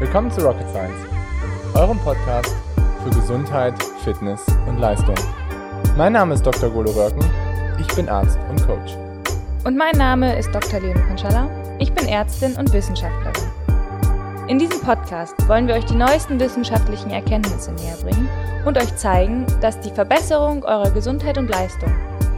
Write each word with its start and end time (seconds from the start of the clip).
Willkommen 0.00 0.30
zu 0.30 0.42
Rocket 0.42 0.68
Science, 0.68 0.94
eurem 1.74 1.98
Podcast 1.98 2.54
für 3.02 3.10
Gesundheit, 3.10 3.74
Fitness 4.04 4.46
und 4.68 4.78
Leistung. 4.78 5.16
Mein 5.96 6.12
Name 6.12 6.34
ist 6.34 6.46
Dr. 6.46 6.70
Golo 6.70 6.92
Röcken, 6.92 7.28
ich 7.80 7.96
bin 7.96 8.08
Arzt 8.08 8.38
und 8.48 8.64
Coach. 8.64 8.96
Und 9.64 9.76
mein 9.76 9.96
Name 9.96 10.38
ist 10.38 10.54
Dr. 10.54 10.78
Leon 10.78 11.04
Konschalla, 11.08 11.50
ich 11.80 11.92
bin 11.92 12.06
Ärztin 12.06 12.54
und 12.54 12.72
Wissenschaftlerin. 12.72 13.50
In 14.46 14.60
diesem 14.60 14.80
Podcast 14.82 15.34
wollen 15.48 15.66
wir 15.66 15.74
euch 15.74 15.86
die 15.86 15.96
neuesten 15.96 16.38
wissenschaftlichen 16.38 17.10
Erkenntnisse 17.10 17.72
näher 17.72 17.96
bringen 18.00 18.28
und 18.66 18.78
euch 18.78 18.94
zeigen, 18.94 19.46
dass 19.60 19.80
die 19.80 19.90
Verbesserung 19.90 20.62
eurer 20.62 20.92
Gesundheit 20.92 21.38
und 21.38 21.48
Leistung 21.48 21.92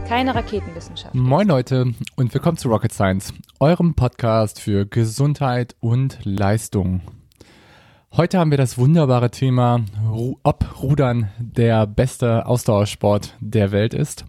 keine 0.07 0.33
Raketenwissenschaft. 0.33 1.13
Moin 1.13 1.47
Leute 1.47 1.93
und 2.15 2.33
willkommen 2.33 2.57
zu 2.57 2.69
Rocket 2.69 2.91
Science, 2.91 3.35
eurem 3.59 3.93
Podcast 3.93 4.59
für 4.59 4.87
Gesundheit 4.87 5.75
und 5.79 6.17
Leistung. 6.23 7.01
Heute 8.13 8.39
haben 8.39 8.51
wir 8.51 8.57
das 8.57 8.77
wunderbare 8.77 9.31
Thema, 9.31 9.85
ob 10.43 10.83
Rudern 10.83 11.31
der 11.39 11.87
beste 11.87 12.45
Ausdauersport 12.45 13.37
der 13.39 13.71
Welt 13.71 13.93
ist. 13.93 14.25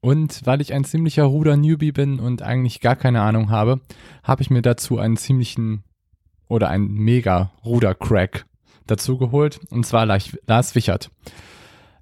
Und 0.00 0.44
weil 0.44 0.60
ich 0.60 0.74
ein 0.74 0.82
ziemlicher 0.82 1.22
Ruder-Newbie 1.22 1.92
bin 1.92 2.18
und 2.18 2.42
eigentlich 2.42 2.80
gar 2.80 2.96
keine 2.96 3.22
Ahnung 3.22 3.50
habe, 3.50 3.80
habe 4.24 4.42
ich 4.42 4.50
mir 4.50 4.62
dazu 4.62 4.98
einen 4.98 5.16
ziemlichen 5.16 5.84
oder 6.48 6.68
einen 6.68 6.92
mega 6.92 7.52
Ruder-Crack 7.64 8.46
dazu 8.88 9.16
geholt, 9.16 9.60
und 9.70 9.86
zwar 9.86 10.06
Lars 10.06 10.74
Wichert. 10.74 11.12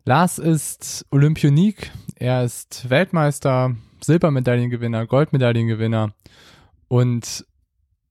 Lars 0.07 0.39
ist 0.39 1.05
Olympionik, 1.11 1.93
er 2.17 2.43
ist 2.43 2.89
Weltmeister, 2.89 3.77
Silbermedaillengewinner, 4.01 5.07
Goldmedaillengewinner 5.07 6.15
und 6.89 7.45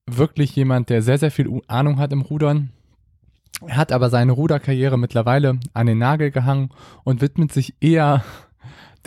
wirklich 0.06 0.56
jemand, 0.56 0.92
der 0.92 1.02
sehr, 1.02 1.18
sehr 1.18 1.32
viel 1.32 1.62
Ahnung 1.68 1.98
hat 1.98 2.14
im 2.14 2.22
Rudern. 2.22 2.70
Er 3.68 3.78
hat 3.78 3.92
aber 3.92 4.10
seine 4.10 4.32
Ruderkarriere 4.32 4.98
mittlerweile 4.98 5.60
an 5.74 5.88
den 5.88 6.00
Nagel 6.00 6.32
gehangen 6.32 6.70
und 7.04 7.22
widmet 7.22 7.52
sich 7.52 7.76
eher 7.80 8.24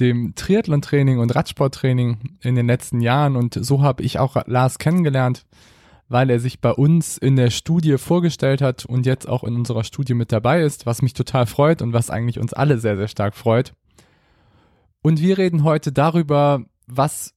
dem 0.00 0.34
Triathlon-Training 0.34 1.18
und 1.18 1.34
Radsporttraining 1.34 2.36
in 2.40 2.54
den 2.54 2.66
letzten 2.66 3.00
Jahren. 3.00 3.36
Und 3.36 3.54
so 3.54 3.82
habe 3.82 4.02
ich 4.02 4.18
auch 4.18 4.36
Lars 4.46 4.78
kennengelernt 4.78 5.44
weil 6.08 6.30
er 6.30 6.38
sich 6.38 6.60
bei 6.60 6.70
uns 6.70 7.18
in 7.18 7.36
der 7.36 7.50
Studie 7.50 7.98
vorgestellt 7.98 8.60
hat 8.60 8.84
und 8.84 9.06
jetzt 9.06 9.28
auch 9.28 9.44
in 9.44 9.56
unserer 9.56 9.84
Studie 9.84 10.14
mit 10.14 10.32
dabei 10.32 10.62
ist, 10.62 10.86
was 10.86 11.02
mich 11.02 11.14
total 11.14 11.46
freut 11.46 11.82
und 11.82 11.92
was 11.92 12.10
eigentlich 12.10 12.38
uns 12.38 12.52
alle 12.52 12.78
sehr, 12.78 12.96
sehr 12.96 13.08
stark 13.08 13.34
freut. 13.34 13.72
Und 15.02 15.20
wir 15.20 15.38
reden 15.38 15.64
heute 15.64 15.92
darüber, 15.92 16.62
was 16.86 17.34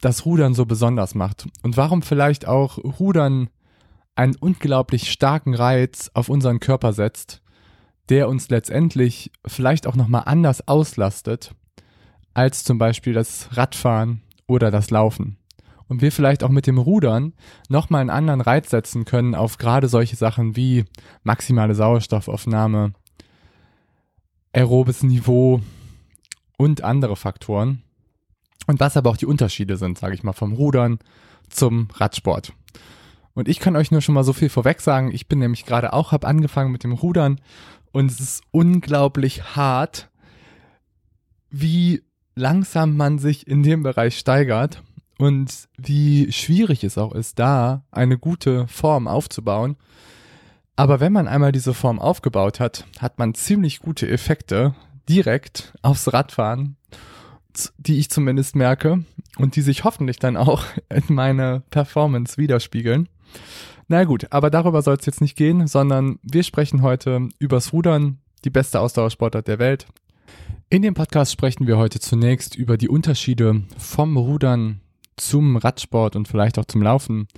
das 0.00 0.24
Rudern 0.26 0.54
so 0.54 0.64
besonders 0.64 1.14
macht 1.14 1.48
und 1.62 1.76
warum 1.76 2.02
vielleicht 2.02 2.46
auch 2.46 2.78
Rudern 2.78 3.50
einen 4.18 4.34
unglaublich 4.34 5.12
starken 5.12 5.54
Reiz 5.54 6.10
auf 6.12 6.28
unseren 6.28 6.58
Körper 6.58 6.92
setzt, 6.92 7.40
der 8.08 8.28
uns 8.28 8.50
letztendlich 8.50 9.30
vielleicht 9.46 9.86
auch 9.86 9.94
nochmal 9.94 10.24
anders 10.26 10.66
auslastet 10.66 11.54
als 12.34 12.64
zum 12.64 12.78
Beispiel 12.78 13.12
das 13.12 13.56
Radfahren 13.56 14.22
oder 14.48 14.72
das 14.72 14.90
Laufen 14.90 15.38
und 15.86 16.02
wir 16.02 16.10
vielleicht 16.10 16.42
auch 16.42 16.48
mit 16.48 16.66
dem 16.66 16.78
Rudern 16.78 17.32
nochmal 17.68 18.00
einen 18.00 18.10
anderen 18.10 18.40
Reiz 18.40 18.70
setzen 18.70 19.04
können 19.04 19.36
auf 19.36 19.56
gerade 19.56 19.86
solche 19.86 20.16
Sachen 20.16 20.56
wie 20.56 20.84
maximale 21.22 21.76
Sauerstoffaufnahme, 21.76 22.94
aerobes 24.52 25.04
Niveau 25.04 25.60
und 26.56 26.82
andere 26.82 27.14
Faktoren. 27.14 27.82
Und 28.66 28.80
was 28.80 28.96
aber 28.96 29.10
auch 29.10 29.16
die 29.16 29.26
Unterschiede 29.26 29.76
sind, 29.76 29.96
sage 29.96 30.14
ich 30.14 30.24
mal, 30.24 30.32
vom 30.32 30.54
Rudern 30.54 30.98
zum 31.48 31.88
Radsport. 31.94 32.52
Und 33.38 33.46
ich 33.46 33.60
kann 33.60 33.76
euch 33.76 33.92
nur 33.92 34.00
schon 34.00 34.16
mal 34.16 34.24
so 34.24 34.32
viel 34.32 34.48
vorweg 34.48 34.80
sagen. 34.80 35.12
Ich 35.14 35.28
bin 35.28 35.38
nämlich 35.38 35.64
gerade 35.64 35.92
auch, 35.92 36.10
habe 36.10 36.26
angefangen 36.26 36.72
mit 36.72 36.82
dem 36.82 36.90
Rudern 36.90 37.40
und 37.92 38.10
es 38.10 38.18
ist 38.18 38.42
unglaublich 38.50 39.54
hart, 39.54 40.10
wie 41.48 42.02
langsam 42.34 42.96
man 42.96 43.20
sich 43.20 43.46
in 43.46 43.62
dem 43.62 43.84
Bereich 43.84 44.18
steigert 44.18 44.82
und 45.18 45.68
wie 45.76 46.32
schwierig 46.32 46.82
es 46.82 46.98
auch 46.98 47.12
ist, 47.12 47.38
da 47.38 47.84
eine 47.92 48.18
gute 48.18 48.66
Form 48.66 49.06
aufzubauen. 49.06 49.76
Aber 50.74 50.98
wenn 50.98 51.12
man 51.12 51.28
einmal 51.28 51.52
diese 51.52 51.74
Form 51.74 52.00
aufgebaut 52.00 52.58
hat, 52.58 52.86
hat 52.98 53.20
man 53.20 53.34
ziemlich 53.34 53.78
gute 53.78 54.08
Effekte 54.08 54.74
direkt 55.08 55.74
aufs 55.82 56.12
Radfahren, 56.12 56.76
die 57.76 58.00
ich 58.00 58.10
zumindest 58.10 58.56
merke 58.56 59.04
und 59.36 59.54
die 59.54 59.62
sich 59.62 59.84
hoffentlich 59.84 60.18
dann 60.18 60.36
auch 60.36 60.64
in 60.88 61.14
meine 61.14 61.62
Performance 61.70 62.36
widerspiegeln. 62.36 63.08
Na 63.88 64.04
gut, 64.04 64.26
aber 64.30 64.50
darüber 64.50 64.82
soll 64.82 64.96
es 64.96 65.06
jetzt 65.06 65.20
nicht 65.20 65.36
gehen, 65.36 65.66
sondern 65.66 66.18
wir 66.22 66.42
sprechen 66.42 66.82
heute 66.82 67.28
übers 67.38 67.72
Rudern, 67.72 68.18
die 68.44 68.50
beste 68.50 68.80
Ausdauersportart 68.80 69.48
der 69.48 69.58
Welt. 69.58 69.86
In 70.70 70.82
dem 70.82 70.94
Podcast 70.94 71.32
sprechen 71.32 71.66
wir 71.66 71.78
heute 71.78 71.98
zunächst 71.98 72.54
über 72.54 72.76
die 72.76 72.88
Unterschiede 72.88 73.62
vom 73.78 74.16
Rudern 74.16 74.82
zum 75.16 75.56
Radsport 75.56 76.16
und 76.16 76.28
vielleicht 76.28 76.58
auch 76.58 76.66
zum 76.66 76.82
Laufen. 76.82 77.28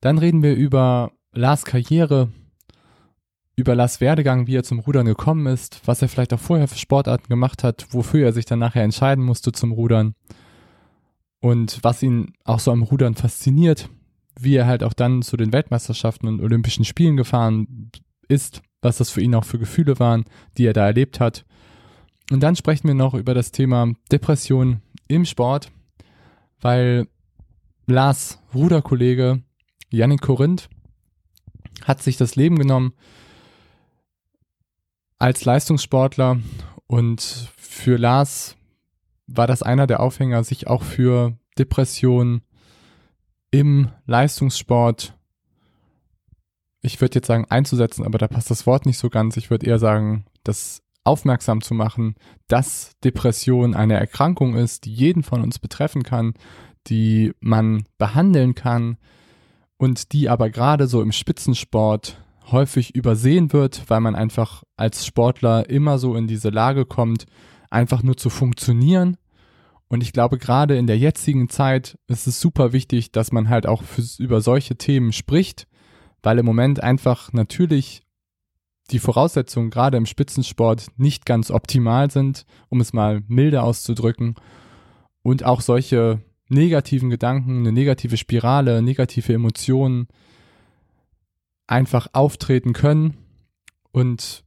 Dann 0.00 0.18
reden 0.18 0.42
wir 0.42 0.54
über 0.54 1.12
Lars 1.32 1.64
Karriere, 1.64 2.28
über 3.56 3.74
Lars 3.74 4.00
Werdegang, 4.00 4.46
wie 4.46 4.56
er 4.56 4.62
zum 4.62 4.80
Rudern 4.80 5.06
gekommen 5.06 5.46
ist, 5.46 5.80
was 5.86 6.02
er 6.02 6.08
vielleicht 6.08 6.32
auch 6.34 6.40
vorher 6.40 6.68
für 6.68 6.78
Sportarten 6.78 7.28
gemacht 7.28 7.64
hat, 7.64 7.86
wofür 7.90 8.26
er 8.26 8.32
sich 8.32 8.44
dann 8.44 8.58
nachher 8.58 8.84
entscheiden 8.84 9.24
musste 9.24 9.52
zum 9.52 9.72
Rudern 9.72 10.14
und 11.40 11.78
was 11.82 12.02
ihn 12.02 12.34
auch 12.44 12.60
so 12.60 12.70
am 12.70 12.82
Rudern 12.82 13.14
fasziniert, 13.14 13.88
wie 14.38 14.56
er 14.56 14.66
halt 14.66 14.82
auch 14.82 14.92
dann 14.92 15.22
zu 15.22 15.36
den 15.36 15.52
Weltmeisterschaften 15.52 16.28
und 16.28 16.40
Olympischen 16.40 16.84
Spielen 16.84 17.16
gefahren 17.16 17.90
ist, 18.28 18.62
was 18.82 18.98
das 18.98 19.10
für 19.10 19.20
ihn 19.20 19.34
auch 19.34 19.44
für 19.44 19.58
Gefühle 19.58 19.98
waren, 19.98 20.24
die 20.56 20.66
er 20.66 20.72
da 20.72 20.86
erlebt 20.86 21.20
hat. 21.20 21.44
Und 22.30 22.40
dann 22.40 22.56
sprechen 22.56 22.86
wir 22.86 22.94
noch 22.94 23.14
über 23.14 23.34
das 23.34 23.50
Thema 23.50 23.92
Depression 24.12 24.82
im 25.08 25.24
Sport, 25.24 25.70
weil 26.60 27.08
Lars 27.86 28.38
Ruderkollege 28.54 29.42
Yannick 29.90 30.22
Korinth 30.22 30.68
hat 31.84 32.02
sich 32.02 32.16
das 32.16 32.36
Leben 32.36 32.58
genommen 32.58 32.92
als 35.18 35.44
Leistungssportler 35.44 36.38
und 36.86 37.20
für 37.56 37.96
Lars 37.96 38.56
war 39.26 39.46
das 39.46 39.62
einer 39.62 39.86
der 39.86 40.00
Aufhänger, 40.00 40.44
sich 40.44 40.66
auch 40.66 40.82
für 40.82 41.36
Depressionen 41.58 42.42
im 43.50 43.90
Leistungssport, 44.06 45.14
ich 46.82 47.00
würde 47.00 47.16
jetzt 47.16 47.26
sagen 47.26 47.46
einzusetzen, 47.48 48.04
aber 48.04 48.18
da 48.18 48.28
passt 48.28 48.50
das 48.50 48.66
Wort 48.66 48.86
nicht 48.86 48.98
so 48.98 49.10
ganz. 49.10 49.36
Ich 49.36 49.50
würde 49.50 49.66
eher 49.66 49.78
sagen, 49.78 50.24
das 50.44 50.82
aufmerksam 51.04 51.60
zu 51.60 51.74
machen, 51.74 52.14
dass 52.48 52.92
Depression 53.02 53.74
eine 53.74 53.94
Erkrankung 53.94 54.54
ist, 54.54 54.84
die 54.84 54.92
jeden 54.92 55.22
von 55.22 55.42
uns 55.42 55.58
betreffen 55.58 56.02
kann, 56.02 56.34
die 56.86 57.32
man 57.40 57.84
behandeln 57.98 58.54
kann 58.54 58.96
und 59.76 60.12
die 60.12 60.28
aber 60.28 60.50
gerade 60.50 60.86
so 60.86 61.02
im 61.02 61.12
Spitzensport 61.12 62.22
häufig 62.50 62.94
übersehen 62.94 63.52
wird, 63.52 63.84
weil 63.88 64.00
man 64.00 64.14
einfach 64.14 64.62
als 64.76 65.06
Sportler 65.06 65.68
immer 65.70 65.98
so 65.98 66.14
in 66.16 66.26
diese 66.26 66.50
Lage 66.50 66.84
kommt, 66.84 67.26
einfach 67.70 68.02
nur 68.02 68.16
zu 68.16 68.30
funktionieren. 68.30 69.16
Und 69.90 70.04
ich 70.04 70.12
glaube, 70.12 70.38
gerade 70.38 70.78
in 70.78 70.86
der 70.86 70.96
jetzigen 70.96 71.48
Zeit 71.48 71.98
ist 72.06 72.28
es 72.28 72.40
super 72.40 72.72
wichtig, 72.72 73.10
dass 73.10 73.32
man 73.32 73.48
halt 73.48 73.66
auch 73.66 73.82
für, 73.82 74.02
über 74.22 74.40
solche 74.40 74.76
Themen 74.76 75.12
spricht, 75.12 75.66
weil 76.22 76.38
im 76.38 76.46
Moment 76.46 76.80
einfach 76.80 77.32
natürlich 77.32 78.02
die 78.92 79.00
Voraussetzungen 79.00 79.68
gerade 79.70 79.96
im 79.96 80.06
Spitzensport 80.06 80.86
nicht 80.96 81.26
ganz 81.26 81.50
optimal 81.50 82.08
sind, 82.08 82.46
um 82.68 82.80
es 82.80 82.92
mal 82.92 83.22
milde 83.26 83.64
auszudrücken. 83.64 84.36
Und 85.22 85.44
auch 85.44 85.60
solche 85.60 86.20
negativen 86.48 87.10
Gedanken, 87.10 87.58
eine 87.58 87.72
negative 87.72 88.16
Spirale, 88.16 88.82
negative 88.82 89.32
Emotionen 89.32 90.06
einfach 91.66 92.06
auftreten 92.12 92.74
können 92.74 93.16
und 93.90 94.44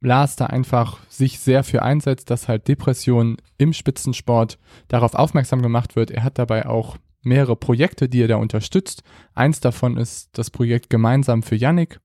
Lars 0.00 0.36
da 0.36 0.46
einfach 0.46 0.98
sich 1.08 1.40
sehr 1.40 1.62
für 1.62 1.82
einsetzt, 1.82 2.30
dass 2.30 2.48
halt 2.48 2.68
Depression 2.68 3.36
im 3.58 3.72
Spitzensport 3.72 4.58
darauf 4.88 5.14
aufmerksam 5.14 5.62
gemacht 5.62 5.94
wird. 5.94 6.10
Er 6.10 6.24
hat 6.24 6.38
dabei 6.38 6.66
auch 6.66 6.96
mehrere 7.22 7.56
Projekte, 7.56 8.08
die 8.08 8.22
er 8.22 8.28
da 8.28 8.36
unterstützt. 8.36 9.02
Eins 9.34 9.60
davon 9.60 9.96
ist 9.98 10.30
das 10.32 10.50
Projekt 10.50 10.88
Gemeinsam 10.88 11.42
für 11.42 11.56
Yannick, 11.56 12.00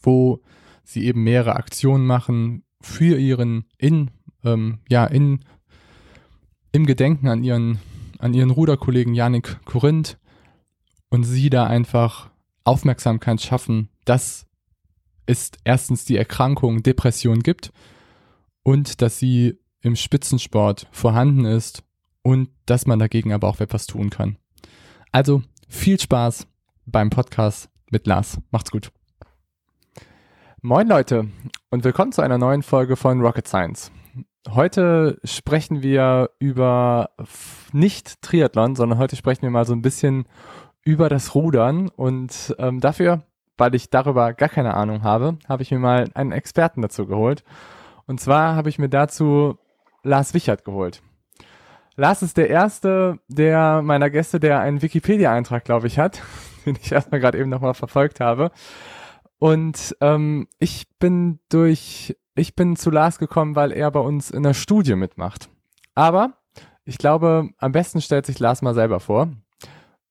wo 0.00 0.42
sie 0.84 1.04
eben 1.04 1.24
mehrere 1.24 1.56
Aktionen 1.56 2.06
machen 2.06 2.62
für 2.80 3.18
ihren 3.18 3.64
in 3.76 4.10
ähm, 4.44 4.78
ja 4.88 5.04
in 5.04 5.40
im 6.72 6.86
Gedenken 6.86 7.28
an 7.28 7.42
ihren 7.42 7.80
an 8.18 8.32
ihren 8.32 8.50
Ruderkollegen 8.50 9.14
Yannick 9.14 9.64
Korinth 9.64 10.18
und 11.08 11.24
sie 11.24 11.50
da 11.50 11.66
einfach 11.66 12.30
Aufmerksamkeit 12.64 13.40
schaffen, 13.40 13.88
dass 14.04 14.46
es 15.30 15.52
erstens 15.64 16.04
die 16.04 16.16
Erkrankung 16.16 16.82
Depression 16.82 17.40
gibt 17.40 17.72
und 18.62 19.00
dass 19.00 19.18
sie 19.18 19.58
im 19.80 19.96
Spitzensport 19.96 20.88
vorhanden 20.90 21.44
ist 21.44 21.84
und 22.22 22.50
dass 22.66 22.86
man 22.86 22.98
dagegen 22.98 23.32
aber 23.32 23.48
auch 23.48 23.60
etwas 23.60 23.86
tun 23.86 24.10
kann. 24.10 24.36
Also 25.12 25.42
viel 25.68 25.98
Spaß 25.98 26.46
beim 26.84 27.10
Podcast 27.10 27.70
mit 27.90 28.06
Lars. 28.06 28.38
Macht's 28.50 28.70
gut. 28.70 28.90
Moin 30.62 30.88
Leute 30.88 31.28
und 31.70 31.84
willkommen 31.84 32.12
zu 32.12 32.22
einer 32.22 32.36
neuen 32.36 32.62
Folge 32.62 32.96
von 32.96 33.20
Rocket 33.20 33.46
Science. 33.46 33.92
Heute 34.48 35.18
sprechen 35.22 35.82
wir 35.82 36.30
über 36.38 37.10
nicht 37.72 38.20
Triathlon, 38.20 38.74
sondern 38.74 38.98
heute 38.98 39.16
sprechen 39.16 39.42
wir 39.42 39.50
mal 39.50 39.64
so 39.64 39.74
ein 39.74 39.82
bisschen 39.82 40.26
über 40.82 41.08
das 41.08 41.34
Rudern 41.34 41.88
und 41.88 42.54
ähm, 42.58 42.80
dafür, 42.80 43.22
weil 43.60 43.74
ich 43.74 43.90
darüber 43.90 44.32
gar 44.32 44.48
keine 44.48 44.74
Ahnung 44.74 45.02
habe, 45.02 45.36
habe 45.48 45.62
ich 45.62 45.70
mir 45.70 45.78
mal 45.78 46.10
einen 46.14 46.32
Experten 46.32 46.82
dazu 46.82 47.06
geholt. 47.06 47.44
Und 48.06 48.18
zwar 48.20 48.56
habe 48.56 48.70
ich 48.70 48.78
mir 48.78 48.88
dazu 48.88 49.58
Lars 50.02 50.34
Wichert 50.34 50.64
geholt. 50.64 51.02
Lars 51.94 52.22
ist 52.22 52.38
der 52.38 52.48
erste 52.48 53.18
der 53.28 53.82
meiner 53.82 54.08
Gäste, 54.08 54.40
der 54.40 54.60
einen 54.60 54.80
Wikipedia-Eintrag, 54.80 55.64
glaube 55.64 55.86
ich, 55.86 55.98
hat, 55.98 56.22
den 56.66 56.76
ich 56.80 56.90
erstmal 56.90 57.20
gerade 57.20 57.38
eben 57.38 57.50
nochmal 57.50 57.74
verfolgt 57.74 58.18
habe. 58.18 58.50
Und 59.38 59.94
ähm, 60.00 60.48
ich 60.58 60.86
bin 60.98 61.38
durch, 61.50 62.16
ich 62.34 62.56
bin 62.56 62.76
zu 62.76 62.90
Lars 62.90 63.18
gekommen, 63.18 63.56
weil 63.56 63.72
er 63.72 63.90
bei 63.90 64.00
uns 64.00 64.30
in 64.30 64.42
der 64.42 64.54
Studie 64.54 64.96
mitmacht. 64.96 65.50
Aber 65.94 66.38
ich 66.84 66.96
glaube, 66.96 67.50
am 67.58 67.72
besten 67.72 68.00
stellt 68.00 68.24
sich 68.24 68.38
Lars 68.38 68.62
mal 68.62 68.74
selber 68.74 69.00
vor. 69.00 69.28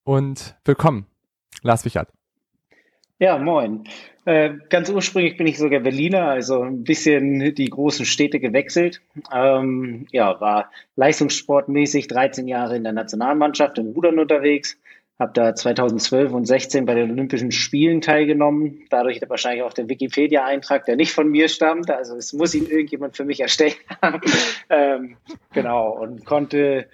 Und 0.04 0.56
willkommen, 0.64 1.06
Lars 1.62 1.84
Wichert. 1.84 2.12
Ja, 3.20 3.36
moin. 3.36 3.84
Äh, 4.24 4.54
ganz 4.70 4.88
ursprünglich 4.88 5.36
bin 5.36 5.46
ich 5.46 5.58
sogar 5.58 5.80
Berliner, 5.80 6.28
also 6.28 6.62
ein 6.62 6.84
bisschen 6.84 7.54
die 7.54 7.68
großen 7.68 8.06
Städte 8.06 8.40
gewechselt. 8.40 9.02
Ähm, 9.30 10.06
ja, 10.10 10.40
war 10.40 10.70
leistungssportmäßig 10.96 12.08
13 12.08 12.48
Jahre 12.48 12.76
in 12.76 12.82
der 12.82 12.94
Nationalmannschaft 12.94 13.76
im 13.76 13.88
Rudern 13.88 14.18
unterwegs. 14.18 14.78
Habe 15.18 15.32
da 15.34 15.54
2012 15.54 16.32
und 16.32 16.46
16 16.46 16.86
bei 16.86 16.94
den 16.94 17.10
Olympischen 17.10 17.52
Spielen 17.52 18.00
teilgenommen. 18.00 18.86
Dadurch 18.88 19.20
wahrscheinlich 19.28 19.64
auch 19.64 19.74
der 19.74 19.90
Wikipedia-Eintrag, 19.90 20.86
der 20.86 20.96
nicht 20.96 21.12
von 21.12 21.28
mir 21.28 21.50
stammt. 21.50 21.90
Also 21.90 22.16
es 22.16 22.32
muss 22.32 22.54
ihn 22.54 22.70
irgendjemand 22.70 23.18
für 23.18 23.26
mich 23.26 23.40
erstellt 23.40 23.76
haben. 24.00 24.22
ähm, 24.70 25.18
genau, 25.52 25.90
und 25.90 26.24
konnte 26.24 26.88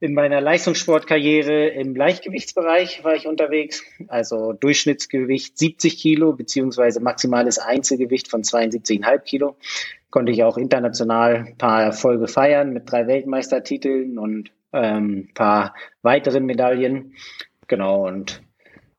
in 0.00 0.14
meiner 0.14 0.40
Leistungssportkarriere 0.40 1.68
im 1.68 1.96
Leichtgewichtsbereich 1.96 3.02
war 3.02 3.14
ich 3.14 3.26
unterwegs, 3.26 3.82
also 4.06 4.52
Durchschnittsgewicht 4.52 5.58
70 5.58 5.98
Kilo 5.98 6.32
beziehungsweise 6.32 7.00
maximales 7.00 7.58
Einzelgewicht 7.58 8.28
von 8.28 8.42
72,5 8.42 9.18
Kilo. 9.20 9.56
Konnte 10.10 10.32
ich 10.32 10.44
auch 10.44 10.56
international 10.56 11.46
ein 11.48 11.58
paar 11.58 11.82
Erfolge 11.82 12.28
feiern 12.28 12.72
mit 12.72 12.90
drei 12.90 13.06
Weltmeistertiteln 13.06 14.18
und 14.18 14.52
ähm, 14.72 15.30
paar 15.34 15.74
weiteren 16.02 16.46
Medaillen. 16.46 17.14
Genau, 17.66 18.06
und 18.06 18.40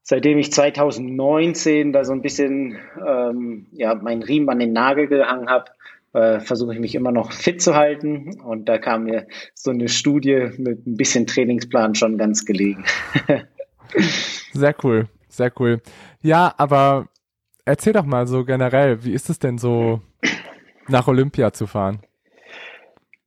seitdem 0.03 0.37
ich 0.37 0.51
2019 0.51 1.93
da 1.93 2.03
so 2.03 2.11
ein 2.11 2.21
bisschen 2.21 2.77
ähm, 3.07 3.67
ja, 3.71 3.95
meinen 3.95 4.21
Riemen 4.21 4.49
an 4.49 4.59
den 4.59 4.73
Nagel 4.73 5.07
gehangen 5.07 5.49
habe, 5.49 5.71
äh, 6.13 6.39
versuche 6.39 6.73
ich 6.73 6.79
mich 6.79 6.95
immer 6.95 7.11
noch 7.11 7.31
fit 7.31 7.61
zu 7.61 7.75
halten. 7.75 8.39
Und 8.41 8.69
da 8.69 8.77
kam 8.77 9.03
mir 9.03 9.27
so 9.53 9.71
eine 9.71 9.89
Studie 9.89 10.49
mit 10.57 10.85
ein 10.85 10.95
bisschen 10.95 11.27
Trainingsplan 11.27 11.95
schon 11.95 12.17
ganz 12.17 12.45
gelegen. 12.45 12.85
sehr 14.53 14.75
cool, 14.83 15.07
sehr 15.27 15.51
cool. 15.59 15.81
Ja, 16.21 16.53
aber 16.57 17.07
erzähl 17.65 17.93
doch 17.93 18.05
mal 18.05 18.27
so 18.27 18.43
generell, 18.43 19.03
wie 19.03 19.13
ist 19.13 19.29
es 19.29 19.39
denn 19.39 19.57
so, 19.57 20.01
nach 20.87 21.07
Olympia 21.07 21.53
zu 21.53 21.67
fahren? 21.67 22.01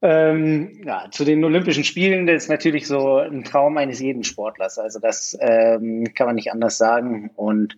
Ähm, 0.04 0.82
ja, 0.84 1.06
zu 1.12 1.24
den 1.24 1.44
Olympischen 1.44 1.84
Spielen, 1.84 2.26
das 2.26 2.44
ist 2.44 2.48
natürlich 2.48 2.88
so 2.88 3.18
ein 3.18 3.44
Traum 3.44 3.76
eines 3.76 4.00
jeden 4.00 4.24
Sportlers. 4.24 4.78
Also 4.78 4.98
das 4.98 5.38
ähm, 5.40 6.12
kann 6.16 6.26
man 6.26 6.34
nicht 6.34 6.50
anders 6.50 6.76
sagen. 6.76 7.30
Und 7.36 7.76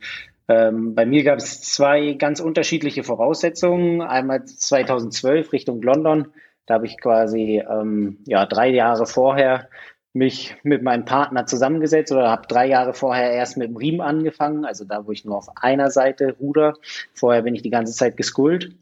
ähm, 0.48 0.94
bei 0.94 1.06
mir 1.06 1.24
gab 1.24 1.38
es 1.38 1.62
zwei 1.62 2.12
ganz 2.12 2.40
unterschiedliche 2.40 3.02
Voraussetzungen. 3.02 4.02
Einmal 4.02 4.44
2012 4.44 5.52
Richtung 5.52 5.80
London. 5.82 6.28
Da 6.66 6.74
habe 6.74 6.86
ich 6.86 7.00
quasi 7.00 7.62
ähm, 7.68 8.18
ja 8.26 8.46
drei 8.46 8.68
Jahre 8.68 9.06
vorher 9.06 9.68
mich 10.12 10.56
mit 10.62 10.82
meinem 10.82 11.04
Partner 11.04 11.44
zusammengesetzt 11.44 12.12
oder 12.12 12.30
habe 12.30 12.46
drei 12.46 12.66
Jahre 12.66 12.94
vorher 12.94 13.32
erst 13.32 13.56
mit 13.56 13.68
dem 13.68 13.76
Riemen 13.76 14.00
angefangen, 14.00 14.64
also 14.64 14.84
da, 14.84 15.06
wo 15.06 15.12
ich 15.12 15.24
nur 15.24 15.36
auf 15.36 15.48
einer 15.56 15.90
Seite 15.90 16.36
ruder. 16.38 16.74
Vorher 17.14 17.42
bin 17.42 17.54
ich 17.54 17.62
die 17.62 17.70
ganze 17.70 17.92
Zeit 17.92 18.16
geskullt. 18.16 18.76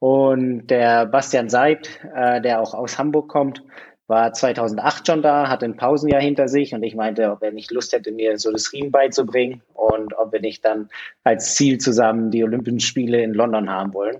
Und 0.00 0.66
der 0.66 1.06
Bastian 1.06 1.48
Seid, 1.48 2.00
äh, 2.12 2.40
der 2.40 2.60
auch 2.60 2.74
aus 2.74 2.98
Hamburg 2.98 3.28
kommt, 3.28 3.62
war 4.12 4.34
2008 4.34 5.06
schon 5.06 5.22
da, 5.22 5.48
hatte 5.48 5.64
ein 5.64 5.76
Pausenjahr 5.78 6.20
hinter 6.20 6.46
sich 6.46 6.74
und 6.74 6.82
ich 6.82 6.94
meinte, 6.94 7.30
ob 7.30 7.42
er 7.42 7.50
nicht 7.50 7.70
Lust 7.70 7.94
hätte, 7.94 8.12
mir 8.12 8.38
so 8.38 8.52
das 8.52 8.70
Riemen 8.70 8.92
beizubringen 8.92 9.62
und 9.72 10.12
ob 10.18 10.32
wir 10.32 10.40
nicht 10.40 10.62
dann 10.66 10.90
als 11.24 11.54
Ziel 11.54 11.78
zusammen 11.78 12.30
die 12.30 12.44
Olympischen 12.44 12.80
Spiele 12.80 13.22
in 13.22 13.32
London 13.32 13.70
haben 13.70 13.94
wollen. 13.94 14.16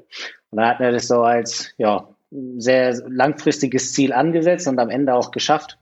Und 0.51 0.59
da 0.59 0.71
hatten 0.71 0.83
wir 0.83 0.93
das 0.93 1.09
so 1.09 1.21
als 1.21 1.75
ja, 1.77 2.09
sehr 2.57 2.95
langfristiges 3.07 3.93
Ziel 3.93 4.15
angesetzt 4.15 4.67
und 4.67 4.79
am 4.79 4.89
Ende 4.89 5.13
auch 5.13 5.31
geschafft, 5.31 5.77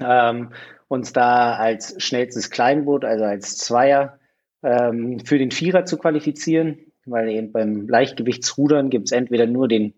ähm, 0.00 0.50
uns 0.86 1.12
da 1.12 1.56
als 1.56 2.00
schnellstes 2.00 2.48
Kleinboot, 2.48 3.04
also 3.04 3.24
als 3.24 3.56
Zweier, 3.56 4.20
ähm, 4.62 5.18
für 5.18 5.38
den 5.38 5.50
Vierer 5.50 5.84
zu 5.84 5.98
qualifizieren, 5.98 6.78
weil 7.06 7.28
eben 7.28 7.50
beim 7.50 7.88
Leichtgewichtsrudern 7.88 8.88
gibt 8.88 9.06
es 9.06 9.12
entweder 9.12 9.46
nur 9.46 9.66
den 9.66 9.94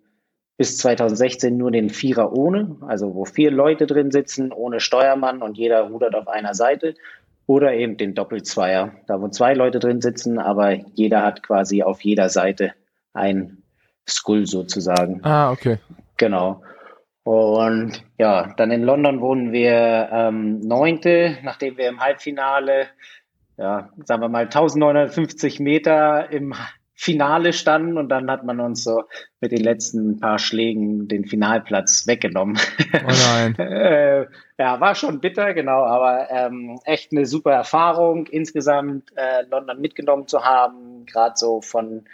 bis 0.63 0.79
2016 0.79 1.57
nur 1.57 1.73
den 1.73 1.91
Vierer 1.91 2.33
ohne, 2.33 2.77
also 2.87 3.17
wo 3.17 3.25
vier 3.25 3.51
Leute 3.51 3.85
drin 3.89 4.13
sitzen, 4.13 4.53
ohne 4.53 4.79
Steuermann 4.79 5.43
und 5.43 5.59
jeder 5.59 5.81
rudert 5.89 6.15
auf 6.15 6.29
einer 6.29 6.55
Seite. 6.55 6.95
Oder 7.49 7.75
eben 7.75 7.97
den 7.97 8.15
Doppelzweier, 8.15 8.93
da 9.09 9.21
wo 9.21 9.27
zwei 9.27 9.55
Leute 9.55 9.81
drin 9.81 10.01
sitzen, 10.01 10.39
aber 10.39 10.75
jeder 10.95 11.25
hat 11.25 11.43
quasi 11.43 11.83
auf 11.83 12.01
jeder 12.03 12.29
Seite 12.29 12.75
ein 13.13 13.65
Skull 14.09 14.47
sozusagen. 14.47 15.19
Ah, 15.25 15.51
okay. 15.51 15.79
Genau. 16.17 16.63
Und 17.25 18.05
ja, 18.17 18.55
dann 18.57 18.71
in 18.71 18.85
London 18.85 19.21
wurden 19.21 19.51
wir 19.51 20.11
ähm, 20.13 20.61
Neunte, 20.61 21.39
nachdem 21.43 21.77
wir 21.77 21.89
im 21.89 21.99
Halbfinale, 21.99 22.87
ja, 23.57 23.89
sagen 24.05 24.23
wir 24.23 24.29
mal 24.29 24.45
1950 24.45 25.59
Meter 25.59 26.31
im 26.31 26.55
Finale 26.95 27.53
standen 27.53 27.99
und 27.99 28.09
dann 28.11 28.31
hat 28.31 28.45
man 28.45 28.61
uns 28.61 28.85
so 28.85 29.05
mit 29.41 29.51
den 29.51 29.63
letzten 29.63 30.21
paar 30.21 30.39
Schlägen 30.39 31.09
den 31.09 31.25
Finalplatz 31.25 32.07
weggenommen. 32.07 32.59
Oh 32.95 33.09
nein. 33.09 33.55
äh, 33.59 34.27
ja, 34.59 34.81
war 34.81 34.95
schon 34.95 35.21
bitter, 35.21 35.55
genau, 35.55 35.85
aber 35.85 36.31
ähm, 36.31 36.79
echt 36.85 37.13
eine 37.13 37.27
super 37.27 37.53
Erfahrung, 37.53 38.27
insgesamt 38.27 39.11
äh, 39.17 39.43
London 39.51 39.81
mitgenommen 39.81 40.29
zu 40.29 40.45
haben, 40.45 41.07
gerade 41.07 41.35
so 41.37 41.61
von 41.61 42.05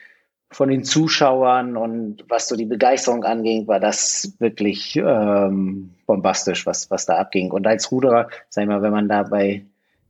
von 0.50 0.70
den 0.70 0.82
Zuschauern 0.82 1.76
und 1.76 2.24
was 2.28 2.48
so 2.48 2.56
die 2.56 2.64
Begeisterung 2.64 3.24
anging, 3.24 3.68
war 3.68 3.80
das 3.80 4.34
wirklich 4.38 4.96
ähm, 4.96 5.90
bombastisch, 6.06 6.66
was, 6.66 6.90
was 6.90 7.04
da 7.04 7.18
abging. 7.18 7.50
Und 7.50 7.66
als 7.66 7.92
Ruderer, 7.92 8.28
sag 8.48 8.62
ich 8.62 8.68
mal, 8.68 8.80
wenn 8.80 8.92
man 8.92 9.08
da 9.08 9.24
bei 9.24 9.66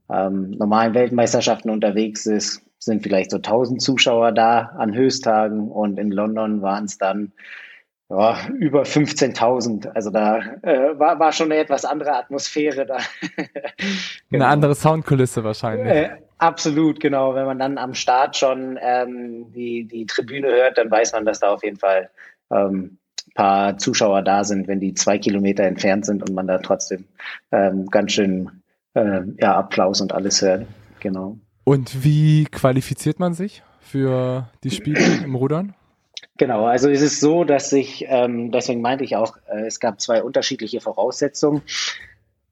ähm, 0.09 0.53
normalen 0.53 0.95
Weltmeisterschaften 0.95 1.71
unterwegs 1.71 2.27
ist, 2.27 2.63
sind 2.79 3.03
vielleicht 3.03 3.31
so 3.31 3.39
1000 3.39 3.83
Zuschauer 3.83 4.33
da 4.33 4.73
an 4.77 4.95
Höchsttagen 4.95 5.71
und 5.71 5.99
in 5.99 6.11
London 6.11 6.63
waren 6.63 6.85
es 6.85 6.99
dann 6.99 7.33
ja, 8.09 8.37
über 8.59 8.83
15.000. 8.83 9.89
Also 9.89 10.11
da 10.11 10.39
äh, 10.63 10.99
war, 10.99 11.19
war 11.19 11.33
schon 11.33 11.53
eine 11.53 11.61
etwas 11.61 11.85
andere 11.85 12.15
Atmosphäre 12.17 12.87
da. 12.87 12.99
genau. 14.31 14.45
Eine 14.45 14.47
andere 14.47 14.75
Soundkulisse 14.75 15.45
wahrscheinlich. 15.45 15.93
Äh, 15.93 16.11
absolut, 16.39 17.01
genau. 17.01 17.35
Wenn 17.35 17.47
man 17.47 17.59
dann 17.59 17.79
am 17.79 17.95
Start 17.95 18.37
schon 18.37 18.79
ähm, 18.81 19.53
die, 19.53 19.87
die 19.87 20.07
Tribüne 20.07 20.49
hört, 20.49 20.79
dann 20.79 20.91
weiß 20.91 21.13
man, 21.13 21.27
dass 21.27 21.41
da 21.41 21.49
auf 21.49 21.63
jeden 21.63 21.79
Fall 21.79 22.09
ähm, 22.51 22.99
paar 23.39 23.79
Zuschauer 23.79 24.23
da 24.23 24.43
sind, 24.43 24.67
wenn 24.67 24.81
die 24.81 24.95
zwei 24.95 25.17
Kilometer 25.19 25.63
entfernt 25.63 26.05
sind 26.05 26.29
und 26.29 26.35
man 26.35 26.49
da 26.49 26.59
trotzdem 26.59 27.05
ähm, 27.53 27.87
ganz 27.87 28.13
schön 28.13 28.63
äh, 28.95 29.21
ja, 29.39 29.57
Applaus 29.57 30.01
und 30.01 30.13
alles 30.13 30.43
hört. 30.43 30.67
Genau. 30.99 31.39
Und 31.69 32.03
wie 32.03 32.47
qualifiziert 32.47 33.21
man 33.21 33.35
sich 33.35 33.63
für 33.79 34.49
die 34.65 34.71
Spiele 34.71 35.01
im 35.23 35.35
Rudern? 35.35 35.75
Genau, 36.39 36.65
also 36.65 36.89
es 36.89 37.03
ist 37.03 37.21
so, 37.21 37.45
dass 37.45 37.69
sich, 37.69 38.07
ähm, 38.09 38.51
deswegen 38.51 38.81
meinte 38.81 39.05
ich 39.05 39.17
auch, 39.17 39.37
äh, 39.53 39.67
es 39.67 39.79
gab 39.79 40.01
zwei 40.01 40.23
unterschiedliche 40.23 40.81
Voraussetzungen. 40.81 41.61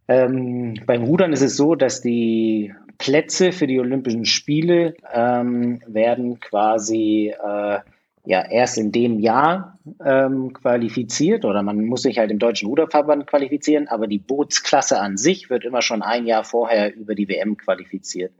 Ähm, 0.06 0.74
beim 0.84 1.02
Rudern 1.02 1.32
ist 1.32 1.40
es 1.40 1.56
so, 1.56 1.74
dass 1.74 2.02
die 2.02 2.74
Plätze 2.98 3.52
für 3.52 3.66
die 3.66 3.80
Olympischen 3.80 4.26
Spiele 4.26 4.92
ähm, 5.10 5.80
werden 5.86 6.38
quasi 6.38 7.32
äh, 7.42 7.78
ja 8.26 8.44
erst 8.44 8.76
in 8.76 8.90
dem 8.90 9.20
Jahr 9.20 9.78
ähm, 10.04 10.52
qualifiziert 10.52 11.44
oder 11.44 11.62
man 11.62 11.84
muss 11.86 12.02
sich 12.02 12.18
halt 12.18 12.32
im 12.32 12.40
Deutschen 12.40 12.68
Ruderverband 12.68 13.26
qualifizieren, 13.26 13.86
aber 13.86 14.08
die 14.08 14.18
Bootsklasse 14.18 15.00
an 15.00 15.16
sich 15.16 15.48
wird 15.48 15.64
immer 15.64 15.80
schon 15.80 16.02
ein 16.02 16.26
Jahr 16.26 16.42
vorher 16.42 16.94
über 16.94 17.14
die 17.14 17.28
WM 17.28 17.56
qualifiziert. 17.56 18.32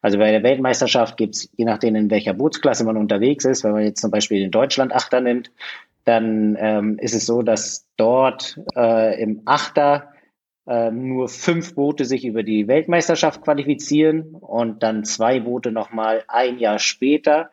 Also 0.00 0.18
bei 0.18 0.30
der 0.30 0.42
Weltmeisterschaft 0.42 1.18
gibt's 1.18 1.50
je 1.56 1.66
nachdem, 1.66 1.94
in 1.94 2.10
welcher 2.10 2.32
Bootsklasse 2.32 2.84
man 2.84 2.96
unterwegs 2.96 3.44
ist, 3.44 3.64
wenn 3.64 3.72
man 3.72 3.84
jetzt 3.84 4.00
zum 4.00 4.10
Beispiel 4.10 4.42
in 4.42 4.50
Deutschland 4.50 4.94
Achter 4.94 5.20
nimmt, 5.20 5.52
dann 6.04 6.56
ähm, 6.58 6.98
ist 6.98 7.14
es 7.14 7.26
so, 7.26 7.42
dass 7.42 7.86
dort 7.96 8.58
äh, 8.76 9.22
im 9.22 9.42
Achter 9.44 10.14
äh, 10.66 10.90
nur 10.90 11.28
fünf 11.28 11.74
Boote 11.74 12.06
sich 12.06 12.24
über 12.24 12.42
die 12.42 12.66
Weltmeisterschaft 12.66 13.42
qualifizieren 13.42 14.34
und 14.34 14.82
dann 14.82 15.04
zwei 15.04 15.40
Boote 15.40 15.70
nochmal 15.70 16.24
ein 16.28 16.58
Jahr 16.58 16.78
später 16.78 17.50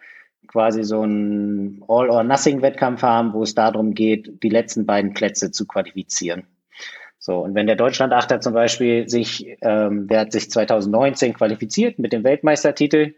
quasi 0.52 0.84
so 0.84 1.02
einen 1.02 1.84
All-or-Nothing-Wettkampf 1.88 3.02
haben, 3.02 3.34
wo 3.34 3.44
es 3.44 3.56
darum 3.56 3.94
geht, 3.94 4.44
die 4.44 4.50
letzten 4.50 4.86
beiden 4.86 5.14
Plätze 5.14 5.52
zu 5.52 5.66
qualifizieren. 5.66 6.44
So, 7.20 7.38
und 7.38 7.54
wenn 7.54 7.68
der 7.68 7.76
Deutschland-Achter 7.76 8.42
zum 8.42 8.54
Beispiel 8.54 9.08
sich, 9.08 9.58
ähm, 9.62 10.08
der 10.08 10.22
hat 10.22 10.32
sich 10.32 10.50
2019 10.50 11.34
qualifiziert 11.34 12.00
mit 12.00 12.14
dem 12.14 12.24
Weltmeistertitel, 12.24 13.14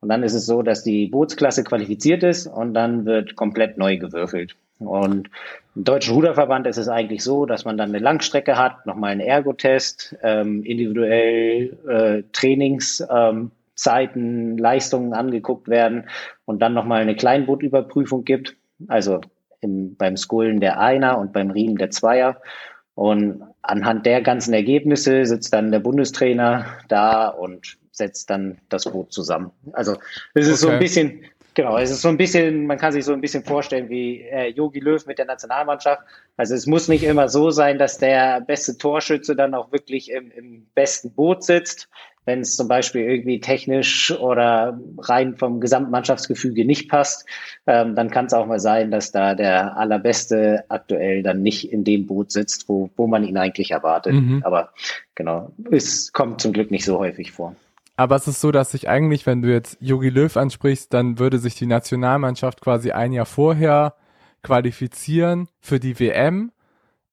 und 0.00 0.10
dann 0.10 0.22
ist 0.22 0.34
es 0.34 0.44
so, 0.44 0.60
dass 0.60 0.82
die 0.82 1.06
Bootsklasse 1.06 1.64
qualifiziert 1.64 2.22
ist 2.24 2.46
und 2.46 2.74
dann 2.74 3.06
wird 3.06 3.36
komplett 3.36 3.78
neu 3.78 3.96
gewürfelt. 3.96 4.54
Und 4.78 5.30
im 5.74 5.84
Deutschen 5.84 6.14
Ruderverband 6.14 6.66
ist 6.66 6.76
es 6.76 6.88
eigentlich 6.88 7.24
so, 7.24 7.46
dass 7.46 7.64
man 7.64 7.78
dann 7.78 7.88
eine 7.88 8.00
Langstrecke 8.00 8.58
hat, 8.58 8.84
nochmal 8.84 9.12
einen 9.12 9.22
Ergotest, 9.22 10.14
ähm, 10.22 10.62
individuell 10.62 11.78
äh, 11.88 12.22
Trainingszeiten, 12.32 13.44
ähm, 13.44 13.50
Leistungen 13.76 15.12
angeguckt 15.12 15.68
werden 15.68 16.08
und 16.44 16.60
dann 16.60 16.74
nochmal 16.74 17.02
eine 17.02 17.16
Kleinbootüberprüfung 17.16 18.24
gibt. 18.24 18.56
Also 18.88 19.20
im, 19.60 19.96
beim 19.96 20.16
Skullen 20.16 20.60
der 20.60 20.80
Einer 20.80 21.18
und 21.18 21.32
beim 21.32 21.50
Riemen 21.50 21.76
der 21.76 21.90
Zweier. 21.90 22.40
Und 22.94 23.42
anhand 23.62 24.06
der 24.06 24.22
ganzen 24.22 24.54
Ergebnisse 24.54 25.26
sitzt 25.26 25.52
dann 25.52 25.72
der 25.72 25.80
Bundestrainer 25.80 26.66
da 26.88 27.28
und 27.28 27.76
setzt 27.90 28.30
dann 28.30 28.58
das 28.68 28.84
Boot 28.84 29.12
zusammen. 29.12 29.50
Also 29.72 29.96
es 30.34 30.46
ist 30.46 30.62
okay. 30.62 30.66
so 30.66 30.68
ein 30.68 30.78
bisschen, 30.78 31.24
genau, 31.54 31.78
es 31.78 31.90
ist 31.90 32.02
so 32.02 32.08
ein 32.08 32.16
bisschen, 32.16 32.66
man 32.66 32.78
kann 32.78 32.92
sich 32.92 33.04
so 33.04 33.12
ein 33.12 33.20
bisschen 33.20 33.42
vorstellen 33.42 33.88
wie 33.88 34.22
äh, 34.22 34.48
Yogi 34.48 34.80
Löw 34.80 35.04
mit 35.06 35.18
der 35.18 35.26
Nationalmannschaft. 35.26 36.02
Also 36.36 36.54
es 36.54 36.66
muss 36.66 36.88
nicht 36.88 37.04
immer 37.04 37.28
so 37.28 37.50
sein, 37.50 37.78
dass 37.78 37.98
der 37.98 38.40
beste 38.40 38.78
Torschütze 38.78 39.34
dann 39.34 39.54
auch 39.54 39.72
wirklich 39.72 40.10
im, 40.10 40.30
im 40.30 40.66
besten 40.74 41.12
Boot 41.12 41.42
sitzt. 41.42 41.88
Wenn 42.24 42.40
es 42.40 42.56
zum 42.56 42.68
Beispiel 42.68 43.02
irgendwie 43.02 43.40
technisch 43.40 44.10
oder 44.18 44.78
rein 44.98 45.36
vom 45.36 45.60
Gesamtmannschaftsgefüge 45.60 46.64
nicht 46.64 46.88
passt, 46.88 47.26
ähm, 47.66 47.94
dann 47.94 48.10
kann 48.10 48.26
es 48.26 48.32
auch 48.32 48.46
mal 48.46 48.60
sein, 48.60 48.90
dass 48.90 49.12
da 49.12 49.34
der 49.34 49.76
Allerbeste 49.76 50.64
aktuell 50.68 51.22
dann 51.22 51.42
nicht 51.42 51.72
in 51.72 51.84
dem 51.84 52.06
Boot 52.06 52.32
sitzt, 52.32 52.68
wo, 52.68 52.90
wo 52.96 53.06
man 53.06 53.24
ihn 53.24 53.36
eigentlich 53.36 53.72
erwartet. 53.72 54.14
Mhm. 54.14 54.42
Aber 54.44 54.70
genau, 55.14 55.52
es 55.70 56.12
kommt 56.12 56.40
zum 56.40 56.52
Glück 56.52 56.70
nicht 56.70 56.84
so 56.84 56.98
häufig 56.98 57.32
vor. 57.32 57.54
Aber 57.96 58.16
es 58.16 58.26
ist 58.26 58.40
so, 58.40 58.50
dass 58.50 58.72
sich 58.72 58.88
eigentlich, 58.88 59.24
wenn 59.24 59.42
du 59.42 59.52
jetzt 59.52 59.76
Jogi 59.80 60.08
Löw 60.08 60.36
ansprichst, 60.36 60.92
dann 60.92 61.18
würde 61.18 61.38
sich 61.38 61.54
die 61.54 61.66
Nationalmannschaft 61.66 62.60
quasi 62.60 62.90
ein 62.90 63.12
Jahr 63.12 63.26
vorher 63.26 63.94
qualifizieren 64.42 65.48
für 65.60 65.78
die 65.78 65.98
WM. 66.00 66.50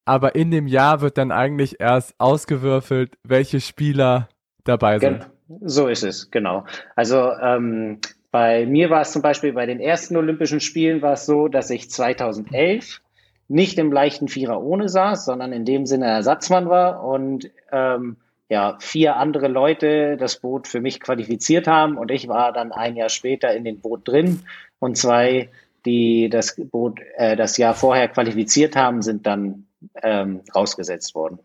Aber 0.06 0.36
in 0.36 0.50
dem 0.50 0.68
Jahr 0.68 1.01
wird 1.01 1.18
dann 1.20 1.32
eigentlich 1.32 1.80
erst 1.80 2.15
ausgewürfelt, 2.18 3.18
welche 3.24 3.62
Spieler 3.62 4.27
dabei 4.63 5.00
sind. 5.00 5.30
So 5.62 5.88
ist 5.88 6.03
es, 6.03 6.32
genau. 6.32 6.65
Also 6.96 7.32
ähm, 7.34 8.00
bei 8.32 8.65
mir 8.65 8.89
war 8.89 9.01
es 9.01 9.12
zum 9.12 9.22
Beispiel 9.22 9.53
bei 9.53 9.65
den 9.65 9.80
ersten 9.80 10.15
Olympischen 10.15 10.62
Spielen 10.62 11.01
war 11.01 11.13
es 11.13 11.25
so, 11.25 11.48
dass 11.48 11.70
ich 11.70 11.89
2011 11.89 13.01
nicht 13.50 13.77
im 13.77 13.91
leichten 13.91 14.30
Vierer 14.30 14.62
ohne 14.62 14.88
saß, 14.88 15.25
sondern 15.25 15.51
in 15.51 15.65
dem 15.65 15.86
Sinne 15.86 16.06
Ersatzmann 16.06 16.70
war 16.70 17.03
und 17.03 17.51
ähm, 17.72 18.15
ja, 18.48 18.77
vier 18.80 19.18
andere 19.18 19.50
Leute 19.50 20.15
das 20.18 20.39
Boot 20.39 20.68
für 20.68 20.80
mich 20.80 21.01
qualifiziert 21.01 21.68
haben 21.68 21.98
und 21.98 22.12
ich 22.12 22.30
war 22.30 22.53
dann 22.53 22.72
ein 22.72 22.96
Jahr 22.96 23.10
später 23.10 23.53
in 23.53 23.65
dem 23.65 23.80
Boot 23.80 24.08
drin 24.08 24.44
und 24.80 24.98
zwei, 24.98 25.50
die 25.86 26.30
das 26.30 26.56
Boot 26.56 27.01
äh, 27.18 27.36
das 27.36 27.58
Jahr 27.58 27.74
vorher 27.74 28.08
qualifiziert 28.08 28.77
haben, 28.77 29.01
sind 29.01 29.27
dann 29.27 29.65
ähm, 30.01 30.41
rausgesetzt 30.56 31.13
worden. 31.15 31.39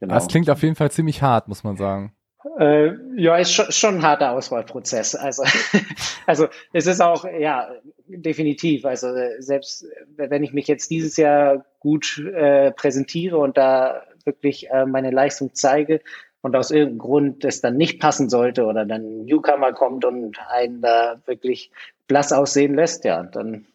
Genau. 0.00 0.14
Das 0.14 0.28
klingt 0.28 0.48
auf 0.48 0.62
jeden 0.62 0.74
Fall 0.74 0.90
ziemlich 0.90 1.20
hart, 1.20 1.48
muss 1.48 1.64
man 1.64 1.76
sagen. 1.76 2.12
Äh, 2.58 2.92
ja, 3.16 3.36
ist 3.36 3.52
schon, 3.52 3.70
schon 3.72 3.94
ein 3.96 4.02
harter 4.02 4.32
Auswahlprozess. 4.32 5.14
Also, 5.14 5.44
also 6.26 6.48
es 6.72 6.86
ist 6.86 7.00
auch, 7.00 7.24
ja, 7.24 7.70
definitiv. 8.06 8.84
Also 8.84 9.08
selbst 9.38 9.86
wenn 10.16 10.42
ich 10.42 10.52
mich 10.52 10.68
jetzt 10.68 10.90
dieses 10.90 11.16
Jahr 11.16 11.64
gut 11.80 12.18
äh, 12.18 12.72
präsentiere 12.72 13.38
und 13.38 13.56
da 13.56 14.02
wirklich 14.24 14.70
äh, 14.70 14.86
meine 14.86 15.10
Leistung 15.10 15.50
zeige, 15.54 16.00
und 16.46 16.54
aus 16.54 16.70
irgendeinem 16.70 16.98
Grund 16.98 17.44
es 17.44 17.60
dann 17.60 17.76
nicht 17.76 18.00
passen 18.00 18.30
sollte 18.30 18.64
oder 18.66 18.84
dann 18.84 19.02
ein 19.02 19.24
Newcomer 19.24 19.72
kommt 19.72 20.04
und 20.04 20.38
einen 20.48 20.80
da 20.80 21.20
wirklich 21.26 21.72
blass 22.06 22.32
aussehen 22.32 22.76
lässt, 22.76 23.04
ja, 23.04 23.24
dann 23.24 23.66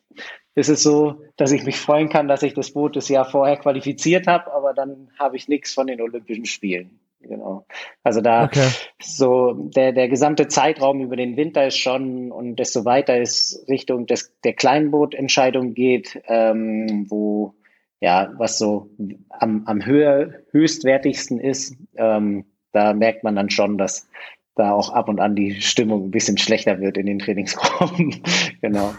ist 0.55 0.69
es 0.69 0.81
so, 0.81 1.21
dass 1.35 1.51
ich 1.51 1.65
mich 1.65 1.79
freuen 1.79 2.09
kann, 2.09 2.29
dass 2.29 2.43
ich 2.43 2.53
das 2.53 2.71
Boot 2.71 2.95
das 2.95 3.09
Jahr 3.09 3.29
vorher 3.29 3.57
qualifiziert 3.57 4.25
habe, 4.25 4.53
aber 4.53 4.73
dann 4.73 5.09
habe 5.19 5.35
ich 5.35 5.49
nichts 5.49 5.73
von 5.73 5.87
den 5.87 6.01
Olympischen 6.01 6.45
Spielen. 6.45 6.99
Genau. 7.23 7.65
Also 8.03 8.21
da 8.21 8.45
okay. 8.45 8.67
so 9.01 9.53
der, 9.53 9.91
der 9.91 10.09
gesamte 10.09 10.47
Zeitraum 10.47 11.01
über 11.01 11.15
den 11.15 11.37
Winter 11.37 11.67
ist 11.67 11.77
schon 11.77 12.31
und 12.31 12.57
desto 12.57 12.85
weiter 12.85 13.19
es 13.19 13.65
Richtung 13.69 14.07
des, 14.07 14.33
der 14.43 14.53
Kleinbootentscheidung 14.53 15.73
geht, 15.73 16.21
ähm, 16.27 17.05
wo 17.09 17.53
ja, 18.01 18.33
was 18.37 18.57
so 18.57 18.89
am, 19.29 19.63
am 19.67 19.85
höher, 19.85 20.33
höchstwertigsten 20.51 21.39
ist, 21.39 21.75
ähm, 21.95 22.45
da 22.71 22.93
merkt 22.93 23.23
man 23.23 23.35
dann 23.35 23.51
schon, 23.51 23.77
dass 23.77 24.09
da 24.55 24.71
auch 24.71 24.91
ab 24.91 25.07
und 25.07 25.19
an 25.19 25.35
die 25.35 25.61
Stimmung 25.61 26.05
ein 26.05 26.11
bisschen 26.11 26.37
schlechter 26.37 26.81
wird 26.81 26.97
in 26.97 27.05
den 27.05 27.19
Trainingsgruppen. 27.19 28.21
genau. 28.61 28.93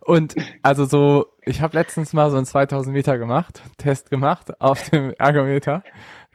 Und 0.00 0.34
also 0.62 0.84
so, 0.86 1.26
ich 1.42 1.60
habe 1.60 1.76
letztens 1.76 2.12
mal 2.12 2.30
so 2.30 2.36
einen 2.36 2.46
2000 2.46 2.94
Meter 2.94 3.18
gemacht, 3.18 3.62
Test 3.76 4.10
gemacht 4.10 4.60
auf 4.60 4.88
dem 4.90 5.12
Ergometer. 5.18 5.82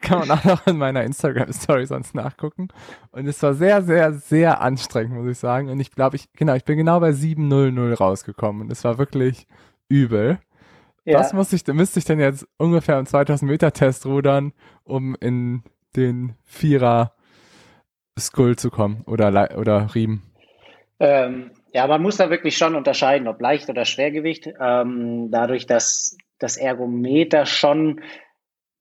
Kann 0.01 0.19
man 0.19 0.31
auch 0.31 0.43
noch 0.43 0.67
in 0.67 0.77
meiner 0.77 1.03
Instagram-Story 1.03 1.85
sonst 1.85 2.15
nachgucken. 2.15 2.67
Und 3.11 3.27
es 3.27 3.41
war 3.41 3.53
sehr, 3.53 3.81
sehr, 3.81 4.13
sehr 4.13 4.61
anstrengend, 4.61 5.15
muss 5.15 5.27
ich 5.27 5.37
sagen. 5.37 5.69
Und 5.69 5.79
ich 5.79 5.91
glaube, 5.91 6.15
ich, 6.15 6.31
genau, 6.33 6.53
ich 6.53 6.65
bin 6.65 6.77
genau 6.77 6.99
bei 6.99 7.09
7.00 7.09 7.95
rausgekommen. 7.95 8.63
Und 8.63 8.71
es 8.71 8.83
war 8.83 8.97
wirklich 8.97 9.47
übel. 9.89 10.39
Ja. 11.05 11.19
Was 11.19 11.33
muss 11.33 11.53
ich, 11.53 11.65
müsste 11.67 11.99
ich 11.99 12.05
denn 12.05 12.19
jetzt 12.19 12.47
ungefähr 12.57 12.99
im 12.99 13.05
2000 13.05 13.49
Meter 13.49 13.71
Test 13.71 14.05
rudern, 14.05 14.53
um 14.83 15.15
in 15.19 15.63
den 15.95 16.35
Vierer 16.43 17.13
Skull 18.19 18.55
zu 18.55 18.71
kommen 18.71 19.03
oder, 19.05 19.57
oder 19.57 19.93
Riemen? 19.93 20.23
Ähm, 20.99 21.51
ja, 21.73 21.87
man 21.87 22.01
muss 22.01 22.17
da 22.17 22.29
wirklich 22.29 22.57
schon 22.57 22.75
unterscheiden, 22.75 23.27
ob 23.27 23.41
Leicht- 23.41 23.69
oder 23.69 23.85
Schwergewicht. 23.85 24.49
Ähm, 24.59 25.29
dadurch, 25.29 25.67
dass 25.67 26.17
das 26.39 26.57
Ergometer 26.57 27.45
schon 27.45 28.01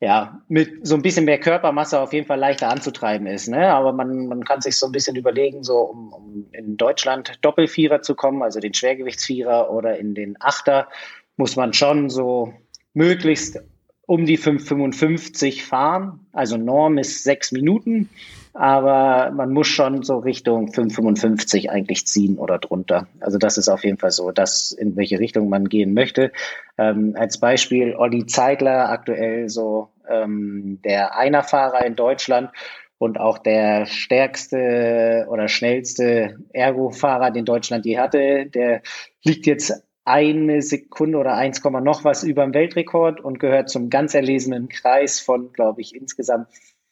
ja, 0.01 0.43
mit 0.49 0.87
so 0.87 0.95
ein 0.95 1.03
bisschen 1.03 1.25
mehr 1.25 1.39
Körpermasse 1.39 2.01
auf 2.01 2.13
jeden 2.13 2.27
Fall 2.27 2.39
leichter 2.39 2.69
anzutreiben 2.69 3.27
ist. 3.27 3.49
Ne? 3.49 3.73
Aber 3.73 3.93
man, 3.93 4.27
man 4.27 4.45
kann 4.45 4.61
sich 4.61 4.77
so 4.77 4.87
ein 4.87 4.93
bisschen 4.93 5.17
überlegen, 5.17 5.63
so 5.63 5.79
um, 5.79 6.13
um 6.13 6.47
in 6.53 6.77
Deutschland 6.77 7.39
Doppelvierer 7.43 8.03
zu 8.03 8.15
kommen, 8.15 8.43
also 8.43 8.61
den 8.61 8.75
Schwergewichtsvierer 8.75 9.71
oder 9.71 9.99
in 9.99 10.15
den 10.15 10.37
Achter, 10.41 10.89
muss 11.37 11.57
man 11.57 11.73
schon 11.73 12.11
so 12.11 12.53
möglichst 12.93 13.61
um 14.07 14.27
die 14.27 14.39
5,55 14.39 15.63
fahren. 15.63 16.27
Also 16.33 16.57
Norm 16.57 16.99
ist 16.99 17.25
sechs 17.25 17.53
Minuten, 17.53 18.11
aber 18.53 19.31
man 19.33 19.53
muss 19.53 19.67
schon 19.67 20.03
so 20.03 20.19
Richtung 20.19 20.69
5,55 20.69 21.69
eigentlich 21.69 22.07
ziehen 22.07 22.39
oder 22.39 22.59
drunter. 22.59 23.09
Also 23.21 23.39
das 23.39 23.59
ist 23.59 23.69
auf 23.69 23.85
jeden 23.85 23.99
Fall 23.99 24.11
so, 24.11 24.31
dass 24.31 24.73
in 24.73 24.97
welche 24.97 25.19
Richtung 25.19 25.49
man 25.49 25.69
gehen 25.69 25.95
möchte. 25.95 26.33
Ähm, 26.79 27.15
als 27.19 27.39
Beispiel 27.39 27.95
Olli 27.97 28.27
Zeigler, 28.27 28.91
aktuell 28.91 29.49
so 29.49 29.89
ähm, 30.09 30.81
der 30.85 31.17
Einerfahrer 31.17 31.85
in 31.85 31.97
Deutschland 31.97 32.51
und 32.99 33.19
auch 33.19 33.39
der 33.39 33.87
stärkste 33.87 35.27
oder 35.29 35.49
schnellste 35.49 36.39
Ergo-Fahrer, 36.53 37.31
den 37.31 37.45
Deutschland 37.45 37.85
je 37.87 37.99
hatte, 37.99 38.47
der 38.47 38.83
liegt 39.25 39.47
jetzt 39.47 39.83
eine 40.05 40.63
Sekunde 40.63 41.19
oder 41.19 41.35
1, 41.35 41.63
noch 41.65 42.05
was 42.05 42.25
über 42.25 42.45
dem 42.45 42.55
Weltrekord 42.55 43.21
und 43.21 43.41
gehört 43.41 43.71
zum 43.71 43.91
ganz 43.91 44.15
erlesenen 44.15 44.69
Kreis 44.69 45.21
von, 45.21 45.53
glaube 45.53 45.81
ich, 45.81 45.95
insgesamt 45.95 46.49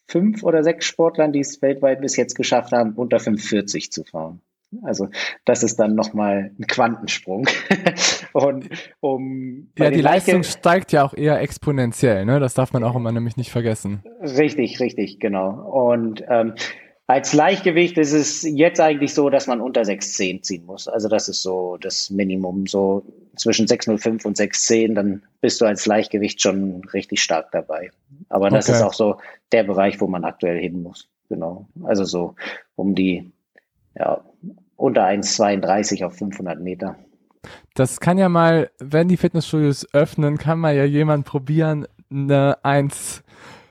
fünf 0.07 0.43
oder 0.43 0.63
sechs 0.63 0.85
Sportlern, 0.85 1.31
die 1.31 1.39
es 1.39 1.61
weltweit 1.61 2.01
bis 2.01 2.15
jetzt 2.15 2.35
geschafft 2.35 2.71
haben, 2.71 2.93
unter 2.93 3.19
540 3.19 3.91
zu 3.91 4.03
fahren. 4.03 4.41
Also 4.81 5.09
das 5.45 5.61
ist 5.61 5.79
dann 5.79 5.93
nochmal 5.93 6.51
ein 6.57 6.65
Quantensprung. 6.67 7.47
und 8.33 8.69
um 8.99 9.69
ja, 9.77 9.91
die 9.91 10.01
Leistung 10.01 10.37
Leiche 10.37 10.49
steigt 10.49 10.91
ja 10.91 11.05
auch 11.05 11.13
eher 11.13 11.39
exponentiell, 11.41 12.25
ne? 12.25 12.39
Das 12.39 12.55
darf 12.55 12.73
man 12.73 12.83
auch 12.83 12.95
immer 12.95 13.11
nämlich 13.11 13.37
nicht 13.37 13.51
vergessen. 13.51 14.03
Richtig, 14.21 14.79
richtig, 14.79 15.19
genau. 15.19 15.49
Und 15.51 16.23
ähm, 16.27 16.53
als 17.07 17.33
Leichtgewicht 17.33 17.97
ist 17.97 18.13
es 18.13 18.43
jetzt 18.43 18.79
eigentlich 18.79 19.13
so, 19.13 19.29
dass 19.29 19.47
man 19.47 19.59
unter 19.59 19.81
6,10 19.81 20.41
ziehen 20.41 20.65
muss. 20.65 20.87
Also 20.87 21.09
das 21.09 21.27
ist 21.27 21.41
so 21.41 21.77
das 21.77 22.09
Minimum. 22.09 22.65
So 22.65 23.03
zwischen 23.35 23.67
6,05 23.67 24.25
und 24.25 24.37
6,10, 24.37 24.93
dann 24.93 25.23
bist 25.41 25.59
du 25.59 25.65
als 25.65 25.85
Leichtgewicht 25.85 26.41
schon 26.41 26.81
richtig 26.93 27.21
stark 27.21 27.51
dabei. 27.51 27.91
Aber 28.29 28.49
das 28.49 28.69
okay. 28.69 28.77
ist 28.77 28.83
auch 28.83 28.93
so 28.93 29.17
der 29.51 29.63
Bereich, 29.63 29.99
wo 29.99 30.07
man 30.07 30.23
aktuell 30.23 30.59
hin 30.59 30.81
muss. 30.81 31.09
Genau. 31.27 31.67
Also 31.83 32.05
so 32.05 32.35
um 32.75 32.95
die, 32.95 33.31
ja, 33.95 34.23
unter 34.77 35.05
1,32 35.05 36.05
auf 36.05 36.15
500 36.17 36.61
Meter. 36.61 36.95
Das 37.73 37.99
kann 37.99 38.17
ja 38.17 38.29
mal, 38.29 38.69
wenn 38.79 39.09
die 39.09 39.17
Fitnessstudios 39.17 39.93
öffnen, 39.93 40.37
kann 40.37 40.59
man 40.59 40.75
ja 40.75 40.85
jemand 40.85 41.25
probieren, 41.25 41.85
eine 42.09 42.63
1 42.63 43.23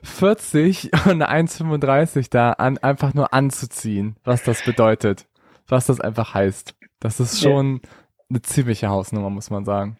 40 0.03 0.91
und 1.07 1.23
eine 1.23 1.31
1,35 1.31 2.29
da 2.31 2.53
an, 2.53 2.79
einfach 2.79 3.15
nur 3.15 3.33
anzuziehen, 3.33 4.17
was 4.25 4.43
das 4.43 4.63
bedeutet, 4.65 5.27
was 5.69 5.87
das 5.87 6.01
einfach 6.01 6.35
heißt. 6.35 6.75
Das 7.01 7.21
ist 7.21 7.41
schon 7.41 7.81
ja. 7.83 7.91
eine 8.31 8.43
ziemliche 8.43 8.89
Hausnummer, 8.89 9.31
muss 9.31 9.51
man 9.51 9.65
sagen. 9.65 9.97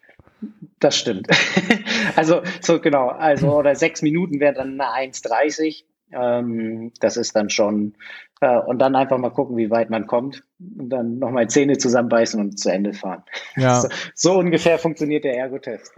Das 0.79 0.97
stimmt. 0.97 1.27
also, 2.15 2.41
so 2.61 2.79
genau, 2.79 3.07
also, 3.09 3.53
oder 3.57 3.75
sechs 3.75 4.01
Minuten 4.01 4.39
wäre 4.39 4.53
dann 4.53 4.79
eine 4.79 5.11
1,30. 5.11 5.83
Ähm, 6.11 6.91
das 6.99 7.17
ist 7.17 7.35
dann 7.35 7.49
schon, 7.49 7.95
äh, 8.41 8.59
und 8.59 8.79
dann 8.79 8.95
einfach 8.95 9.17
mal 9.17 9.31
gucken, 9.31 9.57
wie 9.57 9.71
weit 9.71 9.89
man 9.89 10.05
kommt 10.05 10.43
und 10.59 10.89
dann 10.89 11.17
nochmal 11.17 11.49
Zähne 11.49 11.77
zusammenbeißen 11.77 12.39
und 12.39 12.59
zu 12.59 12.71
Ende 12.71 12.93
fahren. 12.93 13.23
Ja. 13.55 13.81
So, 13.81 13.89
so 14.13 14.39
ungefähr 14.39 14.77
funktioniert 14.77 15.23
der 15.23 15.37
Ergotest. 15.37 15.93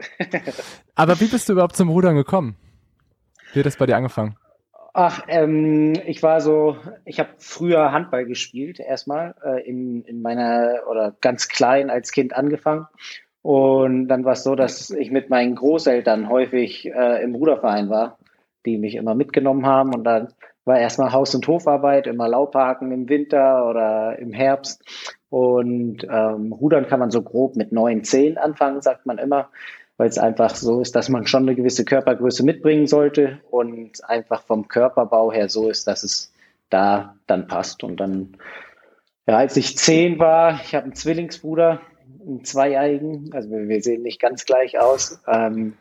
Aber 0.96 1.20
wie 1.20 1.28
bist 1.28 1.50
du 1.50 1.54
überhaupt 1.54 1.76
zum 1.76 1.90
Rudern 1.90 2.16
gekommen? 2.16 2.56
Wie 3.56 3.60
hat 3.60 3.66
das 3.66 3.78
bei 3.78 3.86
dir 3.86 3.96
angefangen? 3.96 4.36
Ach, 4.94 5.24
ähm, 5.28 5.94
ich 6.06 6.24
war 6.24 6.40
so, 6.42 6.78
ich 7.04 7.20
habe 7.20 7.30
früher 7.38 7.92
Handball 7.92 8.26
gespielt, 8.26 8.80
erstmal 8.80 9.36
äh, 9.44 9.68
in, 9.68 10.04
in 10.04 10.22
meiner, 10.22 10.82
oder 10.90 11.16
ganz 11.22 11.48
klein 11.48 11.90
als 11.90 12.12
Kind 12.12 12.36
angefangen. 12.36 12.88
Und 13.42 14.08
dann 14.08 14.24
war 14.26 14.34
es 14.34 14.44
so, 14.44 14.56
dass 14.56 14.90
ich 14.90 15.12
mit 15.12 15.30
meinen 15.30 15.56
Großeltern 15.56 16.30
häufig 16.30 16.86
äh, 16.86 17.24
im 17.24 17.36
Ruderverein 17.36 17.90
war 17.90 18.18
die 18.66 18.78
mich 18.78 18.96
immer 18.96 19.16
mitgenommen 19.16 19.66
haben. 19.66 19.94
Und 19.94 20.04
dann 20.04 20.30
war 20.66 20.80
erstmal 20.80 21.12
Haus- 21.12 21.36
und 21.36 21.48
Hofarbeit, 21.48 22.08
immer 22.08 22.28
Laubhaken 22.28 22.92
im 22.92 23.08
Winter 23.08 23.70
oder 23.70 24.18
im 24.20 24.34
Herbst. 24.34 24.84
Und 25.30 26.06
ähm, 26.10 26.52
Rudern 26.52 26.88
kann 26.88 27.00
man 27.00 27.12
so 27.12 27.22
grob 27.22 27.56
mit 27.56 27.72
neun, 27.72 28.04
zehn 28.04 28.38
anfangen, 28.38 28.82
sagt 28.82 29.06
man 29.06 29.18
immer, 29.18 29.50
weil 29.98 30.10
es 30.10 30.18
einfach 30.18 30.56
so 30.56 30.82
ist, 30.82 30.96
dass 30.96 31.10
man 31.10 31.26
schon 31.26 31.44
eine 31.44 31.56
gewisse 31.56 31.86
Körpergröße 31.86 32.44
mitbringen 32.44 32.88
sollte 32.88 33.40
und 33.50 34.04
einfach 34.08 34.44
vom 34.44 34.68
Körperbau 34.68 35.32
her 35.32 35.50
so 35.50 35.70
ist, 35.70 35.88
dass 35.88 36.04
es 36.04 36.34
da 36.70 37.16
dann 37.28 37.48
passt. 37.48 37.84
Und 37.84 37.98
dann, 38.00 38.38
ja, 39.28 39.38
als 39.38 39.56
ich 39.56 39.78
zehn 39.78 40.20
war, 40.20 40.60
ich 40.64 40.76
habe 40.76 40.86
einen 40.86 40.96
Zwillingsbruder, 40.96 41.82
einen 42.26 42.44
Zweijährigen, 42.44 43.30
also 43.34 43.50
wir 43.50 43.82
sehen 43.82 44.02
nicht 44.02 44.20
ganz 44.20 44.46
gleich 44.46 44.80
aus. 44.80 45.22
Ähm, 45.28 45.78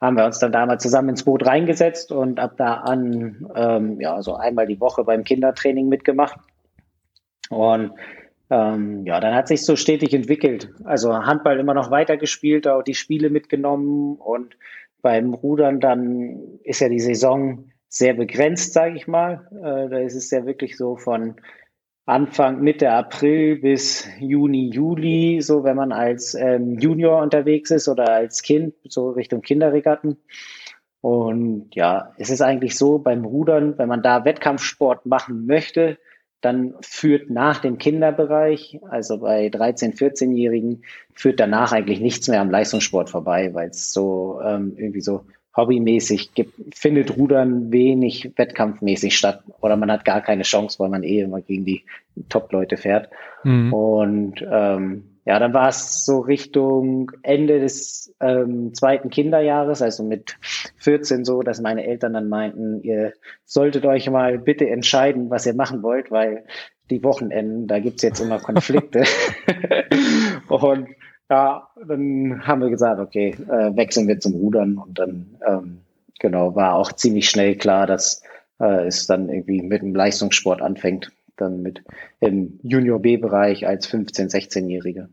haben 0.00 0.16
wir 0.16 0.26
uns 0.26 0.38
dann 0.38 0.52
damals 0.52 0.82
zusammen 0.82 1.10
ins 1.10 1.24
Boot 1.24 1.46
reingesetzt 1.46 2.12
und 2.12 2.38
ab 2.38 2.52
da 2.58 2.74
an 2.74 3.48
ähm, 3.54 4.00
ja 4.00 4.20
so 4.22 4.36
einmal 4.36 4.66
die 4.66 4.78
Woche 4.78 5.04
beim 5.04 5.24
Kindertraining 5.24 5.88
mitgemacht. 5.88 6.38
Und 7.48 7.92
ähm, 8.50 9.04
ja, 9.04 9.20
dann 9.20 9.34
hat 9.34 9.48
sich 9.48 9.64
so 9.64 9.76
stetig 9.76 10.14
entwickelt. 10.14 10.70
Also 10.84 11.12
Handball 11.12 11.58
immer 11.58 11.74
noch 11.74 11.90
weitergespielt, 11.90 12.68
auch 12.68 12.82
die 12.82 12.94
Spiele 12.94 13.30
mitgenommen 13.30 14.16
und 14.16 14.56
beim 15.02 15.34
Rudern 15.34 15.80
dann 15.80 16.58
ist 16.64 16.80
ja 16.80 16.88
die 16.88 17.00
Saison 17.00 17.70
sehr 17.88 18.14
begrenzt, 18.14 18.72
sage 18.72 18.96
ich 18.96 19.06
mal. 19.06 19.48
Äh, 19.52 19.88
da 19.88 19.98
ist 19.98 20.14
es 20.14 20.30
ja 20.30 20.44
wirklich 20.46 20.76
so 20.76 20.96
von 20.96 21.36
Anfang 22.04 22.60
Mitte 22.60 22.90
April 22.92 23.56
bis 23.56 24.08
Juni, 24.20 24.70
Juli, 24.70 25.40
so 25.40 25.64
wenn 25.64 25.76
man 25.76 25.90
als 25.90 26.34
ähm, 26.34 26.78
Junior 26.78 27.20
unterwegs 27.20 27.72
ist 27.72 27.88
oder 27.88 28.12
als 28.12 28.42
Kind, 28.42 28.74
so 28.84 29.10
Richtung 29.10 29.42
Kinderregatten. 29.42 30.16
Und 31.00 31.74
ja, 31.74 32.12
es 32.16 32.30
ist 32.30 32.42
eigentlich 32.42 32.76
so 32.76 32.98
beim 32.98 33.24
Rudern, 33.24 33.76
wenn 33.78 33.88
man 33.88 34.02
da 34.02 34.24
Wettkampfsport 34.24 35.06
machen 35.06 35.46
möchte, 35.46 35.98
dann 36.40 36.74
führt 36.80 37.30
nach 37.30 37.58
dem 37.58 37.78
Kinderbereich, 37.78 38.80
also 38.88 39.18
bei 39.18 39.46
13-, 39.48 39.96
14-Jährigen, 39.96 40.82
führt 41.14 41.40
danach 41.40 41.72
eigentlich 41.72 42.00
nichts 42.00 42.28
mehr 42.28 42.40
am 42.40 42.50
Leistungssport 42.50 43.10
vorbei, 43.10 43.54
weil 43.54 43.70
es 43.70 43.92
so 43.92 44.40
ähm, 44.44 44.74
irgendwie 44.76 45.00
so 45.00 45.22
hobbymäßig 45.56 46.34
gibt, 46.34 46.54
findet 46.74 47.16
Rudern 47.16 47.72
wenig 47.72 48.32
wettkampfmäßig 48.36 49.16
statt 49.16 49.42
oder 49.60 49.76
man 49.76 49.90
hat 49.90 50.04
gar 50.04 50.20
keine 50.20 50.42
Chance, 50.42 50.78
weil 50.78 50.90
man 50.90 51.02
eh 51.02 51.20
immer 51.20 51.40
gegen 51.40 51.64
die 51.64 51.82
Top-Leute 52.28 52.76
fährt. 52.76 53.08
Mhm. 53.42 53.72
Und 53.72 54.46
ähm, 54.48 55.15
ja, 55.26 55.40
dann 55.40 55.52
war 55.52 55.68
es 55.68 56.04
so 56.04 56.20
Richtung 56.20 57.10
Ende 57.22 57.58
des 57.58 58.14
ähm, 58.20 58.72
zweiten 58.74 59.10
Kinderjahres, 59.10 59.82
also 59.82 60.04
mit 60.04 60.38
14 60.76 61.24
so, 61.24 61.42
dass 61.42 61.60
meine 61.60 61.84
Eltern 61.84 62.12
dann 62.12 62.28
meinten, 62.28 62.80
ihr 62.82 63.12
solltet 63.44 63.84
euch 63.86 64.08
mal 64.08 64.38
bitte 64.38 64.70
entscheiden, 64.70 65.28
was 65.28 65.44
ihr 65.44 65.54
machen 65.54 65.82
wollt, 65.82 66.12
weil 66.12 66.44
die 66.90 67.02
Wochenenden, 67.02 67.66
da 67.66 67.80
gibt's 67.80 68.04
jetzt 68.04 68.20
immer 68.20 68.38
Konflikte. 68.38 69.02
und 70.48 70.88
ja, 71.28 71.68
dann 71.84 72.46
haben 72.46 72.60
wir 72.60 72.70
gesagt, 72.70 73.00
okay, 73.00 73.36
äh, 73.48 73.76
wechseln 73.76 74.06
wir 74.06 74.20
zum 74.20 74.34
Rudern 74.34 74.78
und 74.78 74.96
dann 74.96 75.38
ähm, 75.44 75.80
genau 76.20 76.54
war 76.54 76.76
auch 76.76 76.92
ziemlich 76.92 77.28
schnell 77.28 77.56
klar, 77.56 77.88
dass 77.88 78.22
äh, 78.60 78.86
es 78.86 79.08
dann 79.08 79.28
irgendwie 79.28 79.62
mit 79.62 79.82
dem 79.82 79.92
Leistungssport 79.92 80.62
anfängt, 80.62 81.10
dann 81.36 81.62
mit 81.62 81.82
im 82.20 82.58
Junior 82.62 83.00
B-Bereich 83.00 83.66
als 83.66 83.88
15-, 83.88 84.30
16-Jährige. 84.30 85.08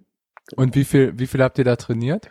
Und 0.56 0.76
wie 0.76 0.84
viel, 0.84 1.18
wie 1.18 1.28
viel 1.28 1.42
habt 1.42 1.58
ihr 1.58 1.64
da 1.64 1.76
trainiert? 1.76 2.30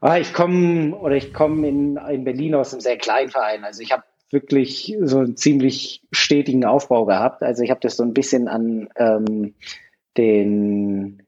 Ah, 0.00 0.18
ich 0.18 0.32
komme 0.32 0.94
oder 0.96 1.16
ich 1.16 1.34
komme 1.34 1.66
in, 1.66 1.96
in 1.96 2.24
Berlin 2.24 2.54
aus 2.54 2.72
einem 2.72 2.80
sehr 2.80 2.98
kleinen 2.98 3.30
Verein. 3.30 3.64
Also 3.64 3.82
ich 3.82 3.92
habe 3.92 4.04
wirklich 4.30 4.96
so 5.00 5.18
einen 5.18 5.36
ziemlich 5.36 6.02
stetigen 6.12 6.64
Aufbau 6.64 7.04
gehabt. 7.04 7.42
Also 7.42 7.62
ich 7.62 7.70
habe 7.70 7.80
das 7.80 7.96
so 7.96 8.04
ein 8.04 8.14
bisschen 8.14 8.46
an 8.46 8.88
ähm, 8.96 9.54
den 10.16 11.22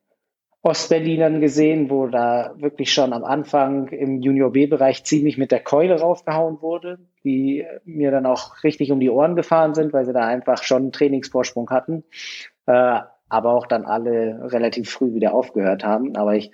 Ostberlinern 0.62 1.40
gesehen, 1.40 1.90
wo 1.90 2.06
da 2.06 2.54
wirklich 2.58 2.92
schon 2.92 3.12
am 3.12 3.24
Anfang 3.24 3.88
im 3.88 4.20
Junior 4.20 4.52
B-Bereich 4.52 5.04
ziemlich 5.04 5.38
mit 5.38 5.52
der 5.52 5.60
Keule 5.60 5.98
raufgehauen 5.98 6.60
wurde, 6.60 6.98
die 7.24 7.66
mir 7.84 8.10
dann 8.10 8.26
auch 8.26 8.62
richtig 8.64 8.92
um 8.92 9.00
die 9.00 9.10
Ohren 9.10 9.36
gefahren 9.36 9.74
sind, 9.74 9.92
weil 9.92 10.04
sie 10.04 10.12
da 10.12 10.26
einfach 10.26 10.62
schon 10.62 10.82
einen 10.82 10.92
Trainingsvorsprung 10.92 11.70
hatten, 11.70 12.04
äh, 12.66 13.00
aber 13.28 13.52
auch 13.52 13.66
dann 13.66 13.84
alle 13.84 14.52
relativ 14.52 14.90
früh 14.90 15.14
wieder 15.14 15.34
aufgehört 15.34 15.84
haben. 15.84 16.16
Aber 16.16 16.34
ich 16.34 16.52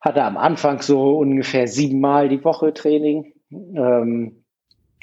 hatte 0.00 0.22
am 0.22 0.36
Anfang 0.36 0.82
so 0.82 1.18
ungefähr 1.18 1.66
siebenmal 1.66 2.28
die 2.28 2.44
Woche 2.44 2.74
Training. 2.74 3.32
Ähm, 3.50 4.44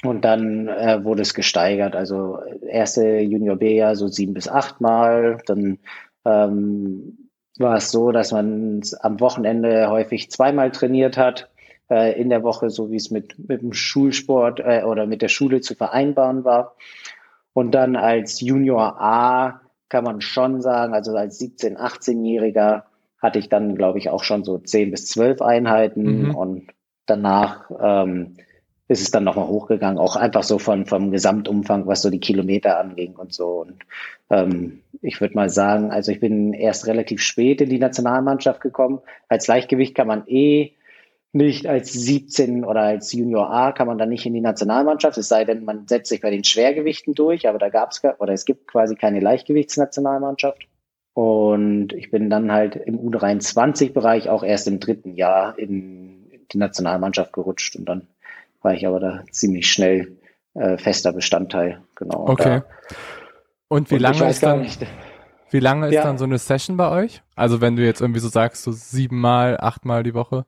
und 0.04 0.24
dann 0.24 0.68
äh, 0.68 1.04
wurde 1.04 1.22
es 1.22 1.32
gesteigert. 1.34 1.94
Also 1.94 2.38
erste 2.66 3.20
Junior 3.20 3.56
B 3.56 3.76
ja 3.76 3.94
so 3.94 4.08
sieben 4.08 4.34
bis 4.34 4.48
acht 4.48 4.80
Mal, 4.80 5.38
dann 5.46 5.78
ähm, 6.24 7.28
war 7.58 7.76
es 7.76 7.90
so, 7.90 8.10
dass 8.10 8.32
man 8.32 8.80
am 9.00 9.20
Wochenende 9.20 9.88
häufig 9.90 10.30
zweimal 10.30 10.70
trainiert 10.72 11.16
hat 11.16 11.51
äh, 11.92 12.18
in 12.18 12.30
der 12.30 12.42
Woche, 12.42 12.70
so 12.70 12.90
wie 12.90 12.96
es 12.96 13.10
mit, 13.10 13.38
mit 13.48 13.60
dem 13.60 13.74
Schulsport 13.74 14.60
äh, 14.60 14.82
oder 14.84 15.06
mit 15.06 15.20
der 15.20 15.28
Schule 15.28 15.60
zu 15.60 15.74
vereinbaren 15.74 16.44
war. 16.44 16.74
Und 17.52 17.72
dann 17.72 17.96
als 17.96 18.40
Junior 18.40 18.98
A 18.98 19.60
kann 19.90 20.04
man 20.04 20.22
schon 20.22 20.62
sagen, 20.62 20.94
also 20.94 21.14
als 21.14 21.38
17-, 21.38 21.76
18-Jähriger 21.76 22.84
hatte 23.20 23.38
ich 23.38 23.50
dann, 23.50 23.74
glaube 23.74 23.98
ich, 23.98 24.08
auch 24.08 24.24
schon 24.24 24.42
so 24.42 24.56
10 24.56 24.90
bis 24.90 25.06
12 25.08 25.42
Einheiten 25.42 26.28
mhm. 26.28 26.34
und 26.34 26.70
danach 27.04 27.70
ähm, 27.78 28.36
ist 28.88 29.02
es 29.02 29.10
dann 29.10 29.24
nochmal 29.24 29.48
hochgegangen, 29.48 29.98
auch 29.98 30.16
einfach 30.16 30.42
so 30.42 30.58
von, 30.58 30.86
vom 30.86 31.10
Gesamtumfang, 31.10 31.86
was 31.86 32.00
so 32.00 32.08
die 32.08 32.20
Kilometer 32.20 32.78
anging 32.80 33.16
und 33.16 33.34
so. 33.34 33.60
Und 33.60 33.84
ähm, 34.30 34.80
ich 35.02 35.20
würde 35.20 35.34
mal 35.34 35.50
sagen, 35.50 35.90
also 35.90 36.10
ich 36.10 36.20
bin 36.20 36.54
erst 36.54 36.86
relativ 36.86 37.20
spät 37.20 37.60
in 37.60 37.68
die 37.68 37.78
Nationalmannschaft 37.78 38.62
gekommen. 38.62 39.00
Als 39.28 39.46
Leichtgewicht 39.46 39.94
kann 39.94 40.06
man 40.06 40.26
eh 40.26 40.72
nicht 41.32 41.66
als 41.66 41.92
17 41.92 42.64
oder 42.64 42.82
als 42.82 43.12
Junior 43.12 43.50
A 43.50 43.72
kann 43.72 43.86
man 43.86 43.96
dann 43.96 44.10
nicht 44.10 44.26
in 44.26 44.34
die 44.34 44.40
Nationalmannschaft, 44.40 45.16
es 45.16 45.28
sei 45.28 45.44
denn, 45.44 45.64
man 45.64 45.88
setzt 45.88 46.10
sich 46.10 46.20
bei 46.20 46.30
den 46.30 46.44
Schwergewichten 46.44 47.14
durch, 47.14 47.48
aber 47.48 47.58
da 47.58 47.70
gab 47.70 47.92
es 47.92 48.02
oder 48.18 48.32
es 48.34 48.44
gibt 48.44 48.68
quasi 48.68 48.96
keine 48.96 49.20
Leichtgewichtsnationalmannschaft. 49.20 50.68
Und 51.14 51.92
ich 51.92 52.10
bin 52.10 52.30
dann 52.30 52.52
halt 52.52 52.76
im 52.76 52.98
U23-Bereich 52.98 54.28
auch 54.28 54.42
erst 54.42 54.66
im 54.66 54.80
dritten 54.80 55.14
Jahr 55.14 55.58
in 55.58 56.30
die 56.52 56.58
Nationalmannschaft 56.58 57.32
gerutscht 57.32 57.76
und 57.76 57.86
dann 57.86 58.08
war 58.62 58.74
ich 58.74 58.86
aber 58.86 59.00
da 59.00 59.24
ziemlich 59.30 59.70
schnell 59.70 60.16
äh, 60.54 60.76
fester 60.76 61.12
Bestandteil. 61.12 61.82
Genau. 61.96 62.28
Okay. 62.28 62.60
Da, 62.60 62.96
und 63.68 63.90
wie 63.90 63.94
und 63.94 64.00
lange 64.00 64.28
ist 64.28 64.42
dann, 64.42 64.66
wie 65.50 65.60
lange 65.60 65.88
ist 65.88 65.94
ja. 65.94 66.02
dann 66.02 66.18
so 66.18 66.24
eine 66.24 66.38
Session 66.38 66.76
bei 66.76 66.90
euch? 66.90 67.22
Also 67.36 67.60
wenn 67.60 67.76
du 67.76 67.84
jetzt 67.84 68.00
irgendwie 68.00 68.20
so 68.20 68.28
sagst, 68.28 68.62
so 68.62 68.72
siebenmal, 68.72 69.58
achtmal 69.58 70.02
die 70.02 70.14
Woche? 70.14 70.44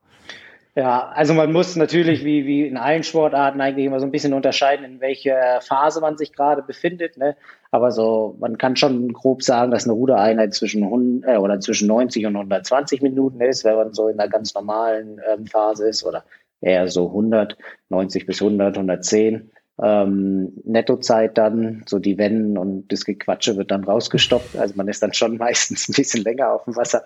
Ja, 0.77 1.07
also 1.11 1.35
man 1.35 1.53
muss 1.53 1.77
natürlich 1.77 2.25
wie, 2.25 2.47
wie 2.47 2.67
in 2.67 2.77
allen 2.77 3.05
Sportarten 3.05 3.61
eigentlich 3.61 3.87
immer 3.87 4.01
so 4.01 4.07
ein 4.07 4.11
bisschen 4.11 4.33
unterscheiden, 4.33 4.85
in 4.85 5.01
welcher 5.01 5.61
Phase 5.61 6.01
man 6.01 6.19
sich 6.19 6.33
gerade 6.33 6.63
befindet. 6.63 7.17
Ne? 7.17 7.37
Aber 7.71 7.93
so, 7.93 8.35
man 8.41 8.59
kann 8.59 8.75
schon 8.75 9.13
grob 9.13 9.45
sagen, 9.45 9.71
dass 9.71 9.85
eine 9.85 9.93
Rudereinheit 9.93 10.53
zwischen 10.53 10.83
100, 10.83 11.31
äh, 11.31 11.39
oder 11.39 11.61
zwischen 11.61 11.87
90 11.87 12.27
und 12.27 12.35
120 12.35 13.03
Minuten 13.03 13.41
ist, 13.41 13.65
wenn 13.65 13.77
man 13.77 13.93
so 13.93 14.09
in 14.09 14.19
einer 14.19 14.29
ganz 14.29 14.53
normalen 14.55 15.21
ähm, 15.33 15.47
Phase 15.47 15.89
ist 15.89 16.05
oder 16.05 16.25
eher 16.61 16.89
so 16.89 17.07
100, 17.07 17.57
90 17.91 18.27
bis 18.27 18.43
100, 18.43 18.77
110. 18.77 19.53
Ähm, 19.81 20.55
Nettozeit 20.65 21.39
dann, 21.39 21.85
so 21.87 22.01
die 22.01 22.19
Wenden 22.19 22.59
und 22.59 22.89
das 22.89 23.05
Gequatsche 23.05 23.57
wird 23.57 23.71
dann 23.71 23.85
rausgestoppt. 23.85 24.57
Also 24.57 24.75
man 24.77 24.89
ist 24.89 25.05
dann 25.05 25.15
schon 25.15 25.37
meistens 25.39 25.89
ein 25.89 25.95
bisschen 25.95 26.25
länger 26.25 26.53
auf 26.53 26.65
dem 26.65 26.75
Wasser. 26.75 27.05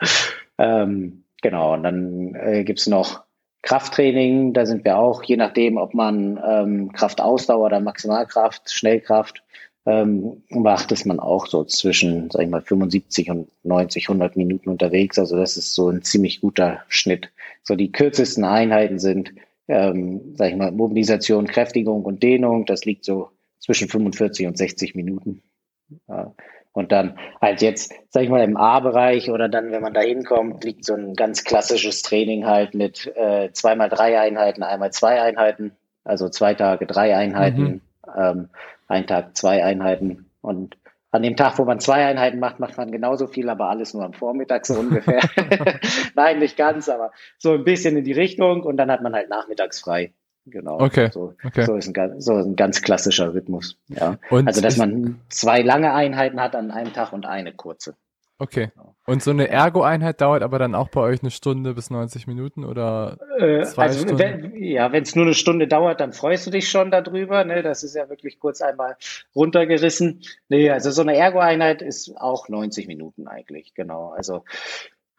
Ähm, 0.57 1.25
genau, 1.43 1.75
und 1.75 1.83
dann 1.83 2.35
äh, 2.35 2.65
gibt's 2.65 2.87
noch 2.87 3.28
Krafttraining, 3.69 4.55
da 4.55 4.65
sind 4.65 4.87
wir 4.87 4.97
auch, 4.97 5.23
je 5.25 5.37
nachdem, 5.37 5.77
ob 5.77 5.93
man 5.93 6.41
ähm, 6.43 6.91
Kraftausdauer 6.93 7.67
oder 7.67 7.81
Maximalkraft, 7.81 8.71
Schnellkraft 8.71 9.43
ähm, 9.85 10.43
macht, 10.49 10.91
ist 10.91 11.05
man 11.05 11.21
auch 11.21 11.47
so 11.47 11.65
zwischen, 11.65 12.31
sag 12.31 12.45
ich 12.45 12.49
mal, 12.49 12.63
75 12.63 13.31
und 13.31 13.51
90, 13.65 14.09
100 14.09 14.37
Minuten 14.39 14.71
unterwegs. 14.71 15.19
Also 15.19 15.37
das 15.37 15.59
ist 15.59 15.75
so 15.75 15.91
ein 15.91 16.01
ziemlich 16.01 16.41
guter 16.41 16.83
Schnitt. 16.89 17.31
So 17.63 17.77
die 17.77 17.93
kürzesten 17.93 18.45
Einheiten 18.45 18.99
sind, 18.99 19.35
ähm, 19.69 20.35
sag 20.35 20.49
ich 20.49 20.57
mal, 20.57 20.73
Mobilisation, 20.73 21.47
Kräftigung 21.47 22.07
und 22.07 22.23
Dehnung. 22.23 22.65
Das 22.65 22.87
liegt 22.87 23.05
so 23.05 23.33
zwischen 23.59 23.91
45 23.91 24.47
und 24.47 24.57
60 24.57 24.95
Minuten. 24.95 25.43
Ja. 26.09 26.35
Und 26.79 26.93
dann 26.93 27.19
halt 27.43 27.61
jetzt, 27.61 27.93
sag 28.09 28.23
ich 28.23 28.29
mal, 28.29 28.45
im 28.45 28.57
A-Bereich 28.57 29.31
oder 29.31 29.49
dann, 29.49 29.73
wenn 29.73 29.83
man 29.83 29.95
da 29.95 30.01
hinkommt, 30.01 30.62
liegt 30.62 30.85
so 30.85 30.95
ein 30.95 31.14
ganz 31.14 31.43
klassisches 31.43 32.03
Training 32.03 32.47
halt 32.47 32.73
mit 32.73 33.12
äh, 33.17 33.51
zweimal 33.53 33.88
drei 33.88 34.21
Einheiten, 34.21 34.62
einmal 34.62 34.93
zwei 34.93 35.21
Einheiten, 35.21 35.73
also 36.05 36.29
zwei 36.29 36.55
Tage 36.55 36.87
drei 36.87 37.17
Einheiten, 37.17 37.62
mhm. 37.62 37.81
ähm, 38.17 38.49
ein 38.87 39.09
Tag 39.09 39.37
zwei 39.37 39.64
Einheiten. 39.64 40.31
Und 40.41 40.77
an 41.11 41.25
dem 41.25 41.35
Tag, 41.35 41.59
wo 41.59 41.64
man 41.64 41.81
zwei 41.81 42.07
Einheiten 42.07 42.38
macht, 42.38 42.61
macht 42.61 42.77
man 42.77 42.93
genauso 42.93 43.27
viel, 43.27 43.49
aber 43.49 43.71
alles 43.71 43.93
nur 43.93 44.05
am 44.05 44.12
Vormittag 44.12 44.64
so 44.64 44.75
ungefähr. 44.75 45.23
Nein, 46.14 46.38
nicht 46.38 46.57
ganz, 46.57 46.88
aber 46.88 47.11
so 47.38 47.55
ein 47.55 47.64
bisschen 47.64 47.97
in 47.97 48.05
die 48.05 48.12
Richtung 48.12 48.62
und 48.62 48.77
dann 48.77 48.93
hat 48.93 49.03
man 49.03 49.14
halt 49.14 49.31
nachmittags 49.31 49.81
frei. 49.81 50.12
Genau. 50.51 50.81
Okay. 50.81 51.11
So, 51.13 51.35
okay. 51.45 51.65
so, 51.65 51.77
ist, 51.77 51.97
ein, 51.97 52.21
so 52.21 52.35
ein 52.35 52.57
ganz 52.57 52.83
klassischer 52.83 53.35
Rhythmus. 53.35 53.77
Ja. 53.89 54.19
Und 54.31 54.47
also, 54.47 54.61
dass 54.61 54.77
man 54.77 55.21
zwei 55.29 55.63
lange 55.63 55.93
Einheiten 55.93 56.41
hat 56.41 56.55
an 56.57 56.71
einem 56.71 56.93
Tag 56.93 57.13
und 57.13 57.27
eine 57.27 57.53
kurze. 57.53 57.95
Okay. 58.41 58.71
Und 59.05 59.23
so 59.23 59.33
eine 59.33 59.49
Ergo-Einheit 59.49 60.21
dauert 60.21 60.43
aber 60.43 60.61
dann 60.61 60.77
auch 60.77 60.89
bei 60.91 61.01
euch 61.01 61.23
eine 61.23 61.33
Stunde 61.33 61.75
bis 61.75 61.91
90 61.91 62.29
Minuten 62.29 62.65
oder 62.65 63.17
äh, 63.39 63.65
zwei 63.65 63.85
also 63.85 64.01
Stunden? 64.01 64.19
Wenn, 64.19 64.63
ja, 64.63 64.93
wenn 64.93 65.03
es 65.03 65.17
nur 65.17 65.25
eine 65.25 65.35
Stunde 65.35 65.67
dauert, 65.67 66.01
dann 66.01 66.13
freust 66.13 66.47
du 66.47 66.51
dich 66.51 66.69
schon 66.69 66.93
darüber. 66.93 67.43
Ne? 67.45 67.63
Das 67.63 67.83
ist 67.83 67.97
ja 67.97 68.09
wirklich 68.09 68.39
kurz 68.39 68.61
einmal 68.61 68.97
runtergerissen. 69.35 70.23
Nee, 70.49 70.71
also 70.71 70.93
so 70.93 71.03
eine 71.03 71.17
Ergo-Einheit 71.17 71.83
ist 71.83 72.15
auch 72.17 72.49
90 72.49 72.87
Minuten 72.87 73.27
eigentlich, 73.27 73.75
genau. 73.75 74.11
Also 74.11 74.45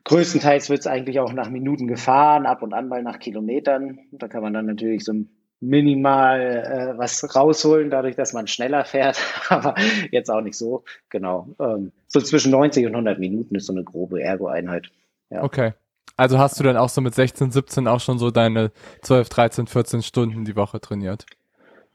größtenteils 0.03 0.69
wird 0.69 0.79
es 0.79 0.87
eigentlich 0.87 1.19
auch 1.19 1.33
nach 1.33 1.49
Minuten 1.49 1.87
gefahren, 1.87 2.45
ab 2.45 2.61
und 2.63 2.73
an 2.73 2.87
mal 2.87 3.03
nach 3.03 3.19
Kilometern. 3.19 3.99
Da 4.11 4.27
kann 4.27 4.41
man 4.41 4.53
dann 4.53 4.65
natürlich 4.65 5.03
so 5.03 5.13
minimal 5.61 6.39
äh, 6.39 6.97
was 6.97 7.35
rausholen, 7.35 7.89
dadurch, 7.89 8.15
dass 8.15 8.33
man 8.33 8.47
schneller 8.47 8.85
fährt, 8.85 9.19
aber 9.49 9.75
jetzt 10.11 10.29
auch 10.29 10.41
nicht 10.41 10.57
so. 10.57 10.83
Genau. 11.09 11.49
Ähm, 11.59 11.91
so 12.07 12.21
zwischen 12.21 12.51
90 12.51 12.85
und 12.85 12.93
100 12.93 13.19
Minuten 13.19 13.55
ist 13.55 13.65
so 13.65 13.73
eine 13.73 13.83
grobe 13.83 14.21
Ergo-Einheit. 14.21 14.89
Ja. 15.29 15.43
Okay. 15.43 15.73
Also 16.17 16.37
hast 16.37 16.59
du 16.59 16.63
dann 16.63 16.75
auch 16.75 16.89
so 16.89 17.01
mit 17.01 17.15
16, 17.15 17.51
17 17.51 17.87
auch 17.87 18.01
schon 18.01 18.19
so 18.19 18.31
deine 18.31 18.71
12, 19.03 19.29
13, 19.29 19.67
14 19.67 20.01
Stunden 20.01 20.43
die 20.43 20.55
Woche 20.55 20.81
trainiert? 20.81 21.25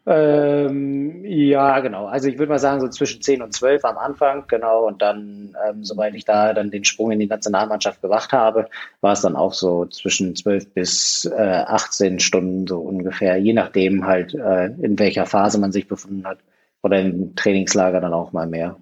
Ähm, 0.06 1.24
ja, 1.24 1.80
genau. 1.80 2.06
Also 2.06 2.28
ich 2.28 2.38
würde 2.38 2.52
mal 2.52 2.58
sagen, 2.58 2.80
so 2.80 2.88
zwischen 2.88 3.22
10 3.22 3.40
und 3.40 3.54
12 3.54 3.84
am 3.84 3.96
Anfang, 3.96 4.44
genau. 4.48 4.86
Und 4.86 5.00
dann, 5.00 5.56
ähm, 5.66 5.82
sobald 5.82 6.14
ich 6.14 6.24
da 6.24 6.52
dann 6.52 6.70
den 6.70 6.84
Sprung 6.84 7.10
in 7.10 7.20
die 7.20 7.26
Nationalmannschaft 7.26 8.02
gemacht 8.02 8.32
habe, 8.32 8.68
war 9.00 9.12
es 9.12 9.22
dann 9.22 9.34
auch 9.34 9.54
so 9.54 9.86
zwischen 9.86 10.36
12 10.36 10.74
bis 10.74 11.24
äh, 11.24 11.64
18 11.66 12.20
Stunden 12.20 12.66
so 12.66 12.80
ungefähr, 12.80 13.38
je 13.38 13.54
nachdem 13.54 14.06
halt, 14.06 14.34
äh, 14.34 14.66
in 14.66 14.98
welcher 14.98 15.24
Phase 15.24 15.58
man 15.58 15.72
sich 15.72 15.88
befunden 15.88 16.26
hat. 16.26 16.38
Oder 16.82 17.00
im 17.00 17.34
Trainingslager 17.34 18.00
dann 18.02 18.12
auch 18.12 18.32
mal 18.32 18.46
mehr. 18.46 18.76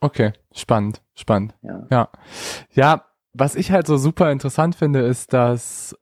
Okay, 0.00 0.32
spannend, 0.52 1.02
spannend. 1.14 1.54
Ja. 1.62 1.86
Ja, 1.90 2.08
ja 2.72 3.04
was 3.32 3.54
ich 3.54 3.70
halt 3.70 3.86
so 3.86 3.96
super 3.96 4.32
interessant 4.32 4.74
finde, 4.74 5.00
ist, 5.00 5.32
dass 5.32 5.96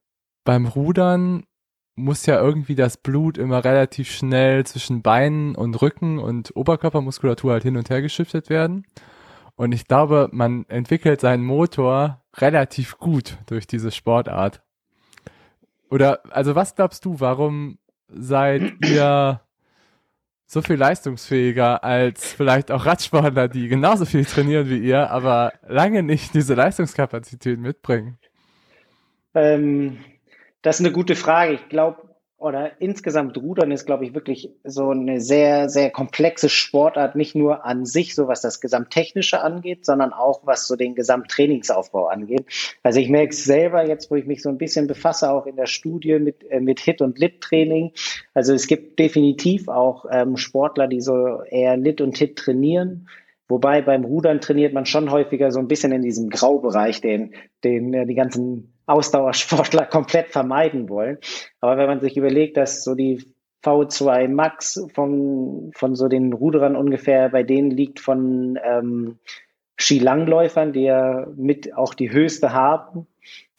beim 0.44 0.66
Rudern 0.66 1.44
muss 1.94 2.26
ja 2.26 2.40
irgendwie 2.40 2.74
das 2.74 2.96
Blut 2.96 3.38
immer 3.38 3.64
relativ 3.64 4.10
schnell 4.10 4.64
zwischen 4.64 5.02
Beinen 5.02 5.54
und 5.54 5.80
Rücken 5.82 6.18
und 6.18 6.56
Oberkörpermuskulatur 6.56 7.52
halt 7.52 7.62
hin 7.62 7.76
und 7.76 7.90
her 7.90 8.02
geschiftet 8.02 8.48
werden. 8.48 8.86
Und 9.56 9.72
ich 9.72 9.86
glaube, 9.86 10.28
man 10.32 10.64
entwickelt 10.68 11.20
seinen 11.20 11.44
Motor 11.44 12.22
relativ 12.36 12.98
gut 12.98 13.38
durch 13.46 13.66
diese 13.66 13.90
Sportart. 13.90 14.62
Oder, 15.90 16.20
also 16.30 16.54
was 16.54 16.74
glaubst 16.74 17.04
du, 17.04 17.20
warum 17.20 17.78
seid 18.08 18.72
ihr 18.82 19.42
so 20.46 20.62
viel 20.62 20.76
leistungsfähiger 20.76 21.84
als 21.84 22.32
vielleicht 22.32 22.70
auch 22.70 22.86
Radsportler, 22.86 23.48
die 23.48 23.68
genauso 23.68 24.04
viel 24.04 24.24
trainieren 24.24 24.68
wie 24.68 24.78
ihr, 24.78 25.10
aber 25.10 25.52
lange 25.66 26.02
nicht 26.02 26.34
diese 26.34 26.54
Leistungskapazität 26.54 27.58
mitbringen? 27.58 28.18
Ähm, 29.34 29.98
das 30.62 30.80
ist 30.80 30.86
eine 30.86 30.92
gute 30.92 31.16
Frage. 31.16 31.54
Ich 31.54 31.68
glaube, 31.68 32.12
oder 32.42 32.80
insgesamt 32.80 33.38
Rudern 33.38 33.70
ist, 33.70 33.86
glaube 33.86 34.04
ich, 34.04 34.14
wirklich 34.14 34.50
so 34.64 34.90
eine 34.90 35.20
sehr, 35.20 35.68
sehr 35.68 35.90
komplexe 35.90 36.48
Sportart, 36.48 37.14
nicht 37.14 37.36
nur 37.36 37.64
an 37.64 37.86
sich, 37.86 38.16
so 38.16 38.26
was 38.26 38.40
das 38.40 38.60
Gesamttechnische 38.60 39.40
angeht, 39.40 39.86
sondern 39.86 40.12
auch 40.12 40.40
was 40.44 40.66
so 40.66 40.74
den 40.74 40.96
Gesamttrainingsaufbau 40.96 42.08
angeht. 42.08 42.46
Also 42.82 42.98
ich 42.98 43.08
merke 43.08 43.32
es 43.32 43.44
selber 43.44 43.86
jetzt, 43.86 44.10
wo 44.10 44.16
ich 44.16 44.26
mich 44.26 44.42
so 44.42 44.48
ein 44.48 44.58
bisschen 44.58 44.88
befasse, 44.88 45.30
auch 45.30 45.46
in 45.46 45.54
der 45.54 45.66
Studie 45.66 46.18
mit, 46.18 46.42
äh, 46.50 46.58
mit 46.58 46.80
Hit- 46.80 47.00
und 47.00 47.16
Lit-Training. 47.16 47.92
Also 48.34 48.54
es 48.54 48.66
gibt 48.66 48.98
definitiv 48.98 49.68
auch 49.68 50.06
ähm, 50.10 50.36
Sportler, 50.36 50.88
die 50.88 51.00
so 51.00 51.42
eher 51.44 51.76
Lit 51.76 52.00
und 52.00 52.18
Hit 52.18 52.36
trainieren. 52.36 53.08
Wobei 53.48 53.82
beim 53.82 54.04
Rudern 54.04 54.40
trainiert 54.40 54.72
man 54.72 54.86
schon 54.86 55.12
häufiger 55.12 55.52
so 55.52 55.60
ein 55.60 55.68
bisschen 55.68 55.92
in 55.92 56.02
diesem 56.02 56.28
Graubereich, 56.28 57.00
den, 57.00 57.34
den 57.62 57.94
äh, 57.94 58.04
die 58.04 58.14
ganzen 58.14 58.72
Ausdauersportler 58.86 59.86
komplett 59.90 60.28
vermeiden 60.28 60.88
wollen. 60.88 61.18
Aber 61.60 61.76
wenn 61.76 61.86
man 61.86 62.00
sich 62.00 62.16
überlegt, 62.16 62.56
dass 62.56 62.84
so 62.84 62.94
die 62.94 63.24
V2 63.64 64.28
Max 64.28 64.84
von, 64.92 65.70
von 65.74 65.94
so 65.94 66.08
den 66.08 66.32
Ruderern 66.32 66.76
ungefähr 66.76 67.28
bei 67.28 67.42
denen 67.42 67.70
liegt 67.70 68.00
von 68.00 68.58
ähm, 68.62 69.18
Skilangläufern, 69.78 70.72
die 70.72 70.82
ja 70.82 71.26
mit 71.36 71.76
auch 71.76 71.94
die 71.94 72.12
höchste 72.12 72.52
haben. 72.52 73.06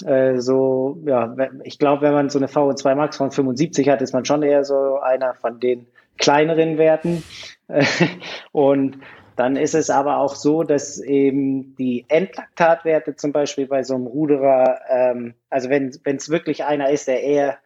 Äh, 0.06 0.40
so, 0.40 1.02
ja, 1.06 1.36
ich 1.64 1.80
glaube, 1.80 2.02
wenn 2.02 2.14
man 2.14 2.30
so 2.30 2.40
eine 2.40 2.48
V2 2.48 2.96
Max 2.96 3.18
von 3.18 3.32
75 3.32 3.88
hat, 3.90 4.02
ist 4.02 4.14
man 4.14 4.26
schon 4.26 4.44
eher 4.44 4.64
so 4.64 5.00
einer 5.00 5.34
von 5.36 5.60
den 5.60 5.88
kleineren 6.18 6.78
Werten. 6.78 7.24
und 8.52 8.98
dann 9.36 9.56
ist 9.56 9.74
es 9.74 9.90
aber 9.90 10.18
auch 10.18 10.36
so, 10.36 10.64
dass 10.64 11.00
eben 11.00 11.76
die 11.76 12.06
Endlaktatwerte 12.08 13.16
zum 13.16 13.32
Beispiel 13.32 13.68
bei 13.68 13.84
so 13.84 13.96
einem 13.96 14.08
Ruderer, 14.08 14.80
ähm, 14.90 15.34
also 15.50 15.70
wenn 15.70 15.92
es 16.04 16.30
wirklich 16.30 16.64
einer 16.66 16.90
ist, 16.90 17.08
der 17.08 17.24
eher 17.24 17.58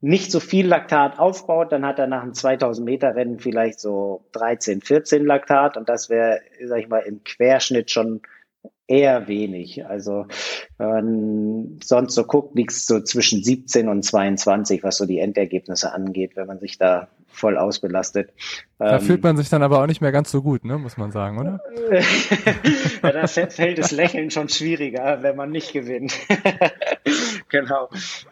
nicht 0.00 0.30
so 0.30 0.38
viel 0.38 0.66
Laktat 0.66 1.18
aufbaut, 1.18 1.72
dann 1.72 1.84
hat 1.84 1.98
er 1.98 2.06
nach 2.06 2.22
einem 2.22 2.34
2000 2.34 2.84
Meter 2.84 3.16
Rennen 3.16 3.40
vielleicht 3.40 3.80
so 3.80 4.24
13, 4.32 4.80
14 4.80 5.24
Laktat 5.24 5.76
und 5.76 5.88
das 5.88 6.08
wäre, 6.08 6.40
sag 6.64 6.78
ich 6.80 6.88
mal, 6.88 7.00
im 7.00 7.24
Querschnitt 7.24 7.90
schon 7.90 8.20
eher 8.86 9.26
wenig. 9.26 9.86
Also 9.86 10.26
wenn 10.78 10.88
man 10.88 11.80
sonst 11.82 12.14
so 12.14 12.24
guckt, 12.24 12.54
liegt 12.54 12.72
es 12.72 12.86
so 12.86 13.00
zwischen 13.00 13.42
17 13.42 13.88
und 13.88 14.04
22, 14.04 14.82
was 14.84 14.96
so 14.96 15.06
die 15.06 15.18
Endergebnisse 15.18 15.92
angeht, 15.92 16.36
wenn 16.36 16.46
man 16.46 16.60
sich 16.60 16.78
da 16.78 17.08
voll 17.38 17.56
ausbelastet. 17.56 18.32
Da 18.78 18.96
ähm, 18.96 19.00
fühlt 19.00 19.22
man 19.22 19.36
sich 19.36 19.48
dann 19.48 19.62
aber 19.62 19.82
auch 19.82 19.86
nicht 19.86 20.00
mehr 20.00 20.12
ganz 20.12 20.30
so 20.30 20.42
gut, 20.42 20.64
ne, 20.64 20.78
muss 20.78 20.96
man 20.96 21.10
sagen, 21.10 21.38
oder? 21.38 21.60
ja, 23.02 23.12
da 23.12 23.26
fällt 23.26 23.78
das 23.78 23.92
Lächeln 23.92 24.30
schon 24.30 24.48
schwieriger, 24.48 25.22
wenn 25.22 25.36
man 25.36 25.50
nicht 25.50 25.72
gewinnt. 25.72 26.14
genau, 27.48 27.88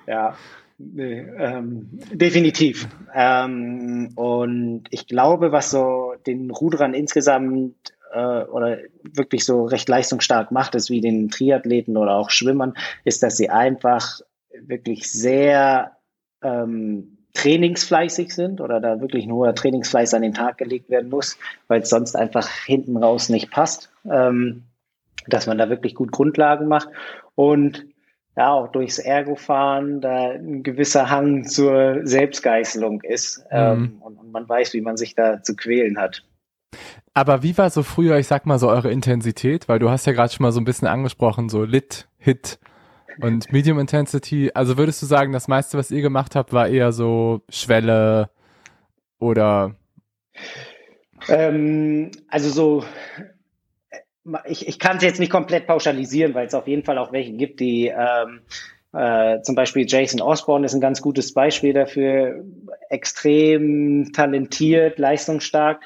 ja. 0.06 0.36
Nee, 0.78 1.20
ähm, 1.38 1.88
definitiv. 2.12 2.86
Ähm, 3.14 4.12
und 4.14 4.84
ich 4.90 5.06
glaube, 5.06 5.50
was 5.50 5.70
so 5.70 6.12
den 6.26 6.50
Ruderern 6.50 6.92
insgesamt 6.92 7.94
äh, 8.12 8.44
oder 8.44 8.78
wirklich 9.02 9.46
so 9.46 9.64
recht 9.64 9.88
leistungsstark 9.88 10.50
macht, 10.50 10.74
ist 10.74 10.90
wie 10.90 11.00
den 11.00 11.30
Triathleten 11.30 11.96
oder 11.96 12.16
auch 12.16 12.28
Schwimmern, 12.28 12.74
ist, 13.04 13.22
dass 13.22 13.38
sie 13.38 13.48
einfach 13.48 14.20
wirklich 14.60 15.10
sehr 15.10 15.96
ähm, 16.42 17.15
trainingsfleißig 17.36 18.34
sind 18.34 18.60
oder 18.60 18.80
da 18.80 19.00
wirklich 19.00 19.26
nur 19.26 19.54
Trainingsfleiß 19.54 20.14
an 20.14 20.22
den 20.22 20.34
Tag 20.34 20.58
gelegt 20.58 20.90
werden 20.90 21.10
muss, 21.10 21.38
weil 21.68 21.82
es 21.82 21.90
sonst 21.90 22.16
einfach 22.16 22.48
hinten 22.48 22.96
raus 22.96 23.28
nicht 23.28 23.50
passt, 23.50 23.90
ähm, 24.10 24.64
dass 25.28 25.46
man 25.46 25.58
da 25.58 25.68
wirklich 25.68 25.94
gut 25.94 26.12
Grundlagen 26.12 26.66
macht 26.66 26.88
und 27.34 27.86
ja, 28.36 28.52
auch 28.52 28.68
durchs 28.68 28.98
Ergo-Fahren 28.98 30.00
da 30.00 30.30
ein 30.32 30.62
gewisser 30.62 31.08
Hang 31.08 31.44
zur 31.44 32.00
Selbstgeißelung 32.02 33.00
ist 33.02 33.38
mhm. 33.38 33.44
ähm, 33.50 33.96
und, 34.00 34.18
und 34.18 34.32
man 34.32 34.48
weiß, 34.48 34.74
wie 34.74 34.82
man 34.82 34.96
sich 34.96 35.14
da 35.14 35.42
zu 35.42 35.56
quälen 35.56 35.98
hat. 35.98 36.22
Aber 37.14 37.42
wie 37.42 37.56
war 37.56 37.70
so 37.70 37.82
früher, 37.82 38.18
ich 38.18 38.26
sag 38.26 38.44
mal 38.44 38.58
so 38.58 38.68
eure 38.68 38.90
Intensität, 38.90 39.68
weil 39.68 39.78
du 39.78 39.88
hast 39.88 40.06
ja 40.06 40.12
gerade 40.12 40.32
schon 40.32 40.44
mal 40.44 40.52
so 40.52 40.60
ein 40.60 40.66
bisschen 40.66 40.88
angesprochen, 40.88 41.48
so 41.48 41.64
Lit, 41.64 42.08
Hit, 42.18 42.58
und 43.20 43.52
Medium 43.52 43.78
Intensity, 43.78 44.50
also 44.54 44.76
würdest 44.76 45.02
du 45.02 45.06
sagen, 45.06 45.32
das 45.32 45.48
meiste, 45.48 45.78
was 45.78 45.90
ihr 45.90 46.02
gemacht 46.02 46.34
habt, 46.34 46.52
war 46.52 46.68
eher 46.68 46.92
so 46.92 47.42
Schwelle 47.48 48.30
oder? 49.18 49.74
Ähm, 51.28 52.10
also 52.28 52.48
so, 52.50 52.84
ich, 54.46 54.68
ich 54.68 54.78
kann 54.78 54.98
es 54.98 55.02
jetzt 55.02 55.20
nicht 55.20 55.32
komplett 55.32 55.66
pauschalisieren, 55.66 56.34
weil 56.34 56.46
es 56.46 56.54
auf 56.54 56.68
jeden 56.68 56.84
Fall 56.84 56.98
auch 56.98 57.12
welche 57.12 57.32
gibt, 57.32 57.60
die 57.60 57.88
ähm, 57.88 58.40
Äh, 58.92 59.42
zum 59.42 59.54
Beispiel 59.54 59.84
Jason 59.86 60.22
Osborne 60.22 60.64
ist 60.64 60.72
ein 60.72 60.80
ganz 60.80 61.02
gutes 61.02 61.34
Beispiel 61.34 61.74
dafür. 61.74 62.44
Extrem 62.88 64.10
talentiert, 64.14 64.98
leistungsstark. 64.98 65.82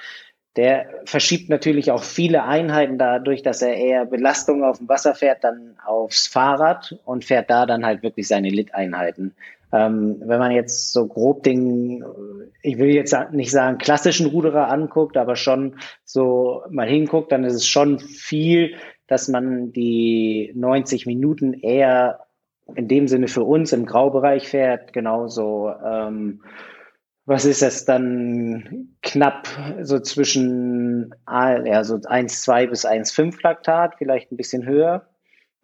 Der 0.57 0.87
verschiebt 1.05 1.49
natürlich 1.49 1.93
auch 1.93 2.03
viele 2.03 2.45
Einheiten 2.45 2.99
dadurch, 2.99 3.43
dass 3.43 3.63
er 3.63 3.75
eher 3.75 4.05
Belastung 4.05 4.65
auf 4.65 4.79
dem 4.79 4.89
Wasser 4.89 5.15
fährt, 5.15 5.45
dann 5.45 5.77
aufs 5.87 6.27
Fahrrad 6.27 6.99
und 7.05 7.25
fährt 7.25 7.51
da 7.51 7.67
dann 7.67 7.87
halt 7.87 8.03
wirklich 8.03 8.27
seine 8.27 8.49
Lit-Einheiten. 8.49 9.35
Ähm, 9.73 10.17
wenn 10.21 10.41
man 10.41 10.51
jetzt 10.51 10.93
so 10.93 11.07
grob 11.07 11.45
den, 11.45 12.05
ich 12.63 12.79
will 12.79 12.89
jetzt 12.89 13.15
nicht 13.31 13.53
sagen 13.53 13.79
klassischen 13.79 14.27
Ruderer 14.27 14.69
anguckt, 14.69 15.17
aber 15.17 15.37
schon 15.37 15.77
so 16.05 16.63
mal 16.69 16.89
hinguckt, 16.89 17.31
dann 17.31 17.45
ist 17.45 17.55
es 17.55 17.69
schon 17.69 18.01
viel, 18.01 18.75
dass 19.07 19.29
man 19.29 19.73
die 19.73 20.53
90 20.57 21.07
Minuten 21.07 21.55
eher 21.55 22.27
in 22.75 22.89
dem 22.89 23.07
Sinne 23.07 23.29
für 23.29 23.45
uns 23.45 23.73
im 23.73 23.87
Graubereich 23.87 24.49
fährt, 24.49 24.93
genauso 24.93 25.73
ähm, 25.85 26.43
was 27.31 27.45
ist 27.45 27.63
das 27.63 27.85
dann 27.85 28.89
knapp 29.03 29.47
so 29.83 30.01
zwischen 30.01 31.15
ja, 31.29 31.85
so 31.85 31.95
1,2 31.95 32.67
bis 32.67 32.85
1,5 32.85 33.39
Laktat, 33.41 33.95
vielleicht 33.99 34.33
ein 34.33 34.37
bisschen 34.37 34.67
höher. 34.67 35.07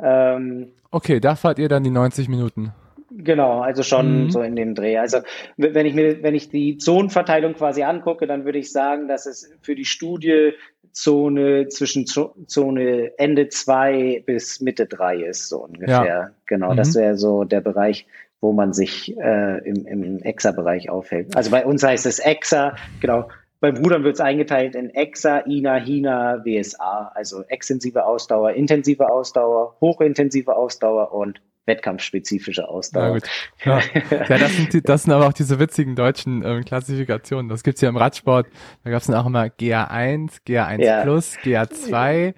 Ähm, 0.01 0.69
okay, 0.93 1.19
da 1.19 1.35
fahrt 1.35 1.59
ihr 1.59 1.69
dann 1.69 1.83
die 1.83 1.91
90 1.91 2.29
Minuten. 2.29 2.73
Genau, 3.11 3.63
also 3.63 3.83
schon 3.83 4.25
mhm. 4.25 4.31
so 4.31 4.43
in 4.43 4.55
dem 4.55 4.77
Dreh. 4.77 4.99
Also 4.99 5.19
wenn 5.57 5.87
ich 5.87 5.95
mir, 5.95 6.23
wenn 6.23 6.37
ich 6.37 6.51
die 6.51 6.77
Zonenverteilung 6.79 7.55
quasi 7.55 7.83
angucke, 7.83 8.29
dann 8.29 8.45
würde 8.45 8.59
ich 8.59 8.71
sagen, 8.71 9.09
dass 9.09 9.27
es 9.27 9.53
für 9.61 9.75
die 9.75 9.85
Studie 9.85 10.53
Zone 10.93 11.67
zwischen 11.69 12.07
Zone 12.07 13.19
Ende 13.19 13.49
2 13.49 14.23
bis 14.25 14.61
Mitte 14.61 14.87
3 14.87 15.25
ist, 15.25 15.49
so 15.49 15.65
ungefähr. 15.65 16.07
Ja. 16.07 16.31
Genau, 16.47 16.73
mhm. 16.73 16.77
das 16.77 16.95
wäre 16.95 17.17
so 17.17 17.43
der 17.43 17.61
Bereich, 17.61 18.07
wo 18.41 18.53
man 18.53 18.73
sich 18.73 19.17
äh, 19.19 19.59
im, 19.69 19.87
im 19.87 20.23
EXA-Bereich 20.23 20.91
aufhält. 20.91 21.37
Also 21.37 21.51
bei 21.51 21.65
uns 21.65 21.83
heißt 21.83 22.07
es 22.07 22.19
EXA, 22.19 22.77
genau. 23.01 23.29
Beim 23.61 23.77
Rudern 23.79 24.05
wird 24.05 24.17
es 24.17 24.21
eingeteilt 24.21 24.75
in 24.75 24.91
EXA, 24.91 25.39
INA, 25.39 25.77
HINA, 25.77 26.45
WSA, 26.45 27.13
also 27.15 27.43
extensive 27.49 28.05
Ausdauer, 28.05 28.53
intensive 28.53 29.09
Ausdauer, 29.09 29.77
hochintensive 29.81 30.55
Ausdauer 30.55 31.13
und 31.13 31.41
wettkampfspezifische 31.65 32.69
Ausdauer. 32.69 33.19
Ja, 33.65 33.81
ja. 34.11 34.21
ja 34.29 34.39
das, 34.39 34.57
sind 34.57 34.73
die, 34.73 34.83
das 34.83 35.03
sind 35.03 35.13
aber 35.13 35.27
auch 35.27 35.33
diese 35.33 35.59
witzigen 35.59 35.97
deutschen 35.97 36.45
ähm, 36.45 36.65
Klassifikationen. 36.65 37.49
Das 37.49 37.63
gibt's 37.63 37.81
ja 37.81 37.89
im 37.89 37.97
Radsport. 37.97 38.47
Da 38.85 38.91
gab's 38.91 39.07
dann 39.07 39.17
auch 39.17 39.27
immer 39.27 39.47
GA1, 39.47 40.43
GA1 40.47 40.85
ja. 40.85 41.03
Plus, 41.03 41.37
GA2, 41.43 42.35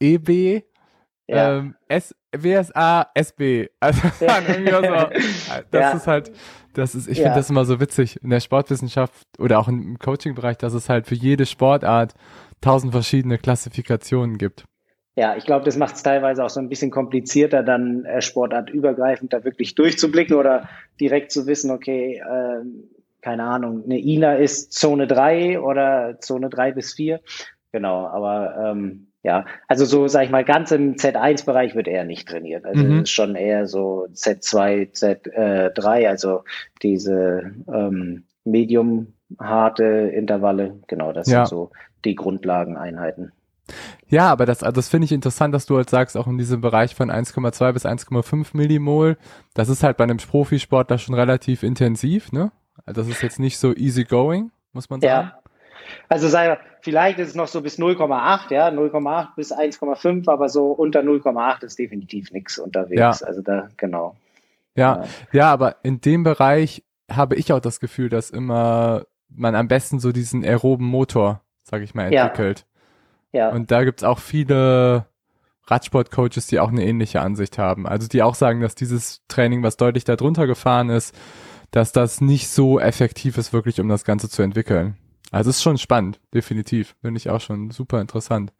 EB, 0.00 0.64
ja. 1.32 1.58
ähm, 1.58 1.74
S, 1.88 2.14
WSA, 2.36 3.08
SB. 3.14 3.68
Also 3.80 4.00
ja. 4.20 4.40
so, 5.10 5.60
das 5.70 5.94
ist 5.94 6.06
halt, 6.06 6.32
das 6.74 6.94
ist, 6.94 7.08
ich 7.08 7.18
finde 7.18 7.34
das 7.34 7.50
immer 7.50 7.64
so 7.64 7.80
witzig 7.80 8.22
in 8.22 8.30
der 8.30 8.40
Sportwissenschaft 8.40 9.26
oder 9.38 9.58
auch 9.58 9.68
im 9.68 9.98
Coaching-Bereich, 9.98 10.58
dass 10.58 10.74
es 10.74 10.88
halt 10.88 11.06
für 11.06 11.14
jede 11.14 11.46
Sportart 11.46 12.14
tausend 12.60 12.92
verschiedene 12.92 13.38
Klassifikationen 13.38 14.38
gibt. 14.38 14.64
Ja, 15.14 15.36
ich 15.36 15.44
glaube, 15.44 15.66
das 15.66 15.76
macht 15.76 15.96
es 15.96 16.02
teilweise 16.02 16.42
auch 16.42 16.48
so 16.48 16.58
ein 16.58 16.70
bisschen 16.70 16.90
komplizierter, 16.90 17.62
dann 17.62 18.06
äh, 18.06 18.22
sportartübergreifend 18.22 19.32
da 19.32 19.44
wirklich 19.44 19.74
durchzublicken 19.74 20.36
oder 20.36 20.68
direkt 20.98 21.32
zu 21.32 21.46
wissen, 21.46 21.70
okay, 21.70 22.22
äh, 22.24 22.64
keine 23.20 23.44
Ahnung, 23.44 23.84
eine 23.84 23.98
INA 23.98 24.34
ist 24.36 24.72
Zone 24.72 25.06
3 25.06 25.60
oder 25.60 26.18
Zone 26.20 26.48
3 26.48 26.72
bis 26.72 26.94
4. 26.94 27.20
Genau, 27.72 28.06
aber 28.06 28.72
ähm, 28.72 29.11
ja, 29.22 29.44
also 29.68 29.84
so, 29.84 30.08
sag 30.08 30.24
ich 30.24 30.30
mal, 30.30 30.44
ganz 30.44 30.72
im 30.72 30.96
Z1-Bereich 30.96 31.74
wird 31.76 31.86
er 31.86 32.04
nicht 32.04 32.28
trainiert. 32.28 32.64
Also 32.64 32.82
mhm. 32.82 32.96
es 32.96 33.02
ist 33.02 33.10
schon 33.10 33.36
eher 33.36 33.66
so 33.66 34.08
Z2, 34.12 34.92
Z3, 34.92 36.08
also 36.08 36.42
diese 36.82 37.52
ähm, 37.72 38.24
medium 38.44 39.14
harte 39.38 39.84
Intervalle. 39.84 40.80
Genau, 40.88 41.12
das 41.12 41.28
ja. 41.28 41.46
sind 41.46 41.56
so 41.56 41.70
die 42.04 42.16
Grundlageneinheiten. 42.16 43.32
Ja, 44.08 44.28
aber 44.28 44.44
das, 44.44 44.64
also 44.64 44.74
das 44.74 44.88
finde 44.88 45.04
ich 45.04 45.12
interessant, 45.12 45.54
dass 45.54 45.66
du 45.66 45.76
halt 45.76 45.88
sagst, 45.88 46.16
auch 46.16 46.26
in 46.26 46.36
diesem 46.36 46.60
Bereich 46.60 46.96
von 46.96 47.10
1,2 47.10 47.72
bis 47.72 47.86
1,5 47.86 48.48
Millimol, 48.54 49.16
das 49.54 49.68
ist 49.68 49.84
halt 49.84 49.96
bei 49.96 50.04
einem 50.04 50.18
Profisportler 50.18 50.98
schon 50.98 51.14
relativ 51.14 51.62
intensiv, 51.62 52.32
ne? 52.32 52.50
Also 52.84 53.02
das 53.02 53.08
ist 53.08 53.22
jetzt 53.22 53.38
nicht 53.38 53.58
so 53.58 53.72
easy 53.74 54.04
going, 54.04 54.50
muss 54.72 54.90
man 54.90 55.00
sagen. 55.00 55.28
Ja. 55.28 55.38
Also 56.08 56.28
sei, 56.28 56.58
vielleicht 56.82 57.18
ist 57.18 57.28
es 57.28 57.34
noch 57.34 57.48
so 57.48 57.62
bis 57.62 57.78
0,8, 57.78 58.52
ja, 58.52 58.68
0,8 58.68 59.28
bis 59.36 59.52
1,5, 59.52 60.30
aber 60.30 60.48
so 60.48 60.66
unter 60.66 61.00
0,8 61.00 61.64
ist 61.64 61.78
definitiv 61.78 62.30
nichts 62.32 62.58
unterwegs. 62.58 63.20
Ja. 63.20 63.26
Also 63.26 63.40
da, 63.40 63.68
genau. 63.76 64.16
Ja, 64.74 65.02
ja, 65.02 65.08
ja, 65.32 65.52
aber 65.52 65.76
in 65.82 66.00
dem 66.00 66.22
Bereich 66.24 66.84
habe 67.10 67.36
ich 67.36 67.52
auch 67.52 67.60
das 67.60 67.80
Gefühl, 67.80 68.08
dass 68.08 68.30
immer 68.30 69.04
man 69.28 69.54
am 69.54 69.68
besten 69.68 69.98
so 70.00 70.12
diesen 70.12 70.44
aeroben 70.44 70.86
Motor, 70.86 71.40
sag 71.62 71.82
ich 71.82 71.94
mal, 71.94 72.12
entwickelt. 72.12 72.66
Ja. 73.32 73.48
Ja. 73.48 73.48
Und 73.50 73.70
da 73.70 73.84
gibt's 73.84 74.04
auch 74.04 74.18
viele 74.18 75.06
Radsport-Coaches, 75.66 76.48
die 76.48 76.60
auch 76.60 76.70
eine 76.70 76.84
ähnliche 76.84 77.22
Ansicht 77.22 77.56
haben. 77.56 77.86
Also 77.86 78.08
die 78.08 78.22
auch 78.22 78.34
sagen, 78.34 78.60
dass 78.60 78.74
dieses 78.74 79.22
Training, 79.28 79.62
was 79.62 79.78
deutlich 79.78 80.04
darunter 80.04 80.46
gefahren 80.46 80.90
ist, 80.90 81.14
dass 81.70 81.92
das 81.92 82.20
nicht 82.20 82.48
so 82.48 82.78
effektiv 82.78 83.38
ist, 83.38 83.54
wirklich 83.54 83.80
um 83.80 83.88
das 83.88 84.04
Ganze 84.04 84.28
zu 84.28 84.42
entwickeln. 84.42 84.96
Also 85.32 85.50
es 85.50 85.56
ist 85.56 85.62
schon 85.62 85.78
spannend, 85.78 86.20
definitiv. 86.32 86.94
Finde 87.00 87.18
ich 87.18 87.30
auch 87.30 87.40
schon 87.40 87.70
super 87.70 88.00
interessant. 88.00 88.52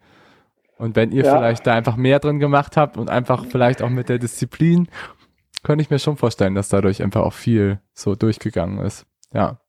Und 0.79 0.97
wenn 0.97 1.13
ihr 1.13 1.25
ja. 1.25 1.37
vielleicht 1.37 1.67
da 1.67 1.75
einfach 1.75 1.97
mehr 1.97 2.19
drin 2.19 2.41
gemacht 2.41 2.77
habt 2.77 2.97
und 2.97 3.09
einfach 3.09 3.45
vielleicht 3.47 3.83
auch 3.83 3.91
mit 3.91 4.09
der 4.09 4.19
Disziplin, 4.19 4.89
könnte 5.63 5.83
ich 5.83 5.91
mir 5.91 5.99
schon 5.99 6.17
vorstellen, 6.17 6.55
dass 6.55 6.71
dadurch 6.71 7.03
einfach 7.03 7.23
auch 7.23 7.35
viel 7.35 7.79
so 7.93 8.15
durchgegangen 8.15 8.79
ist. 8.79 9.07
Ja. 9.33 9.61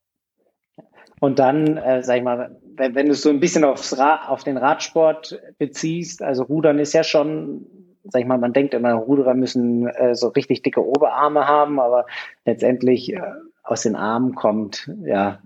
Und 1.20 1.38
dann, 1.38 1.76
äh, 1.76 2.02
sag 2.02 2.16
ich 2.16 2.22
mal, 2.24 2.58
wenn, 2.76 2.94
wenn 2.94 3.06
du 3.06 3.12
es 3.12 3.22
so 3.22 3.30
ein 3.30 3.38
bisschen 3.38 3.64
aufs 3.64 3.96
Rad, 3.96 4.28
auf 4.28 4.42
den 4.42 4.56
Radsport 4.56 5.40
beziehst, 5.58 6.22
also 6.22 6.42
Rudern 6.42 6.78
ist 6.78 6.94
ja 6.94 7.04
schon, 7.04 7.66
sag 8.04 8.22
ich 8.22 8.26
mal, 8.26 8.38
man 8.38 8.52
denkt 8.52 8.74
immer, 8.74 8.94
Ruderer 8.94 9.34
müssen 9.34 9.86
äh, 9.86 10.14
so 10.14 10.28
richtig 10.28 10.62
dicke 10.62 10.84
Oberarme 10.84 11.46
haben, 11.46 11.80
aber 11.80 12.06
letztendlich 12.44 13.12
äh, 13.12 13.20
aus 13.62 13.82
den 13.82 13.94
Armen 13.94 14.34
kommt, 14.34 14.90
ja, 15.04 15.38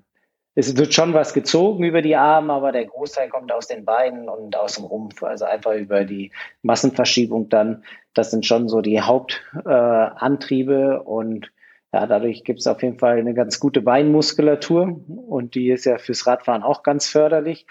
es 0.58 0.76
wird 0.76 0.92
schon 0.92 1.14
was 1.14 1.34
gezogen 1.34 1.84
über 1.84 2.02
die 2.02 2.16
Arme, 2.16 2.52
aber 2.52 2.72
der 2.72 2.86
Großteil 2.86 3.28
kommt 3.28 3.52
aus 3.52 3.68
den 3.68 3.84
Beinen 3.84 4.28
und 4.28 4.56
aus 4.56 4.74
dem 4.74 4.86
Rumpf, 4.86 5.22
also 5.22 5.44
einfach 5.44 5.74
über 5.74 6.04
die 6.04 6.32
Massenverschiebung 6.62 7.48
dann. 7.48 7.84
Das 8.12 8.32
sind 8.32 8.44
schon 8.44 8.68
so 8.68 8.80
die 8.80 9.00
Hauptantriebe 9.00 11.00
äh, 11.00 11.08
und 11.08 11.52
ja, 11.92 12.08
dadurch 12.08 12.42
gibt 12.42 12.58
es 12.58 12.66
auf 12.66 12.82
jeden 12.82 12.98
Fall 12.98 13.18
eine 13.18 13.34
ganz 13.34 13.60
gute 13.60 13.82
Beinmuskulatur 13.82 15.00
und 15.28 15.54
die 15.54 15.70
ist 15.70 15.84
ja 15.84 15.96
fürs 15.96 16.26
Radfahren 16.26 16.64
auch 16.64 16.82
ganz 16.82 17.08
förderlich. 17.08 17.64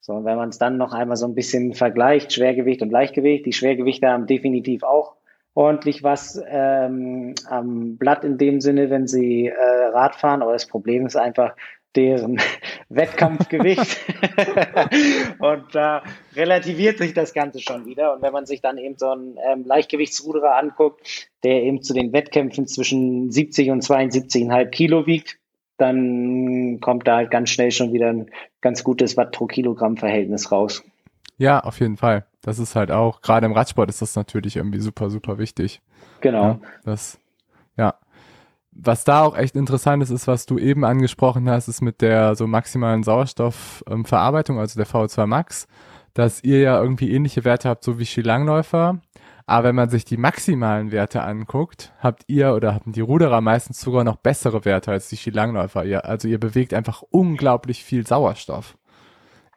So, 0.00 0.26
wenn 0.26 0.36
man 0.36 0.50
es 0.50 0.58
dann 0.58 0.76
noch 0.76 0.92
einmal 0.92 1.16
so 1.16 1.26
ein 1.26 1.34
bisschen 1.34 1.72
vergleicht, 1.72 2.34
Schwergewicht 2.34 2.82
und 2.82 2.90
Leichtgewicht, 2.90 3.46
die 3.46 3.54
Schwergewichte 3.54 4.08
haben 4.08 4.26
definitiv 4.26 4.82
auch 4.82 5.16
ordentlich 5.54 6.02
was 6.02 6.38
ähm, 6.46 7.36
am 7.48 7.96
Blatt 7.96 8.22
in 8.22 8.36
dem 8.36 8.60
Sinne, 8.60 8.90
wenn 8.90 9.06
sie 9.06 9.46
äh, 9.46 9.84
Radfahren. 9.94 10.42
Aber 10.42 10.52
das 10.52 10.66
Problem 10.66 11.06
ist 11.06 11.16
einfach, 11.16 11.56
deren 11.96 12.40
Wettkampfgewicht. 12.88 13.98
und 15.38 15.74
da 15.74 15.98
äh, 15.98 16.02
relativiert 16.36 16.98
sich 16.98 17.14
das 17.14 17.32
Ganze 17.32 17.60
schon 17.60 17.86
wieder. 17.86 18.14
Und 18.14 18.22
wenn 18.22 18.32
man 18.32 18.46
sich 18.46 18.60
dann 18.60 18.78
eben 18.78 18.96
so 18.96 19.10
einen 19.10 19.38
ähm, 19.50 19.64
Leichtgewichtsruderer 19.64 20.56
anguckt, 20.56 21.28
der 21.42 21.62
eben 21.62 21.82
zu 21.82 21.94
den 21.94 22.12
Wettkämpfen 22.12 22.66
zwischen 22.66 23.30
70 23.30 23.70
und 23.70 23.84
72,5 23.84 24.66
Kilo 24.66 25.06
wiegt, 25.06 25.38
dann 25.76 26.78
kommt 26.80 27.06
da 27.06 27.16
halt 27.16 27.30
ganz 27.30 27.50
schnell 27.50 27.70
schon 27.70 27.92
wieder 27.92 28.08
ein 28.08 28.30
ganz 28.60 28.84
gutes 28.84 29.16
Watt 29.16 29.32
pro 29.32 29.46
Kilogramm 29.46 29.96
Verhältnis 29.96 30.52
raus. 30.52 30.84
Ja, 31.36 31.60
auf 31.60 31.80
jeden 31.80 31.96
Fall. 31.96 32.26
Das 32.42 32.58
ist 32.58 32.76
halt 32.76 32.92
auch, 32.92 33.22
gerade 33.22 33.46
im 33.46 33.52
Radsport 33.52 33.88
ist 33.88 34.00
das 34.00 34.14
natürlich 34.14 34.56
irgendwie 34.56 34.78
super, 34.78 35.10
super 35.10 35.38
wichtig. 35.38 35.80
Genau. 36.20 36.42
Ja, 36.42 36.60
das, 36.84 37.18
ja 37.76 37.94
was 38.74 39.04
da 39.04 39.22
auch 39.22 39.36
echt 39.36 39.56
interessant 39.56 40.02
ist, 40.02 40.10
ist, 40.10 40.26
was 40.26 40.46
du 40.46 40.58
eben 40.58 40.84
angesprochen 40.84 41.48
hast, 41.48 41.68
ist 41.68 41.80
mit 41.80 42.00
der 42.00 42.34
so 42.34 42.46
maximalen 42.46 43.02
Sauerstoffverarbeitung, 43.02 44.58
also 44.58 44.78
der 44.78 44.86
VO2 44.86 45.26
Max, 45.26 45.66
dass 46.12 46.42
ihr 46.42 46.60
ja 46.60 46.80
irgendwie 46.80 47.12
ähnliche 47.12 47.44
Werte 47.44 47.68
habt, 47.68 47.84
so 47.84 47.98
wie 47.98 48.06
Skilangläufer. 48.06 49.00
Aber 49.46 49.68
wenn 49.68 49.74
man 49.74 49.90
sich 49.90 50.04
die 50.04 50.16
maximalen 50.16 50.90
Werte 50.90 51.22
anguckt, 51.22 51.92
habt 51.98 52.24
ihr 52.28 52.54
oder 52.54 52.74
haben 52.74 52.92
die 52.92 53.02
Ruderer 53.02 53.40
meistens 53.42 53.80
sogar 53.80 54.02
noch 54.02 54.16
bessere 54.16 54.64
Werte 54.64 54.90
als 54.90 55.08
die 55.08 55.16
Skilangläufer. 55.16 55.84
Ihr, 55.84 56.06
also 56.06 56.28
ihr 56.28 56.40
bewegt 56.40 56.72
einfach 56.72 57.02
unglaublich 57.02 57.84
viel 57.84 58.06
Sauerstoff. 58.06 58.78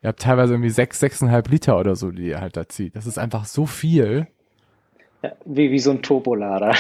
Ihr 0.02 0.10
habt 0.10 0.22
teilweise 0.22 0.54
irgendwie 0.54 0.70
sechs, 0.70 1.00
sechseinhalb 1.00 1.50
Liter 1.50 1.80
oder 1.80 1.96
so, 1.96 2.12
die 2.12 2.28
ihr 2.28 2.42
halt 2.42 2.58
da 2.58 2.68
zieht. 2.68 2.96
Das 2.96 3.06
ist 3.06 3.18
einfach 3.18 3.46
so 3.46 3.66
viel. 3.66 4.28
Wie, 5.46 5.72
wie 5.72 5.80
so 5.80 5.92
ein 5.92 6.02
Turbolader. 6.02 6.74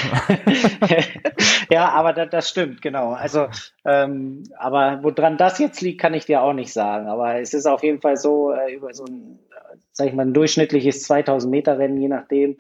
ja, 1.70 1.90
aber 1.90 2.14
das, 2.14 2.30
das 2.30 2.50
stimmt, 2.50 2.82
genau. 2.82 3.12
Also, 3.12 3.48
ähm, 3.86 4.44
aber 4.58 5.00
woran 5.02 5.38
das 5.38 5.60
jetzt 5.60 5.82
liegt, 5.82 6.02
kann 6.02 6.14
ich 6.14 6.26
dir 6.26 6.42
auch 6.42 6.54
nicht 6.54 6.74
sagen. 6.74 7.08
Aber 7.08 7.40
es 7.40 7.54
ist 7.54 7.66
auf 7.66 7.84
jeden 7.84 8.02
Fall 8.02 8.18
so, 8.18 8.52
äh, 8.52 8.74
über 8.74 8.94
so 8.94 9.06
ein, 9.06 9.40
sag 9.92 10.08
ich 10.08 10.14
mal, 10.14 10.26
ein 10.26 10.34
durchschnittliches 10.34 11.04
2000 11.04 11.50
Meter 11.52 11.78
Rennen, 11.80 12.02
je 12.02 12.08
nachdem, 12.08 12.58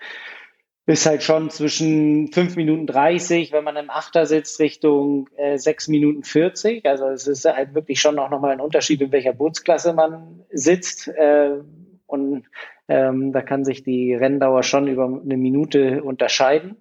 ist 0.87 1.05
halt 1.05 1.21
schon 1.21 1.49
zwischen 1.49 2.31
5 2.31 2.55
Minuten 2.55 2.87
30, 2.87 3.51
wenn 3.51 3.65
man 3.65 3.75
im 3.75 3.89
Achter 3.89 4.25
sitzt, 4.25 4.59
Richtung 4.61 5.29
äh, 5.35 5.57
6 5.57 5.89
Minuten 5.89 6.23
40. 6.23 6.85
Also 6.85 7.09
es 7.09 7.27
ist 7.27 7.43
halt 7.43 7.75
wirklich 7.75 7.99
schon 7.99 8.17
auch 8.19 8.29
nochmal 8.29 8.51
ein 8.51 8.61
Unterschied, 8.61 9.01
in 9.01 9.11
welcher 9.11 9.33
Bootsklasse 9.33 9.91
man 9.91 10.45
sitzt. 10.49 11.09
Äh, 11.09 11.57
und 12.05 12.45
ähm, 12.87 13.31
da 13.31 13.41
kann 13.41 13.65
sich 13.65 13.83
die 13.83 14.13
Renndauer 14.13 14.63
schon 14.63 14.87
über 14.87 15.05
eine 15.05 15.37
Minute 15.37 16.03
unterscheiden. 16.03 16.77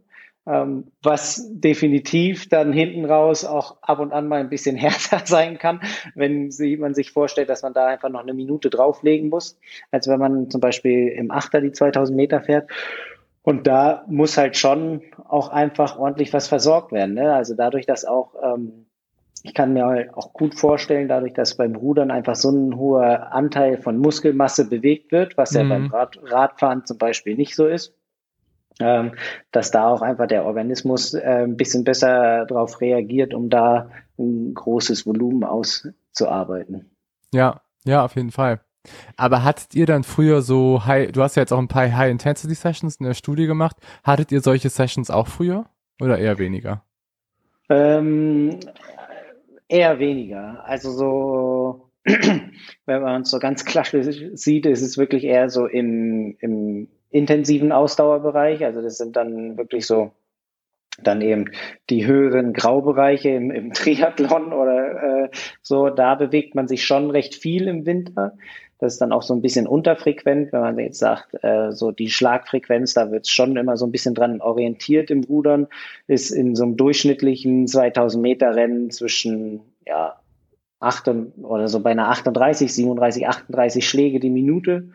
Ähm, 0.48 0.92
was 1.02 1.44
definitiv 1.50 2.48
dann 2.48 2.72
hinten 2.72 3.04
raus 3.04 3.44
auch 3.44 3.78
ab 3.82 3.98
und 3.98 4.12
an 4.12 4.28
mal 4.28 4.38
ein 4.38 4.48
bisschen 4.48 4.76
härter 4.76 5.26
sein 5.26 5.58
kann, 5.58 5.80
wenn 6.14 6.52
sie, 6.52 6.76
man 6.76 6.94
sich 6.94 7.10
vorstellt, 7.10 7.48
dass 7.48 7.62
man 7.62 7.72
da 7.72 7.86
einfach 7.86 8.10
noch 8.10 8.20
eine 8.20 8.32
Minute 8.32 8.70
drauflegen 8.70 9.28
muss, 9.28 9.58
als 9.90 10.06
wenn 10.06 10.20
man 10.20 10.48
zum 10.48 10.60
Beispiel 10.60 11.08
im 11.08 11.32
Achter 11.32 11.60
die 11.60 11.72
2000 11.72 12.16
Meter 12.16 12.40
fährt. 12.40 12.70
Und 13.42 13.66
da 13.66 14.04
muss 14.08 14.38
halt 14.38 14.56
schon 14.56 15.02
auch 15.28 15.48
einfach 15.48 15.98
ordentlich 15.98 16.32
was 16.32 16.46
versorgt 16.46 16.92
werden. 16.92 17.14
Ne? 17.14 17.32
Also 17.32 17.54
dadurch, 17.54 17.86
dass 17.86 18.04
auch, 18.04 18.34
ähm, 18.40 18.86
ich 19.46 19.54
kann 19.54 19.72
mir 19.72 19.86
halt 19.86 20.12
auch 20.14 20.32
gut 20.32 20.56
vorstellen, 20.56 21.06
dadurch, 21.06 21.32
dass 21.32 21.56
beim 21.56 21.76
Rudern 21.76 22.10
einfach 22.10 22.34
so 22.34 22.50
ein 22.50 22.76
hoher 22.76 23.32
Anteil 23.32 23.78
von 23.78 23.96
Muskelmasse 23.96 24.68
bewegt 24.68 25.12
wird, 25.12 25.36
was 25.36 25.52
mhm. 25.52 25.58
ja 25.58 25.68
beim 25.68 25.86
Rad, 25.86 26.18
Radfahren 26.24 26.84
zum 26.84 26.98
Beispiel 26.98 27.36
nicht 27.36 27.54
so 27.54 27.68
ist, 27.68 27.94
ähm, 28.80 29.12
dass 29.52 29.70
da 29.70 29.88
auch 29.88 30.02
einfach 30.02 30.26
der 30.26 30.44
Organismus 30.44 31.14
äh, 31.14 31.44
ein 31.44 31.56
bisschen 31.56 31.84
besser 31.84 32.44
darauf 32.46 32.80
reagiert, 32.80 33.34
um 33.34 33.48
da 33.48 33.90
ein 34.18 34.52
großes 34.52 35.06
Volumen 35.06 35.44
auszuarbeiten. 35.44 36.90
Ja, 37.32 37.60
ja, 37.84 38.04
auf 38.04 38.16
jeden 38.16 38.32
Fall. 38.32 38.60
Aber 39.16 39.44
hattet 39.44 39.76
ihr 39.76 39.86
dann 39.86 40.02
früher 40.02 40.42
so 40.42 40.86
High, 40.86 41.12
du 41.12 41.22
hast 41.22 41.36
ja 41.36 41.42
jetzt 41.42 41.52
auch 41.52 41.58
ein 41.58 41.68
paar 41.68 41.90
High-Intensity-Sessions 41.96 42.96
in 42.96 43.06
der 43.06 43.14
Studie 43.14 43.46
gemacht, 43.46 43.76
hattet 44.02 44.32
ihr 44.32 44.40
solche 44.40 44.70
Sessions 44.70 45.08
auch 45.08 45.28
früher 45.28 45.66
oder 46.00 46.18
eher 46.18 46.38
weniger? 46.38 46.82
Ähm, 47.68 48.60
eher 49.68 49.98
weniger. 49.98 50.64
Also 50.64 50.90
so, 50.90 51.90
wenn 52.86 53.02
man 53.02 53.22
es 53.22 53.30
so 53.30 53.38
ganz 53.38 53.64
klassisch 53.64 54.22
sieht, 54.34 54.66
ist 54.66 54.82
es 54.82 54.98
wirklich 54.98 55.24
eher 55.24 55.50
so 55.50 55.66
im, 55.66 56.36
im 56.40 56.88
intensiven 57.10 57.72
Ausdauerbereich. 57.72 58.64
Also 58.64 58.82
das 58.82 58.98
sind 58.98 59.16
dann 59.16 59.56
wirklich 59.56 59.86
so 59.86 60.12
dann 61.02 61.20
eben 61.20 61.50
die 61.90 62.06
höheren 62.06 62.52
Graubereiche 62.52 63.30
im, 63.30 63.50
im 63.50 63.72
Triathlon 63.74 64.52
oder 64.52 65.24
äh, 65.24 65.28
so, 65.62 65.90
da 65.90 66.14
bewegt 66.14 66.54
man 66.54 66.68
sich 66.68 66.84
schon 66.84 67.10
recht 67.10 67.34
viel 67.34 67.68
im 67.68 67.86
Winter. 67.86 68.36
Das 68.78 68.94
ist 68.94 69.00
dann 69.00 69.12
auch 69.12 69.22
so 69.22 69.34
ein 69.34 69.40
bisschen 69.40 69.66
unterfrequent, 69.66 70.52
wenn 70.52 70.60
man 70.60 70.78
jetzt 70.78 70.98
sagt, 70.98 71.42
äh, 71.42 71.72
so 71.72 71.92
die 71.92 72.10
Schlagfrequenz, 72.10 72.94
da 72.94 73.10
wird 73.10 73.24
es 73.24 73.30
schon 73.30 73.56
immer 73.56 73.76
so 73.76 73.86
ein 73.86 73.92
bisschen 73.92 74.14
dran 74.14 74.40
orientiert 74.40 75.10
im 75.10 75.24
Rudern, 75.24 75.66
ist 76.06 76.30
in 76.30 76.54
so 76.54 76.64
einem 76.64 76.76
durchschnittlichen 76.76 77.66
2000 77.66 78.22
Meter 78.22 78.54
Rennen 78.54 78.90
zwischen, 78.90 79.60
ja, 79.86 80.20
8 80.80 81.08
oder 81.42 81.68
so 81.68 81.80
bei 81.80 81.90
einer 81.90 82.08
38, 82.08 82.72
37, 82.72 83.26
38 83.26 83.88
Schläge 83.88 84.20
die 84.20 84.30
Minute 84.30 84.90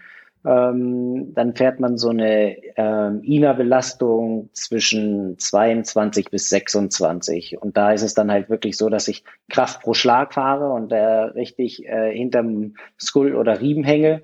ähm, 0.45 1.33
dann 1.33 1.55
fährt 1.55 1.79
man 1.79 1.97
so 1.97 2.09
eine 2.09 2.57
ähm, 2.75 3.21
INA-Belastung 3.23 4.49
zwischen 4.53 5.37
22 5.37 6.29
bis 6.31 6.49
26. 6.49 7.61
Und 7.61 7.77
da 7.77 7.91
ist 7.91 8.01
es 8.01 8.13
dann 8.13 8.31
halt 8.31 8.49
wirklich 8.49 8.77
so, 8.77 8.89
dass 8.89 9.07
ich 9.07 9.23
Kraft 9.49 9.81
pro 9.81 9.93
Schlag 9.93 10.33
fahre 10.33 10.71
und 10.71 10.91
äh, 10.91 10.97
richtig 10.97 11.85
äh, 11.85 12.11
hinterm 12.15 12.73
Skull 12.99 13.35
oder 13.35 13.61
Riemen 13.61 13.83
hänge 13.83 14.23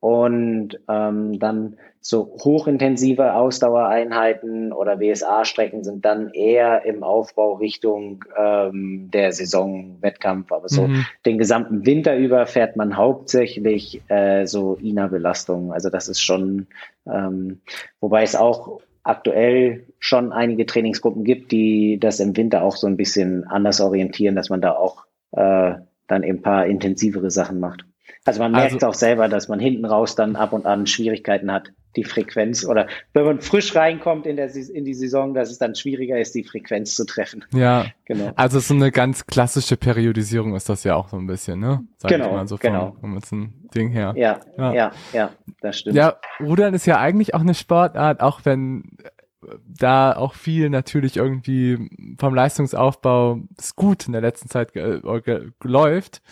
und 0.00 0.78
ähm, 0.88 1.38
dann 1.38 1.76
so 2.08 2.34
hochintensive 2.42 3.34
Ausdauereinheiten 3.34 4.72
oder 4.72 4.98
WSA-Strecken 4.98 5.84
sind 5.84 6.06
dann 6.06 6.30
eher 6.30 6.86
im 6.86 7.02
Aufbau 7.02 7.56
Richtung 7.56 8.24
ähm, 8.34 9.10
der 9.12 9.30
Saisonwettkampf. 9.32 10.50
Aber 10.50 10.70
so 10.70 10.86
mhm. 10.86 11.04
den 11.26 11.36
gesamten 11.36 11.84
Winter 11.84 12.16
über 12.16 12.46
fährt 12.46 12.76
man 12.76 12.96
hauptsächlich 12.96 14.00
äh, 14.08 14.46
so 14.46 14.76
INA-Belastungen. 14.76 15.70
Also 15.70 15.90
das 15.90 16.08
ist 16.08 16.22
schon, 16.22 16.68
ähm, 17.06 17.60
wobei 18.00 18.22
es 18.22 18.34
auch 18.34 18.80
aktuell 19.02 19.84
schon 19.98 20.32
einige 20.32 20.64
Trainingsgruppen 20.64 21.24
gibt, 21.24 21.52
die 21.52 21.98
das 22.00 22.20
im 22.20 22.34
Winter 22.38 22.62
auch 22.62 22.76
so 22.76 22.86
ein 22.86 22.96
bisschen 22.96 23.44
anders 23.44 23.82
orientieren, 23.82 24.34
dass 24.34 24.48
man 24.48 24.62
da 24.62 24.72
auch 24.72 25.04
äh, 25.32 25.74
dann 26.06 26.22
eben 26.22 26.38
ein 26.38 26.42
paar 26.42 26.64
intensivere 26.64 27.30
Sachen 27.30 27.60
macht. 27.60 27.84
Also 28.24 28.40
man 28.40 28.52
merkt 28.52 28.74
also, 28.74 28.88
auch 28.88 28.94
selber, 28.94 29.28
dass 29.28 29.48
man 29.48 29.58
hinten 29.58 29.84
raus 29.84 30.14
dann 30.14 30.36
ab 30.36 30.52
und 30.52 30.66
an 30.66 30.86
Schwierigkeiten 30.86 31.50
hat, 31.52 31.72
die 31.96 32.04
Frequenz 32.04 32.64
oder 32.64 32.86
wenn 33.12 33.24
man 33.24 33.40
frisch 33.40 33.74
reinkommt 33.74 34.26
in, 34.26 34.36
der, 34.36 34.54
in 34.54 34.84
die 34.84 34.94
Saison, 34.94 35.34
dass 35.34 35.50
es 35.50 35.58
dann 35.58 35.74
schwieriger 35.74 36.18
ist, 36.18 36.34
die 36.34 36.44
Frequenz 36.44 36.94
zu 36.94 37.04
treffen. 37.04 37.44
Ja, 37.52 37.86
genau. 38.04 38.32
Also 38.36 38.60
so 38.60 38.74
eine 38.74 38.92
ganz 38.92 39.26
klassische 39.26 39.76
Periodisierung 39.76 40.54
ist 40.54 40.68
das 40.68 40.84
ja 40.84 40.94
auch 40.94 41.08
so 41.08 41.16
ein 41.16 41.26
bisschen, 41.26 41.58
ne? 41.58 41.84
Sag 41.96 42.10
genau, 42.10 42.32
mal 42.32 42.46
so 42.46 42.56
genau. 42.56 42.96
Vom, 43.00 43.20
vom 43.22 43.52
Ding 43.74 43.90
her. 43.90 44.14
Ja, 44.16 44.40
ja, 44.56 44.74
ja, 44.74 44.92
ja, 45.12 45.30
das 45.60 45.78
stimmt. 45.78 45.96
Ja, 45.96 46.16
Rudern 46.40 46.74
ist 46.74 46.86
ja 46.86 46.98
eigentlich 46.98 47.34
auch 47.34 47.40
eine 47.40 47.54
Sportart, 47.54 48.20
auch 48.20 48.40
wenn 48.44 48.98
da 49.66 50.16
auch 50.16 50.34
viel 50.34 50.68
natürlich 50.68 51.16
irgendwie 51.16 51.88
vom 52.18 52.34
Leistungsaufbau 52.34 53.40
ist 53.56 53.76
gut 53.76 54.06
in 54.06 54.12
der 54.12 54.20
letzten 54.20 54.48
Zeit 54.48 54.72
läuft 55.62 56.22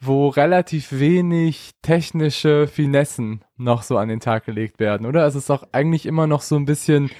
wo 0.00 0.28
relativ 0.28 0.98
wenig 0.98 1.72
technische 1.82 2.66
Finessen 2.66 3.44
noch 3.56 3.82
so 3.82 3.98
an 3.98 4.08
den 4.08 4.20
Tag 4.20 4.46
gelegt 4.46 4.80
werden, 4.80 5.06
oder? 5.06 5.26
Es 5.26 5.34
ist 5.34 5.50
auch 5.50 5.64
eigentlich 5.72 6.06
immer 6.06 6.26
noch 6.26 6.40
so 6.40 6.56
ein 6.56 6.64
bisschen 6.64 7.10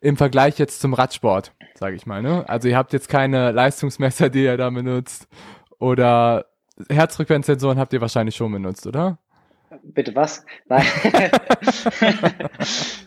im 0.00 0.16
Vergleich 0.16 0.58
jetzt 0.58 0.80
zum 0.80 0.94
Radsport, 0.94 1.52
sage 1.74 1.96
ich 1.96 2.06
mal. 2.06 2.22
Ne? 2.22 2.48
Also 2.48 2.68
ihr 2.68 2.76
habt 2.76 2.92
jetzt 2.92 3.08
keine 3.08 3.50
Leistungsmesser, 3.50 4.30
die 4.30 4.44
ihr 4.44 4.56
da 4.56 4.70
benutzt, 4.70 5.26
oder 5.80 6.46
Herzfrequenzsensoren 6.88 7.78
habt 7.78 7.92
ihr 7.92 8.00
wahrscheinlich 8.00 8.36
schon 8.36 8.52
benutzt, 8.52 8.86
oder? 8.86 9.18
Bitte 9.82 10.14
was? 10.14 10.44
Nein. 10.66 10.84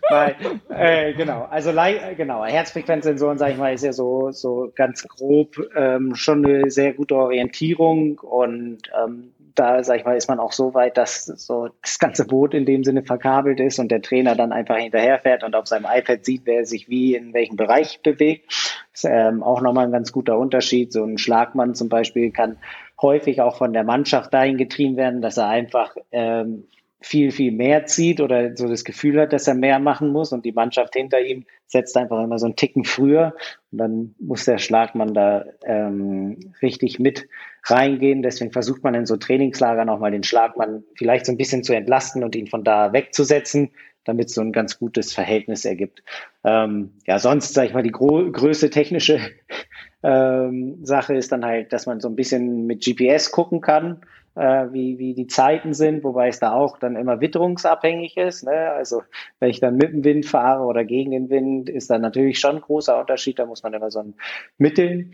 Nein. 0.10 0.36
Äh, 0.70 1.14
genau. 1.14 1.48
Also 1.50 1.72
genau, 2.18 2.46
Herzfrequenzsensoren, 2.46 3.38
sage 3.38 3.54
ich 3.54 3.58
mal, 3.58 3.74
ist 3.74 3.84
ja 3.84 3.94
so 3.94 4.32
so 4.32 4.72
ganz 4.76 5.08
grob 5.08 5.56
ähm, 5.76 6.16
schon 6.16 6.46
eine 6.46 6.70
sehr 6.70 6.94
gute 6.94 7.16
Orientierung 7.16 8.20
und 8.20 8.82
ähm, 9.02 9.32
da, 9.56 9.84
sag 9.84 10.00
ich 10.00 10.06
mal, 10.06 10.16
ist 10.16 10.28
man 10.28 10.40
auch 10.40 10.52
so 10.52 10.74
weit, 10.74 10.98
dass 10.98 11.26
so 11.26 11.70
das 11.82 12.00
ganze 12.00 12.26
Boot 12.26 12.54
in 12.54 12.66
dem 12.66 12.84
Sinne 12.84 13.04
verkabelt 13.04 13.60
ist 13.60 13.80
und 13.80 13.92
der 13.92 14.02
Trainer 14.02 14.36
dann 14.36 14.52
einfach 14.52 14.78
hinterherfährt 14.78 15.44
und 15.44 15.56
auf 15.56 15.68
seinem 15.68 15.86
iPad 15.86 16.26
sieht, 16.26 16.42
wer 16.46 16.66
sich 16.66 16.90
wie 16.90 17.16
in 17.16 17.34
welchem 17.34 17.56
Bereich 17.56 18.02
bewegt. 18.02 18.46
Das 18.92 19.04
ist 19.04 19.10
ähm, 19.12 19.44
auch 19.44 19.62
nochmal 19.62 19.86
ein 19.86 19.92
ganz 19.92 20.12
guter 20.12 20.38
Unterschied. 20.38 20.92
So 20.92 21.04
ein 21.04 21.18
Schlagmann 21.18 21.76
zum 21.76 21.90
Beispiel 21.90 22.32
kann 22.32 22.58
häufig 23.02 23.42
auch 23.42 23.58
von 23.58 23.74
der 23.74 23.84
Mannschaft 23.84 24.34
dahin 24.34 24.58
getrieben 24.58 24.98
werden, 24.98 25.22
dass 25.22 25.38
er 25.38 25.48
einfach 25.48 25.96
ähm, 26.12 26.68
viel, 27.02 27.32
viel 27.32 27.52
mehr 27.52 27.86
zieht 27.88 28.22
oder 28.22 28.56
so 28.56 28.68
das 28.68 28.84
Gefühl 28.84 29.20
hat, 29.20 29.34
dass 29.34 29.48
er 29.48 29.56
mehr 29.56 29.80
machen 29.80 30.12
muss 30.12 30.32
und 30.32 30.46
die 30.46 30.52
Mannschaft 30.52 30.94
hinter 30.94 31.20
ihm 31.20 31.46
setzt 31.66 31.98
einfach 31.98 32.24
immer 32.24 32.38
so 32.38 32.46
einen 32.46 32.56
Ticken 32.56 32.84
früher 32.84 33.34
und 33.72 33.78
dann 33.80 34.16
muss 34.20 34.46
der 34.46 34.60
Schlagmann 34.60 35.14
da 35.14 35.46
ähm, 35.66 36.54
richtig 36.62 37.00
mit 37.00 37.28
reingehen. 37.64 38.22
Deswegen 38.22 38.52
versucht 38.52 38.84
man 38.84 38.94
in 38.94 39.08
so 39.08 39.18
Trainingslagern 39.18 39.90
auch 39.90 40.00
mal 40.00 40.12
den 40.12 40.24
Schlagmann 40.24 40.84
vielleicht 40.96 41.26
so 41.26 41.32
ein 41.32 41.38
bisschen 41.38 41.64
zu 41.64 41.74
entlasten 41.74 42.24
und 42.24 42.36
ihn 42.36 42.48
von 42.48 42.64
da 42.64 42.94
wegzusetzen, 42.94 43.72
damit 44.04 44.30
es 44.30 44.36
so 44.36 44.42
ein 44.42 44.52
ganz 44.52 44.78
gutes 44.78 45.14
Verhältnis 45.14 45.66
ergibt. 45.66 46.04
Ähm, 46.44 46.92
ja, 47.08 47.18
sonst, 47.18 47.54
sage 47.54 47.68
ich 47.68 47.74
mal, 47.74 47.84
die 47.84 47.92
größte 47.92 48.70
technische 48.70 49.20
ähm, 50.04 50.86
Sache 50.86 51.16
ist 51.16 51.32
dann 51.32 51.46
halt, 51.46 51.74
dass 51.74 51.88
man 51.88 52.00
so 52.00 52.10
ein 52.10 52.16
bisschen 52.16 52.68
mit 52.68 52.84
GPS 52.84 53.32
gucken 53.32 53.62
kann, 53.62 54.02
wie, 54.36 54.98
wie 54.98 55.13
die 55.13 55.28
Zeiten 55.28 55.74
sind, 55.74 56.04
wobei 56.04 56.30
es 56.30 56.39
da 56.39 56.54
auch 56.54 56.78
dann 56.78 56.96
immer 56.96 57.20
witterungsabhängig 57.20 58.17
ist. 58.17 58.44
Ne? 58.44 58.72
Also 58.72 59.04
wenn 59.39 59.50
ich 59.50 59.60
dann 59.60 59.76
mit 59.76 59.91
dem 59.91 60.04
Wind 60.04 60.26
fahre 60.26 60.63
oder 60.63 60.86
gegen 60.86 61.12
den 61.12 61.30
Wind, 61.30 61.70
ist 61.70 61.89
da 61.89 61.98
natürlich 61.98 62.39
schon 62.39 62.56
ein 62.56 62.62
großer 62.62 63.00
Unterschied. 63.00 63.39
Da 63.39 63.46
muss 63.46 63.63
man 63.63 63.74
immer 63.74 63.91
so 63.91 64.00
ein 64.00 64.13
Mitteln. 64.58 65.13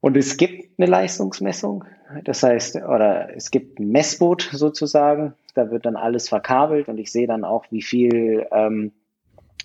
Und 0.00 0.16
es 0.16 0.36
gibt 0.36 0.78
eine 0.78 0.90
Leistungsmessung. 0.90 1.84
Das 2.24 2.42
heißt, 2.42 2.76
oder 2.76 3.36
es 3.36 3.50
gibt 3.50 3.78
ein 3.78 3.88
Messboot 3.90 4.48
sozusagen. 4.52 5.34
Da 5.54 5.70
wird 5.70 5.86
dann 5.86 5.96
alles 5.96 6.28
verkabelt 6.28 6.88
und 6.88 6.98
ich 6.98 7.12
sehe 7.12 7.26
dann 7.26 7.44
auch, 7.44 7.66
wie 7.70 7.82
viel 7.82 8.46
ähm, 8.50 8.92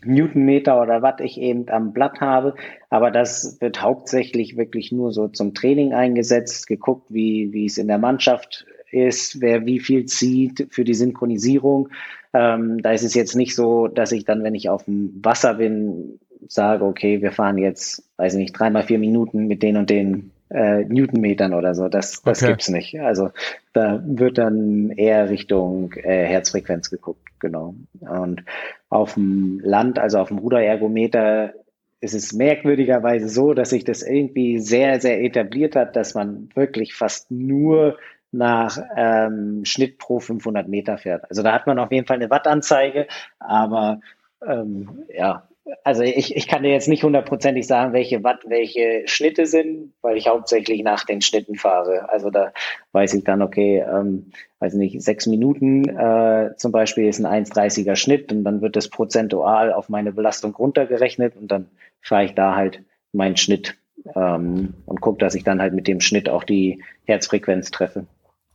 Newtonmeter 0.06 0.82
oder 0.82 1.02
was 1.02 1.20
ich 1.20 1.40
eben 1.40 1.70
am 1.70 1.94
Blatt 1.94 2.22
habe. 2.22 2.56
Aber 2.90 3.12
das 3.12 3.58
wird 3.62 3.82
hauptsächlich 3.82 4.58
wirklich 4.58 4.92
nur 4.92 5.12
so 5.12 5.28
zum 5.28 5.54
Training 5.54 5.94
eingesetzt, 5.94 6.68
geguckt, 6.68 7.08
wie, 7.10 7.52
wie 7.54 7.66
es 7.66 7.78
in 7.78 7.88
der 7.88 7.98
Mannschaft 7.98 8.66
ist, 8.92 9.42
wer 9.42 9.66
wie 9.66 9.80
viel 9.80 10.06
zieht 10.06 10.68
für 10.72 10.84
die 10.84 10.94
Synchronisierung. 10.94 11.90
Ähm, 12.34 12.82
da 12.82 12.92
ist 12.92 13.04
es 13.04 13.14
jetzt 13.14 13.36
nicht 13.36 13.56
so, 13.56 13.88
dass 13.88 14.12
ich 14.12 14.26
dann, 14.26 14.44
wenn 14.44 14.56
ich 14.56 14.70
auf 14.70 14.86
dem 14.86 15.20
Wasser 15.24 15.56
bin, 15.56 16.20
sage, 16.48 16.86
okay, 16.86 17.22
wir 17.22 17.32
fahren 17.32 17.58
jetzt, 17.58 18.04
weiß 18.18 18.34
ich 18.34 18.40
nicht, 18.40 18.54
dreimal 18.54 18.84
vier 18.84 19.00
Minuten 19.00 19.48
mit 19.48 19.64
den 19.64 19.78
und 19.78 19.90
den 19.90 20.32
äh, 20.50 20.84
Newtonmetern 20.86 21.54
oder 21.54 21.76
so. 21.76 21.88
Das, 21.88 22.22
das 22.22 22.42
okay. 22.42 22.52
gibt's 22.52 22.70
nicht. 22.70 23.00
Also 23.00 23.32
da 23.74 24.02
wird 24.06 24.38
dann 24.38 24.92
eher 24.92 25.30
Richtung 25.30 25.94
äh, 25.94 26.26
Herzfrequenz 26.26 26.90
geguckt, 26.90 27.28
genau. 27.40 27.76
Und 28.00 28.44
auf 28.90 29.16
dem 29.16 29.60
Land, 29.64 30.00
also 30.00 30.20
auf 30.20 30.30
dem 30.30 30.38
Ruderergometer, 30.38 31.54
ist 32.00 32.14
es 32.14 32.34
merkwürdigerweise 32.34 33.28
so, 33.28 33.54
dass 33.54 33.72
sich 33.72 33.84
das 33.84 34.04
irgendwie 34.04 34.60
sehr, 34.60 35.00
sehr 35.02 35.22
etabliert 35.24 35.76
hat, 35.76 35.96
dass 35.96 36.14
man 36.14 36.50
wirklich 36.54 36.94
fast 36.94 37.32
nur 37.32 37.98
nach 38.32 38.78
ähm, 38.96 39.66
Schnitt 39.66 39.98
pro 39.98 40.20
500 40.20 40.68
Meter 40.68 40.98
fährt. 40.98 41.30
Also 41.30 41.42
da 41.44 41.54
hat 41.54 41.66
man 41.66 41.80
auf 41.80 41.92
jeden 41.92 42.06
Fall 42.06 42.18
eine 42.18 42.30
Wattanzeige, 42.30 43.08
aber 43.40 44.02
ähm, 44.46 45.06
ja, 45.14 45.48
also 45.84 46.04
ich, 46.04 46.36
ich 46.36 46.48
kann 46.48 46.64
dir 46.64 46.72
jetzt 46.72 46.88
nicht 46.88 47.04
hundertprozentig 47.04 47.68
sagen, 47.68 47.94
welche 47.94 48.24
Watt 48.24 48.42
welche 48.48 49.04
Schnitte 49.06 49.46
sind, 49.46 49.94
weil 50.02 50.18
ich 50.18 50.28
hauptsächlich 50.28 50.84
nach 50.84 51.06
den 51.06 51.22
Schnitten 51.22 51.56
fahre. 51.56 52.10
Also 52.10 52.30
da 52.30 52.54
weiß 52.92 53.14
ich 53.14 53.24
dann, 53.24 53.42
okay, 53.42 53.84
ähm, 53.88 54.32
weiß 54.60 54.74
nicht, 54.76 55.02
sechs 55.02 55.28
Minuten 55.28 55.88
äh, 55.90 56.52
zum 56.58 56.72
Beispiel 56.72 57.08
ist 57.08 57.20
ein 57.20 57.46
1,30er 57.46 57.96
Schnitt 57.96 58.32
und 58.32 58.44
dann 58.44 58.62
wird 58.62 58.76
das 58.76 58.90
prozentual 58.90 59.74
auf 59.74 59.90
meine 59.90 60.12
Belastung 60.12 60.56
runtergerechnet 60.56 61.36
und 61.36 61.50
dann 61.52 61.68
fahre 62.02 62.26
ich 62.26 62.34
da 62.34 62.56
halt 62.56 62.84
meinen 63.12 63.38
Schnitt 63.38 63.78
ähm, 64.16 64.74
und 64.86 65.02
gucke, 65.02 65.20
dass 65.20 65.36
ich 65.36 65.44
dann 65.44 65.62
halt 65.62 65.74
mit 65.74 65.88
dem 65.88 66.02
Schnitt 66.02 66.30
auch 66.30 66.44
die 66.44 66.84
Herzfrequenz 67.06 67.72
treffe. 67.72 68.06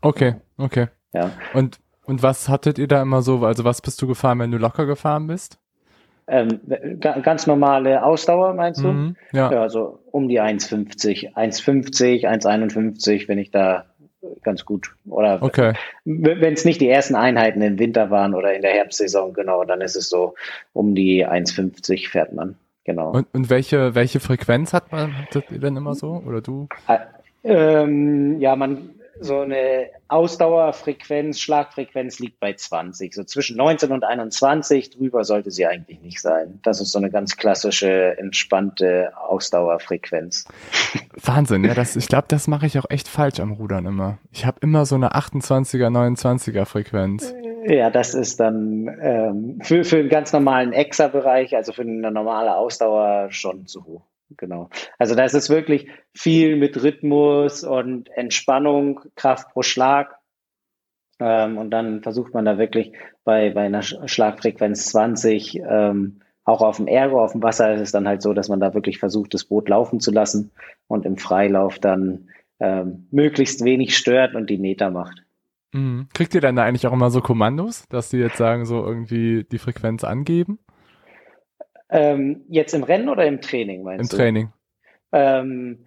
Okay, 0.01 0.35
okay. 0.57 0.89
Ja. 1.13 1.31
Und, 1.55 1.79
und 2.05 2.23
was 2.23 2.49
hattet 2.49 2.79
ihr 2.79 2.89
da 2.89 3.03
immer 3.03 3.23
so, 3.23 3.45
also 3.45 3.65
was 3.65 3.83
bist 3.83 4.01
du 4.03 4.07
gefahren, 4.07 4.39
wenn 4.39 4.51
du 4.51 4.59
locker 4.59 4.87
gefahren 4.87 5.27
bist? 5.27 5.59
Ähm, 6.29 6.61
ganz 7.01 7.47
normale 7.47 8.05
Ausdauer, 8.05 8.55
meinst 8.55 8.83
du? 8.83 8.89
Mhm, 8.89 9.17
ja. 9.33 9.53
ja, 9.53 9.61
also 9.61 9.99
um 10.11 10.29
die 10.29 10.41
1,50, 10.41 11.35
1,50, 11.35 12.25
1,51, 12.25 13.29
wenn 13.29 13.39
ich 13.39 13.51
da 13.51 13.87
ganz 14.43 14.65
gut. 14.65 14.95
Oder 15.09 15.43
okay. 15.43 15.73
wenn 16.05 16.55
es 16.55 16.65
nicht 16.65 16.81
die 16.81 16.89
ersten 16.89 17.15
Einheiten 17.15 17.61
im 17.61 17.79
Winter 17.79 18.11
waren 18.11 18.35
oder 18.35 18.55
in 18.55 18.63
der 18.63 18.73
Herbstsaison, 18.73 19.35
genau, 19.35 19.65
dann 19.65 19.81
ist 19.81 19.97
es 19.97 20.09
so, 20.09 20.35
um 20.73 20.95
die 20.95 21.27
1,50 21.27 22.09
fährt 22.09 22.33
man. 22.33 22.57
Genau. 22.85 23.13
Und, 23.13 23.27
und 23.33 23.51
welche, 23.51 23.95
welche 23.95 24.21
Frequenz 24.21 24.73
hat 24.73 24.91
man, 24.91 25.15
denn 25.51 25.77
immer 25.77 25.95
so? 25.95 26.23
Oder 26.27 26.41
du? 26.41 26.69
Äh, 26.89 26.99
ähm, 27.45 28.41
ja, 28.41 28.57
man 28.57 28.91
so 29.23 29.41
eine 29.41 29.91
Ausdauerfrequenz, 30.09 31.41
Schlagfrequenz 31.41 32.19
liegt 32.19 32.41
bei 32.41 32.53
20. 32.53 33.15
So 33.15 33.25
zwischen 33.25 33.57
19 33.57 33.93
und 33.93 34.05
21, 34.05 34.91
drüber 34.91 35.25
sollte 35.25 35.51
sie 35.51 35.67
eigentlich 35.67 36.01
nicht 36.01 36.21
sein. 36.21 36.61
Das 36.63 36.81
ist 36.81 36.93
so 36.93 36.99
eine 36.99 37.11
ganz 37.11 37.37
klassische, 37.37 38.19
entspannte 38.19 39.13
Ausdauerfrequenz. 39.17 40.47
Wahnsinn, 41.25 41.65
ja, 41.65 41.75
das, 41.75 41.97
ich 41.97 42.09
glaube, 42.09 42.27
das 42.29 42.49
mache 42.49 42.67
ich 42.67 42.79
auch 42.79 42.89
echt 42.89 43.09
falsch 43.09 43.41
am 43.41 43.53
Rudern 43.53 43.87
immer. 43.87 44.19
Ich 44.33 44.47
habe 44.47 44.59
immer 44.61 44.87
so 44.87 44.95
eine 44.95 45.13
28er, 45.13 45.89
29er 45.89 46.65
Frequenz. 46.65 47.35
Ja, 47.67 47.91
das 47.91 48.15
ist 48.15 48.41
dann 48.41 48.91
ähm, 49.01 49.61
für, 49.63 49.85
für 49.85 49.99
einen 49.99 50.09
ganz 50.09 50.33
normalen 50.33 50.73
Exa-Bereich, 50.73 51.55
also 51.55 51.73
für 51.73 51.83
eine 51.83 52.11
normale 52.11 52.57
Ausdauer 52.57 53.29
schon 53.31 53.67
zu 53.67 53.85
hoch 53.85 54.03
genau. 54.37 54.71
Also 54.99 55.15
da 55.15 55.25
ist 55.25 55.35
es 55.35 55.51
wirklich 55.51 55.89
viel 56.15 56.57
mit 56.57 56.83
Rhythmus 56.83 57.65
und 57.65 58.11
Entspannung, 58.17 59.01
Kraft 59.15 59.51
pro 59.53 59.63
Schlag. 59.63 60.17
Ähm, 61.21 61.59
und 61.59 61.71
dann 61.71 62.03
versucht 62.03 62.35
man 62.35 62.45
da 62.45 62.59
wirklich 62.59 62.93
bei, 63.25 63.51
bei 63.51 63.63
einer 63.63 63.83
Schlagfrequenz 63.83 64.87
20, 64.87 65.61
ähm, 65.61 66.21
auch 66.45 66.61
auf 66.61 66.77
dem 66.77 66.89
Ergo, 66.89 67.23
auf 67.23 67.33
dem 67.33 67.43
Wasser 67.43 67.75
ist 67.75 67.81
es 67.81 67.93
dann 67.93 68.09
halt 68.09 68.23
so, 68.23 68.33
dass 68.33 68.49
man 68.49 68.61
da 68.61 68.75
wirklich 68.75 68.99
versucht, 68.99 69.33
das 69.35 69.45
Boot 69.45 69.69
laufen 69.69 70.01
zu 70.01 70.11
lassen 70.11 70.51
und 70.89 71.07
im 71.07 71.17
Freilauf 71.17 71.79
dann 71.79 72.29
ähm, 72.59 73.07
möglichst 73.11 73.65
wenig 73.65 73.97
stört 73.97 74.35
und 74.35 74.51
die 74.51 74.59
Meter 74.59 74.91
macht. 74.91 75.23
Mhm. 75.73 76.09
Kriegt 76.13 76.35
ihr 76.35 76.41
dann 76.41 76.57
da 76.57 76.65
eigentlich 76.65 76.87
auch 76.87 76.93
immer 76.93 77.11
so 77.11 77.21
Kommandos, 77.21 77.85
dass 77.89 78.11
die 78.11 78.19
jetzt 78.19 78.37
sagen, 78.37 78.65
so 78.65 78.85
irgendwie 78.85 79.45
die 79.45 79.59
Frequenz 79.59 80.05
angeben? 80.05 80.59
Ähm, 81.93 82.45
jetzt 82.49 82.75
im 82.75 82.83
Rennen 82.83 83.09
oder 83.09 83.27
im 83.27 83.41
Training, 83.41 83.83
meinst 83.83 84.13
Im 84.13 84.19
du? 84.19 84.23
Im 84.23 84.23
Training. 84.23 84.53
Ähm, 85.13 85.87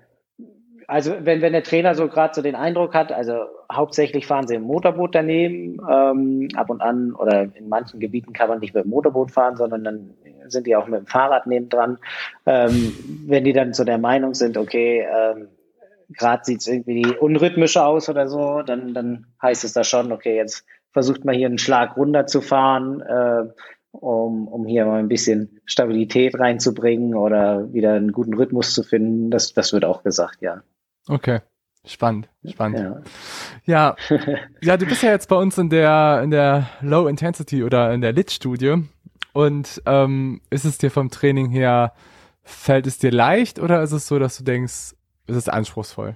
also 0.87 1.13
wenn, 1.21 1.41
wenn 1.41 1.53
der 1.53 1.63
Trainer 1.63 1.95
so 1.95 2.07
gerade 2.07 2.33
so 2.33 2.41
den 2.41 2.55
Eindruck 2.55 2.93
hat, 2.93 3.11
also 3.11 3.45
hauptsächlich 3.71 4.27
fahren 4.27 4.47
sie 4.47 4.55
im 4.55 4.63
Motorboot 4.63 5.15
daneben, 5.15 5.79
ähm, 5.89 6.47
ab 6.55 6.69
und 6.69 6.81
an 6.81 7.13
oder 7.13 7.47
in 7.55 7.69
manchen 7.69 7.99
Gebieten 7.99 8.33
kann 8.33 8.49
man 8.49 8.59
nicht 8.59 8.75
mit 8.75 8.85
dem 8.85 8.89
Motorboot 8.89 9.31
fahren, 9.31 9.57
sondern 9.57 9.83
dann 9.83 10.13
sind 10.47 10.67
die 10.67 10.75
auch 10.75 10.87
mit 10.87 10.99
dem 10.99 11.07
Fahrrad 11.07 11.47
neben 11.47 11.69
dran. 11.69 11.97
Ähm, 12.45 12.93
wenn 13.25 13.43
die 13.43 13.53
dann 13.53 13.73
so 13.73 13.83
der 13.83 13.97
Meinung 13.97 14.35
sind, 14.35 14.57
okay, 14.57 15.05
ähm, 15.11 15.47
gerade 16.09 16.43
sieht 16.45 16.61
es 16.61 16.67
irgendwie 16.67 17.07
unrhythmisch 17.19 17.77
aus 17.77 18.09
oder 18.09 18.27
so, 18.27 18.61
dann, 18.61 18.93
dann 18.93 19.25
heißt 19.41 19.63
es 19.63 19.73
da 19.73 19.83
schon, 19.83 20.11
okay, 20.11 20.35
jetzt 20.35 20.65
versucht 20.91 21.25
man 21.25 21.35
hier 21.35 21.47
einen 21.47 21.57
Schlag 21.57 21.97
runterzufahren, 21.97 23.01
äh, 23.01 23.45
um, 23.95 24.47
um 24.47 24.65
hier 24.65 24.85
mal 24.85 24.99
ein 24.99 25.07
bisschen 25.07 25.61
Stabilität 25.65 26.37
reinzubringen 26.39 27.15
oder 27.15 27.71
wieder 27.73 27.93
einen 27.93 28.11
guten 28.11 28.33
Rhythmus 28.33 28.73
zu 28.73 28.83
finden. 28.83 29.31
Das, 29.31 29.53
das 29.53 29.73
wird 29.73 29.85
auch 29.85 30.03
gesagt, 30.03 30.41
ja. 30.41 30.61
Okay. 31.07 31.39
Spannend, 31.87 32.27
spannend. 32.49 33.05
Ja. 33.65 33.95
ja, 34.09 34.17
ja, 34.61 34.77
du 34.77 34.87
bist 34.87 35.03
ja 35.03 35.11
jetzt 35.11 35.29
bei 35.29 35.35
uns 35.35 35.55
in 35.59 35.69
der 35.69 36.21
in 36.23 36.31
der 36.31 36.67
Low 36.81 37.07
Intensity 37.07 37.63
oder 37.63 37.93
in 37.93 38.01
der 38.01 38.11
Lit 38.11 38.31
Studie 38.31 38.83
und 39.33 39.83
ähm, 39.85 40.41
ist 40.49 40.65
es 40.65 40.79
dir 40.79 40.89
vom 40.89 41.11
Training 41.11 41.51
her 41.51 41.93
fällt 42.45 42.87
es 42.87 42.97
dir 42.97 43.11
leicht 43.11 43.59
oder 43.59 43.81
ist 43.81 43.91
es 43.91 44.07
so, 44.07 44.19
dass 44.19 44.37
du 44.37 44.43
denkst, 44.43 44.95
ist 45.27 45.35
es 45.35 45.49
anspruchsvoll? 45.49 46.15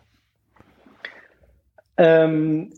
Ähm, 1.98 2.72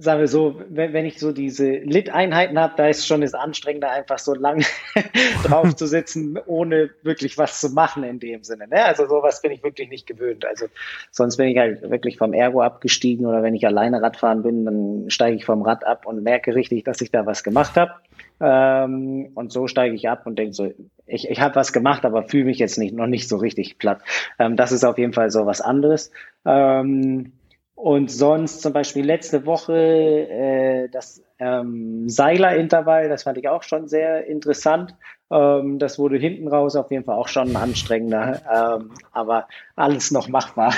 sagen 0.00 0.20
wir 0.20 0.28
so, 0.28 0.60
wenn, 0.68 0.92
wenn 0.92 1.04
ich 1.04 1.18
so 1.18 1.32
diese 1.32 1.70
Lit-Einheiten 1.70 2.58
habe, 2.58 2.74
da 2.76 2.86
ist 2.88 3.06
schon 3.06 3.20
das 3.20 3.34
Anstrengende, 3.34 3.88
einfach 3.88 4.18
so 4.18 4.32
lang 4.32 4.64
drauf 5.44 5.74
zu 5.74 5.86
sitzen, 5.86 6.38
ohne 6.46 6.90
wirklich 7.02 7.36
was 7.36 7.60
zu 7.60 7.70
machen 7.70 8.04
in 8.04 8.20
dem 8.20 8.44
Sinne. 8.44 8.68
Ne? 8.68 8.84
Also 8.84 9.08
sowas 9.08 9.42
bin 9.42 9.50
ich 9.50 9.62
wirklich 9.64 9.88
nicht 9.88 10.06
gewöhnt. 10.06 10.46
Also 10.46 10.66
sonst 11.10 11.36
bin 11.36 11.48
ich 11.48 11.58
halt 11.58 11.82
wirklich 11.90 12.16
vom 12.16 12.32
Ergo 12.32 12.62
abgestiegen 12.62 13.26
oder 13.26 13.42
wenn 13.42 13.54
ich 13.54 13.66
alleine 13.66 14.00
Radfahren 14.00 14.42
bin, 14.42 14.64
dann 14.64 15.10
steige 15.10 15.36
ich 15.36 15.44
vom 15.44 15.62
Rad 15.62 15.84
ab 15.84 16.06
und 16.06 16.22
merke 16.22 16.54
richtig, 16.54 16.84
dass 16.84 17.00
ich 17.00 17.10
da 17.10 17.26
was 17.26 17.42
gemacht 17.42 17.76
habe. 17.76 17.92
Ähm, 18.40 19.32
und 19.34 19.52
so 19.52 19.66
steige 19.66 19.96
ich 19.96 20.08
ab 20.08 20.26
und 20.26 20.38
denke 20.38 20.54
so, 20.54 20.72
ich, 21.06 21.28
ich 21.28 21.40
habe 21.40 21.56
was 21.56 21.72
gemacht, 21.72 22.04
aber 22.04 22.22
fühle 22.22 22.44
mich 22.44 22.58
jetzt 22.58 22.78
nicht 22.78 22.94
noch 22.94 23.08
nicht 23.08 23.28
so 23.28 23.36
richtig 23.36 23.78
platt. 23.78 24.00
Ähm, 24.38 24.54
das 24.54 24.70
ist 24.70 24.84
auf 24.84 24.96
jeden 24.96 25.12
Fall 25.12 25.30
so 25.30 25.44
was 25.44 25.60
anderes. 25.60 26.12
Ähm, 26.44 27.32
und 27.78 28.10
sonst 28.10 28.60
zum 28.60 28.72
Beispiel 28.72 29.04
letzte 29.04 29.46
Woche 29.46 29.76
äh, 29.76 30.88
das 30.88 31.22
ähm, 31.38 32.08
Seiler-Intervall, 32.08 33.08
das 33.08 33.22
fand 33.22 33.38
ich 33.38 33.48
auch 33.48 33.62
schon 33.62 33.86
sehr 33.86 34.26
interessant. 34.26 34.96
Ähm, 35.30 35.78
das 35.78 35.98
wurde 35.98 36.16
hinten 36.16 36.48
raus 36.48 36.74
auf 36.74 36.90
jeden 36.90 37.04
Fall 37.04 37.16
auch 37.16 37.28
schon 37.28 37.54
anstrengender, 37.54 38.78
ähm, 38.80 38.92
aber 39.12 39.46
alles 39.76 40.10
noch 40.10 40.28
machbar. 40.28 40.72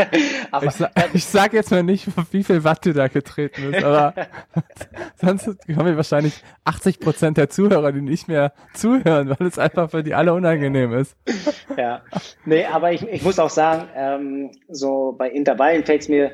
aber, 0.50 0.66
ich, 0.66 0.72
sa 0.72 0.90
ich 1.12 1.24
sag 1.24 1.52
jetzt 1.52 1.70
mal 1.70 1.84
nicht, 1.84 2.08
wie 2.32 2.42
viel 2.42 2.64
Watt 2.64 2.84
du 2.84 2.92
da 2.92 3.06
getreten 3.06 3.70
bist, 3.70 3.84
aber 3.84 4.14
sonst 5.14 5.44
kommen 5.66 5.86
wir 5.86 5.96
wahrscheinlich 5.96 6.42
80 6.64 6.98
Prozent 6.98 7.36
der 7.36 7.48
Zuhörer, 7.48 7.92
die 7.92 8.00
nicht 8.00 8.26
mehr 8.26 8.52
zuhören, 8.74 9.36
weil 9.38 9.46
es 9.46 9.58
einfach 9.58 9.90
für 9.90 10.02
die 10.02 10.14
alle 10.14 10.34
unangenehm 10.34 10.92
ist. 10.94 11.16
ja, 11.76 12.02
nee, 12.44 12.64
aber 12.64 12.92
ich, 12.92 13.06
ich 13.06 13.22
muss 13.22 13.38
auch 13.38 13.50
sagen, 13.50 13.88
ähm, 13.94 14.50
so 14.68 15.14
bei 15.16 15.30
Intervallen 15.30 15.84
fällt 15.84 16.02
es 16.02 16.08
mir 16.08 16.32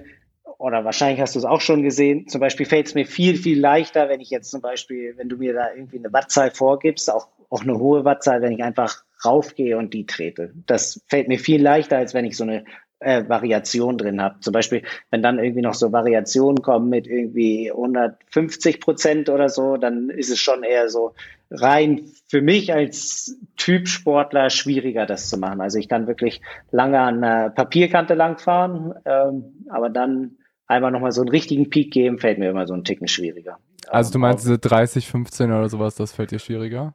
oder 0.56 0.84
wahrscheinlich 0.84 1.20
hast 1.20 1.34
du 1.34 1.38
es 1.38 1.44
auch 1.44 1.60
schon 1.60 1.82
gesehen, 1.82 2.28
zum 2.28 2.40
Beispiel 2.40 2.66
fällt 2.66 2.86
es 2.86 2.94
mir 2.94 3.06
viel, 3.06 3.36
viel 3.36 3.60
leichter, 3.60 4.08
wenn 4.08 4.20
ich 4.20 4.30
jetzt 4.30 4.50
zum 4.50 4.60
Beispiel, 4.60 5.14
wenn 5.16 5.28
du 5.28 5.36
mir 5.36 5.52
da 5.52 5.72
irgendwie 5.74 5.98
eine 5.98 6.12
Wattzahl 6.12 6.50
vorgibst, 6.50 7.12
auch, 7.12 7.28
auch 7.50 7.62
eine 7.62 7.78
hohe 7.78 8.04
Wattzahl, 8.04 8.42
wenn 8.42 8.52
ich 8.52 8.62
einfach 8.62 9.04
raufgehe 9.24 9.76
und 9.76 9.94
die 9.94 10.06
trete. 10.06 10.52
Das 10.66 11.02
fällt 11.08 11.28
mir 11.28 11.38
viel 11.38 11.62
leichter, 11.62 11.96
als 11.96 12.14
wenn 12.14 12.24
ich 12.24 12.36
so 12.36 12.44
eine 12.44 12.64
äh, 13.00 13.28
Variation 13.28 13.96
drin 13.96 14.20
habe. 14.20 14.40
Zum 14.40 14.52
Beispiel, 14.52 14.82
wenn 15.10 15.22
dann 15.22 15.38
irgendwie 15.38 15.62
noch 15.62 15.74
so 15.74 15.92
Variationen 15.92 16.62
kommen 16.62 16.88
mit 16.88 17.06
irgendwie 17.06 17.70
150 17.70 18.80
Prozent 18.80 19.28
oder 19.28 19.48
so, 19.48 19.76
dann 19.76 20.10
ist 20.10 20.30
es 20.30 20.40
schon 20.40 20.62
eher 20.62 20.88
so 20.88 21.14
rein 21.50 22.10
für 22.28 22.42
mich 22.42 22.72
als 22.72 23.38
Typ 23.56 23.88
Sportler 23.88 24.50
schwieriger, 24.50 25.06
das 25.06 25.28
zu 25.28 25.38
machen. 25.38 25.60
Also 25.60 25.78
ich 25.78 25.88
kann 25.88 26.06
wirklich 26.06 26.40
lange 26.70 27.00
an 27.00 27.22
einer 27.22 27.50
Papierkante 27.50 28.14
langfahren, 28.14 28.94
ähm, 29.04 29.64
aber 29.68 29.90
dann 29.90 30.38
einmal 30.66 30.90
nochmal 30.90 31.12
so 31.12 31.22
einen 31.22 31.30
richtigen 31.30 31.70
Peak 31.70 31.92
geben, 31.92 32.18
fällt 32.18 32.38
mir 32.38 32.50
immer 32.50 32.66
so 32.66 32.74
ein 32.74 32.84
Ticken 32.84 33.08
schwieriger. 33.08 33.58
Also 33.88 34.12
du 34.12 34.18
meinst 34.18 34.44
diese 34.44 34.58
30, 34.58 35.08
15 35.08 35.50
oder 35.50 35.68
sowas, 35.68 35.94
das 35.94 36.12
fällt 36.12 36.30
dir 36.30 36.38
schwieriger? 36.38 36.94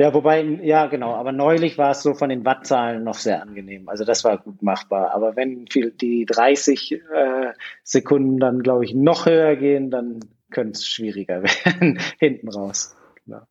Ja, 0.00 0.14
wobei, 0.14 0.40
ja, 0.62 0.86
genau. 0.86 1.14
Aber 1.14 1.30
neulich 1.30 1.76
war 1.76 1.90
es 1.90 2.02
so 2.02 2.14
von 2.14 2.30
den 2.30 2.46
Wattzahlen 2.46 3.04
noch 3.04 3.16
sehr 3.16 3.42
angenehm. 3.42 3.86
Also 3.90 4.06
das 4.06 4.24
war 4.24 4.38
gut 4.38 4.62
machbar. 4.62 5.12
Aber 5.12 5.36
wenn 5.36 5.66
viel, 5.66 5.90
die 5.90 6.24
30 6.24 6.92
äh, 6.92 6.98
Sekunden 7.84 8.38
dann, 8.38 8.62
glaube 8.62 8.86
ich, 8.86 8.94
noch 8.94 9.26
höher 9.26 9.56
gehen, 9.56 9.90
dann 9.90 10.20
könnte 10.50 10.78
es 10.78 10.86
schwieriger 10.86 11.42
werden 11.64 12.00
hinten 12.18 12.48
raus. 12.48 12.96
Genau. 13.26 13.42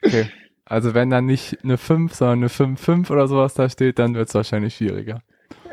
Okay. 0.00 0.26
Also 0.64 0.94
wenn 0.94 1.10
dann 1.10 1.26
nicht 1.26 1.58
eine 1.64 1.76
5, 1.76 2.14
sondern 2.14 2.38
eine 2.38 2.46
5-5 2.46 3.10
oder 3.10 3.26
sowas 3.26 3.54
da 3.54 3.68
steht, 3.68 3.98
dann 3.98 4.14
wird 4.14 4.28
es 4.28 4.34
wahrscheinlich 4.36 4.76
schwieriger. 4.76 5.22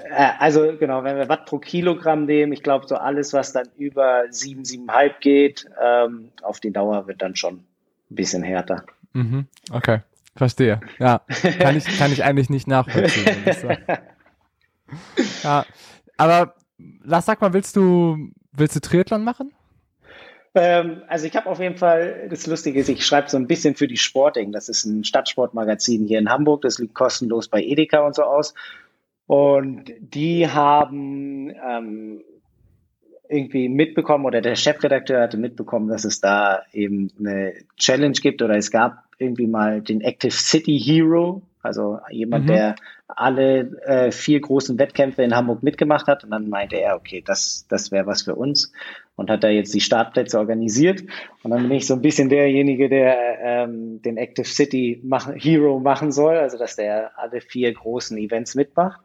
Äh, 0.10 0.30
also 0.40 0.76
genau, 0.80 1.04
wenn 1.04 1.18
wir 1.18 1.30
Watt 1.30 1.46
pro 1.46 1.60
Kilogramm 1.60 2.26
nehmen, 2.26 2.54
ich 2.54 2.64
glaube 2.64 2.88
so 2.88 2.96
alles, 2.96 3.34
was 3.34 3.54
dann 3.54 3.68
über 3.78 4.24
7, 4.32 4.64
7,5 4.64 5.12
geht, 5.20 5.70
ähm, 5.80 6.30
auf 6.42 6.60
die 6.60 6.72
Dauer 6.72 7.06
wird 7.06 7.22
dann 7.22 7.36
schon 7.36 7.58
ein 8.10 8.16
bisschen 8.16 8.42
härter. 8.42 8.84
Mhm. 9.18 9.48
Okay, 9.72 10.02
verstehe. 10.36 10.80
Ja, 11.00 11.22
kann 11.60 11.76
ich, 11.76 11.86
kann 11.98 12.12
ich 12.12 12.24
eigentlich 12.24 12.52
nicht 12.52 12.68
nachvollziehen. 12.68 13.46
ja, 15.44 15.66
aber 16.18 16.54
lass 17.04 17.26
sag 17.26 17.42
mal, 17.42 17.52
willst 17.52 17.76
du, 17.76 18.30
willst 18.52 18.76
du 18.76 18.80
Triathlon 18.80 19.24
machen? 19.24 19.54
Ähm, 20.54 21.02
also 21.08 21.26
ich 21.26 21.36
habe 21.36 21.50
auf 21.50 21.60
jeden 21.60 21.78
Fall, 21.78 22.28
das 22.30 22.46
Lustige 22.46 22.80
ist, 22.80 22.90
ich 22.90 23.08
schreibe 23.08 23.28
so 23.28 23.38
ein 23.38 23.48
bisschen 23.48 23.74
für 23.74 23.88
die 23.88 23.98
Sporting. 23.98 24.52
Das 24.52 24.70
ist 24.70 24.86
ein 24.86 25.04
Stadtsportmagazin 25.04 26.06
hier 26.06 26.20
in 26.20 26.30
Hamburg. 26.30 26.62
Das 26.62 26.78
liegt 26.78 26.94
kostenlos 26.94 27.48
bei 27.48 27.64
Edeka 27.64 28.06
und 28.06 28.14
so 28.14 28.22
aus. 28.22 28.54
Und 29.26 29.92
die 30.00 30.48
haben 30.48 31.50
ähm, 31.68 32.24
irgendwie 33.30 33.70
mitbekommen 33.70 34.26
oder 34.26 34.42
der 34.42 34.56
Chefredakteur 34.56 35.22
hatte 35.22 35.38
mitbekommen, 35.38 35.88
dass 35.88 36.06
es 36.06 36.22
da 36.22 36.62
eben 36.74 37.12
eine 37.20 37.54
Challenge 37.78 38.18
gibt 38.22 38.42
oder 38.42 38.56
es 38.56 38.72
gab 38.72 39.04
irgendwie 39.18 39.48
mal 39.48 39.82
den 39.82 40.02
Active 40.02 40.32
City 40.32 40.80
Hero, 40.80 41.42
also 41.62 42.00
jemand, 42.10 42.46
mhm. 42.46 42.48
der 42.48 42.76
alle 43.08 43.72
äh, 43.86 44.12
vier 44.12 44.40
großen 44.42 44.78
Wettkämpfe 44.78 45.24
in 45.24 45.36
Hamburg 45.36 45.64
mitgemacht 45.64 46.08
hat. 46.08 46.24
Und 46.24 46.32
dann 46.32 46.50
meinte 46.50 46.76
er, 46.76 46.96
okay, 46.96 47.24
das, 47.26 47.66
das 47.70 47.92
wäre 47.92 48.06
was 48.06 48.24
für 48.24 48.36
uns. 48.36 48.72
Und 49.16 49.30
hat 49.30 49.44
da 49.44 49.50
jetzt 49.50 49.74
die 49.74 49.82
Startplätze 49.82 50.38
organisiert. 50.38 51.04
Und 51.42 51.52
dann 51.52 51.64
bin 51.64 51.78
ich 51.78 51.88
so 51.88 51.96
ein 51.96 52.02
bisschen 52.02 52.30
derjenige, 52.30 52.90
der 52.90 53.18
ähm, 53.42 54.02
den 54.02 54.18
Active 54.18 54.46
City 54.48 55.02
machen, 55.04 55.36
Hero 55.36 55.80
machen 55.80 56.12
soll, 56.12 56.38
also 56.38 56.58
dass 56.58 56.76
der 56.76 57.18
alle 57.18 57.42
vier 57.42 57.74
großen 57.74 58.18
Events 58.18 58.54
mitmacht. 58.54 59.00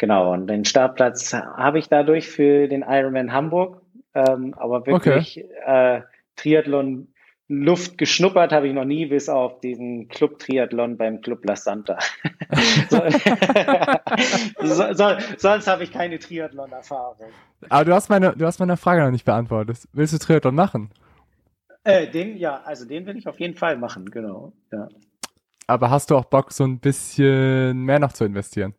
Genau, 0.00 0.32
und 0.32 0.46
den 0.46 0.64
Startplatz 0.64 1.34
habe 1.34 1.78
ich 1.78 1.90
dadurch 1.90 2.26
für 2.26 2.68
den 2.68 2.82
Ironman 2.88 3.34
Hamburg. 3.34 3.82
Ähm, 4.14 4.54
aber 4.56 4.86
wirklich 4.86 5.44
okay. 5.44 5.98
äh, 5.98 6.00
Triathlon 6.36 7.08
Luft 7.48 7.98
geschnuppert 7.98 8.50
habe 8.50 8.66
ich 8.66 8.72
noch 8.72 8.86
nie, 8.86 9.04
bis 9.04 9.28
auf 9.28 9.60
diesen 9.60 10.08
Club-Triathlon 10.08 10.96
beim 10.96 11.20
Club 11.20 11.44
La 11.44 11.54
Santa. 11.54 11.98
so, 14.62 14.94
so, 14.94 15.16
sonst 15.36 15.66
habe 15.66 15.84
ich 15.84 15.92
keine 15.92 16.18
Triathlon-Erfahrung. 16.18 17.28
Aber 17.68 17.84
du 17.84 17.92
hast, 17.92 18.08
meine, 18.08 18.34
du 18.34 18.46
hast 18.46 18.58
meine 18.58 18.78
Frage 18.78 19.02
noch 19.02 19.10
nicht 19.10 19.26
beantwortet. 19.26 19.86
Willst 19.92 20.14
du 20.14 20.18
Triathlon 20.18 20.54
machen? 20.54 20.88
Äh, 21.84 22.06
den, 22.06 22.38
ja, 22.38 22.62
also 22.64 22.86
den 22.86 23.04
will 23.04 23.18
ich 23.18 23.28
auf 23.28 23.38
jeden 23.38 23.54
Fall 23.54 23.76
machen, 23.76 24.06
genau. 24.06 24.54
Ja. 24.72 24.88
Aber 25.66 25.90
hast 25.90 26.10
du 26.10 26.16
auch 26.16 26.24
Bock, 26.24 26.52
so 26.52 26.64
ein 26.64 26.78
bisschen 26.78 27.82
mehr 27.82 27.98
noch 27.98 28.14
zu 28.14 28.24
investieren? 28.24 28.74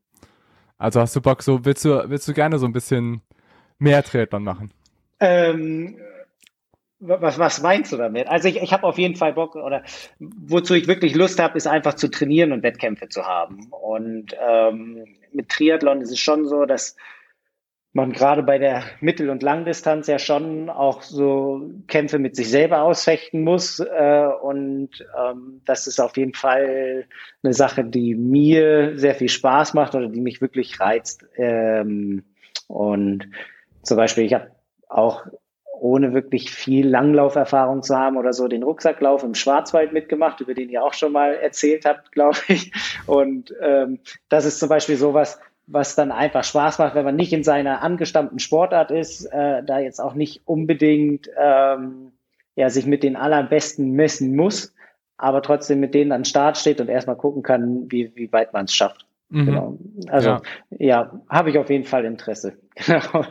Also 0.82 1.00
hast 1.00 1.16
du 1.16 1.22
Bock, 1.22 1.44
so 1.44 1.64
willst 1.64 1.86
du, 1.86 2.10
willst 2.10 2.28
du 2.28 2.34
gerne 2.34 2.58
so 2.58 2.66
ein 2.66 2.74
bisschen 2.74 3.22
mehr 3.78 4.02
Triathlon 4.02 4.44
machen? 4.44 4.74
Ähm, 5.20 5.96
was, 7.00 7.38
was 7.38 7.62
meinst 7.62 7.92
du 7.92 7.98
damit? 7.98 8.28
Also 8.28 8.48
ich, 8.48 8.58
ich 8.58 8.74
habe 8.74 8.88
auf 8.88 8.98
jeden 8.98 9.16
Fall 9.16 9.34
Bock 9.34 9.56
oder 9.56 9.84
wozu 10.20 10.74
ich 10.74 10.88
wirklich 10.88 11.14
Lust 11.14 11.40
habe, 11.40 11.56
ist 11.56 11.68
einfach 11.68 11.94
zu 11.94 12.10
trainieren 12.10 12.52
und 12.52 12.64
Wettkämpfe 12.64 13.10
zu 13.10 13.28
haben. 13.28 13.68
Und 13.70 14.36
ähm, 14.44 15.06
mit 15.32 15.50
Triathlon 15.50 16.02
ist 16.02 16.10
es 16.10 16.20
schon 16.20 16.48
so, 16.48 16.66
dass 16.66 16.96
man 17.94 18.14
gerade 18.14 18.44
bei 18.44 18.58
der 18.58 18.84
Mittel- 19.02 19.30
und 19.30 19.44
Langdistanz 19.44 20.08
ja 20.08 20.18
schon 20.18 20.70
auch 20.70 21.02
so 21.02 21.70
Kämpfe 21.88 22.20
mit 22.20 22.36
sich 22.36 22.50
selber 22.50 22.84
ausfechten 22.84 23.44
muss. 23.44 23.80
Äh, 23.80 24.28
und 24.42 24.90
ähm, 25.20 25.62
das 25.66 25.88
ist 25.88 26.00
auf 26.00 26.16
jeden 26.16 26.34
Fall 26.34 27.06
eine 27.44 27.54
Sache, 27.54 27.84
die 27.84 28.16
mir 28.16 28.98
sehr 28.98 29.16
viel 29.16 29.30
Spaß 29.30 29.74
macht 29.74 29.94
oder 29.94 30.08
die 30.08 30.22
mich 30.22 30.42
wirklich 30.42 30.80
reizt. 30.80 31.26
Ähm, 31.36 32.24
und 32.68 33.28
zum 33.84 33.98
Beispiel, 33.98 34.24
ich 34.24 34.34
habe 34.34 34.52
auch 34.88 35.26
ohne 35.82 36.14
wirklich 36.14 36.52
viel 36.52 36.88
Langlauferfahrung 36.88 37.82
zu 37.82 37.98
haben 37.98 38.16
oder 38.16 38.34
so, 38.34 38.48
den 38.48 38.62
Rucksacklauf 38.62 39.24
im 39.24 39.34
Schwarzwald 39.34 39.92
mitgemacht, 39.92 40.40
über 40.40 40.54
den 40.54 40.70
ihr 40.70 40.84
auch 40.84 40.94
schon 40.94 41.12
mal 41.12 41.34
erzählt 41.34 41.86
habt, 41.86 42.12
glaube 42.14 42.38
ich. 42.48 42.72
Und 43.08 43.54
ähm, 43.62 44.00
das 44.30 44.46
ist 44.46 44.60
zum 44.60 44.70
Beispiel 44.70 44.96
sowas, 44.96 45.40
was 45.68 45.96
dann 45.96 46.12
einfach 46.12 46.44
Spaß 46.44 46.80
macht, 46.80 46.96
wenn 46.96 47.06
man 47.06 47.16
nicht 47.16 47.34
in 47.34 47.44
seiner 47.44 47.82
angestammten 47.82 48.40
Sportart 48.40 48.92
ist, 48.92 49.26
äh, 49.26 49.64
da 49.64 49.80
jetzt 49.80 50.00
auch 50.00 50.14
nicht 50.14 50.42
unbedingt 50.46 51.30
ähm, 51.38 52.12
ja, 52.56 52.70
sich 52.70 52.86
mit 52.86 53.04
den 53.04 53.16
allerbesten 53.16 53.92
messen 53.92 54.36
muss, 54.36 54.74
aber 55.18 55.42
trotzdem 55.42 55.80
mit 55.80 55.94
denen 55.94 56.12
an 56.12 56.26
Start 56.26 56.58
steht 56.58 56.82
und 56.82 56.90
erstmal 56.90 57.16
gucken 57.16 57.44
kann, 57.44 57.92
wie, 57.92 58.12
wie 58.16 58.32
weit 58.32 58.54
man 58.54 58.66
es 58.66 58.74
schafft. 58.74 59.06
Mhm. 59.30 59.46
Genau. 59.46 59.78
Also 60.10 60.30
ja, 60.30 60.42
ja 60.80 61.22
habe 61.30 61.50
ich 61.50 61.58
auf 61.58 61.70
jeden 61.70 61.86
Fall 61.86 62.06
Interesse. 62.06 62.58
Genau. 62.86 63.26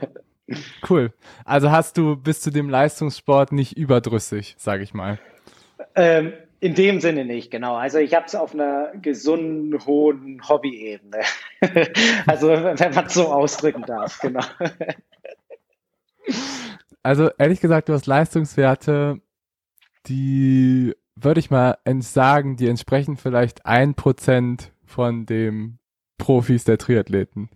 Cool. 0.88 1.12
Also 1.44 1.70
hast 1.70 1.96
du 1.96 2.16
bis 2.16 2.40
zu 2.40 2.50
dem 2.50 2.68
Leistungssport 2.68 3.52
nicht 3.52 3.76
überdrüssig, 3.76 4.56
sage 4.58 4.82
ich 4.82 4.94
mal. 4.94 5.20
Ähm, 5.94 6.32
in 6.60 6.74
dem 6.74 7.00
Sinne 7.00 7.24
nicht, 7.24 7.50
genau. 7.50 7.74
Also 7.74 7.98
ich 7.98 8.14
habe 8.14 8.26
es 8.26 8.34
auf 8.34 8.54
einer 8.54 8.92
gesunden, 9.00 9.84
hohen 9.86 10.46
Hobby-Ebene. 10.46 11.20
also 12.26 12.48
wenn 12.48 12.94
man 12.94 13.06
es 13.06 13.14
so 13.14 13.28
ausdrücken 13.28 13.82
darf, 13.82 14.20
genau. 14.20 14.44
Also 17.02 17.30
ehrlich 17.38 17.60
gesagt, 17.60 17.88
du 17.88 17.94
hast 17.94 18.06
Leistungswerte, 18.06 19.20
die 20.06 20.94
würde 21.16 21.40
ich 21.40 21.50
mal 21.50 21.78
sagen, 22.00 22.56
die 22.56 22.68
entsprechen 22.68 23.16
vielleicht 23.16 23.64
ein 23.66 23.94
Prozent 23.94 24.72
von 24.84 25.24
dem 25.26 25.78
Profis 26.18 26.64
der 26.64 26.78
Triathleten 26.78 27.48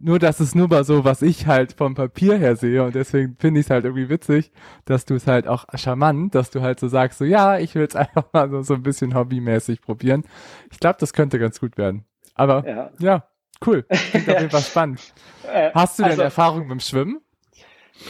nur 0.00 0.18
das 0.18 0.40
ist 0.40 0.54
nur 0.54 0.68
mal 0.68 0.84
so, 0.84 1.04
was 1.04 1.22
ich 1.22 1.46
halt 1.46 1.74
vom 1.74 1.94
Papier 1.94 2.36
her 2.38 2.56
sehe 2.56 2.82
und 2.82 2.94
deswegen 2.94 3.36
finde 3.38 3.60
ich 3.60 3.66
es 3.66 3.70
halt 3.70 3.84
irgendwie 3.84 4.08
witzig, 4.08 4.50
dass 4.86 5.04
du 5.04 5.14
es 5.14 5.26
halt 5.26 5.46
auch 5.46 5.66
charmant, 5.74 6.34
dass 6.34 6.50
du 6.50 6.62
halt 6.62 6.80
so 6.80 6.88
sagst, 6.88 7.18
so 7.18 7.24
ja, 7.24 7.58
ich 7.58 7.74
will 7.74 7.84
es 7.84 7.96
einfach 7.96 8.24
mal 8.32 8.50
so, 8.50 8.62
so 8.62 8.74
ein 8.74 8.82
bisschen 8.82 9.14
hobbymäßig 9.14 9.82
probieren. 9.82 10.24
Ich 10.72 10.80
glaube, 10.80 10.96
das 10.98 11.12
könnte 11.12 11.38
ganz 11.38 11.60
gut 11.60 11.76
werden. 11.76 12.04
Aber 12.34 12.66
ja, 12.66 12.90
ja 12.98 13.24
cool. 13.66 13.82
Klingt 13.82 14.28
auf 14.28 14.40
jeden 14.40 14.50
Fall 14.50 14.60
spannend. 14.62 15.14
Äh, 15.52 15.70
Hast 15.74 15.98
du 15.98 16.02
denn 16.02 16.12
also, 16.12 16.22
Erfahrung 16.22 16.68
beim 16.68 16.80
Schwimmen? 16.80 17.20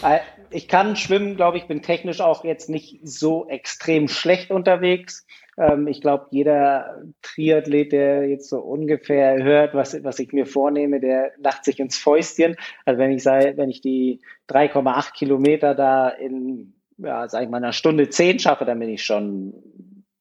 Äh, 0.03 0.21
ich 0.51 0.69
kann 0.69 0.97
schwimmen, 0.97 1.37
glaube 1.37 1.59
ich, 1.59 1.67
bin 1.67 1.83
technisch 1.83 2.21
auch 2.21 2.45
jetzt 2.45 2.69
nicht 2.69 3.01
so 3.03 3.49
extrem 3.49 4.09
schlecht 4.09 4.51
unterwegs. 4.51 5.27
Ähm, 5.61 5.87
ich 5.87 6.01
glaube, 6.01 6.27
jeder 6.31 7.03
Triathlet, 7.21 7.93
der 7.93 8.27
jetzt 8.27 8.49
so 8.49 8.61
ungefähr 8.61 9.43
hört, 9.43 9.75
was, 9.75 10.03
was 10.03 10.19
ich 10.19 10.33
mir 10.33 10.47
vornehme, 10.47 11.01
der 11.01 11.33
lacht 11.37 11.67
sich 11.67 11.79
ins 11.79 11.99
Fäustchen. 11.99 12.57
Also 12.87 12.99
wenn 12.99 13.11
ich 13.11 13.23
sei, 13.23 13.53
wenn 13.57 13.69
ich 13.69 13.83
die 13.83 14.23
3,8 14.49 15.13
Kilometer 15.13 15.75
da 15.75 16.09
in, 16.09 16.73
ja, 16.97 17.29
sag 17.29 17.43
ich 17.43 17.51
mal, 17.51 17.59
einer 17.59 17.75
Stunde 17.75 18.09
zehn 18.09 18.39
schaffe, 18.39 18.65
dann 18.65 18.79
bin 18.79 18.89
ich 18.89 19.05
schon, 19.05 19.53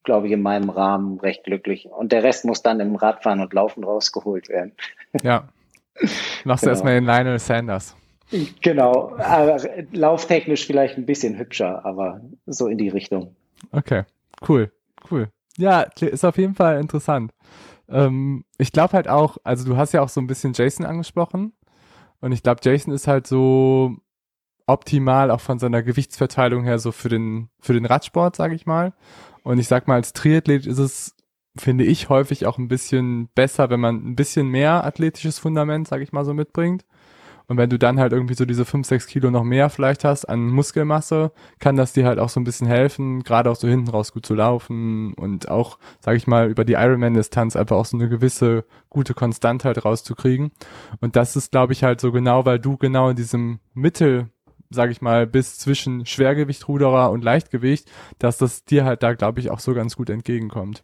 glaube 0.03 0.27
ich, 0.27 0.33
in 0.33 0.41
meinem 0.41 0.69
Rahmen 0.69 1.21
recht 1.21 1.45
glücklich. 1.45 1.87
Und 1.89 2.11
der 2.11 2.23
Rest 2.23 2.43
muss 2.43 2.61
dann 2.61 2.81
im 2.81 2.97
Radfahren 2.97 3.39
und 3.39 3.53
Laufen 3.53 3.83
rausgeholt 3.83 4.49
werden. 4.49 4.73
Ja. 5.23 5.49
Machst 6.01 6.21
genau. 6.43 6.55
du 6.61 6.67
erstmal 6.67 6.93
den 6.93 7.05
Lionel 7.05 7.39
Sanders. 7.39 7.95
Genau, 8.61 9.15
aber 9.17 9.57
lauftechnisch 9.91 10.67
vielleicht 10.67 10.97
ein 10.97 11.07
bisschen 11.07 11.37
hübscher, 11.39 11.83
aber 11.83 12.21
so 12.45 12.67
in 12.67 12.77
die 12.77 12.89
Richtung. 12.89 13.35
Okay, 13.71 14.03
cool. 14.47 14.71
Cool. 15.09 15.29
Ja, 15.57 15.81
ist 15.81 16.25
auf 16.25 16.37
jeden 16.37 16.55
Fall 16.55 16.79
interessant. 16.79 17.33
Ähm, 17.89 18.45
ich 18.57 18.71
glaube 18.71 18.93
halt 18.93 19.07
auch, 19.07 19.37
also 19.43 19.65
du 19.65 19.77
hast 19.77 19.93
ja 19.93 20.01
auch 20.01 20.09
so 20.09 20.21
ein 20.21 20.27
bisschen 20.27 20.53
Jason 20.53 20.85
angesprochen. 20.85 21.53
Und 22.21 22.31
ich 22.31 22.43
glaube, 22.43 22.61
Jason 22.63 22.93
ist 22.93 23.07
halt 23.07 23.27
so 23.27 23.95
optimal 24.67 25.31
auch 25.31 25.41
von 25.41 25.57
seiner 25.59 25.81
Gewichtsverteilung 25.81 26.63
her 26.63 26.79
so 26.79 26.91
für 26.91 27.09
den, 27.09 27.49
für 27.59 27.73
den 27.73 27.85
Radsport, 27.85 28.35
sage 28.35 28.55
ich 28.55 28.65
mal. 28.65 28.93
Und 29.43 29.57
ich 29.57 29.67
sag 29.67 29.87
mal, 29.87 29.95
als 29.95 30.13
Triathlet 30.13 30.67
ist 30.67 30.77
es, 30.77 31.15
finde 31.57 31.85
ich, 31.85 32.09
häufig 32.09 32.45
auch 32.45 32.57
ein 32.57 32.67
bisschen 32.67 33.29
besser, 33.33 33.69
wenn 33.69 33.79
man 33.79 33.95
ein 33.95 34.15
bisschen 34.15 34.47
mehr 34.47 34.83
athletisches 34.85 35.39
Fundament, 35.39 35.87
sage 35.87 36.03
ich 36.03 36.11
mal, 36.11 36.25
so 36.25 36.33
mitbringt. 36.33 36.85
Und 37.49 37.57
wenn 37.57 37.69
du 37.69 37.79
dann 37.79 37.99
halt 37.99 38.13
irgendwie 38.13 38.35
so 38.35 38.45
diese 38.45 38.63
5, 38.63 38.87
6 38.87 39.07
Kilo 39.07 39.31
noch 39.31 39.43
mehr 39.43 39.69
vielleicht 39.69 40.05
hast 40.05 40.25
an 40.25 40.47
Muskelmasse, 40.47 41.31
kann 41.59 41.75
das 41.75 41.93
dir 41.93 42.05
halt 42.05 42.19
auch 42.19 42.29
so 42.29 42.39
ein 42.39 42.43
bisschen 42.43 42.67
helfen, 42.67 43.23
gerade 43.23 43.49
auch 43.49 43.55
so 43.55 43.67
hinten 43.67 43.89
raus 43.89 44.13
gut 44.13 44.25
zu 44.25 44.35
laufen 44.35 45.15
und 45.15 45.49
auch, 45.49 45.79
sag 45.99 46.15
ich 46.15 46.27
mal, 46.27 46.47
über 46.47 46.63
die 46.63 46.73
Ironman-Distanz 46.73 47.55
einfach 47.55 47.75
auch 47.75 47.85
so 47.85 47.97
eine 47.97 48.07
gewisse 48.07 48.65
gute 48.89 49.15
Konstantheit 49.15 49.83
rauszukriegen. 49.83 50.51
Und 51.01 51.15
das 51.15 51.35
ist, 51.35 51.51
glaube 51.51 51.73
ich, 51.73 51.83
halt 51.83 51.99
so 51.99 52.11
genau, 52.11 52.45
weil 52.45 52.59
du 52.59 52.77
genau 52.77 53.09
in 53.09 53.15
diesem 53.15 53.59
Mittel 53.73 54.29
sag 54.71 54.91
ich 54.91 55.01
mal, 55.01 55.25
bis 55.25 55.57
zwischen 55.57 56.05
Schwergewichtruderer 56.05 57.09
und 57.09 57.23
Leichtgewicht, 57.23 57.89
dass 58.19 58.37
das 58.37 58.65
dir 58.65 58.85
halt 58.85 59.01
da, 59.01 59.13
glaube 59.13 59.39
ich, 59.39 59.49
auch 59.49 59.57
so 59.57 59.73
ganz 59.73 59.95
gut 59.95 60.11
entgegenkommt. 60.11 60.83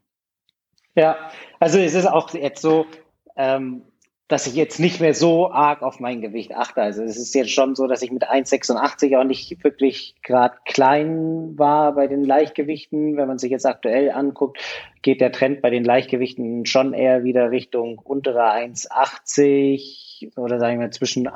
Ja, 0.95 1.30
also 1.59 1.78
es 1.78 1.93
ist 1.93 2.07
auch 2.07 2.34
jetzt 2.34 2.63
so, 2.63 2.88
ähm, 3.38 3.84
dass 4.28 4.47
ich 4.47 4.55
jetzt 4.55 4.80
nicht 4.80 5.01
mehr 5.01 5.13
so 5.13 5.51
arg 5.51 5.84
auf 5.84 5.99
mein 5.99 6.19
Gewicht 6.19 6.55
achte. 6.55 6.82
Also 6.82 7.03
es 7.03 7.17
ist 7.17 7.36
jetzt 7.36 7.51
schon 7.51 7.76
so, 7.76 7.86
dass 7.86 8.01
ich 8.01 8.11
mit 8.11 8.28
1,86 8.28 9.19
auch 9.19 9.23
nicht 9.23 9.63
wirklich 9.63 10.15
gerade 10.23 10.55
klein 10.65 11.57
war 11.57 11.93
bei 11.93 12.07
den 12.07 12.23
Leichtgewichten. 12.23 13.17
Wenn 13.17 13.28
man 13.28 13.38
sich 13.38 13.51
jetzt 13.51 13.67
aktuell 13.67 14.09
anguckt, 14.09 14.59
geht 15.03 15.21
der 15.21 15.32
Trend 15.32 15.61
bei 15.61 15.69
den 15.69 15.84
Leichtgewichten 15.84 16.65
schon 16.65 16.93
eher 16.93 17.23
wieder 17.23 17.51
Richtung 17.51 17.99
untere 17.99 18.51
1,80 18.51 20.38
oder 20.38 20.59
sagen 20.59 20.80
wir 20.80 20.89
zwischen 20.89 21.28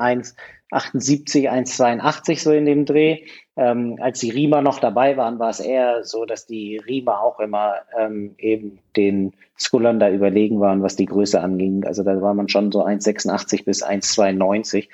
1,78, 0.71 1.49
1,82 1.49 2.39
so 2.39 2.51
in 2.51 2.65
dem 2.65 2.85
Dreh. 2.85 3.19
Ähm, 3.57 3.97
als 3.99 4.19
die 4.19 4.29
Riemer 4.29 4.61
noch 4.61 4.79
dabei 4.79 5.17
waren, 5.17 5.39
war 5.39 5.49
es 5.49 5.59
eher 5.59 6.03
so, 6.03 6.25
dass 6.25 6.45
die 6.45 6.77
Riemer 6.77 7.21
auch 7.21 7.39
immer 7.39 7.75
ähm, 7.97 8.35
eben 8.37 8.79
den 8.95 9.33
Skullern 9.59 9.99
da 9.99 10.09
überlegen 10.09 10.59
waren, 10.59 10.81
was 10.81 10.95
die 10.95 11.05
Größe 11.05 11.41
anging. 11.41 11.83
Also 11.85 12.03
da 12.03 12.21
war 12.21 12.33
man 12.33 12.47
schon 12.47 12.71
so 12.71 12.85
1,86 12.85 13.65
bis 13.65 13.83
1,92 13.83 14.87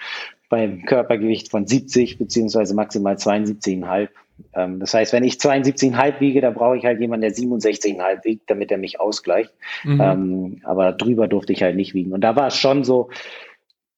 beim 0.49 0.83
Körpergewicht 0.85 1.51
von 1.51 1.67
70 1.67 2.17
beziehungsweise 2.17 2.73
maximal 2.73 3.15
72,5. 3.15 4.09
Ähm, 4.53 4.79
das 4.79 4.93
heißt, 4.93 5.13
wenn 5.13 5.23
ich 5.23 5.35
72,5 5.35 6.19
wiege, 6.19 6.41
da 6.41 6.51
brauche 6.51 6.77
ich 6.77 6.85
halt 6.85 6.99
jemanden, 6.99 7.21
der 7.21 7.35
67,5 7.35 8.23
wiegt, 8.23 8.49
damit 8.49 8.71
er 8.71 8.77
mich 8.77 8.99
ausgleicht. 8.99 9.53
Mhm. 9.83 10.01
Ähm, 10.01 10.61
aber 10.63 10.93
drüber 10.93 11.27
durfte 11.27 11.53
ich 11.53 11.63
halt 11.63 11.75
nicht 11.75 11.93
wiegen. 11.93 12.13
Und 12.13 12.21
da 12.21 12.35
war 12.35 12.47
es 12.47 12.57
schon 12.57 12.83
so, 12.83 13.09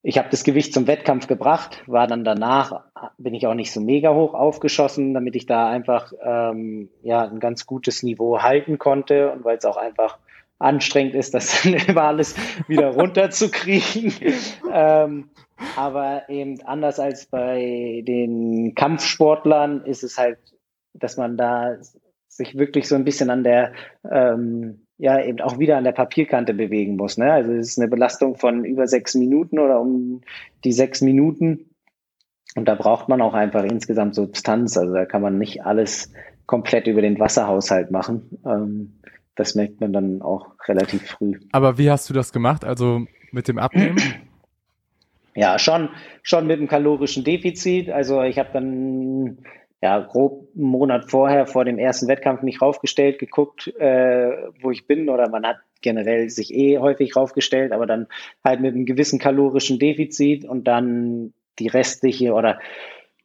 ich 0.04 0.18
habe 0.18 0.30
das 0.30 0.43
Gewicht 0.43 0.74
zum 0.74 0.88
Wettkampf 0.88 1.28
gebracht, 1.28 1.84
war 1.88 2.08
dann 2.08 2.24
danach, 2.24 2.86
bin 3.18 3.34
ich 3.34 3.48
auch 3.48 3.54
nicht 3.54 3.72
so 3.72 3.82
mega 3.82 4.14
hoch 4.14 4.34
aufgeschossen, 4.34 5.14
damit 5.14 5.36
ich 5.36 5.45
da 5.45 5.68
einfach 5.68 6.14
ähm, 6.24 6.89
ja 7.04 7.24
ein 7.24 7.39
ganz 7.39 7.66
gutes 7.66 8.04
Niveau 8.04 8.41
halten 8.41 8.78
konnte 8.78 9.32
und 9.32 9.43
weil 9.43 9.58
es 9.58 9.66
auch 9.66 9.78
einfach 9.78 10.20
anstrengend 10.60 11.16
ist, 11.16 11.34
das 11.34 11.62
dann 11.64 11.74
immer 11.74 12.04
alles 12.04 12.36
wieder 12.68 12.88
runterzukriegen. 12.95 14.14
ähm, 14.72 15.30
aber 15.76 16.30
eben 16.30 16.62
anders 16.62 17.00
als 17.00 17.26
bei 17.26 18.04
den 18.08 18.74
Kampfsportlern 18.76 19.84
ist 19.86 20.04
es 20.04 20.18
halt, 20.18 20.38
dass 20.93 21.18
man 21.18 21.38
da 21.38 21.78
sich 22.28 22.58
wirklich 22.58 22.88
so 22.88 22.95
ein 22.95 23.04
bisschen 23.04 23.30
an 23.30 23.43
der, 23.43 23.74
ähm, 24.10 24.87
ja, 24.98 25.24
eben 25.24 25.41
auch 25.41 25.60
wieder 25.60 25.78
an 25.78 25.84
der 25.84 25.91
Papierkante 25.91 26.54
bewegen 26.54 26.95
muss. 26.95 27.18
Ne? 27.18 27.32
Also 27.32 27.52
es 27.54 27.70
ist 27.70 27.80
eine 27.80 27.88
Belastung 27.88 28.36
von 28.36 28.66
über 28.66 28.88
sechs 28.88 29.14
Minuten 29.16 29.60
oder 29.60 29.80
um 29.80 30.22
die 30.64 30.72
sechs 30.72 31.02
Minuten. 31.02 31.70
Und 32.56 32.68
da 32.68 32.76
braucht 32.76 33.08
man 33.08 33.22
auch 33.22 33.36
einfach 33.36 33.64
insgesamt 33.64 34.16
Substanz. 34.16 34.78
Also 34.78 34.93
da 34.93 35.06
kann 35.06 35.22
man 35.22 35.38
nicht 35.38 35.64
alles 35.64 36.12
komplett 36.48 36.88
über 36.88 37.02
den 37.02 37.20
Wasserhaushalt 37.20 37.91
machen. 37.91 38.39
Ähm, 38.45 39.00
das 39.36 39.54
merkt 39.54 39.80
man 39.80 39.93
dann 39.93 40.24
auch 40.24 40.56
relativ 40.68 41.06
früh. 41.06 41.39
Aber 41.52 41.78
wie 41.78 41.91
hast 41.91 42.10
du 42.10 42.14
das 42.16 42.32
gemacht? 42.32 42.66
Also 42.66 43.06
mit 43.32 43.48
dem 43.48 43.60
Abnehmen? 43.60 43.98
Ja, 45.36 45.60
schon, 45.60 45.89
schon 46.24 46.48
mit 46.48 46.58
einem 46.58 46.68
kalorischen 46.68 47.24
Defizit. 47.24 47.91
Also 47.91 48.24
ich 48.24 48.39
habe 48.39 48.50
dann 48.54 49.38
ja 49.82 49.99
grob 49.99 50.47
einen 50.55 50.65
Monat 50.65 51.09
vorher, 51.09 51.45
vor 51.45 51.65
dem 51.65 51.78
ersten 51.78 52.07
Wettkampf, 52.07 52.41
mich 52.41 52.61
raufgestellt, 52.61 53.19
geguckt, 53.19 53.67
äh, 53.80 54.32
wo 54.61 54.71
ich 54.71 54.88
bin. 54.88 55.09
Oder 55.09 55.30
man 55.30 55.45
hat 55.45 55.57
generell 55.82 56.30
sich 56.30 56.53
eh 56.53 56.80
häufig 56.80 57.15
raufgestellt, 57.15 57.71
aber 57.71 57.86
dann 57.86 58.07
halt 58.43 58.61
mit 58.61 58.73
einem 58.73 58.86
gewissen 58.86 59.19
kalorischen 59.19 59.80
Defizit 59.80 60.45
und 60.45 60.65
dann 60.65 61.34
die 61.59 61.67
restliche 61.67 62.34
oder 62.34 62.59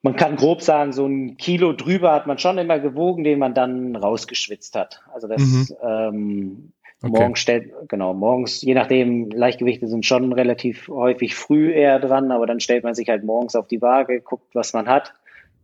man 0.03 0.17
kann 0.17 0.37
grob 0.37 0.63
sagen, 0.63 0.93
so 0.93 1.07
ein 1.07 1.37
Kilo 1.37 1.73
drüber 1.73 2.13
hat 2.13 2.27
man 2.27 2.37
schon 2.39 2.59
immer 2.59 2.81
gewogen, 2.81 3.23
den 3.23 3.39
man 3.39 3.55
dann 3.55 3.95
rausgeschwitzt 3.95 4.75
hat. 4.75 5.01
Also 5.15 5.29
das 5.29 5.41
mhm. 5.41 5.69
ähm, 5.81 6.73
okay. 7.03 7.13
morgens 7.13 7.39
stellt, 7.39 7.73
genau, 7.89 8.13
morgens, 8.13 8.63
je 8.63 8.75
nachdem, 8.75 9.31
Leichtgewichte 9.31 9.87
sind 9.87 10.05
schon 10.05 10.33
relativ 10.33 10.89
häufig 10.89 11.37
früh 11.37 11.71
eher 11.73 12.01
dran, 12.01 12.33
aber 12.33 12.47
dann 12.47 12.59
stellt 12.59 12.83
man 12.83 12.95
sich 12.95 13.09
halt 13.09 13.23
morgens 13.23 13.55
auf 13.55 13.69
die 13.69 13.81
Waage, 13.81 14.21
guckt, 14.21 14.55
was 14.55 14.73
man 14.73 14.89
hat 14.89 15.15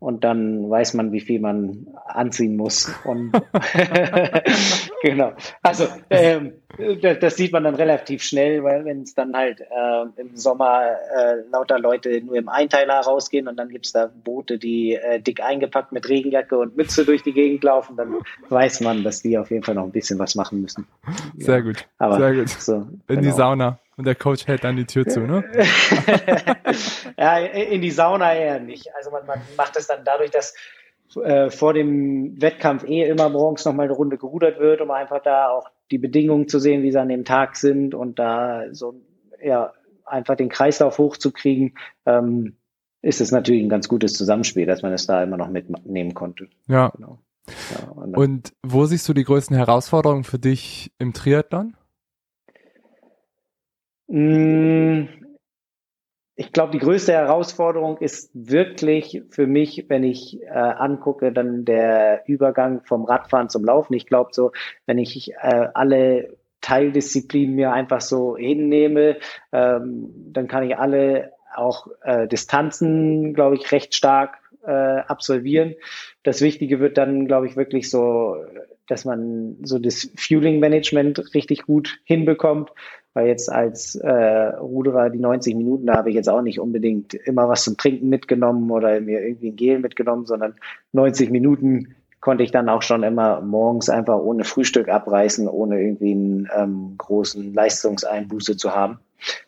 und 0.01 0.25
dann 0.25 0.71
weiß 0.71 0.95
man, 0.95 1.13
wie 1.13 1.21
viel 1.21 1.41
man 1.41 1.87
anziehen 2.07 2.57
muss. 2.57 2.93
Und 3.05 3.33
genau. 5.03 5.33
Also 5.63 5.87
ähm, 6.11 6.55
das, 7.21 7.37
sieht 7.37 7.53
man 7.53 7.65
dann 7.65 7.75
relativ 7.75 8.23
schnell, 8.23 8.63
weil 8.63 8.85
wenn 8.85 9.03
es 9.03 9.15
dann 9.15 9.35
halt 9.35 9.61
äh, 9.61 10.21
im 10.21 10.37
Sommer 10.37 10.97
äh, 11.17 11.37
lauter 11.51 11.79
Leute 11.79 12.21
nur 12.23 12.37
im 12.37 12.49
Einteiler 12.49 13.01
rausgehen 13.01 13.49
und 13.49 13.57
dann 13.57 13.69
gibt's 13.69 13.93
da 13.93 14.11
Boote, 14.25 14.59
die 14.59 14.95
äh, 14.95 15.21
dick 15.21 15.43
eingepackt 15.43 15.93
mit 15.93 16.09
Regenjacke 16.09 16.57
und 16.57 16.77
Mütze 16.77 17.05
durch 17.05 17.23
die 17.23 17.33
Gegend 17.33 17.65
laufen, 17.65 17.97
dann 17.97 18.17
weiß 18.49 18.81
man, 18.81 19.03
dass 19.03 19.23
die 19.23 19.37
auf 19.39 19.51
jeden 19.51 19.65
Fall 19.65 19.75
noch 19.75 19.85
ein 19.85 19.93
bisschen 19.93 20.19
was 20.19 20.35
machen 20.35 20.61
müssen. 20.61 20.87
Sehr 21.37 21.57
ja. 21.57 21.61
gut. 21.63 21.87
Aber 21.99 22.19
Sehr 22.19 22.35
gut. 22.35 22.49
So, 22.49 22.75
in 22.75 22.99
genau. 23.07 23.21
die 23.21 23.31
Sauna. 23.31 23.79
Und 23.97 24.07
der 24.07 24.15
Coach 24.15 24.47
hält 24.47 24.63
dann 24.63 24.77
die 24.77 24.87
Tür 24.87 25.09
zu, 25.09 25.21
ne? 25.21 25.43
ja, 27.19 27.39
in 27.39 27.81
die 27.81 27.91
Sauna 27.91 28.33
eher 28.33 28.61
nicht. 28.61 28.95
Also 28.95 29.11
man, 29.11 29.27
man 29.27 29.41
macht 29.57 29.77
es 29.77 29.89
dann 29.89 30.05
dadurch, 30.05 30.31
dass 30.31 30.55
äh, 31.17 31.51
vor 31.51 31.75
dem 31.75 32.41
Wettkampf 32.41 32.85
eh 32.85 33.09
immer 33.09 33.29
morgens 33.29 33.65
nochmal 33.65 33.87
eine 33.87 33.95
Runde 33.95 34.17
gerudert 34.17 34.61
wird, 34.61 34.81
um 34.81 34.93
einfach 34.93 35.21
da 35.21 35.49
auch 35.49 35.69
die 35.91 35.99
Bedingungen 35.99 36.49
zu 36.49 36.59
sehen, 36.59 36.83
wie 36.83 36.93
sie 36.93 37.01
an 37.01 37.09
dem 37.09 37.25
Tag 37.25 37.57
sind 37.57 37.95
und 37.95 38.19
da 38.19 38.73
so 38.73 39.01
ja 39.43 39.73
einfach 40.05 40.37
den 40.37 40.49
Kreislauf 40.49 40.99
hochzukriegen, 40.99 41.75
ähm, 42.07 42.57
ist 43.03 43.21
es 43.21 43.31
natürlich 43.31 43.63
ein 43.63 43.69
ganz 43.69 43.89
gutes 43.89 44.15
Zusammenspiel, 44.15 44.67
dass 44.67 44.83
man 44.83 44.93
es 44.93 45.07
da 45.07 45.23
immer 45.23 45.37
noch 45.37 45.49
mitnehmen 45.49 46.15
konnte. 46.15 46.49
Ja. 46.67 46.91
Genau. 46.97 47.19
ja 47.47 47.89
und, 47.91 48.17
und 48.17 48.53
wo 48.63 48.87
siehst 48.87 49.09
du 49.09 49.15
die 49.15 49.25
größten 49.25 49.57
Herausforderungen 49.57 50.25
für 50.25 50.39
dich 50.39 50.93
im 50.99 51.13
Triathlon? 51.13 51.77
Ich 56.41 56.53
glaube, 56.53 56.71
die 56.71 56.79
größte 56.79 57.13
Herausforderung 57.13 57.99
ist 57.99 58.31
wirklich 58.33 59.25
für 59.29 59.49
mich, 59.49 59.87
wenn 59.89 60.05
ich 60.05 60.41
äh, 60.41 60.51
angucke, 60.51 61.33
dann 61.33 61.65
der 61.65 62.23
Übergang 62.29 62.83
vom 62.85 63.05
Radfahren 63.05 63.49
zum 63.49 63.65
Laufen. 63.65 63.95
Ich 63.95 64.07
glaube 64.07 64.31
so, 64.31 64.53
wenn 64.87 64.99
ich 64.99 65.33
äh, 65.33 65.67
alle 65.75 66.37
Teildisziplinen 66.61 67.57
mir 67.57 67.73
einfach 67.73 68.01
so 68.01 68.37
hinnehme, 68.37 69.17
ähm, 69.51 70.15
dann 70.33 70.47
kann 70.47 70.63
ich 70.63 70.79
alle 70.79 71.33
auch 71.57 71.89
äh, 72.03 72.29
Distanzen, 72.29 73.35
glaube 73.35 73.57
ich, 73.57 73.73
recht 73.73 73.97
stark 73.97 74.39
äh, 74.65 74.71
absolvieren. 74.71 75.75
Das 76.23 76.41
Wichtige 76.41 76.79
wird 76.79 76.99
dann, 76.99 77.27
glaube 77.27 77.49
ich, 77.49 77.57
wirklich 77.57 77.91
so, 77.91 78.37
dass 78.87 79.05
man 79.05 79.57
so 79.65 79.81
das 79.81 80.09
Fueling 80.17 80.61
Management 80.61 81.35
richtig 81.35 81.63
gut 81.63 81.99
hinbekommt 82.05 82.71
weil 83.19 83.27
jetzt 83.27 83.51
als 83.51 83.97
äh, 83.97 84.11
Ruderer 84.61 85.11
die 85.11 85.19
90 85.19 85.57
Minuten, 85.57 85.87
da 85.87 85.97
habe 85.97 86.09
ich 86.09 86.15
jetzt 86.15 86.29
auch 86.29 86.41
nicht 86.41 86.61
unbedingt 86.61 87.15
immer 87.15 87.49
was 87.49 87.65
zum 87.65 87.77
Trinken 87.77 88.09
mitgenommen 88.09 88.71
oder 88.71 89.01
mir 89.01 89.21
irgendwie 89.21 89.51
ein 89.51 89.57
Gel 89.57 89.81
mitgenommen, 89.81 90.25
sondern 90.25 90.55
90 90.93 91.31
Minuten 91.31 91.97
konnte 92.21 92.45
ich 92.45 92.53
dann 92.53 92.69
auch 92.69 92.83
schon 92.83 93.03
immer 93.03 93.41
morgens 93.41 93.91
einfach 93.91 94.21
ohne 94.21 94.45
Frühstück 94.45 94.89
abreißen, 94.89 95.49
ohne 95.49 95.83
irgendwie 95.83 96.13
einen 96.13 96.49
ähm, 96.57 96.95
großen 96.97 97.53
Leistungseinbuße 97.53 98.57
zu 98.57 98.73
haben. 98.73 99.01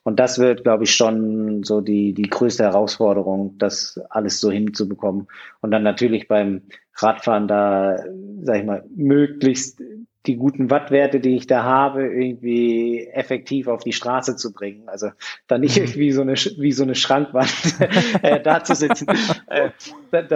Und 0.02 0.18
das 0.18 0.40
wird, 0.40 0.64
glaube 0.64 0.82
ich, 0.82 0.96
schon 0.96 1.62
so 1.62 1.80
die, 1.80 2.12
die 2.12 2.28
größte 2.28 2.64
Herausforderung, 2.64 3.54
das 3.58 4.00
alles 4.10 4.40
so 4.40 4.50
hinzubekommen. 4.50 5.28
Und 5.60 5.70
dann 5.70 5.84
natürlich 5.84 6.26
beim 6.26 6.62
Radfahren 6.96 7.46
da, 7.46 8.02
sag 8.42 8.56
ich 8.56 8.64
mal, 8.64 8.84
möglichst 8.96 9.80
die 10.26 10.36
guten 10.36 10.70
Wattwerte, 10.70 11.18
die 11.18 11.36
ich 11.36 11.46
da 11.46 11.62
habe, 11.62 12.06
irgendwie 12.06 13.06
effektiv 13.12 13.68
auf 13.68 13.82
die 13.82 13.92
Straße 13.92 14.36
zu 14.36 14.52
bringen. 14.52 14.88
Also 14.88 15.10
da 15.46 15.56
nicht 15.56 15.76
mhm. 15.76 15.84
irgendwie 15.84 16.12
so 16.12 16.20
eine, 16.20 16.34
wie 16.34 16.72
so 16.72 16.82
eine 16.82 16.94
Schrankwand 16.94 17.52
äh, 18.22 18.40
da 18.40 18.62
zu 18.64 18.74
sitzen. 18.74 19.06
Äh, 19.50 19.70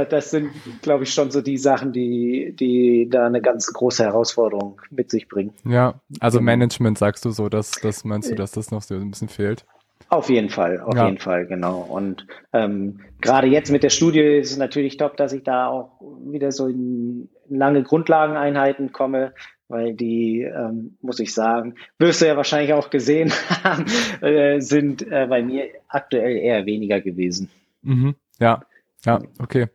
das 0.08 0.30
sind, 0.30 0.50
glaube 0.82 1.04
ich, 1.04 1.14
schon 1.14 1.30
so 1.30 1.40
die 1.40 1.56
Sachen, 1.56 1.92
die, 1.92 2.54
die 2.58 3.08
da 3.08 3.26
eine 3.26 3.40
ganz 3.40 3.72
große 3.72 4.02
Herausforderung 4.04 4.80
mit 4.90 5.10
sich 5.10 5.28
bringen. 5.28 5.52
Ja, 5.64 6.00
also 6.20 6.38
genau. 6.38 6.50
Management 6.50 6.98
sagst 6.98 7.24
du 7.24 7.30
so, 7.30 7.48
dass, 7.48 7.70
dass 7.70 8.04
meinst 8.04 8.30
du, 8.30 8.34
dass 8.34 8.52
das 8.52 8.70
noch 8.70 8.82
so 8.82 8.94
ein 8.94 9.10
bisschen 9.10 9.28
fehlt? 9.28 9.64
Auf 10.08 10.28
jeden 10.28 10.50
Fall, 10.50 10.80
auf 10.80 10.94
ja. 10.94 11.06
jeden 11.06 11.18
Fall, 11.18 11.46
genau. 11.46 11.80
Und 11.80 12.26
ähm, 12.52 13.00
gerade 13.20 13.46
jetzt 13.46 13.70
mit 13.70 13.82
der 13.82 13.90
Studie 13.90 14.20
ist 14.20 14.50
es 14.50 14.56
natürlich 14.56 14.96
top, 14.96 15.16
dass 15.16 15.32
ich 15.32 15.42
da 15.44 15.68
auch 15.68 16.00
wieder 16.24 16.52
so 16.52 16.66
in 16.66 17.28
lange 17.48 17.82
Grundlageneinheiten 17.82 18.92
komme, 18.92 19.32
weil 19.68 19.94
die, 19.94 20.42
ähm, 20.42 20.96
muss 21.00 21.20
ich 21.20 21.34
sagen, 21.34 21.74
wirst 21.98 22.20
du 22.20 22.26
ja 22.26 22.36
wahrscheinlich 22.36 22.72
auch 22.72 22.90
gesehen 22.90 23.32
haben, 23.64 23.86
äh, 24.20 24.60
sind 24.60 25.02
äh, 25.02 25.26
bei 25.28 25.42
mir 25.42 25.68
aktuell 25.88 26.36
eher 26.36 26.66
weniger 26.66 27.00
gewesen. 27.00 27.50
Mhm. 27.82 28.14
Ja, 28.38 28.62
ja, 29.04 29.20
okay. 29.38 29.68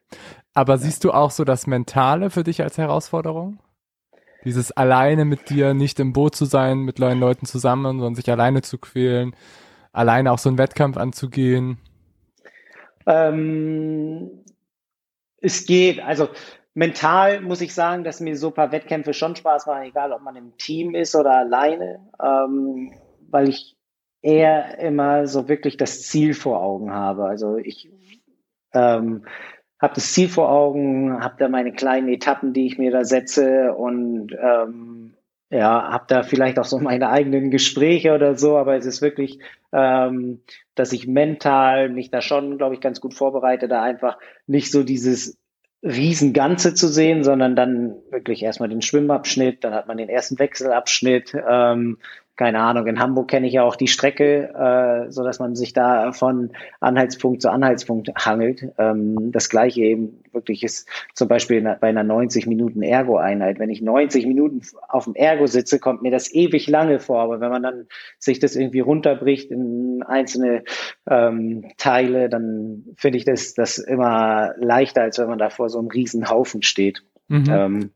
Aber 0.53 0.77
siehst 0.77 1.03
du 1.03 1.11
auch 1.11 1.31
so 1.31 1.43
das 1.43 1.67
Mentale 1.67 2.29
für 2.29 2.43
dich 2.43 2.61
als 2.61 2.77
Herausforderung? 2.77 3.59
Dieses 4.45 4.71
alleine 4.71 5.25
mit 5.25 5.49
dir 5.49 5.73
nicht 5.73 5.99
im 5.99 6.13
Boot 6.13 6.35
zu 6.35 6.45
sein, 6.45 6.79
mit 6.79 6.99
neuen 6.99 7.19
Leuten 7.19 7.45
zusammen, 7.45 7.97
sondern 7.97 8.15
sich 8.15 8.29
alleine 8.31 8.61
zu 8.61 8.77
quälen, 8.77 9.35
alleine 9.91 10.31
auch 10.31 10.39
so 10.39 10.49
einen 10.49 10.57
Wettkampf 10.57 10.97
anzugehen? 10.97 11.77
Ähm, 13.05 14.29
es 15.41 15.65
geht. 15.65 15.99
Also 15.99 16.29
mental 16.79 17.41
muss 17.41 17.59
ich 17.59 17.73
sagen, 17.73 18.05
dass 18.05 18.21
mir 18.21 18.37
so 18.37 18.47
ein 18.47 18.53
paar 18.53 18.71
Wettkämpfe 18.71 19.13
schon 19.13 19.35
Spaß 19.35 19.65
machen, 19.65 19.83
egal 19.83 20.13
ob 20.13 20.21
man 20.21 20.37
im 20.37 20.55
Team 20.55 20.95
ist 20.95 21.13
oder 21.13 21.33
alleine, 21.33 21.99
ähm, 22.23 22.93
weil 23.29 23.49
ich 23.49 23.75
eher 24.21 24.79
immer 24.79 25.27
so 25.27 25.49
wirklich 25.49 25.75
das 25.75 26.03
Ziel 26.03 26.33
vor 26.33 26.63
Augen 26.63 26.93
habe. 26.93 27.25
Also 27.25 27.57
ich 27.57 27.89
ähm, 28.73 29.25
habe 29.81 29.93
das 29.95 30.13
Ziel 30.13 30.29
vor 30.29 30.49
Augen, 30.49 31.21
habe 31.21 31.35
da 31.37 31.49
meine 31.49 31.73
kleinen 31.73 32.07
Etappen, 32.07 32.53
die 32.53 32.67
ich 32.67 32.77
mir 32.77 32.91
da 32.91 33.03
setze 33.03 33.73
und 33.73 34.31
ähm, 34.41 35.15
ja, 35.49 35.91
habe 35.91 36.05
da 36.07 36.23
vielleicht 36.23 36.59
auch 36.59 36.65
so 36.65 36.79
meine 36.79 37.09
eigenen 37.09 37.51
Gespräche 37.51 38.13
oder 38.13 38.37
so, 38.37 38.55
aber 38.55 38.77
es 38.77 38.85
ist 38.85 39.01
wirklich, 39.01 39.39
ähm, 39.73 40.43
dass 40.75 40.93
ich 40.93 41.07
mental 41.07 41.89
mich 41.89 42.09
da 42.09 42.21
schon, 42.21 42.57
glaube 42.57 42.75
ich, 42.75 42.79
ganz 42.79 43.01
gut 43.01 43.13
vorbereite, 43.13 43.67
da 43.67 43.81
einfach 43.81 44.17
nicht 44.47 44.71
so 44.71 44.83
dieses 44.83 45.37
Riesenganze 45.83 46.73
zu 46.73 46.87
sehen, 46.87 47.23
sondern 47.23 47.55
dann 47.55 47.95
wirklich 48.11 48.43
erstmal 48.43 48.69
den 48.69 48.81
Schwimmabschnitt, 48.81 49.63
dann 49.63 49.73
hat 49.73 49.87
man 49.87 49.97
den 49.97 50.09
ersten 50.09 50.37
Wechselabschnitt, 50.37 51.33
ähm, 51.49 51.97
keine 52.39 52.61
Ahnung, 52.61 52.87
in 52.87 53.01
Hamburg 53.01 53.29
kenne 53.29 53.47
ich 53.47 53.53
ja 53.53 53.63
auch 53.63 53.75
die 53.75 53.89
Strecke, 53.89 54.53
äh, 54.53 55.11
so 55.11 55.23
dass 55.23 55.39
man 55.39 55.57
sich 55.57 55.73
da 55.73 56.13
von 56.13 56.51
Anhaltspunkt 56.79 57.41
zu 57.41 57.51
Anhaltspunkt 57.51 58.11
hangelt. 58.15 58.65
Ähm, 58.77 59.33
das 59.33 59.49
gleiche 59.49 59.81
eben 59.81 60.23
wirklich 60.33 60.63
ist 60.63 60.87
zum 61.13 61.27
Beispiel 61.27 61.61
bei 61.79 61.87
einer 61.87 62.03
90 62.03 62.47
Minuten 62.47 62.81
Ergo-Einheit. 62.81 63.59
Wenn 63.59 63.69
ich 63.69 63.81
90 63.81 64.25
Minuten 64.25 64.61
auf 64.87 65.05
dem 65.05 65.15
Ergo 65.15 65.47
sitze, 65.47 65.79
kommt 65.79 66.01
mir 66.01 66.11
das 66.11 66.33
ewig 66.33 66.67
lange 66.67 66.99
vor. 66.99 67.21
Aber 67.21 67.39
wenn 67.41 67.51
man 67.51 67.63
dann 67.63 67.87
sich 68.17 68.39
das 68.39 68.55
irgendwie 68.55 68.79
runterbricht 68.79 69.51
in 69.51 70.03
einzelne 70.03 70.63
ähm, 71.09 71.71
Teile, 71.77 72.29
dann 72.29 72.85
finde 72.95 73.17
ich 73.17 73.25
das, 73.25 73.53
das 73.53 73.77
immer 73.77 74.53
leichter, 74.57 75.03
als 75.03 75.19
wenn 75.19 75.27
man 75.27 75.39
da 75.39 75.49
vor 75.49 75.69
so 75.69 75.79
einem 75.79 75.89
riesen 75.89 76.29
Haufen 76.29 76.63
steht. 76.63 77.03
Mhm. 77.27 77.45
Ähm, 77.49 77.91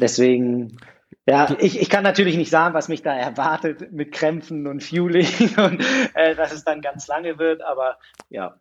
deswegen 0.00 0.78
ja, 1.26 1.56
ich, 1.58 1.80
ich 1.80 1.88
kann 1.88 2.02
natürlich 2.02 2.36
nicht 2.36 2.50
sagen, 2.50 2.74
was 2.74 2.88
mich 2.88 3.02
da 3.02 3.14
erwartet 3.14 3.92
mit 3.92 4.12
Krämpfen 4.12 4.66
und 4.66 4.82
Fueling 4.82 5.26
und 5.56 5.82
äh, 6.14 6.34
dass 6.34 6.52
es 6.52 6.64
dann 6.64 6.82
ganz 6.82 7.06
lange 7.08 7.38
wird, 7.38 7.62
aber 7.62 7.98
ja. 8.28 8.60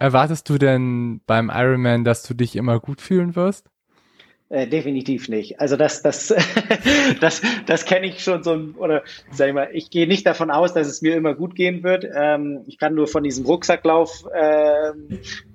Erwartest 0.00 0.48
du 0.48 0.56
denn 0.56 1.20
beim 1.26 1.50
Ironman, 1.54 2.04
dass 2.04 2.22
du 2.22 2.32
dich 2.32 2.56
immer 2.56 2.80
gut 2.80 3.02
fühlen 3.02 3.36
wirst? 3.36 3.66
Äh, 4.48 4.66
definitiv 4.66 5.28
nicht. 5.28 5.60
Also 5.60 5.76
das, 5.76 6.02
das, 6.02 6.34
das, 7.20 7.42
das 7.66 7.84
kenne 7.84 8.06
ich 8.06 8.24
schon 8.24 8.42
so, 8.42 8.58
oder 8.78 9.04
sag 9.30 9.48
ich 9.48 9.54
mal, 9.54 9.68
ich 9.72 9.90
gehe 9.90 10.08
nicht 10.08 10.26
davon 10.26 10.50
aus, 10.50 10.72
dass 10.72 10.88
es 10.88 11.02
mir 11.02 11.14
immer 11.14 11.34
gut 11.34 11.54
gehen 11.54 11.84
wird. 11.84 12.04
Ähm, 12.12 12.64
ich 12.66 12.78
kann 12.78 12.94
nur 12.94 13.08
von 13.08 13.22
diesem 13.22 13.44
Rucksacklauf 13.44 14.26
äh, 14.32 14.92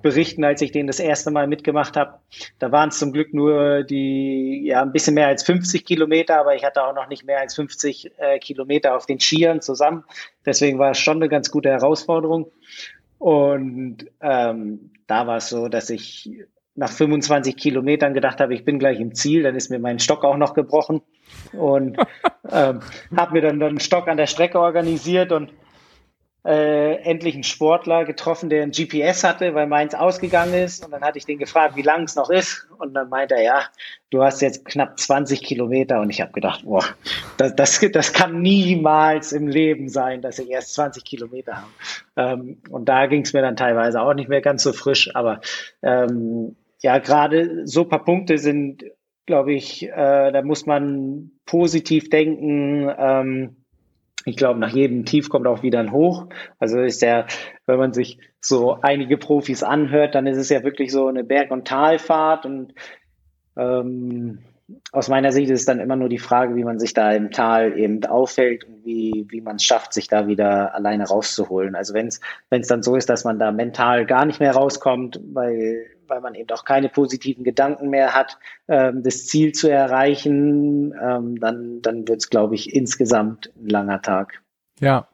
berichten, 0.00 0.44
als 0.44 0.62
ich 0.62 0.70
den 0.70 0.86
das 0.86 1.00
erste 1.00 1.32
Mal 1.32 1.48
mitgemacht 1.48 1.96
habe. 1.96 2.20
Da 2.60 2.70
waren 2.70 2.90
es 2.90 2.98
zum 3.00 3.12
Glück 3.12 3.34
nur 3.34 3.82
die, 3.82 4.62
ja, 4.64 4.80
ein 4.80 4.92
bisschen 4.92 5.14
mehr 5.14 5.26
als 5.26 5.42
50 5.42 5.84
Kilometer, 5.84 6.38
aber 6.40 6.54
ich 6.54 6.64
hatte 6.64 6.84
auch 6.84 6.94
noch 6.94 7.08
nicht 7.08 7.26
mehr 7.26 7.40
als 7.40 7.56
50 7.56 8.12
äh, 8.16 8.38
Kilometer 8.38 8.96
auf 8.96 9.06
den 9.06 9.18
Skiern 9.18 9.60
zusammen. 9.60 10.04
Deswegen 10.46 10.78
war 10.78 10.92
es 10.92 10.98
schon 10.98 11.16
eine 11.16 11.28
ganz 11.28 11.50
gute 11.50 11.68
Herausforderung. 11.68 12.50
Und 13.18 14.06
ähm, 14.20 14.90
da 15.06 15.26
war 15.26 15.38
es 15.38 15.48
so, 15.48 15.68
dass 15.68 15.90
ich 15.90 16.30
nach 16.74 16.90
25 16.90 17.56
Kilometern 17.56 18.12
gedacht 18.12 18.40
habe, 18.40 18.54
ich 18.54 18.64
bin 18.64 18.78
gleich 18.78 19.00
im 19.00 19.14
Ziel, 19.14 19.42
dann 19.42 19.56
ist 19.56 19.70
mir 19.70 19.78
mein 19.78 19.98
Stock 19.98 20.24
auch 20.24 20.36
noch 20.36 20.54
gebrochen. 20.54 21.00
Und 21.52 21.96
ähm, 22.50 22.80
habe 23.16 23.32
mir 23.32 23.40
dann, 23.40 23.58
dann 23.58 23.70
einen 23.70 23.80
Stock 23.80 24.08
an 24.08 24.18
der 24.18 24.26
Strecke 24.26 24.60
organisiert 24.60 25.32
und 25.32 25.50
äh, 26.46 26.94
endlich 27.02 27.34
einen 27.34 27.42
Sportler 27.42 28.04
getroffen, 28.04 28.48
der 28.48 28.62
ein 28.62 28.70
GPS 28.70 29.24
hatte, 29.24 29.54
weil 29.54 29.66
meins 29.66 29.96
ausgegangen 29.96 30.54
ist. 30.54 30.84
Und 30.84 30.92
dann 30.92 31.02
hatte 31.02 31.18
ich 31.18 31.26
den 31.26 31.38
gefragt, 31.38 31.74
wie 31.74 31.82
lang 31.82 32.04
es 32.04 32.14
noch 32.14 32.30
ist. 32.30 32.68
Und 32.78 32.94
dann 32.94 33.08
meinte 33.08 33.34
er, 33.34 33.42
ja, 33.42 33.62
du 34.10 34.22
hast 34.22 34.40
jetzt 34.42 34.64
knapp 34.64 34.98
20 34.98 35.42
Kilometer. 35.42 36.00
Und 36.00 36.10
ich 36.10 36.20
habe 36.20 36.30
gedacht, 36.30 36.64
boah, 36.64 36.84
das, 37.36 37.56
das, 37.56 37.80
das 37.92 38.12
kann 38.12 38.42
niemals 38.42 39.32
im 39.32 39.48
Leben 39.48 39.88
sein, 39.88 40.22
dass 40.22 40.38
ich 40.38 40.48
erst 40.48 40.74
20 40.74 41.04
Kilometer 41.04 41.56
habe. 41.56 41.70
Ähm, 42.16 42.62
und 42.70 42.88
da 42.88 43.06
ging 43.06 43.22
es 43.22 43.32
mir 43.32 43.42
dann 43.42 43.56
teilweise 43.56 44.00
auch 44.00 44.14
nicht 44.14 44.28
mehr 44.28 44.40
ganz 44.40 44.62
so 44.62 44.72
frisch. 44.72 45.10
Aber 45.16 45.40
ähm, 45.82 46.54
ja, 46.80 46.98
gerade 46.98 47.66
so 47.66 47.86
paar 47.86 48.04
Punkte 48.04 48.38
sind, 48.38 48.84
glaube 49.26 49.52
ich, 49.52 49.82
äh, 49.88 50.30
da 50.30 50.42
muss 50.42 50.64
man 50.64 51.32
positiv 51.44 52.08
denken. 52.08 52.88
Ähm, 52.96 53.56
ich 54.26 54.36
glaube, 54.36 54.58
nach 54.58 54.70
jedem 54.70 55.04
Tief 55.04 55.28
kommt 55.28 55.46
auch 55.46 55.62
wieder 55.62 55.78
ein 55.78 55.92
Hoch. 55.92 56.26
Also 56.58 56.80
ist 56.80 57.00
der, 57.00 57.26
wenn 57.64 57.78
man 57.78 57.92
sich 57.92 58.18
so 58.40 58.78
einige 58.82 59.18
Profis 59.18 59.62
anhört, 59.62 60.16
dann 60.16 60.26
ist 60.26 60.36
es 60.36 60.48
ja 60.48 60.64
wirklich 60.64 60.90
so 60.90 61.06
eine 61.06 61.22
Berg- 61.22 61.52
und 61.52 61.66
Talfahrt 61.66 62.44
und 62.44 62.74
ähm, 63.56 64.40
aus 64.90 65.08
meiner 65.08 65.30
Sicht 65.30 65.48
ist 65.48 65.60
es 65.60 65.66
dann 65.66 65.78
immer 65.78 65.94
nur 65.94 66.08
die 66.08 66.18
Frage, 66.18 66.56
wie 66.56 66.64
man 66.64 66.80
sich 66.80 66.92
da 66.92 67.12
im 67.12 67.30
Tal 67.30 67.78
eben 67.78 68.04
aufhält 68.04 68.64
und 68.64 68.84
wie, 68.84 69.26
wie 69.30 69.40
man 69.40 69.56
es 69.56 69.62
schafft, 69.62 69.92
sich 69.92 70.08
da 70.08 70.26
wieder 70.26 70.74
alleine 70.74 71.04
rauszuholen. 71.04 71.76
Also 71.76 71.94
wenn 71.94 72.08
es 72.08 72.20
dann 72.66 72.82
so 72.82 72.96
ist, 72.96 73.08
dass 73.08 73.24
man 73.24 73.38
da 73.38 73.52
mental 73.52 74.06
gar 74.06 74.26
nicht 74.26 74.40
mehr 74.40 74.56
rauskommt, 74.56 75.20
weil 75.32 75.86
weil 76.08 76.20
man 76.20 76.34
eben 76.34 76.50
auch 76.50 76.64
keine 76.64 76.88
positiven 76.88 77.44
Gedanken 77.44 77.90
mehr 77.90 78.14
hat, 78.14 78.38
ähm, 78.68 79.02
das 79.02 79.26
Ziel 79.26 79.52
zu 79.52 79.70
erreichen, 79.70 80.94
ähm, 81.00 81.38
dann, 81.40 81.82
dann 81.82 82.08
wird 82.08 82.18
es, 82.18 82.30
glaube 82.30 82.54
ich, 82.54 82.74
insgesamt 82.74 83.52
ein 83.56 83.68
langer 83.68 84.02
Tag. 84.02 84.42
Ja. 84.80 85.08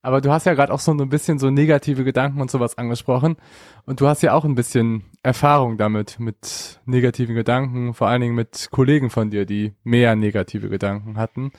Aber 0.00 0.20
du 0.20 0.30
hast 0.30 0.46
ja 0.46 0.54
gerade 0.54 0.72
auch 0.72 0.78
so 0.78 0.92
ein 0.92 1.08
bisschen 1.08 1.38
so 1.38 1.50
negative 1.50 2.04
Gedanken 2.04 2.40
und 2.40 2.50
sowas 2.50 2.78
angesprochen. 2.78 3.36
Und 3.84 4.00
du 4.00 4.06
hast 4.06 4.22
ja 4.22 4.32
auch 4.32 4.44
ein 4.44 4.54
bisschen 4.54 5.04
Erfahrung 5.22 5.76
damit, 5.76 6.20
mit 6.20 6.80
negativen 6.86 7.34
Gedanken, 7.34 7.94
vor 7.94 8.06
allen 8.08 8.20
Dingen 8.20 8.34
mit 8.36 8.68
Kollegen 8.70 9.10
von 9.10 9.30
dir, 9.30 9.44
die 9.44 9.74
mehr 9.82 10.14
negative 10.14 10.68
Gedanken 10.68 11.18
hatten. 11.18 11.50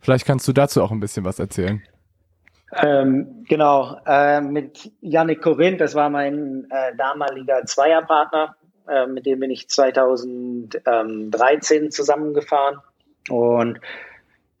Vielleicht 0.00 0.26
kannst 0.26 0.46
du 0.46 0.52
dazu 0.52 0.82
auch 0.82 0.92
ein 0.92 1.00
bisschen 1.00 1.24
was 1.24 1.40
erzählen. 1.40 1.82
Ähm, 2.76 3.44
genau, 3.48 3.98
äh, 4.06 4.40
mit 4.40 4.92
Yannick 5.00 5.42
Corinth, 5.42 5.80
das 5.80 5.94
war 5.94 6.10
mein 6.10 6.66
äh, 6.70 6.94
damaliger 6.96 7.64
Zweierpartner, 7.64 8.56
äh, 8.88 9.06
mit 9.06 9.26
dem 9.26 9.40
bin 9.40 9.50
ich 9.50 9.68
2013 9.68 11.90
zusammengefahren 11.90 12.78
und 13.30 13.80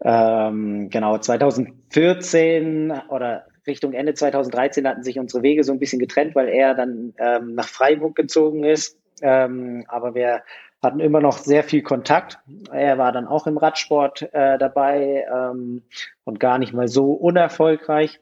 ähm, 0.00 0.90
genau 0.90 1.18
2014 1.18 2.92
oder 3.08 3.46
Richtung 3.66 3.92
Ende 3.92 4.14
2013 4.14 4.88
hatten 4.88 5.02
sich 5.02 5.18
unsere 5.18 5.42
Wege 5.42 5.62
so 5.62 5.72
ein 5.72 5.78
bisschen 5.78 5.98
getrennt, 5.98 6.34
weil 6.34 6.48
er 6.48 6.74
dann 6.74 7.12
ähm, 7.18 7.54
nach 7.54 7.68
Freiburg 7.68 8.16
gezogen 8.16 8.64
ist. 8.64 8.96
Ähm, 9.20 9.84
aber 9.88 10.14
wir 10.14 10.42
hatten 10.82 11.00
immer 11.00 11.20
noch 11.20 11.38
sehr 11.38 11.64
viel 11.64 11.82
Kontakt. 11.82 12.38
Er 12.72 12.98
war 12.98 13.12
dann 13.12 13.26
auch 13.26 13.46
im 13.46 13.58
Radsport 13.58 14.22
äh, 14.32 14.58
dabei 14.58 15.26
ähm, 15.32 15.82
und 16.24 16.38
gar 16.40 16.58
nicht 16.58 16.72
mal 16.72 16.88
so 16.88 17.12
unerfolgreich. 17.12 18.20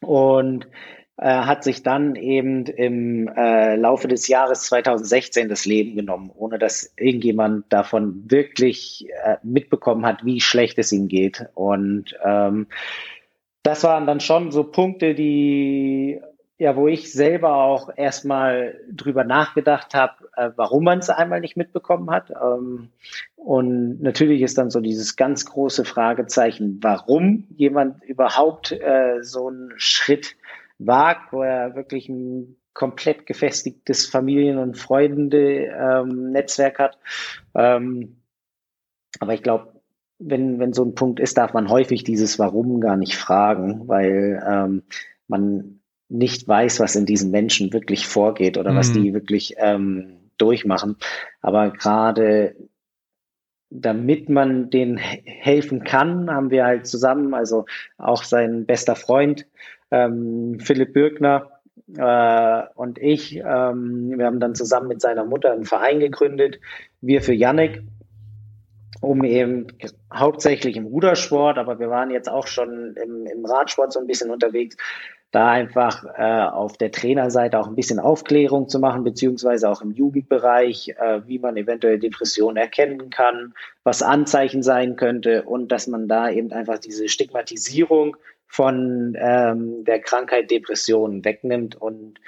Und 0.00 0.66
äh, 1.16 1.28
hat 1.28 1.62
sich 1.62 1.84
dann 1.84 2.16
eben 2.16 2.66
im 2.66 3.28
äh, 3.28 3.76
Laufe 3.76 4.08
des 4.08 4.26
Jahres 4.26 4.62
2016 4.62 5.48
das 5.48 5.64
Leben 5.64 5.94
genommen, 5.94 6.30
ohne 6.34 6.58
dass 6.58 6.92
irgendjemand 6.96 7.72
davon 7.72 8.28
wirklich 8.28 9.06
äh, 9.22 9.36
mitbekommen 9.44 10.04
hat, 10.04 10.24
wie 10.24 10.40
schlecht 10.40 10.76
es 10.78 10.90
ihm 10.90 11.06
geht. 11.06 11.46
Und 11.54 12.16
ähm, 12.24 12.66
das 13.62 13.84
waren 13.84 14.08
dann 14.08 14.18
schon 14.18 14.50
so 14.50 14.64
Punkte, 14.64 15.14
die 15.14 16.20
ja, 16.58 16.76
wo 16.76 16.86
ich 16.86 17.12
selber 17.12 17.56
auch 17.56 17.90
erstmal 17.96 18.80
drüber 18.90 19.24
nachgedacht 19.24 19.94
habe, 19.94 20.28
äh, 20.36 20.50
warum 20.54 20.84
man 20.84 21.00
es 21.00 21.10
einmal 21.10 21.40
nicht 21.40 21.56
mitbekommen 21.56 22.10
hat. 22.10 22.30
Ähm, 22.30 22.90
und 23.34 24.00
natürlich 24.00 24.42
ist 24.42 24.56
dann 24.56 24.70
so 24.70 24.80
dieses 24.80 25.16
ganz 25.16 25.46
große 25.46 25.84
Fragezeichen, 25.84 26.78
warum 26.80 27.48
jemand 27.56 28.04
überhaupt 28.04 28.70
äh, 28.72 29.18
so 29.22 29.48
einen 29.48 29.72
Schritt 29.76 30.36
wagt, 30.78 31.32
wo 31.32 31.42
er 31.42 31.74
wirklich 31.74 32.08
ein 32.08 32.56
komplett 32.72 33.26
gefestigtes 33.26 34.06
Familien- 34.06 34.58
und 34.58 34.78
Freunde-Netzwerk 34.78 36.78
ähm, 36.78 36.84
hat. 36.84 36.98
Ähm, 37.54 38.16
aber 39.20 39.34
ich 39.34 39.42
glaube, 39.42 39.74
wenn, 40.18 40.60
wenn 40.60 40.72
so 40.72 40.84
ein 40.84 40.94
Punkt 40.94 41.20
ist, 41.20 41.36
darf 41.36 41.52
man 41.52 41.68
häufig 41.68 42.04
dieses 42.04 42.38
Warum 42.38 42.80
gar 42.80 42.96
nicht 42.96 43.16
fragen, 43.16 43.88
weil 43.88 44.42
ähm, 44.48 44.84
man 45.28 45.80
nicht 46.14 46.46
weiß, 46.46 46.80
was 46.80 46.96
in 46.96 47.06
diesen 47.06 47.30
Menschen 47.30 47.72
wirklich 47.72 48.06
vorgeht 48.06 48.56
oder 48.56 48.72
mhm. 48.72 48.76
was 48.76 48.92
die 48.92 49.12
wirklich 49.12 49.54
ähm, 49.58 50.30
durchmachen. 50.38 50.96
Aber 51.42 51.70
gerade 51.70 52.54
damit 53.70 54.28
man 54.28 54.70
denen 54.70 54.96
helfen 54.96 55.82
kann, 55.82 56.30
haben 56.30 56.50
wir 56.50 56.64
halt 56.64 56.86
zusammen, 56.86 57.34
also 57.34 57.66
auch 57.98 58.22
sein 58.22 58.66
bester 58.66 58.94
Freund 58.94 59.46
ähm, 59.90 60.60
Philipp 60.60 60.92
Bürgner 60.92 61.50
äh, 61.96 62.62
und 62.76 62.98
ich, 62.98 63.36
ähm, 63.36 64.12
wir 64.16 64.26
haben 64.26 64.40
dann 64.40 64.54
zusammen 64.54 64.88
mit 64.88 65.00
seiner 65.00 65.24
Mutter 65.24 65.52
einen 65.52 65.64
Verein 65.64 65.98
gegründet, 65.98 66.60
wir 67.00 67.20
für 67.20 67.34
Yannick, 67.34 67.82
um 69.00 69.24
eben 69.24 69.66
hauptsächlich 70.12 70.76
im 70.76 70.86
Rudersport, 70.86 71.58
aber 71.58 71.78
wir 71.78 71.90
waren 71.90 72.10
jetzt 72.10 72.30
auch 72.30 72.46
schon 72.46 72.94
im, 72.96 73.26
im 73.26 73.44
Radsport 73.44 73.92
so 73.92 74.00
ein 74.00 74.06
bisschen 74.06 74.30
unterwegs, 74.30 74.76
da 75.34 75.50
einfach 75.50 76.04
äh, 76.16 76.42
auf 76.42 76.76
der 76.76 76.92
Trainerseite 76.92 77.58
auch 77.58 77.66
ein 77.66 77.74
bisschen 77.74 77.98
Aufklärung 77.98 78.68
zu 78.68 78.78
machen, 78.78 79.02
beziehungsweise 79.02 79.68
auch 79.68 79.82
im 79.82 79.90
Jugendbereich, 79.90 80.90
äh, 80.90 81.22
wie 81.26 81.40
man 81.40 81.56
eventuell 81.56 81.98
Depressionen 81.98 82.56
erkennen 82.56 83.10
kann, 83.10 83.52
was 83.82 84.02
Anzeichen 84.02 84.62
sein 84.62 84.94
könnte 84.94 85.42
und 85.42 85.72
dass 85.72 85.88
man 85.88 86.06
da 86.06 86.30
eben 86.30 86.52
einfach 86.52 86.78
diese 86.78 87.08
Stigmatisierung 87.08 88.16
von 88.46 89.16
ähm, 89.18 89.84
der 89.84 89.98
Krankheit 90.00 90.52
Depression 90.52 91.24
wegnimmt 91.24 91.74
und 91.74 92.20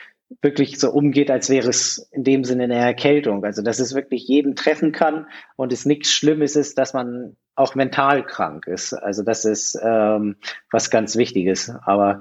wirklich 0.43 0.79
so 0.79 0.91
umgeht, 0.91 1.31
als 1.31 1.51
wäre 1.51 1.69
es 1.69 2.09
in 2.13 2.25
dem 2.25 2.45
Sinne 2.45 2.65
eine 2.65 2.77
Erkältung. 2.77 3.45
Also 3.45 3.63
dass 3.63 3.79
es 3.79 3.95
wirklich 3.95 4.27
jeden 4.27 4.57
treffen 4.57 4.93
kann 4.93 5.27
und 5.57 5.73
es 5.73 5.87
nichts 5.87 6.11
Schlimmes 6.11 6.57
ist, 6.57 6.79
dass 6.79 6.95
man 6.95 7.37
auch 7.55 7.75
mental 7.75 8.25
krank 8.25 8.67
ist. 8.67 8.93
Also 8.93 9.23
das 9.23 9.45
ist 9.45 9.79
ähm, 9.83 10.37
was 10.71 10.91
ganz 10.91 11.17
Wichtiges. 11.17 11.73
Aber 11.85 12.21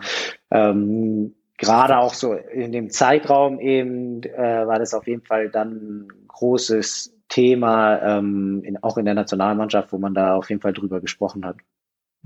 ähm, 0.51 1.35
gerade 1.57 1.97
auch 1.97 2.13
so 2.13 2.33
in 2.33 2.71
dem 2.71 2.89
Zeitraum 2.89 3.59
eben 3.59 4.23
äh, 4.23 4.67
war 4.67 4.79
das 4.79 4.93
auf 4.93 5.07
jeden 5.07 5.25
Fall 5.25 5.49
dann 5.49 5.71
ein 5.71 6.27
großes 6.27 7.13
Thema, 7.27 8.17
ähm, 8.17 8.61
in, 8.63 8.81
auch 8.83 8.97
in 8.97 9.05
der 9.05 9.13
Nationalmannschaft, 9.15 9.91
wo 9.91 9.97
man 9.97 10.13
da 10.13 10.35
auf 10.35 10.49
jeden 10.49 10.61
Fall 10.61 10.73
drüber 10.73 11.01
gesprochen 11.01 11.45
hat. 11.45 11.57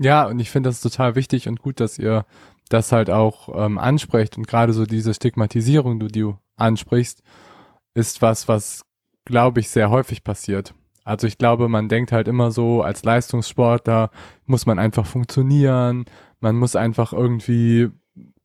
Ja, 0.02 0.26
und 0.26 0.40
ich 0.40 0.50
finde 0.50 0.70
das 0.70 0.80
total 0.80 1.14
wichtig 1.14 1.46
und 1.46 1.60
gut, 1.60 1.78
dass 1.78 1.98
ihr 1.98 2.24
das 2.70 2.90
halt 2.90 3.10
auch 3.10 3.50
ähm, 3.54 3.78
ansprecht 3.78 4.38
und 4.38 4.48
gerade 4.48 4.72
so 4.72 4.86
diese 4.86 5.12
Stigmatisierung, 5.12 6.00
die 6.00 6.08
du 6.08 6.38
ansprichst, 6.56 7.22
ist 7.92 8.22
was, 8.22 8.48
was 8.48 8.86
glaube 9.26 9.60
ich 9.60 9.68
sehr 9.68 9.90
häufig 9.90 10.24
passiert. 10.24 10.74
Also 11.04 11.26
ich 11.26 11.36
glaube, 11.36 11.68
man 11.68 11.90
denkt 11.90 12.12
halt 12.12 12.28
immer 12.28 12.50
so, 12.50 12.80
als 12.82 13.04
Leistungssportler 13.04 14.10
muss 14.46 14.64
man 14.64 14.78
einfach 14.78 15.04
funktionieren, 15.04 16.06
man 16.40 16.56
muss 16.56 16.76
einfach 16.76 17.12
irgendwie 17.12 17.90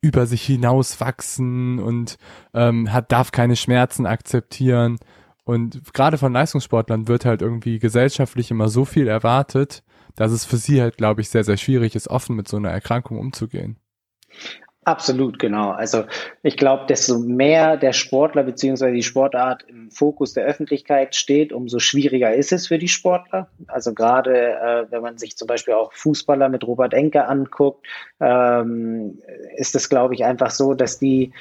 über 0.02 0.26
sich 0.26 0.42
hinaus 0.42 1.00
wachsen 1.00 1.78
und 1.78 2.18
ähm, 2.52 2.92
hat, 2.92 3.12
darf 3.12 3.32
keine 3.32 3.56
Schmerzen 3.56 4.04
akzeptieren. 4.04 4.98
Und 5.44 5.94
gerade 5.94 6.18
von 6.18 6.34
Leistungssportlern 6.34 7.08
wird 7.08 7.24
halt 7.24 7.40
irgendwie 7.40 7.78
gesellschaftlich 7.78 8.50
immer 8.50 8.68
so 8.68 8.84
viel 8.84 9.08
erwartet, 9.08 9.82
dass 10.16 10.32
es 10.32 10.44
für 10.44 10.56
sie 10.56 10.80
halt, 10.80 10.96
glaube 10.96 11.20
ich, 11.20 11.28
sehr, 11.28 11.44
sehr 11.44 11.56
schwierig 11.56 11.94
ist, 11.94 12.08
offen 12.08 12.36
mit 12.36 12.48
so 12.48 12.56
einer 12.56 12.70
Erkrankung 12.70 13.18
umzugehen. 13.18 13.78
Absolut, 14.86 15.40
genau. 15.40 15.70
Also 15.70 16.04
ich 16.44 16.56
glaube, 16.56 16.86
desto 16.88 17.18
mehr 17.18 17.76
der 17.76 17.92
Sportler 17.92 18.44
beziehungsweise 18.44 18.94
die 18.94 19.02
Sportart 19.02 19.64
im 19.68 19.90
Fokus 19.90 20.32
der 20.32 20.44
Öffentlichkeit 20.44 21.16
steht, 21.16 21.52
umso 21.52 21.80
schwieriger 21.80 22.32
ist 22.32 22.52
es 22.52 22.68
für 22.68 22.78
die 22.78 22.86
Sportler. 22.86 23.48
Also 23.66 23.94
gerade 23.94 24.52
äh, 24.52 24.86
wenn 24.90 25.02
man 25.02 25.18
sich 25.18 25.36
zum 25.36 25.48
Beispiel 25.48 25.74
auch 25.74 25.92
Fußballer 25.92 26.48
mit 26.48 26.64
Robert 26.64 26.94
Enke 26.94 27.26
anguckt, 27.26 27.84
ähm, 28.20 29.18
ist 29.56 29.74
es, 29.74 29.88
glaube 29.88 30.14
ich, 30.14 30.24
einfach 30.24 30.52
so, 30.52 30.72
dass 30.72 31.00
die 31.00 31.32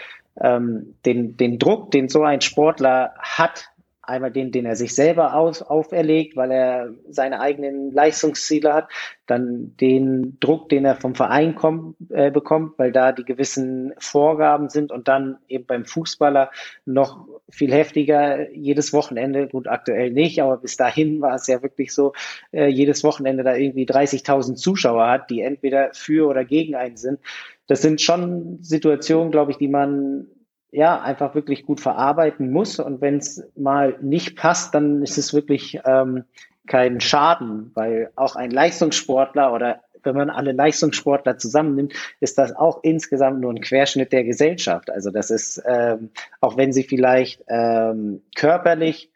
ähm, 0.41 0.95
den, 1.05 1.37
den 1.37 1.59
Druck, 1.59 1.91
den 1.91 2.09
so 2.09 2.23
ein 2.23 2.41
Sportler 2.41 3.13
hat, 3.19 3.69
Einmal 4.07 4.31
den, 4.31 4.51
den 4.51 4.65
er 4.65 4.75
sich 4.75 4.93
selber 4.93 5.35
aus, 5.35 5.61
auferlegt, 5.61 6.35
weil 6.35 6.51
er 6.51 6.89
seine 7.09 7.39
eigenen 7.39 7.91
Leistungsziele 7.91 8.73
hat. 8.73 8.89
Dann 9.25 9.75
den 9.77 10.37
Druck, 10.39 10.69
den 10.69 10.85
er 10.85 10.95
vom 10.95 11.15
Verein 11.15 11.55
kommt, 11.55 11.95
äh, 12.09 12.31
bekommt, 12.31 12.77
weil 12.77 12.91
da 12.91 13.11
die 13.11 13.25
gewissen 13.25 13.93
Vorgaben 13.97 14.69
sind. 14.69 14.91
Und 14.91 15.07
dann 15.07 15.37
eben 15.47 15.65
beim 15.65 15.85
Fußballer 15.85 16.51
noch 16.85 17.27
viel 17.49 17.73
heftiger 17.73 18.51
jedes 18.51 18.93
Wochenende. 18.93 19.47
Gut, 19.47 19.67
aktuell 19.67 20.11
nicht, 20.11 20.41
aber 20.41 20.57
bis 20.57 20.77
dahin 20.77 21.21
war 21.21 21.35
es 21.35 21.47
ja 21.47 21.61
wirklich 21.61 21.93
so, 21.93 22.13
äh, 22.51 22.67
jedes 22.67 23.03
Wochenende 23.03 23.43
da 23.43 23.55
irgendwie 23.55 23.85
30.000 23.85 24.55
Zuschauer 24.55 25.07
hat, 25.07 25.29
die 25.29 25.41
entweder 25.41 25.89
für 25.93 26.27
oder 26.27 26.45
gegen 26.45 26.75
einen 26.75 26.97
sind. 26.97 27.19
Das 27.67 27.81
sind 27.81 28.01
schon 28.01 28.59
Situationen, 28.61 29.31
glaube 29.31 29.51
ich, 29.51 29.57
die 29.57 29.67
man 29.67 30.27
ja, 30.75 31.01
einfach 31.01 31.35
wirklich 31.35 31.65
gut 31.65 31.79
verarbeiten 31.79 32.51
muss. 32.51 32.79
Und 32.79 33.01
wenn 33.01 33.17
es 33.17 33.43
mal 33.55 33.97
nicht 34.01 34.35
passt, 34.35 34.75
dann 34.75 35.01
ist 35.01 35.17
es 35.17 35.33
wirklich 35.33 35.79
ähm, 35.85 36.25
kein 36.67 36.99
Schaden, 36.99 37.71
weil 37.75 38.11
auch 38.15 38.35
ein 38.35 38.51
Leistungssportler 38.51 39.53
oder 39.53 39.81
wenn 40.03 40.15
man 40.15 40.29
alle 40.29 40.51
Leistungssportler 40.51 41.37
zusammennimmt, 41.37 41.93
ist 42.19 42.37
das 42.37 42.55
auch 42.55 42.83
insgesamt 42.83 43.39
nur 43.39 43.51
ein 43.51 43.61
Querschnitt 43.61 44.11
der 44.11 44.23
Gesellschaft. 44.23 44.91
Also 44.91 45.09
das 45.09 45.31
ist, 45.31 45.63
ähm, 45.65 46.11
auch 46.41 46.57
wenn 46.57 46.71
sie 46.71 46.83
vielleicht 46.83 47.43
ähm, 47.47 48.21
körperlich 48.35 49.09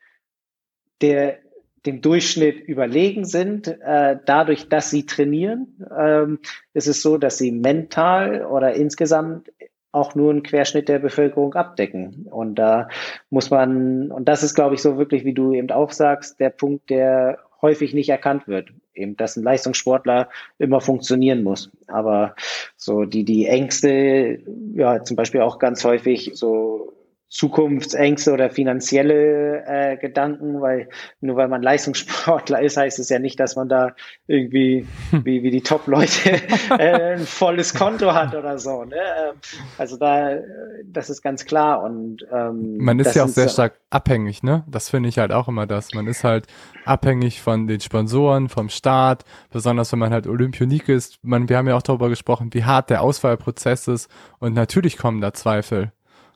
der, 1.01 1.37
dem 1.85 2.01
Durchschnitt 2.01 2.59
überlegen 2.67 3.23
sind, 3.25 3.67
äh, 3.67 4.17
dadurch, 4.25 4.67
dass 4.67 4.89
sie 4.89 5.05
trainieren, 5.05 5.85
ähm, 5.95 6.39
ist 6.73 6.87
es 6.87 7.03
so, 7.03 7.17
dass 7.17 7.37
sie 7.37 7.51
mental 7.51 8.45
oder 8.45 8.73
insgesamt 8.73 9.51
auch 9.91 10.15
nur 10.15 10.31
einen 10.31 10.43
Querschnitt 10.43 10.87
der 10.87 10.99
Bevölkerung 10.99 11.55
abdecken. 11.55 12.27
Und 12.29 12.55
da 12.55 12.89
muss 13.29 13.49
man, 13.49 14.11
und 14.11 14.25
das 14.25 14.43
ist, 14.43 14.55
glaube 14.55 14.75
ich, 14.75 14.81
so 14.81 14.97
wirklich, 14.97 15.25
wie 15.25 15.33
du 15.33 15.53
eben 15.53 15.71
auch 15.71 15.91
sagst, 15.91 16.39
der 16.39 16.49
Punkt, 16.49 16.89
der 16.89 17.39
häufig 17.61 17.93
nicht 17.93 18.09
erkannt 18.09 18.47
wird. 18.47 18.69
Eben, 18.93 19.17
dass 19.17 19.35
ein 19.35 19.43
Leistungssportler 19.43 20.29
immer 20.57 20.81
funktionieren 20.81 21.43
muss. 21.43 21.71
Aber 21.87 22.35
so 22.75 23.05
die, 23.05 23.23
die 23.23 23.47
Ängste, 23.47 24.39
ja, 24.75 25.03
zum 25.03 25.15
Beispiel 25.15 25.41
auch 25.41 25.57
ganz 25.57 25.83
häufig 25.83 26.31
so 26.33 26.93
Zukunftsängste 27.29 28.33
oder 28.33 28.49
finanzielle 28.49 29.63
äh, 29.65 29.97
Gedanken, 29.97 30.61
weil 30.61 30.89
nur 31.21 31.35
weil 31.35 31.47
man 31.47 31.61
Leistungssportler 31.61 32.61
ist, 32.63 32.75
heißt 32.75 32.97
es 32.97 33.09
ja 33.09 33.19
nicht, 33.19 33.39
dass 33.39 33.55
man 33.55 33.69
da 33.69 33.93
irgendwie 34.25 34.87
wie, 35.11 35.43
wie 35.43 35.51
die 35.51 35.61
Top-Leute 35.61 36.31
äh, 36.79 37.13
ein 37.13 37.25
volles 37.25 37.75
Konto 37.75 38.13
hat 38.13 38.33
oder 38.33 38.57
so. 38.57 38.83
Ne? 38.83 38.95
Ähm, 38.95 39.35
also 39.77 39.97
da, 39.97 40.37
das 40.85 41.11
ist 41.11 41.21
ganz 41.21 41.45
klar. 41.45 41.83
Und 41.83 42.25
ähm, 42.31 42.77
man 42.79 42.99
ist 42.99 43.15
ja 43.15 43.25
auch 43.25 43.27
sehr 43.27 43.47
so 43.47 43.53
stark 43.53 43.79
abhängig, 43.91 44.41
ne? 44.41 44.63
Das 44.67 44.89
finde 44.89 45.09
ich 45.09 45.19
halt 45.19 45.31
auch 45.31 45.47
immer 45.47 45.67
das. 45.67 45.93
Man 45.93 46.07
ist 46.07 46.23
halt 46.23 46.47
abhängig 46.83 47.41
von 47.41 47.67
den 47.67 47.79
Sponsoren, 47.79 48.49
vom 48.49 48.69
Staat, 48.69 49.23
besonders 49.51 49.91
wenn 49.91 49.99
man 49.99 50.11
halt 50.11 50.25
Olympionik 50.25 50.89
ist. 50.89 51.19
Man, 51.23 51.47
wir 51.47 51.57
haben 51.57 51.67
ja 51.67 51.77
auch 51.77 51.83
darüber 51.83 52.09
gesprochen, 52.09 52.49
wie 52.53 52.63
hart 52.63 52.89
der 52.89 53.01
Auswahlprozess 53.01 53.87
ist 53.87 54.09
und 54.39 54.53
natürlich 54.55 54.97
kommen 54.97 55.21
da 55.21 55.31
Zweifel. 55.31 55.91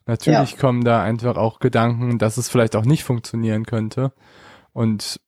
Natürlich 0.05 0.51
ja. 0.51 0.57
kommen 0.57 0.83
da 0.83 1.01
einfach 1.01 1.37
auch 1.37 1.59
Gedanken, 1.59 2.17
dass 2.17 2.37
es 2.37 2.49
vielleicht 2.49 2.75
auch 2.75 2.85
nicht 2.85 3.03
funktionieren 3.03 3.65
könnte. 3.65 4.11
Und 4.73 5.19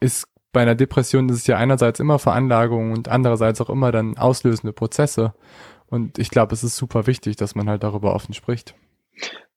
ist 0.00 0.26
bei 0.52 0.62
einer 0.62 0.74
Depression 0.74 1.28
ist 1.28 1.36
es 1.36 1.46
ja 1.46 1.58
einerseits 1.58 2.00
immer 2.00 2.18
Veranlagung 2.18 2.92
und 2.92 3.08
andererseits 3.08 3.60
auch 3.60 3.70
immer 3.70 3.92
dann 3.92 4.16
auslösende 4.16 4.72
Prozesse. 4.72 5.34
Und 5.86 6.18
ich 6.18 6.30
glaube, 6.30 6.54
es 6.54 6.64
ist 6.64 6.76
super 6.76 7.06
wichtig, 7.06 7.36
dass 7.36 7.54
man 7.54 7.68
halt 7.68 7.82
darüber 7.82 8.14
offen 8.14 8.34
spricht. 8.34 8.74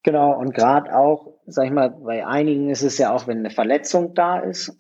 Genau, 0.04 0.38
und 0.38 0.54
gerade 0.54 0.96
auch, 0.96 1.34
sag 1.46 1.66
ich 1.66 1.72
mal, 1.72 1.90
bei 1.90 2.26
einigen 2.26 2.70
ist 2.70 2.84
es 2.84 2.98
ja 2.98 3.14
auch, 3.14 3.28
wenn 3.28 3.40
eine 3.40 3.50
Verletzung 3.50 4.14
da 4.14 4.40
ist. 4.40 4.78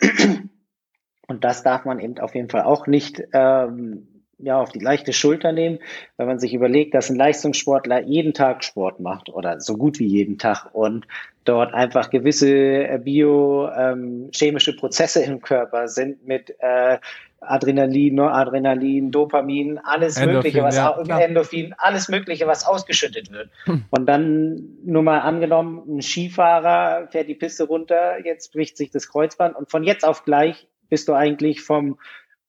Und 1.27 1.43
das 1.43 1.61
darf 1.61 1.85
man 1.85 1.99
eben 1.99 2.17
auf 2.19 2.33
jeden 2.35 2.49
Fall 2.49 2.63
auch 2.63 2.87
nicht 2.87 3.21
ähm, 3.33 4.18
ja, 4.39 4.59
auf 4.59 4.71
die 4.71 4.79
leichte 4.79 5.13
Schulter 5.13 5.51
nehmen, 5.51 5.79
wenn 6.17 6.27
man 6.27 6.39
sich 6.39 6.53
überlegt, 6.53 6.93
dass 6.93 7.09
ein 7.09 7.15
Leistungssportler 7.15 8.01
jeden 8.01 8.33
Tag 8.33 8.63
Sport 8.63 8.99
macht 8.99 9.29
oder 9.29 9.59
so 9.59 9.77
gut 9.77 9.99
wie 9.99 10.07
jeden 10.07 10.37
Tag 10.37 10.69
und 10.73 11.05
dort 11.43 11.73
einfach 11.73 12.09
gewisse 12.09 12.49
äh, 12.49 12.99
biochemische 13.03 14.71
ähm, 14.71 14.77
Prozesse 14.77 15.23
im 15.23 15.41
Körper 15.41 15.87
sind 15.87 16.25
mit 16.25 16.55
äh, 16.59 16.99
Adrenalin, 17.41 18.15
Noradrenalin, 18.15 19.11
Dopamin, 19.11 19.79
alles 19.83 20.17
Endorphin, 20.17 20.35
Mögliche, 20.35 20.63
was 20.63 20.75
ja, 20.75 20.89
auch, 20.89 21.07
Endorphin, 21.07 21.73
alles 21.77 22.09
Mögliche, 22.09 22.47
was 22.47 22.65
ausgeschüttet 22.65 23.31
wird. 23.31 23.49
Hm. 23.65 23.85
Und 23.89 24.05
dann 24.07 24.77
nur 24.83 25.03
mal 25.03 25.19
angenommen, 25.19 25.83
ein 25.87 26.01
Skifahrer 26.01 27.07
fährt 27.07 27.29
die 27.29 27.35
Piste 27.35 27.65
runter, 27.65 28.23
jetzt 28.25 28.51
bricht 28.51 28.75
sich 28.77 28.91
das 28.91 29.09
Kreuzband 29.09 29.55
und 29.55 29.69
von 29.71 29.83
jetzt 29.83 30.03
auf 30.03 30.25
gleich 30.25 30.67
bist 30.89 31.07
du 31.07 31.13
eigentlich 31.13 31.61
vom 31.61 31.97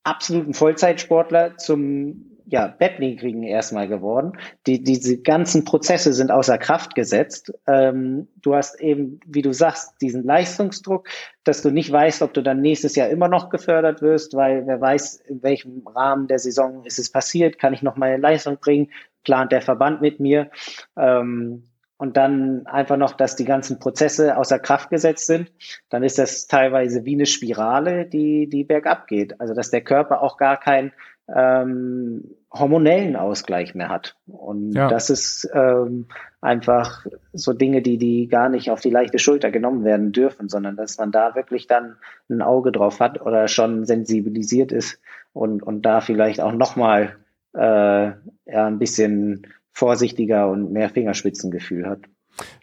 absoluten 0.05 0.55
Vollzeitsportler 0.55 1.57
zum 1.57 2.30
ja, 2.51 2.66
Bettlägerigen 2.66 3.44
erstmal 3.44 3.86
geworden. 3.86 4.32
Die, 4.66 4.82
diese 4.82 5.18
ganzen 5.18 5.64
Prozesse 5.64 6.12
sind 6.12 6.32
außer 6.32 6.59
Kraft 6.59 6.96
gesetzt. 6.96 7.53
Ähm, 7.68 8.26
du 8.42 8.57
hast 8.57 8.80
eben, 8.80 9.20
wie 9.24 9.42
du 9.42 9.53
sagst, 9.53 9.94
diesen 10.01 10.24
Leistungsdruck, 10.24 11.09
dass 11.44 11.62
du 11.62 11.70
nicht 11.70 11.92
weißt, 11.92 12.22
ob 12.22 12.34
du 12.34 12.42
dann 12.42 12.61
nächstes 12.61 12.96
Jahr 12.96 13.09
immer 13.09 13.28
noch 13.28 13.51
gefördert 13.51 14.03
wirst, 14.03 14.34
weil 14.34 14.66
wer 14.66 14.80
weiß, 14.80 15.20
in 15.28 15.42
welchem 15.44 15.86
Rahmen 15.86 16.26
der 16.26 16.40
Saison 16.40 16.84
ist 16.84 16.98
es 16.98 17.11
passiert, 17.11 17.59
kann 17.61 17.72
ich 17.72 17.82
noch 17.82 17.96
meine 17.96 18.16
Leistung 18.16 18.59
bringen, 18.59 18.90
plant 19.22 19.53
der 19.53 19.62
Verband 19.62 20.01
mit 20.01 20.18
mir. 20.18 20.51
Ähm, 20.96 21.69
und 22.01 22.16
dann 22.16 22.66
einfach 22.66 22.96
noch, 22.96 23.12
dass 23.12 23.36
die 23.36 23.44
ganzen 23.44 23.78
Prozesse 23.78 24.38
außer 24.38 24.59
Kraft 24.59 24.88
gesetzt 24.88 25.26
sind, 25.26 25.53
dann 25.90 26.03
ist 26.03 26.18
das 26.18 26.46
teilweise 26.46 27.05
wie 27.05 27.12
eine 27.12 27.26
Spirale, 27.26 28.07
die, 28.07 28.48
die 28.48 28.64
bergab 28.64 29.07
geht. 29.07 29.38
Also 29.38 29.53
dass 29.53 29.70
der 29.70 29.82
Körper 29.82 30.22
auch 30.22 30.38
gar 30.38 30.59
keinen 30.59 30.92
ähm, 31.28 32.36
hormonellen 32.51 33.16
Ausgleich 33.16 33.74
mehr 33.74 33.90
hat. 33.90 34.16
Und 34.26 34.72
ja. 34.72 34.88
das 34.88 35.11
ist 35.11 35.46
ähm, 35.53 36.07
einfach 36.40 37.05
so 37.34 37.53
Dinge, 37.53 37.82
die, 37.82 37.98
die 37.98 38.28
gar 38.28 38.48
nicht 38.48 38.70
auf 38.70 38.80
die 38.80 38.88
leichte 38.88 39.18
Schulter 39.18 39.51
genommen 39.51 39.84
werden 39.84 40.11
dürfen, 40.12 40.48
sondern 40.48 40.76
dass 40.76 40.96
man 40.96 41.12
da 41.12 41.34
wirklich 41.34 41.66
dann 41.66 41.96
ein 42.30 42.40
Auge 42.40 42.72
drauf 42.72 43.01
hat 43.01 43.20
oder 43.20 43.46
schon 43.46 43.84
sensibilisiert 43.84 44.72
ist 44.72 45.03
und, 45.34 45.62
und 45.62 45.82
da 45.82 46.01
vielleicht 46.01 46.40
auch 46.40 46.53
nochmal 46.53 47.16
äh, 47.53 47.61
ja, 47.61 48.16
ein 48.46 48.78
bisschen 48.78 49.46
vorsichtiger 49.72 50.48
und 50.48 50.72
mehr 50.72 50.90
Fingerspitzengefühl 50.90 51.86
hat. 51.86 52.00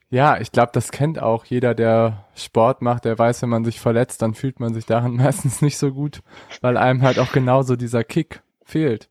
Ja, 0.09 0.39
ich 0.39 0.51
glaube, 0.51 0.69
das 0.73 0.91
kennt 0.91 1.21
auch 1.21 1.43
jeder, 1.45 1.75
der 1.75 2.25
Sport 2.33 2.81
macht, 2.81 3.03
der 3.05 3.19
weiß, 3.19 3.41
wenn 3.41 3.49
man 3.49 3.65
sich 3.65 3.79
verletzt, 3.79 4.21
dann 4.21 4.33
fühlt 4.33 4.59
man 4.59 4.73
sich 4.73 4.85
daran 4.85 5.15
meistens 5.17 5.61
nicht 5.61 5.77
so 5.77 5.91
gut, 5.91 6.21
weil 6.61 6.77
einem 6.77 7.01
halt 7.01 7.19
auch 7.19 7.31
genauso 7.31 7.75
dieser 7.75 8.03
Kick 8.03 8.41
fehlt. 8.63 9.09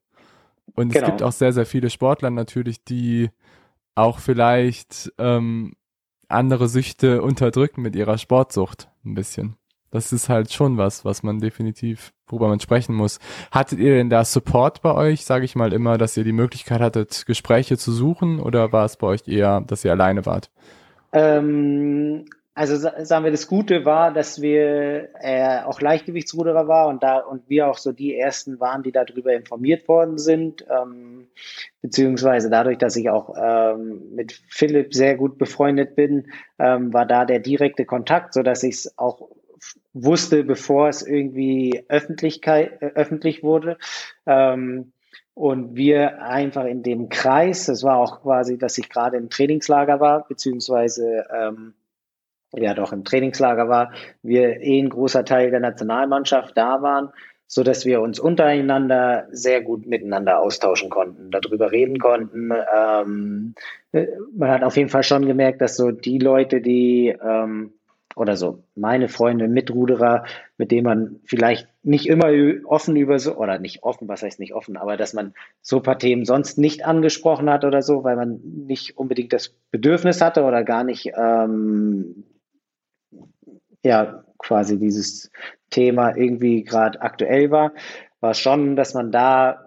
Und 0.74 0.92
genau. 0.92 1.05
es 1.05 1.11
gibt 1.11 1.22
auch 1.22 1.32
sehr, 1.32 1.53
sehr 1.53 1.66
viele 1.66 1.90
Sportler 1.90 2.30
natürlich, 2.30 2.82
die 2.84 3.30
auch 3.94 4.18
vielleicht 4.18 5.12
ähm, 5.18 5.74
andere 6.28 6.68
Süchte 6.68 7.22
unterdrücken 7.22 7.82
mit 7.82 7.97
ihrer 7.97 8.18
Sportsucht 8.18 8.88
ein 9.05 9.14
bisschen. 9.14 9.57
Das 9.97 10.12
ist 10.12 10.28
halt 10.28 10.53
schon 10.53 10.76
was, 10.76 11.07
was 11.07 11.22
man 11.22 11.38
definitiv, 11.38 12.12
worüber 12.26 12.49
man 12.49 12.61
sprechen 12.61 12.94
muss. 12.94 13.18
Hattet 13.51 13.78
ihr 13.78 13.94
denn 13.94 14.11
da 14.11 14.26
Support 14.26 14.82
bei 14.82 14.94
euch, 14.94 15.24
sage 15.24 15.47
ich 15.47 15.57
mal 15.57 15.72
immer, 15.72 15.97
dass 15.97 16.18
ihr 16.18 16.24
die 16.24 16.32
Möglichkeit 16.32 16.82
hattet, 16.82 17.24
Gespräche 17.24 17.78
zu 17.78 17.92
suchen 17.92 18.38
oder 18.38 18.72
war 18.72 18.84
es 18.84 18.99
bei 18.99 19.07
euch 19.07 19.26
eher, 19.26 19.62
dass 19.62 19.86
ihr 19.86 19.92
alleine 19.92 20.26
wart? 20.26 20.51
Ähm, 21.12 22.26
also 22.55 22.76
sagen 22.76 23.24
wir, 23.24 23.30
das 23.30 23.47
Gute 23.47 23.86
war, 23.86 24.12
dass 24.12 24.42
wir 24.42 25.09
äh, 25.18 25.62
auch 25.64 25.80
Leichtgewichtsruderer 25.80 26.68
war 26.68 26.88
und 26.88 27.03
da 27.03 27.20
und 27.20 27.49
wir 27.49 27.68
auch 27.68 27.78
so 27.78 27.92
die 27.92 28.14
ersten 28.14 28.61
waren, 28.61 28.82
die 28.82 28.92
darüber 28.92 29.32
informiert 29.32 29.88
worden 29.88 30.18
sind, 30.18 30.66
ähm, 30.70 31.28
beziehungsweise 31.80 32.51
dadurch, 32.51 32.76
dass 32.76 32.97
ich 32.97 33.09
auch 33.09 33.34
ähm, 33.42 34.14
mit 34.14 34.32
Philipp 34.49 34.92
sehr 34.92 35.16
gut 35.16 35.38
befreundet 35.38 35.97
bin, 35.97 36.26
ähm, 36.59 36.92
war 36.92 37.07
da 37.07 37.24
der 37.24 37.38
direkte 37.38 37.86
Kontakt, 37.86 38.34
so 38.34 38.42
dass 38.42 38.62
ich 38.62 38.74
es 38.74 38.99
auch 38.99 39.30
wusste, 40.05 40.44
bevor 40.44 40.88
es 40.88 41.03
irgendwie 41.03 41.84
Öffentlichkeit 41.88 42.82
äh, 42.82 42.92
öffentlich 42.94 43.42
wurde. 43.42 43.78
Ähm, 44.26 44.92
und 45.34 45.76
wir 45.76 46.22
einfach 46.22 46.64
in 46.64 46.82
dem 46.82 47.09
Kreis, 47.11 47.66
das 47.66 47.82
war 47.82 47.99
auch 47.99 48.22
quasi, 48.22 48.57
dass 48.57 48.78
ich 48.78 48.88
gerade 48.88 49.18
im 49.18 49.28
Trainingslager 49.28 50.01
war, 50.01 50.26
beziehungsweise 50.26 51.26
ähm, 51.30 51.74
ja 52.55 52.72
doch 52.74 52.92
im 52.92 53.05
Trainingslager 53.05 53.68
war, 53.68 53.92
wir 54.22 54.61
eh 54.61 54.80
ein 54.80 54.88
großer 54.88 55.24
Teil 55.24 55.51
der 55.51 55.61
Nationalmannschaft 55.61 56.57
da 56.57 56.80
waren, 56.80 57.11
so 57.47 57.62
dass 57.62 57.84
wir 57.84 58.01
uns 58.01 58.18
untereinander 58.18 59.28
sehr 59.30 59.61
gut 59.61 59.86
miteinander 59.86 60.40
austauschen 60.40 60.88
konnten, 60.88 61.30
darüber 61.30 61.70
reden 61.70 61.99
konnten. 61.99 62.53
Ähm, 62.74 63.55
man 64.34 64.51
hat 64.51 64.64
auf 64.64 64.76
jeden 64.76 64.88
Fall 64.88 65.03
schon 65.03 65.26
gemerkt, 65.26 65.61
dass 65.61 65.76
so 65.76 65.90
die 65.90 66.18
Leute, 66.18 66.61
die 66.61 67.14
ähm, 67.22 67.74
oder 68.17 68.37
so. 68.37 68.64
Meine 68.75 69.09
Freunde, 69.09 69.47
Mitruderer, 69.47 70.25
mit 70.57 70.71
denen 70.71 70.87
man 70.87 71.21
vielleicht 71.25 71.69
nicht 71.83 72.09
immer 72.09 72.31
offen 72.64 72.97
über 72.97 73.19
so, 73.19 73.37
oder 73.37 73.59
nicht 73.59 73.83
offen, 73.83 74.09
was 74.09 74.23
heißt 74.23 74.41
nicht 74.41 74.55
offen, 74.55 74.77
aber 74.77 74.97
dass 74.97 75.12
man 75.12 75.35
so 75.61 75.77
ein 75.77 75.83
paar 75.83 75.99
Themen 75.99 76.25
sonst 76.25 76.57
nicht 76.57 76.85
angesprochen 76.85 77.51
hat 77.51 77.64
oder 77.64 77.83
so, 77.83 78.05
weil 78.05 78.17
man 78.17 78.41
nicht 78.43 78.97
unbedingt 78.97 79.35
das 79.35 79.51
Bedürfnis 79.71 80.23
hatte 80.23 80.45
oder 80.45 80.64
gar 80.64 80.83
nicht 80.83 81.12
ähm, 81.14 82.25
ja 83.85 84.25
quasi 84.39 84.79
dieses 84.79 85.31
Thema 85.69 86.17
irgendwie 86.17 86.64
gerade 86.64 87.03
aktuell 87.03 87.51
war, 87.51 87.73
war 88.21 88.33
schon, 88.33 88.77
dass 88.77 88.95
man 88.95 89.12
da 89.12 89.66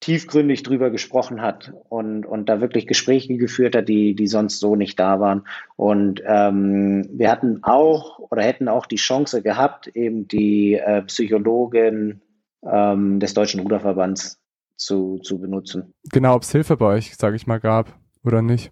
tiefgründig 0.00 0.62
drüber 0.62 0.90
gesprochen 0.90 1.42
hat 1.42 1.72
und, 1.88 2.24
und 2.24 2.48
da 2.48 2.60
wirklich 2.60 2.86
Gespräche 2.86 3.36
geführt 3.36 3.74
hat, 3.74 3.88
die, 3.88 4.14
die 4.14 4.26
sonst 4.26 4.60
so 4.60 4.76
nicht 4.76 4.98
da 4.98 5.18
waren. 5.18 5.46
Und 5.76 6.22
ähm, 6.24 7.08
wir 7.12 7.30
hatten 7.30 7.60
auch 7.62 8.18
oder 8.18 8.42
hätten 8.42 8.68
auch 8.68 8.86
die 8.86 8.96
Chance 8.96 9.42
gehabt, 9.42 9.88
eben 9.88 10.28
die 10.28 10.74
äh, 10.74 11.02
Psychologin 11.02 12.22
ähm, 12.62 13.20
des 13.20 13.34
Deutschen 13.34 13.60
Ruderverbands 13.60 14.40
zu, 14.76 15.18
zu 15.18 15.40
benutzen. 15.40 15.94
Genau, 16.12 16.34
ob 16.34 16.42
es 16.42 16.52
Hilfe 16.52 16.76
bei 16.76 16.86
euch, 16.96 17.16
sage 17.16 17.36
ich 17.36 17.46
mal, 17.46 17.58
gab 17.58 17.98
oder 18.22 18.42
nicht 18.42 18.70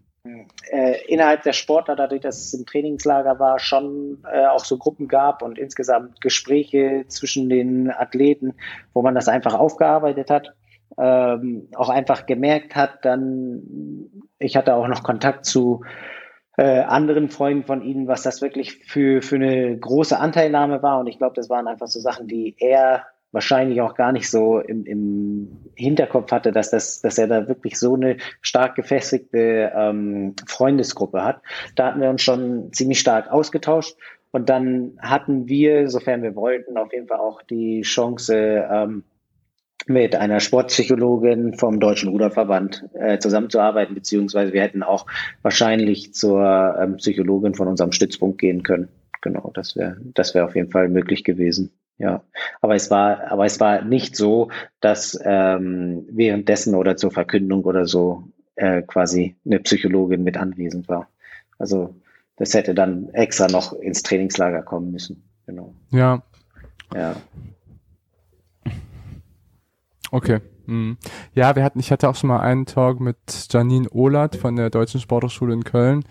äh, 0.70 1.04
innerhalb 1.06 1.42
der 1.42 1.52
Sportler, 1.52 1.96
dadurch, 1.96 2.20
dass 2.20 2.40
es 2.40 2.54
im 2.54 2.66
Trainingslager 2.66 3.38
war, 3.38 3.58
schon 3.58 4.18
äh, 4.30 4.46
auch 4.46 4.64
so 4.64 4.78
Gruppen 4.78 5.08
gab 5.08 5.42
und 5.42 5.58
insgesamt 5.58 6.20
Gespräche 6.20 7.04
zwischen 7.08 7.48
den 7.48 7.90
Athleten, 7.90 8.54
wo 8.92 9.02
man 9.02 9.14
das 9.14 9.28
einfach 9.28 9.54
aufgearbeitet 9.54 10.30
hat. 10.30 10.54
Ähm, 10.98 11.68
auch 11.74 11.88
einfach 11.88 12.26
gemerkt 12.26 12.74
hat, 12.74 13.04
dann, 13.04 14.08
ich 14.38 14.56
hatte 14.56 14.74
auch 14.74 14.88
noch 14.88 15.02
Kontakt 15.02 15.44
zu 15.44 15.84
äh, 16.56 16.80
anderen 16.80 17.28
Freunden 17.28 17.64
von 17.64 17.82
ihnen, 17.82 18.08
was 18.08 18.22
das 18.22 18.40
wirklich 18.40 18.84
für, 18.86 19.20
für 19.20 19.36
eine 19.36 19.76
große 19.78 20.18
Anteilnahme 20.18 20.82
war. 20.82 21.00
Und 21.00 21.06
ich 21.06 21.18
glaube, 21.18 21.34
das 21.34 21.50
waren 21.50 21.68
einfach 21.68 21.86
so 21.86 22.00
Sachen, 22.00 22.28
die 22.28 22.56
er 22.58 23.04
wahrscheinlich 23.32 23.82
auch 23.82 23.94
gar 23.94 24.12
nicht 24.12 24.30
so 24.30 24.60
im, 24.60 24.86
im 24.86 25.70
Hinterkopf 25.74 26.32
hatte, 26.32 26.52
dass, 26.52 26.70
das, 26.70 27.02
dass 27.02 27.18
er 27.18 27.26
da 27.26 27.48
wirklich 27.48 27.78
so 27.78 27.94
eine 27.94 28.16
stark 28.40 28.76
gefestigte 28.76 29.72
ähm, 29.74 30.34
Freundesgruppe 30.46 31.22
hat. 31.22 31.42
Da 31.74 31.88
hatten 31.88 32.00
wir 32.00 32.08
uns 32.08 32.22
schon 32.22 32.72
ziemlich 32.72 33.00
stark 33.00 33.30
ausgetauscht. 33.30 33.96
Und 34.30 34.48
dann 34.48 34.98
hatten 35.00 35.48
wir, 35.48 35.88
sofern 35.90 36.22
wir 36.22 36.34
wollten, 36.34 36.78
auf 36.78 36.92
jeden 36.92 37.08
Fall 37.08 37.18
auch 37.18 37.42
die 37.42 37.82
Chance, 37.82 38.66
ähm, 38.70 39.04
mit 39.86 40.16
einer 40.16 40.40
Sportpsychologin 40.40 41.54
vom 41.54 41.80
Deutschen 41.80 42.10
Ruderverband 42.10 42.88
äh, 42.94 43.18
zusammenzuarbeiten, 43.18 43.94
beziehungsweise 43.94 44.52
wir 44.52 44.62
hätten 44.62 44.82
auch 44.82 45.06
wahrscheinlich 45.42 46.12
zur 46.12 46.76
ähm, 46.80 46.96
Psychologin 46.96 47.54
von 47.54 47.68
unserem 47.68 47.92
Stützpunkt 47.92 48.38
gehen 48.38 48.62
können. 48.62 48.88
Genau, 49.22 49.50
das 49.54 49.76
wäre 49.76 49.96
das 50.14 50.34
wäre 50.34 50.44
auf 50.44 50.54
jeden 50.54 50.70
Fall 50.70 50.88
möglich 50.88 51.24
gewesen. 51.24 51.70
Ja, 51.98 52.22
aber 52.60 52.74
es 52.74 52.90
war, 52.90 53.30
aber 53.30 53.46
es 53.46 53.58
war 53.58 53.82
nicht 53.82 54.16
so, 54.16 54.50
dass 54.80 55.18
ähm, 55.24 56.06
währenddessen 56.10 56.74
oder 56.74 56.96
zur 56.96 57.10
Verkündung 57.10 57.64
oder 57.64 57.86
so 57.86 58.24
äh, 58.56 58.82
quasi 58.82 59.36
eine 59.46 59.60
Psychologin 59.60 60.22
mit 60.22 60.36
anwesend 60.36 60.88
war. 60.88 61.08
Also 61.58 61.94
das 62.36 62.52
hätte 62.52 62.74
dann 62.74 63.08
extra 63.10 63.46
noch 63.46 63.72
ins 63.72 64.02
Trainingslager 64.02 64.62
kommen 64.62 64.92
müssen. 64.92 65.22
Genau. 65.46 65.74
Ja. 65.90 66.22
Ja. 66.94 67.16
Okay. 70.10 70.40
Mhm. 70.66 70.96
Ja, 71.34 71.54
wir 71.56 71.62
hatten, 71.62 71.78
ich 71.78 71.92
hatte 71.92 72.08
auch 72.08 72.16
schon 72.16 72.28
mal 72.28 72.40
einen 72.40 72.66
Talk 72.66 73.00
mit 73.00 73.16
Janine 73.50 73.88
Ohlert 73.90 74.36
von 74.36 74.56
der 74.56 74.70
Deutschen 74.70 75.00
Sporthochschule 75.00 75.54
in 75.54 75.64
Köln. 75.64 76.04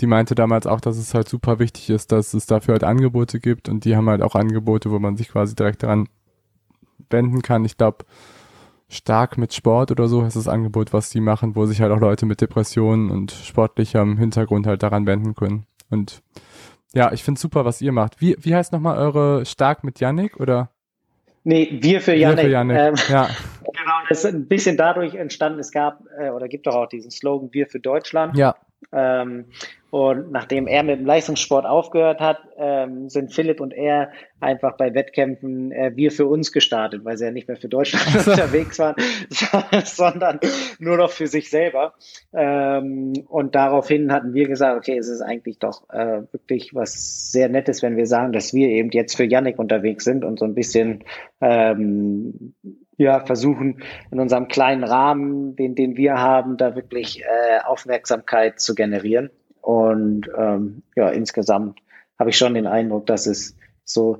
Die 0.00 0.06
meinte 0.06 0.34
damals 0.34 0.66
auch, 0.66 0.80
dass 0.80 0.96
es 0.96 1.14
halt 1.14 1.28
super 1.28 1.58
wichtig 1.58 1.90
ist, 1.90 2.10
dass 2.12 2.34
es 2.34 2.46
dafür 2.46 2.72
halt 2.72 2.84
Angebote 2.84 3.38
gibt 3.38 3.68
und 3.68 3.84
die 3.84 3.96
haben 3.96 4.08
halt 4.08 4.22
auch 4.22 4.34
Angebote, 4.34 4.90
wo 4.90 4.98
man 4.98 5.16
sich 5.16 5.28
quasi 5.28 5.54
direkt 5.54 5.82
daran 5.82 6.08
wenden 7.10 7.42
kann. 7.42 7.64
Ich 7.64 7.76
glaube, 7.76 8.04
stark 8.88 9.38
mit 9.38 9.54
Sport 9.54 9.90
oder 9.90 10.08
so 10.08 10.22
ist 10.22 10.36
das 10.36 10.48
Angebot, 10.48 10.92
was 10.92 11.10
die 11.10 11.20
machen, 11.20 11.54
wo 11.54 11.66
sich 11.66 11.80
halt 11.80 11.92
auch 11.92 12.00
Leute 12.00 12.26
mit 12.26 12.40
Depressionen 12.40 13.10
und 13.10 13.30
sportlichem 13.30 14.18
Hintergrund 14.18 14.66
halt 14.66 14.82
daran 14.82 15.06
wenden 15.06 15.34
können. 15.34 15.66
Und 15.90 16.22
ja, 16.92 17.12
ich 17.12 17.22
finde 17.22 17.40
super, 17.40 17.64
was 17.64 17.80
ihr 17.80 17.92
macht. 17.92 18.20
Wie, 18.20 18.36
wie 18.40 18.54
heißt 18.54 18.72
nochmal 18.72 18.98
eure 18.98 19.46
Stark 19.46 19.84
mit 19.84 20.00
Yannick 20.00 20.40
oder? 20.40 20.70
Nee, 21.44 21.78
wir 21.80 22.00
für 22.00 22.14
Yannick. 22.14 22.38
Wir 22.38 22.44
für 22.44 22.50
Yannick. 22.50 22.78
Ähm, 22.78 22.94
ja. 23.08 23.28
Genau, 23.72 23.94
das 24.08 24.24
ist 24.24 24.34
ein 24.34 24.48
bisschen 24.48 24.76
dadurch 24.76 25.14
entstanden. 25.14 25.60
Es 25.60 25.70
gab 25.70 26.02
äh, 26.18 26.30
oder 26.30 26.48
gibt 26.48 26.66
doch 26.66 26.74
auch 26.74 26.86
diesen 26.86 27.10
Slogan 27.10 27.50
Wir 27.52 27.66
für 27.66 27.78
Deutschland. 27.78 28.36
Ja. 28.36 28.56
Ähm, 28.92 29.46
und 29.90 30.30
nachdem 30.30 30.68
er 30.68 30.84
mit 30.84 31.00
dem 31.00 31.06
Leistungssport 31.06 31.66
aufgehört 31.66 32.20
hat, 32.20 32.38
ähm, 32.56 33.08
sind 33.08 33.34
Philipp 33.34 33.60
und 33.60 33.72
er 33.72 34.12
einfach 34.38 34.76
bei 34.76 34.94
Wettkämpfen 34.94 35.72
äh, 35.72 35.92
wir 35.96 36.12
für 36.12 36.26
uns 36.26 36.52
gestartet, 36.52 37.04
weil 37.04 37.18
sie 37.18 37.24
ja 37.24 37.32
nicht 37.32 37.48
mehr 37.48 37.56
für 37.56 37.68
Deutschland 37.68 38.06
unterwegs 38.28 38.78
waren, 38.78 38.94
sondern 39.84 40.38
nur 40.78 40.96
noch 40.96 41.10
für 41.10 41.26
sich 41.26 41.50
selber. 41.50 41.94
Ähm, 42.32 43.14
und 43.28 43.56
daraufhin 43.56 44.12
hatten 44.12 44.32
wir 44.32 44.46
gesagt, 44.46 44.78
okay, 44.78 44.96
es 44.96 45.08
ist 45.08 45.22
eigentlich 45.22 45.58
doch 45.58 45.90
äh, 45.90 46.22
wirklich 46.30 46.72
was 46.72 47.32
sehr 47.32 47.48
Nettes, 47.48 47.82
wenn 47.82 47.96
wir 47.96 48.06
sagen, 48.06 48.32
dass 48.32 48.54
wir 48.54 48.68
eben 48.68 48.90
jetzt 48.92 49.16
für 49.16 49.24
Yannick 49.24 49.58
unterwegs 49.58 50.04
sind 50.04 50.24
und 50.24 50.38
so 50.38 50.44
ein 50.44 50.54
bisschen 50.54 51.02
ähm, 51.40 52.54
ja, 53.00 53.20
versuchen 53.24 53.82
in 54.10 54.20
unserem 54.20 54.48
kleinen 54.48 54.84
Rahmen, 54.84 55.56
den, 55.56 55.74
den 55.74 55.96
wir 55.96 56.18
haben, 56.18 56.58
da 56.58 56.76
wirklich 56.76 57.22
äh, 57.22 57.64
Aufmerksamkeit 57.64 58.60
zu 58.60 58.74
generieren. 58.74 59.30
Und 59.62 60.28
ähm, 60.36 60.82
ja, 60.94 61.08
insgesamt 61.08 61.78
habe 62.18 62.28
ich 62.28 62.36
schon 62.36 62.52
den 62.52 62.66
Eindruck, 62.66 63.06
dass 63.06 63.26
es 63.26 63.56
so 63.84 64.18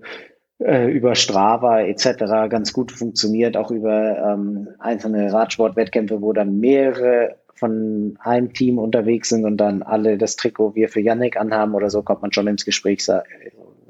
äh, 0.61 0.91
über 0.91 1.15
Strava 1.15 1.83
etc. 1.83 2.49
ganz 2.49 2.73
gut 2.73 2.91
funktioniert, 2.91 3.59
auch 3.59 3.71
über 3.71 4.17
ähm, 4.17 4.69
einzelne 4.79 5.31
Radsportwettkämpfe, 5.31 6.23
wo 6.23 6.33
dann 6.33 6.59
mehrere 6.59 7.37
von 7.55 8.17
einem 8.21 8.55
Team 8.55 8.79
unterwegs 8.79 9.29
sind 9.29 9.45
und 9.45 9.59
dann 9.59 9.83
alle 9.83 10.17
das 10.17 10.37
Trikot 10.37 10.75
wir 10.75 10.89
für 10.89 11.01
Yannick 11.01 11.37
anhaben 11.37 11.75
oder 11.75 11.91
so, 11.91 12.03
kommt 12.03 12.23
man 12.23 12.33
schon 12.33 12.47
ins 12.47 12.65
Gespräch, 12.65 13.05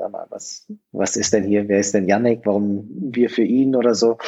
mal, 0.08 0.26
was, 0.30 0.70
was 0.92 1.16
ist 1.16 1.32
denn 1.32 1.44
hier, 1.44 1.68
wer 1.68 1.78
ist 1.78 1.94
denn 1.94 2.08
Yannick, 2.08 2.40
warum 2.44 2.88
wir 2.90 3.30
für 3.30 3.42
ihn 3.42 3.76
oder 3.76 3.94
so. 3.94 4.18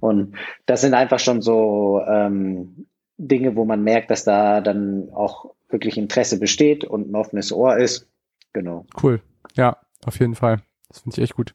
Und 0.00 0.34
das 0.66 0.80
sind 0.80 0.94
einfach 0.94 1.18
schon 1.18 1.42
so 1.42 2.00
ähm, 2.06 2.86
Dinge, 3.16 3.56
wo 3.56 3.64
man 3.64 3.82
merkt, 3.82 4.10
dass 4.10 4.24
da 4.24 4.60
dann 4.60 5.10
auch 5.12 5.54
wirklich 5.68 5.96
Interesse 5.98 6.38
besteht 6.38 6.84
und 6.84 7.10
ein 7.10 7.14
offenes 7.14 7.52
Ohr 7.52 7.76
ist. 7.76 8.08
Genau. 8.52 8.86
Cool. 9.00 9.20
Ja, 9.56 9.76
auf 10.04 10.18
jeden 10.18 10.34
Fall. 10.34 10.62
Das 10.88 11.00
finde 11.00 11.16
ich 11.16 11.22
echt 11.22 11.36
gut. 11.36 11.54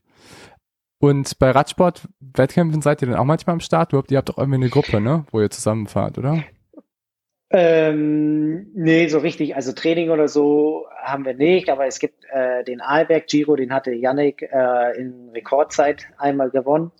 Und 0.99 1.37
bei 1.39 1.51
Radsport-Wettkämpfen 1.51 2.81
seid 2.81 3.01
ihr 3.01 3.09
dann 3.09 3.17
auch 3.17 3.25
manchmal 3.25 3.53
am 3.55 3.59
Start? 3.59 3.91
Du 3.91 3.97
habt, 3.97 4.11
ihr 4.11 4.17
habt 4.17 4.29
doch 4.29 4.37
irgendwie 4.37 4.55
eine 4.55 4.69
Gruppe, 4.69 5.01
ne? 5.01 5.25
Wo 5.31 5.41
ihr 5.41 5.49
zusammenfahrt, 5.49 6.17
oder? 6.17 6.43
Ähm, 7.57 8.67
nee, 8.73 9.07
so 9.07 9.19
richtig. 9.19 9.55
Also 9.55 9.71
Training 9.71 10.09
oder 10.09 10.27
so 10.27 10.87
haben 11.01 11.23
wir 11.23 11.35
nicht, 11.35 11.69
aber 11.69 11.87
es 11.87 11.99
gibt 11.99 12.25
äh, 12.29 12.65
den 12.65 12.81
Aalberg 12.81 13.27
Giro, 13.27 13.55
den 13.55 13.71
hatte 13.71 13.93
Yannick 13.93 14.41
äh, 14.41 14.99
in 14.99 15.29
Rekordzeit 15.29 16.05
einmal 16.17 16.49
gewonnen. 16.49 16.91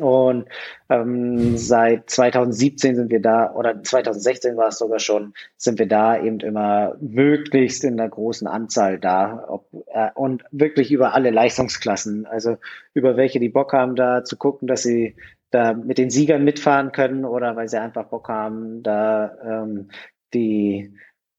Und 0.00 0.46
ähm, 0.90 1.56
seit 1.56 2.10
2017 2.10 2.96
sind 2.96 3.10
wir 3.10 3.22
da, 3.22 3.54
oder 3.54 3.82
2016 3.82 4.58
war 4.58 4.68
es 4.68 4.78
sogar 4.78 4.98
schon, 4.98 5.32
sind 5.56 5.78
wir 5.78 5.86
da 5.86 6.20
eben 6.20 6.40
immer 6.40 6.96
möglichst 7.00 7.82
in 7.84 7.98
einer 7.98 8.10
großen 8.10 8.46
Anzahl 8.46 8.98
da. 8.98 9.46
Ob, 9.48 9.68
äh, 9.86 10.10
und 10.16 10.44
wirklich 10.50 10.92
über 10.92 11.14
alle 11.14 11.30
Leistungsklassen. 11.30 12.26
Also 12.26 12.58
über 12.92 13.16
welche, 13.16 13.40
die 13.40 13.48
Bock 13.48 13.72
haben, 13.72 13.94
da 13.96 14.22
zu 14.22 14.36
gucken, 14.36 14.68
dass 14.68 14.82
sie 14.82 15.16
da 15.54 15.72
mit 15.72 15.98
den 15.98 16.10
Siegern 16.10 16.44
mitfahren 16.44 16.92
können 16.92 17.24
oder 17.24 17.56
weil 17.56 17.68
sie 17.68 17.80
einfach 17.80 18.06
Bock 18.06 18.28
haben, 18.28 18.82
da 18.82 19.32
ähm, 19.42 19.90
die 20.32 20.94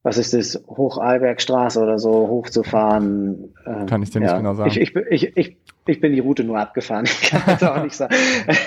was 0.06 0.20
ist 0.20 0.36
das, 0.36 0.64
Hochalbergstraße 0.68 1.82
oder 1.82 1.98
so 1.98 2.28
hochzufahren. 2.28 3.56
Ähm, 3.66 3.88
kann 3.88 4.04
ich 4.04 4.12
dir 4.12 4.20
nicht 4.20 4.30
ja. 4.30 4.38
genau 4.38 4.54
sagen. 4.54 4.70
Ich, 4.70 4.78
ich, 4.78 4.96
ich, 4.96 5.36
ich, 5.36 5.58
ich 5.88 6.00
bin 6.00 6.14
die 6.14 6.20
Route 6.20 6.44
nur 6.44 6.60
abgefahren, 6.60 7.06
ich 7.22 7.22
kann 7.24 7.42
das 7.48 7.64
auch 7.64 7.84
nicht 7.84 7.96
sagen. 7.96 8.14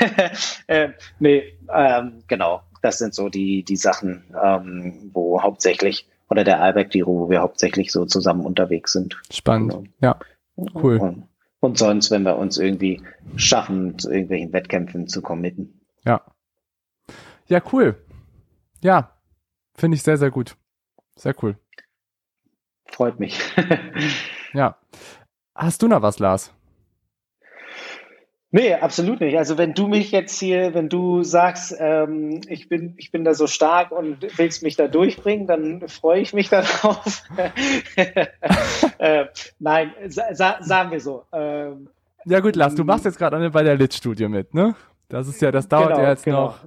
äh, 0.66 0.88
nee, 1.20 1.56
ähm, 1.72 2.24
genau, 2.26 2.62
das 2.82 2.98
sind 2.98 3.14
so 3.14 3.28
die, 3.28 3.62
die 3.62 3.76
Sachen, 3.76 4.24
ähm, 4.42 5.10
wo 5.12 5.40
hauptsächlich, 5.40 6.08
oder 6.28 6.42
der 6.42 6.60
Alberg 6.60 6.90
Giro, 6.90 7.12
wo 7.12 7.30
wir 7.30 7.40
hauptsächlich 7.40 7.92
so 7.92 8.04
zusammen 8.04 8.44
unterwegs 8.44 8.92
sind. 8.92 9.16
Spannend, 9.30 9.70
genau. 9.70 9.84
ja, 10.02 10.18
cool. 10.74 10.98
Und, 10.98 11.27
und 11.60 11.78
sonst, 11.78 12.10
wenn 12.10 12.22
wir 12.22 12.36
uns 12.36 12.58
irgendwie 12.58 13.02
schaffen, 13.36 13.98
zu 13.98 14.10
irgendwelchen 14.10 14.52
Wettkämpfen 14.52 15.08
zu 15.08 15.22
committen. 15.22 15.80
Ja. 16.04 16.22
Ja, 17.46 17.62
cool. 17.72 17.96
Ja, 18.80 19.16
finde 19.74 19.96
ich 19.96 20.02
sehr, 20.02 20.18
sehr 20.18 20.30
gut. 20.30 20.56
Sehr 21.16 21.34
cool. 21.42 21.58
Freut 22.86 23.18
mich. 23.18 23.40
ja. 24.52 24.78
Hast 25.54 25.82
du 25.82 25.88
noch 25.88 26.02
was, 26.02 26.18
Lars? 26.18 26.54
Nee, 28.50 28.74
absolut 28.74 29.20
nicht. 29.20 29.36
Also 29.36 29.58
wenn 29.58 29.74
du 29.74 29.88
mich 29.88 30.10
jetzt 30.10 30.38
hier, 30.38 30.72
wenn 30.72 30.88
du 30.88 31.22
sagst, 31.22 31.74
ähm, 31.78 32.40
ich, 32.48 32.68
bin, 32.68 32.94
ich 32.96 33.10
bin 33.10 33.22
da 33.24 33.34
so 33.34 33.46
stark 33.46 33.92
und 33.92 34.26
willst 34.38 34.62
mich 34.62 34.76
da 34.76 34.88
durchbringen, 34.88 35.46
dann 35.46 35.86
freue 35.88 36.20
ich 36.20 36.32
mich 36.32 36.48
darauf. 36.50 37.24
äh, 38.98 39.26
nein, 39.58 39.92
sa 40.08 40.62
sagen 40.62 40.90
wir 40.90 41.00
so. 41.00 41.24
Ähm, 41.32 41.90
ja 42.24 42.40
gut, 42.40 42.56
Lars, 42.56 42.74
du 42.74 42.84
machst 42.84 43.04
jetzt 43.04 43.18
gerade 43.18 43.50
bei 43.50 43.62
der 43.62 43.76
Lit-Studie 43.76 44.28
mit, 44.28 44.54
ne? 44.54 44.74
Das 45.10 45.26
ist 45.26 45.40
ja, 45.40 45.50
das 45.50 45.68
dauert 45.68 45.88
genau, 45.88 46.02
ja 46.02 46.10
jetzt 46.10 46.24
genau. 46.24 46.46
noch 46.46 46.58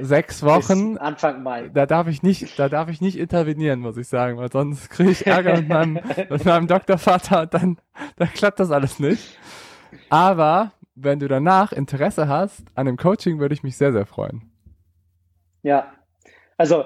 sechs 0.00 0.42
Wochen. 0.44 0.92
Bis 0.92 1.00
Anfang 1.00 1.42
Mai. 1.42 1.70
Da 1.72 1.84
darf 1.84 2.08
ich 2.08 2.22
nicht, 2.22 2.58
da 2.58 2.70
darf 2.70 2.88
ich 2.88 3.02
nicht 3.02 3.18
intervenieren, 3.18 3.80
muss 3.80 3.98
ich 3.98 4.08
sagen, 4.08 4.38
weil 4.38 4.50
sonst 4.50 4.88
kriege 4.88 5.10
ich 5.10 5.26
Ärger 5.26 5.56
mit 5.56 5.68
meinem, 5.68 6.00
mit 6.30 6.44
meinem 6.44 6.66
Doktorvater 6.66 7.42
und 7.42 7.54
dann, 7.54 7.78
dann 8.16 8.32
klappt 8.32 8.60
das 8.60 8.70
alles 8.70 8.98
nicht. 8.98 9.38
Aber 10.08 10.72
wenn 11.02 11.18
du 11.18 11.28
danach 11.28 11.72
Interesse 11.72 12.28
hast 12.28 12.64
an 12.74 12.86
dem 12.86 12.96
Coaching, 12.96 13.38
würde 13.38 13.54
ich 13.54 13.62
mich 13.62 13.76
sehr, 13.76 13.92
sehr 13.92 14.06
freuen. 14.06 14.42
Ja, 15.62 15.92
also 16.56 16.84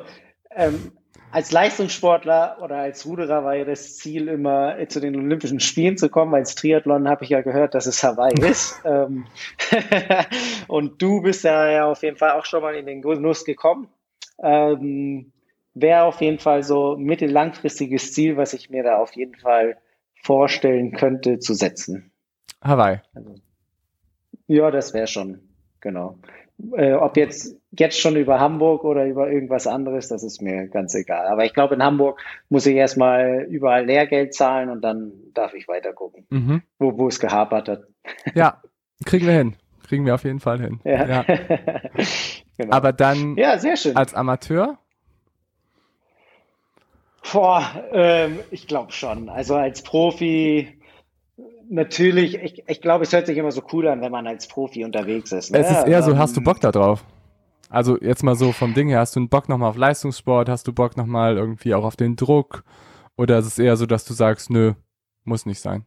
ähm, 0.50 0.92
als 1.34 1.50
Leistungssportler 1.50 2.58
oder 2.62 2.76
als 2.76 3.04
Ruderer 3.06 3.42
war 3.42 3.56
ja 3.56 3.64
das 3.64 3.96
Ziel 3.96 4.28
immer 4.28 4.76
zu 4.88 5.00
den 5.00 5.16
Olympischen 5.16 5.58
Spielen 5.58 5.96
zu 5.96 6.08
kommen. 6.08 6.32
Als 6.32 6.54
Triathlon 6.54 7.08
habe 7.08 7.24
ich 7.24 7.30
ja 7.30 7.40
gehört, 7.40 7.74
dass 7.74 7.86
es 7.86 8.04
Hawaii 8.04 8.34
ist. 8.48 8.80
Ähm, 8.84 9.26
und 10.68 11.02
du 11.02 11.22
bist 11.22 11.42
ja, 11.42 11.86
auf 11.86 12.02
jeden 12.02 12.16
Fall 12.16 12.38
auch 12.38 12.44
schon 12.44 12.62
mal 12.62 12.76
in 12.76 12.86
den 12.86 13.02
Genuss 13.02 13.44
gekommen. 13.44 13.88
Ähm, 14.40 15.32
Wäre 15.76 16.04
auf 16.04 16.20
jeden 16.20 16.38
Fall 16.38 16.62
so 16.62 16.96
mittellangfristiges 16.96 18.12
Ziel, 18.12 18.36
was 18.36 18.52
ich 18.52 18.70
mir 18.70 18.84
da 18.84 18.98
auf 18.98 19.16
jeden 19.16 19.34
Fall 19.34 19.76
vorstellen 20.22 20.92
könnte 20.92 21.40
zu 21.40 21.54
setzen. 21.54 22.12
Hawaii. 22.62 23.00
Also, 23.12 23.34
ja, 24.47 24.70
das 24.70 24.95
wäre 24.95 25.07
schon, 25.07 25.40
genau. 25.80 26.18
Äh, 26.76 26.92
ob 26.92 27.16
jetzt, 27.16 27.57
jetzt 27.72 27.99
schon 27.99 28.16
über 28.16 28.38
Hamburg 28.38 28.84
oder 28.84 29.07
über 29.07 29.30
irgendwas 29.30 29.66
anderes, 29.66 30.09
das 30.09 30.22
ist 30.22 30.40
mir 30.40 30.68
ganz 30.68 30.95
egal. 30.95 31.26
Aber 31.26 31.45
ich 31.45 31.53
glaube, 31.53 31.74
in 31.74 31.82
Hamburg 31.82 32.20
muss 32.49 32.66
ich 32.66 32.76
erstmal 32.76 33.47
überall 33.49 33.84
Lehrgeld 33.84 34.34
zahlen 34.34 34.70
und 34.70 34.80
dann 34.82 35.12
darf 35.32 35.55
ich 35.55 35.66
weiter 35.66 35.92
gucken, 35.92 36.26
mhm. 36.30 36.62
wo, 36.78 36.97
wo 36.97 37.09
es 37.09 37.18
gehapert 37.20 37.68
hat. 37.68 37.84
Ja, 38.34 38.62
kriegen 39.05 39.26
wir 39.26 39.32
hin. 39.32 39.57
Kriegen 39.88 40.07
wir 40.07 40.14
auf 40.14 40.24
jeden 40.24 40.40
Fall 40.40 40.61
hin. 40.61 40.80
Ja. 40.84 41.07
ja. 41.07 41.22
genau. 42.59 42.76
Aber 42.76 42.92
dann 42.92 43.36
ja, 43.36 43.59
sehr 43.59 43.76
schön. 43.76 43.97
als 43.97 44.14
Amateur? 44.14 44.78
Boah, 47.32 47.84
ähm, 47.92 48.40
ich 48.51 48.66
glaube 48.66 48.92
schon. 48.92 49.28
Also 49.28 49.57
als 49.57 49.82
Profi 49.82 50.78
natürlich, 51.68 52.36
ich, 52.36 52.64
ich 52.66 52.80
glaube, 52.80 53.04
es 53.04 53.12
hört 53.12 53.26
sich 53.26 53.36
immer 53.36 53.52
so 53.52 53.62
cool 53.72 53.88
an, 53.88 54.00
wenn 54.00 54.12
man 54.12 54.26
als 54.26 54.48
Profi 54.48 54.84
unterwegs 54.84 55.32
ist. 55.32 55.50
Ne? 55.50 55.58
Es 55.58 55.70
ist 55.70 55.86
eher 55.86 56.02
so, 56.02 56.12
ähm, 56.12 56.18
hast 56.18 56.36
du 56.36 56.40
Bock 56.40 56.60
da 56.60 56.72
drauf? 56.72 57.04
Also 57.68 57.98
jetzt 58.00 58.22
mal 58.22 58.36
so 58.36 58.52
vom 58.52 58.74
Ding 58.74 58.88
her, 58.88 59.00
hast 59.00 59.16
du 59.16 59.20
einen 59.20 59.28
Bock 59.28 59.48
nochmal 59.48 59.70
auf 59.70 59.76
Leistungssport, 59.76 60.48
hast 60.48 60.66
du 60.66 60.72
Bock 60.72 60.96
nochmal 60.96 61.36
irgendwie 61.36 61.74
auch 61.74 61.84
auf 61.84 61.96
den 61.96 62.16
Druck? 62.16 62.64
Oder 63.16 63.38
ist 63.38 63.46
es 63.46 63.58
eher 63.58 63.76
so, 63.76 63.86
dass 63.86 64.04
du 64.04 64.12
sagst, 64.12 64.50
nö, 64.50 64.74
muss 65.24 65.46
nicht 65.46 65.60
sein? 65.60 65.84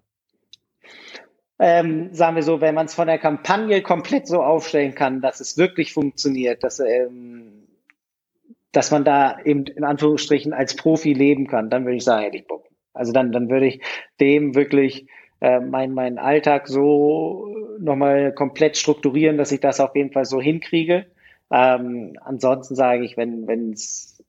Ähm, 1.59 2.13
sagen 2.13 2.35
wir 2.35 2.43
so, 2.43 2.61
wenn 2.61 2.75
man 2.75 2.85
es 2.85 2.93
von 2.93 3.07
der 3.07 3.17
Kampagne 3.17 3.81
komplett 3.81 4.27
so 4.27 4.43
aufstellen 4.43 4.95
kann, 4.95 5.21
dass 5.21 5.39
es 5.39 5.57
wirklich 5.57 5.93
funktioniert, 5.93 6.63
dass, 6.63 6.79
ähm, 6.79 7.67
dass 8.71 8.91
man 8.91 9.03
da 9.03 9.39
eben 9.43 9.65
in 9.65 9.83
Anführungsstrichen 9.83 10.53
als 10.53 10.75
Profi 10.75 11.13
leben 11.13 11.47
kann, 11.47 11.69
dann 11.69 11.85
würde 11.85 11.97
ich 11.97 12.03
sagen, 12.03 12.23
hätte 12.23 12.37
ich 12.37 12.47
Bock. 12.47 12.67
Also 12.93 13.11
dann, 13.11 13.31
dann 13.31 13.49
würde 13.49 13.67
ich 13.67 13.81
dem 14.19 14.55
wirklich 14.55 15.07
äh, 15.41 15.59
mein, 15.59 15.93
meinen 15.93 16.17
Alltag 16.17 16.67
so 16.67 17.47
nochmal 17.79 18.33
komplett 18.33 18.77
strukturieren, 18.77 19.37
dass 19.37 19.51
ich 19.51 19.59
das 19.59 19.79
auf 19.79 19.95
jeden 19.95 20.11
Fall 20.11 20.25
so 20.25 20.41
hinkriege. 20.41 21.05
Ähm, 21.51 22.17
ansonsten 22.21 22.75
sage 22.75 23.05
ich, 23.05 23.17
wenn 23.17 23.47
wenn 23.47 23.71
es 23.71 24.23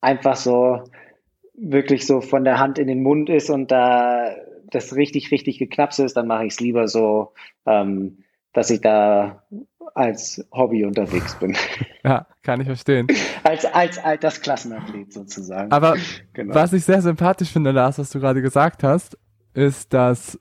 einfach 0.00 0.36
so 0.36 0.82
wirklich 1.54 2.06
so 2.06 2.20
von 2.20 2.44
der 2.44 2.58
Hand 2.58 2.78
in 2.78 2.88
den 2.88 3.02
Mund 3.02 3.28
ist 3.30 3.50
und 3.50 3.70
da 3.70 4.34
das 4.70 4.94
richtig, 4.94 5.30
richtig 5.30 5.58
geknapst 5.58 6.00
ist, 6.00 6.16
dann 6.16 6.26
mache 6.26 6.46
ich 6.46 6.54
es 6.54 6.60
lieber 6.60 6.88
so, 6.88 7.32
ähm, 7.66 8.18
dass 8.52 8.70
ich 8.70 8.80
da 8.80 9.44
als 9.94 10.46
Hobby 10.52 10.84
unterwegs 10.84 11.38
bin. 11.38 11.56
Ja, 12.04 12.24
kann 12.44 12.60
ich 12.60 12.68
verstehen. 12.68 13.08
als, 13.42 13.64
als 13.64 13.98
Altersklassenathlet 13.98 15.12
sozusagen. 15.12 15.72
Aber 15.72 15.96
genau. 16.34 16.54
was 16.54 16.72
ich 16.72 16.84
sehr 16.84 17.02
sympathisch 17.02 17.50
finde, 17.50 17.72
Lars, 17.72 17.98
was 17.98 18.10
du 18.10 18.20
gerade 18.20 18.42
gesagt 18.42 18.84
hast, 18.84 19.18
ist, 19.56 19.92
dass 19.92 20.38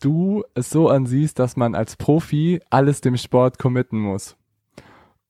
du 0.00 0.44
es 0.54 0.70
so 0.70 0.88
ansiehst, 0.88 1.38
dass 1.38 1.56
man 1.56 1.74
als 1.74 1.96
Profi 1.96 2.60
alles 2.70 3.00
dem 3.00 3.16
Sport 3.16 3.58
committen 3.58 3.98
muss. 3.98 4.36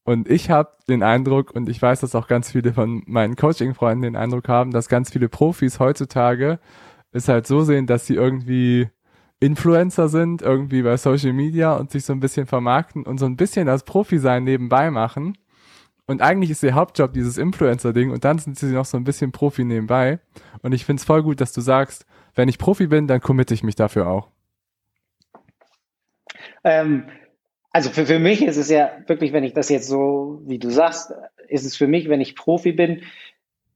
Und 0.04 0.28
ich 0.28 0.50
habe 0.50 0.70
den 0.88 1.02
Eindruck, 1.02 1.50
und 1.52 1.68
ich 1.68 1.80
weiß, 1.80 2.00
dass 2.00 2.14
auch 2.14 2.26
ganz 2.26 2.50
viele 2.50 2.72
von 2.72 3.02
meinen 3.06 3.36
Coaching-Freunden 3.36 4.02
den 4.02 4.16
Eindruck 4.16 4.48
haben, 4.48 4.70
dass 4.70 4.88
ganz 4.88 5.10
viele 5.10 5.28
Profis 5.28 5.78
heutzutage 5.78 6.58
es 7.12 7.28
halt 7.28 7.46
so 7.46 7.62
sehen, 7.62 7.86
dass 7.86 8.06
sie 8.06 8.14
irgendwie 8.14 8.88
Influencer 9.40 10.08
sind, 10.08 10.42
irgendwie 10.42 10.82
bei 10.82 10.96
Social 10.96 11.32
Media 11.32 11.74
und 11.74 11.90
sich 11.90 12.04
so 12.04 12.12
ein 12.12 12.20
bisschen 12.20 12.46
vermarkten 12.46 13.04
und 13.04 13.18
so 13.18 13.26
ein 13.26 13.36
bisschen 13.36 13.66
das 13.66 13.84
Profi-Sein 13.84 14.44
nebenbei 14.44 14.90
machen. 14.90 15.36
Und 16.06 16.22
eigentlich 16.22 16.50
ist 16.50 16.62
ihr 16.62 16.74
Hauptjob 16.74 17.12
dieses 17.12 17.38
Influencer-Ding 17.38 18.10
und 18.10 18.24
dann 18.24 18.38
sind 18.38 18.58
sie 18.58 18.72
noch 18.72 18.84
so 18.84 18.96
ein 18.96 19.04
bisschen 19.04 19.32
Profi 19.32 19.64
nebenbei. 19.64 20.18
Und 20.62 20.72
ich 20.72 20.84
finde 20.84 21.00
es 21.00 21.04
voll 21.04 21.22
gut, 21.22 21.40
dass 21.40 21.52
du 21.52 21.60
sagst, 21.60 22.04
wenn 22.40 22.48
ich 22.48 22.56
Profi 22.56 22.86
bin, 22.86 23.06
dann 23.06 23.20
committe 23.20 23.52
ich 23.52 23.62
mich 23.62 23.76
dafür 23.76 24.08
auch. 24.08 24.28
Ähm, 26.64 27.04
also 27.70 27.90
für, 27.90 28.06
für 28.06 28.18
mich 28.18 28.42
ist 28.42 28.56
es 28.56 28.70
ja 28.70 28.90
wirklich, 29.06 29.34
wenn 29.34 29.44
ich 29.44 29.52
das 29.52 29.68
jetzt 29.68 29.88
so, 29.88 30.40
wie 30.46 30.58
du 30.58 30.70
sagst, 30.70 31.12
ist 31.48 31.66
es 31.66 31.76
für 31.76 31.86
mich, 31.86 32.08
wenn 32.08 32.22
ich 32.22 32.34
Profi 32.34 32.72
bin, 32.72 33.02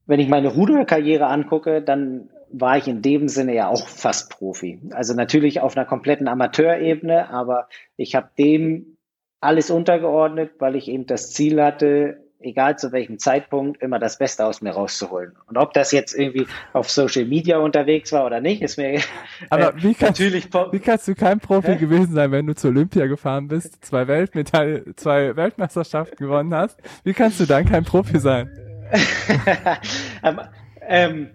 wenn 0.07 0.19
ich 0.19 0.27
meine 0.27 0.47
Ruderkarriere 0.47 1.27
angucke, 1.27 1.83
dann 1.83 2.31
war 2.51 2.77
ich 2.77 2.87
in 2.87 3.03
dem 3.03 3.27
Sinne 3.27 3.53
ja 3.53 3.67
auch 3.67 3.87
fast 3.87 4.31
Profi. 4.31 4.79
Also 4.91 5.13
natürlich 5.13 5.61
auf 5.61 5.77
einer 5.77 5.85
kompletten 5.85 6.27
Amateurebene, 6.27 7.29
aber 7.29 7.69
ich 7.97 8.15
habe 8.15 8.31
dem 8.39 8.97
alles 9.41 9.69
untergeordnet, 9.69 10.53
weil 10.57 10.75
ich 10.75 10.87
eben 10.87 11.05
das 11.05 11.29
Ziel 11.29 11.61
hatte, 11.61 12.24
egal 12.45 12.77
zu 12.77 12.91
welchem 12.91 13.17
Zeitpunkt, 13.19 13.81
immer 13.81 13.99
das 13.99 14.17
Beste 14.17 14.45
aus 14.45 14.61
mir 14.61 14.71
rauszuholen. 14.71 15.33
Und 15.47 15.57
ob 15.57 15.73
das 15.73 15.91
jetzt 15.91 16.13
irgendwie 16.13 16.45
auf 16.73 16.89
Social 16.89 17.25
Media 17.25 17.57
unterwegs 17.57 18.11
war 18.11 18.25
oder 18.25 18.39
nicht, 18.39 18.61
ist 18.61 18.77
mir 18.77 19.01
Aber 19.49 19.73
äh, 19.73 19.83
wie, 19.83 19.93
kannst, 19.93 20.21
natürlich 20.21 20.47
wie 20.53 20.79
kannst 20.79 21.07
du 21.07 21.15
kein 21.15 21.39
Profi 21.39 21.73
Hä? 21.73 21.77
gewesen 21.77 22.13
sein, 22.13 22.31
wenn 22.31 22.45
du 22.45 22.55
zur 22.55 22.69
Olympia 22.69 23.07
gefahren 23.07 23.47
bist, 23.47 23.83
zwei 23.83 24.07
Weltmedaillen, 24.07 24.95
zwei 24.95 25.35
Weltmeisterschaften 25.35 26.17
gewonnen 26.17 26.53
hast? 26.53 26.79
Wie 27.03 27.13
kannst 27.13 27.39
du 27.39 27.45
dann 27.45 27.65
kein 27.65 27.83
Profi 27.83 28.19
sein? 28.19 28.49
ähm, 30.23 30.41
ähm, 30.87 31.29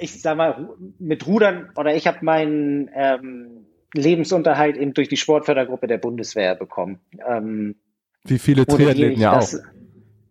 ich 0.00 0.20
sag 0.20 0.36
mal, 0.36 0.68
mit 0.98 1.26
Rudern 1.26 1.70
oder 1.76 1.94
ich 1.94 2.08
habe 2.08 2.18
meinen 2.22 2.90
ähm, 2.94 3.66
Lebensunterhalt 3.94 4.76
eben 4.76 4.94
durch 4.94 5.08
die 5.08 5.16
Sportfördergruppe 5.16 5.86
der 5.86 5.98
Bundeswehr 5.98 6.56
bekommen. 6.56 6.98
Ähm, 7.26 7.76
wie 8.24 8.38
viele 8.38 8.66
Triathleten 8.66 9.20
ja 9.20 9.38
auch. 9.38 9.48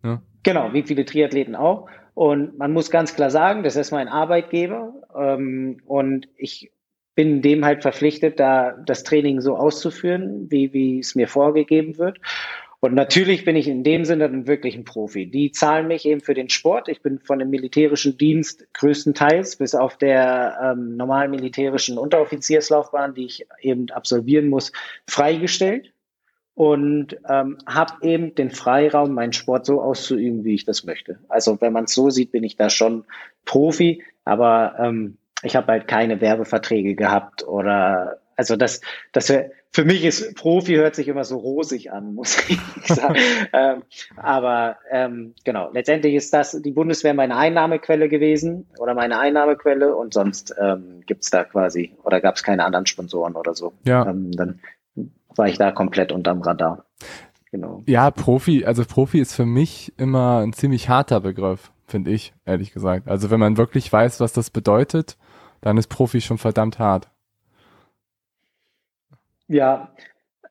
Ja. 0.02 0.22
Genau, 0.42 0.72
wie 0.72 0.82
viele 0.82 1.04
Triathleten 1.04 1.54
auch. 1.54 1.88
Und 2.14 2.58
man 2.58 2.72
muss 2.72 2.90
ganz 2.90 3.14
klar 3.14 3.30
sagen, 3.30 3.62
das 3.62 3.76
ist 3.76 3.90
mein 3.90 4.08
Arbeitgeber. 4.08 4.94
Ähm, 5.16 5.80
und 5.86 6.28
ich 6.36 6.70
bin 7.14 7.42
dem 7.42 7.64
halt 7.64 7.82
verpflichtet, 7.82 8.40
da 8.40 8.72
das 8.72 9.02
Training 9.02 9.40
so 9.40 9.56
auszuführen, 9.56 10.50
wie, 10.50 10.72
wie 10.72 11.00
es 11.00 11.14
mir 11.14 11.28
vorgegeben 11.28 11.98
wird. 11.98 12.18
Und 12.82 12.94
natürlich 12.94 13.44
bin 13.44 13.56
ich 13.56 13.68
in 13.68 13.84
dem 13.84 14.06
Sinne 14.06 14.30
dann 14.30 14.46
wirklich 14.46 14.74
ein 14.74 14.84
Profi. 14.84 15.26
Die 15.26 15.52
zahlen 15.52 15.86
mich 15.86 16.06
eben 16.06 16.22
für 16.22 16.32
den 16.32 16.48
Sport. 16.48 16.88
Ich 16.88 17.02
bin 17.02 17.18
von 17.18 17.38
dem 17.38 17.50
militärischen 17.50 18.16
Dienst 18.16 18.66
größtenteils 18.72 19.56
bis 19.56 19.74
auf 19.74 19.98
der 19.98 20.58
ähm, 20.62 20.96
normalen 20.96 21.30
militärischen 21.30 21.98
Unteroffizierslaufbahn, 21.98 23.14
die 23.14 23.26
ich 23.26 23.46
eben 23.60 23.90
absolvieren 23.90 24.48
muss, 24.48 24.72
freigestellt 25.06 25.92
und 26.54 27.16
ähm, 27.28 27.58
habe 27.66 27.94
eben 28.02 28.34
den 28.34 28.50
Freiraum, 28.50 29.14
meinen 29.14 29.32
Sport 29.32 29.66
so 29.66 29.80
auszuüben, 29.80 30.44
wie 30.44 30.54
ich 30.54 30.64
das 30.64 30.84
möchte. 30.84 31.18
Also 31.28 31.60
wenn 31.60 31.72
man 31.72 31.84
es 31.84 31.94
so 31.94 32.10
sieht, 32.10 32.32
bin 32.32 32.44
ich 32.44 32.56
da 32.56 32.70
schon 32.70 33.04
Profi, 33.44 34.02
aber 34.24 34.74
ähm, 34.78 35.16
ich 35.42 35.56
habe 35.56 35.72
halt 35.72 35.88
keine 35.88 36.20
Werbeverträge 36.20 36.94
gehabt 36.94 37.46
oder 37.46 38.20
also 38.36 38.56
das, 38.56 38.80
das 39.12 39.30
für 39.72 39.84
mich 39.84 40.04
ist 40.04 40.34
Profi 40.34 40.74
hört 40.74 40.96
sich 40.96 41.08
immer 41.08 41.24
so 41.24 41.36
rosig 41.36 41.92
an, 41.92 42.14
muss 42.14 42.38
ich 42.48 42.58
sagen. 42.86 43.16
ähm, 43.52 43.82
aber 44.16 44.78
ähm, 44.90 45.34
genau, 45.44 45.70
letztendlich 45.72 46.14
ist 46.14 46.32
das 46.32 46.52
die 46.52 46.72
Bundeswehr 46.72 47.14
meine 47.14 47.36
Einnahmequelle 47.36 48.08
gewesen 48.08 48.66
oder 48.78 48.94
meine 48.94 49.18
Einnahmequelle 49.18 49.94
und 49.94 50.14
sonst 50.14 50.54
ähm, 50.60 51.02
gibt 51.06 51.32
da 51.32 51.44
quasi 51.44 51.94
oder 52.02 52.20
gab 52.20 52.36
es 52.36 52.42
keine 52.42 52.64
anderen 52.64 52.86
Sponsoren 52.86 53.36
oder 53.36 53.54
so. 53.54 53.72
Ja. 53.84 54.06
Ähm, 54.08 54.32
dann 54.32 54.60
war 55.36 55.48
ich 55.48 55.58
da 55.58 55.72
komplett 55.72 56.12
unterm 56.12 56.42
Radar. 56.42 56.84
Genau. 57.50 57.82
Ja, 57.86 58.10
Profi, 58.10 58.64
also 58.64 58.84
Profi 58.84 59.18
ist 59.18 59.34
für 59.34 59.46
mich 59.46 59.92
immer 59.96 60.38
ein 60.38 60.52
ziemlich 60.52 60.88
harter 60.88 61.20
Begriff, 61.20 61.72
finde 61.86 62.12
ich, 62.12 62.32
ehrlich 62.44 62.72
gesagt. 62.72 63.08
Also 63.08 63.30
wenn 63.30 63.40
man 63.40 63.56
wirklich 63.56 63.92
weiß, 63.92 64.20
was 64.20 64.32
das 64.32 64.50
bedeutet, 64.50 65.16
dann 65.60 65.76
ist 65.76 65.88
Profi 65.88 66.20
schon 66.20 66.38
verdammt 66.38 66.78
hart. 66.78 67.08
Ja, 69.48 69.92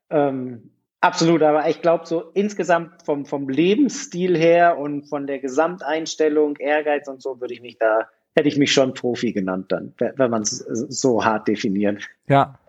ähm, 0.10 0.72
absolut. 1.00 1.42
Aber 1.42 1.70
ich 1.70 1.82
glaube, 1.82 2.06
so 2.06 2.32
insgesamt 2.34 3.04
vom, 3.04 3.26
vom 3.26 3.48
Lebensstil 3.48 4.38
her 4.38 4.78
und 4.78 5.08
von 5.08 5.26
der 5.26 5.40
Gesamteinstellung, 5.40 6.58
Ehrgeiz 6.58 7.08
und 7.08 7.22
so, 7.22 7.40
würde 7.40 7.54
ich 7.54 7.62
mich 7.62 7.78
da, 7.78 8.10
hätte 8.36 8.50
ich 8.50 8.58
mich 8.58 8.74
schon 8.74 8.94
Profi 8.94 9.32
genannt 9.32 9.72
dann, 9.72 9.94
wenn 9.98 10.30
man 10.30 10.42
es 10.42 10.58
so 10.58 11.24
hart 11.24 11.48
definiert. 11.48 12.10
Ja. 12.28 12.60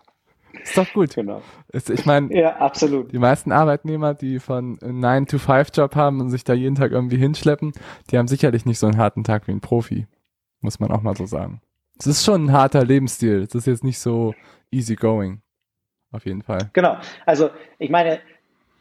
Ist 0.62 0.76
doch 0.76 0.92
gut. 0.92 1.14
Genau. 1.14 1.42
Ich 1.72 2.06
meine, 2.06 2.34
ja, 2.36 2.56
absolut. 2.56 3.12
Die 3.12 3.18
meisten 3.18 3.52
Arbeitnehmer, 3.52 4.14
die 4.14 4.38
von 4.38 4.78
9-to-5-Job 4.78 5.96
haben 5.96 6.20
und 6.20 6.30
sich 6.30 6.44
da 6.44 6.52
jeden 6.52 6.74
Tag 6.74 6.92
irgendwie 6.92 7.16
hinschleppen, 7.16 7.72
die 8.10 8.18
haben 8.18 8.28
sicherlich 8.28 8.66
nicht 8.66 8.78
so 8.78 8.86
einen 8.86 8.98
harten 8.98 9.24
Tag 9.24 9.46
wie 9.46 9.52
ein 9.52 9.60
Profi. 9.60 10.06
Muss 10.60 10.80
man 10.80 10.90
auch 10.90 11.02
mal 11.02 11.16
so 11.16 11.26
sagen. 11.26 11.60
Es 11.98 12.06
ist 12.06 12.24
schon 12.24 12.46
ein 12.46 12.52
harter 12.52 12.84
Lebensstil. 12.84 13.42
Es 13.42 13.54
ist 13.54 13.66
jetzt 13.66 13.84
nicht 13.84 13.98
so 13.98 14.34
easy 14.70 14.96
going 14.96 15.42
auf 16.12 16.24
jeden 16.26 16.42
Fall. 16.42 16.70
Genau. 16.72 16.96
Also 17.26 17.50
ich 17.78 17.90
meine, 17.90 18.20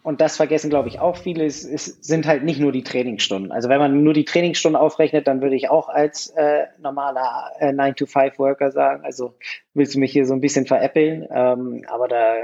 und 0.02 0.22
das 0.22 0.38
vergessen, 0.38 0.70
glaube 0.70 0.88
ich, 0.88 1.00
auch 1.00 1.18
viele, 1.18 1.46
es, 1.46 1.66
es, 1.66 1.86
sind 1.86 2.26
halt 2.26 2.44
nicht 2.44 2.60
nur 2.60 2.72
die 2.72 2.84
Trainingsstunden. 2.84 3.52
Also 3.52 3.68
wenn 3.68 3.80
man 3.80 4.04
nur 4.04 4.14
die 4.14 4.26
Trainingsstunden 4.26 4.80
aufrechnet, 4.80 5.28
dann 5.28 5.42
würde 5.42 5.56
ich 5.56 5.70
auch 5.70 5.90
als 5.90 6.30
äh, 6.38 6.68
normaler 6.82 7.52
äh, 7.60 7.72
9-to-5-Worker 7.72 8.72
sagen, 8.72 9.04
also 9.04 9.36
willst 9.74 9.96
du 9.96 10.00
mich 10.00 10.12
hier 10.12 10.26
so 10.26 10.34
ein 10.34 10.42
bisschen 10.42 10.66
veräppeln, 10.66 11.28
ähm, 11.32 11.84
aber 11.88 12.08
da 12.08 12.36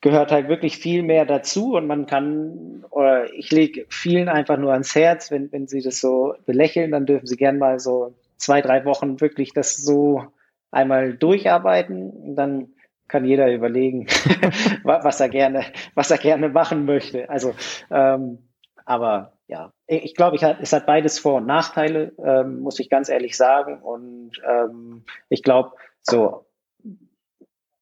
gehört 0.00 0.32
halt 0.32 0.48
wirklich 0.48 0.78
viel 0.78 1.02
mehr 1.02 1.26
dazu 1.26 1.74
und 1.74 1.86
man 1.86 2.06
kann, 2.06 2.84
oder 2.90 3.32
ich 3.34 3.50
lege 3.50 3.84
vielen 3.90 4.30
einfach 4.30 4.56
nur 4.56 4.72
ans 4.72 4.94
Herz, 4.94 5.30
wenn, 5.30 5.52
wenn 5.52 5.66
sie 5.66 5.82
das 5.82 6.00
so 6.00 6.34
belächeln, 6.46 6.92
dann 6.92 7.04
dürfen 7.04 7.26
sie 7.26 7.36
gern 7.36 7.58
mal 7.58 7.78
so 7.78 8.14
zwei, 8.38 8.62
drei 8.62 8.86
Wochen 8.86 9.20
wirklich 9.20 9.52
das 9.52 9.76
so 9.76 10.24
einmal 10.70 11.12
durcharbeiten. 11.12 12.10
Und 12.10 12.36
dann 12.36 12.68
kann 13.10 13.24
jeder 13.24 13.52
überlegen, 13.52 14.06
was 14.84 15.20
er 15.20 15.28
gerne, 15.28 15.64
was 15.94 16.10
er 16.10 16.18
gerne 16.18 16.48
machen 16.48 16.86
möchte. 16.86 17.28
Also, 17.28 17.54
ähm, 17.90 18.38
aber 18.86 19.34
ja, 19.46 19.72
ich 19.86 20.14
glaube, 20.14 20.36
ich 20.36 20.44
hat, 20.44 20.58
es 20.60 20.72
hat 20.72 20.86
beides 20.86 21.18
Vor- 21.18 21.36
und 21.36 21.46
Nachteile, 21.46 22.12
ähm, 22.24 22.60
muss 22.60 22.78
ich 22.78 22.88
ganz 22.88 23.08
ehrlich 23.08 23.36
sagen. 23.36 23.82
Und 23.82 24.32
ähm, 24.48 25.04
ich 25.28 25.42
glaube, 25.42 25.72
so, 26.02 26.46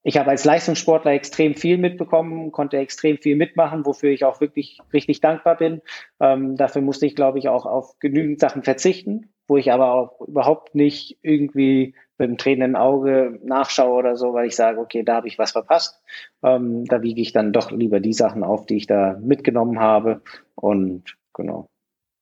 ich 0.02 0.16
habe 0.16 0.30
als 0.30 0.44
Leistungssportler 0.44 1.12
extrem 1.12 1.55
viel 1.55 1.76
mitbekommen, 1.76 2.50
konnte 2.52 2.78
extrem 2.78 3.18
viel 3.18 3.36
mitmachen, 3.36 3.84
wofür 3.84 4.10
ich 4.10 4.24
auch 4.24 4.40
wirklich 4.40 4.78
richtig 4.92 5.20
dankbar 5.20 5.56
bin. 5.56 5.82
Ähm, 6.20 6.56
dafür 6.56 6.80
musste 6.80 7.05
ich, 7.05 7.14
glaube 7.14 7.38
ich, 7.38 7.48
auch 7.48 7.66
auf 7.66 7.98
genügend 7.98 8.40
Sachen 8.40 8.62
verzichten, 8.62 9.30
wo 9.48 9.56
ich 9.56 9.72
aber 9.72 9.92
auch 9.92 10.20
überhaupt 10.20 10.74
nicht 10.74 11.18
irgendwie 11.22 11.94
mit 12.18 12.28
dem 12.28 12.36
tränenden 12.36 12.76
Auge 12.76 13.40
nachschaue 13.42 13.94
oder 13.94 14.16
so, 14.16 14.34
weil 14.34 14.46
ich 14.46 14.56
sage, 14.56 14.78
okay, 14.78 15.02
da 15.02 15.16
habe 15.16 15.28
ich 15.28 15.38
was 15.38 15.52
verpasst. 15.52 16.02
Ähm, 16.42 16.84
da 16.84 17.02
wiege 17.02 17.20
ich 17.20 17.32
dann 17.32 17.52
doch 17.52 17.70
lieber 17.70 18.00
die 18.00 18.12
Sachen 18.12 18.44
auf, 18.44 18.66
die 18.66 18.76
ich 18.76 18.86
da 18.86 19.18
mitgenommen 19.20 19.80
habe. 19.80 20.20
Und 20.54 21.16
genau, 21.32 21.68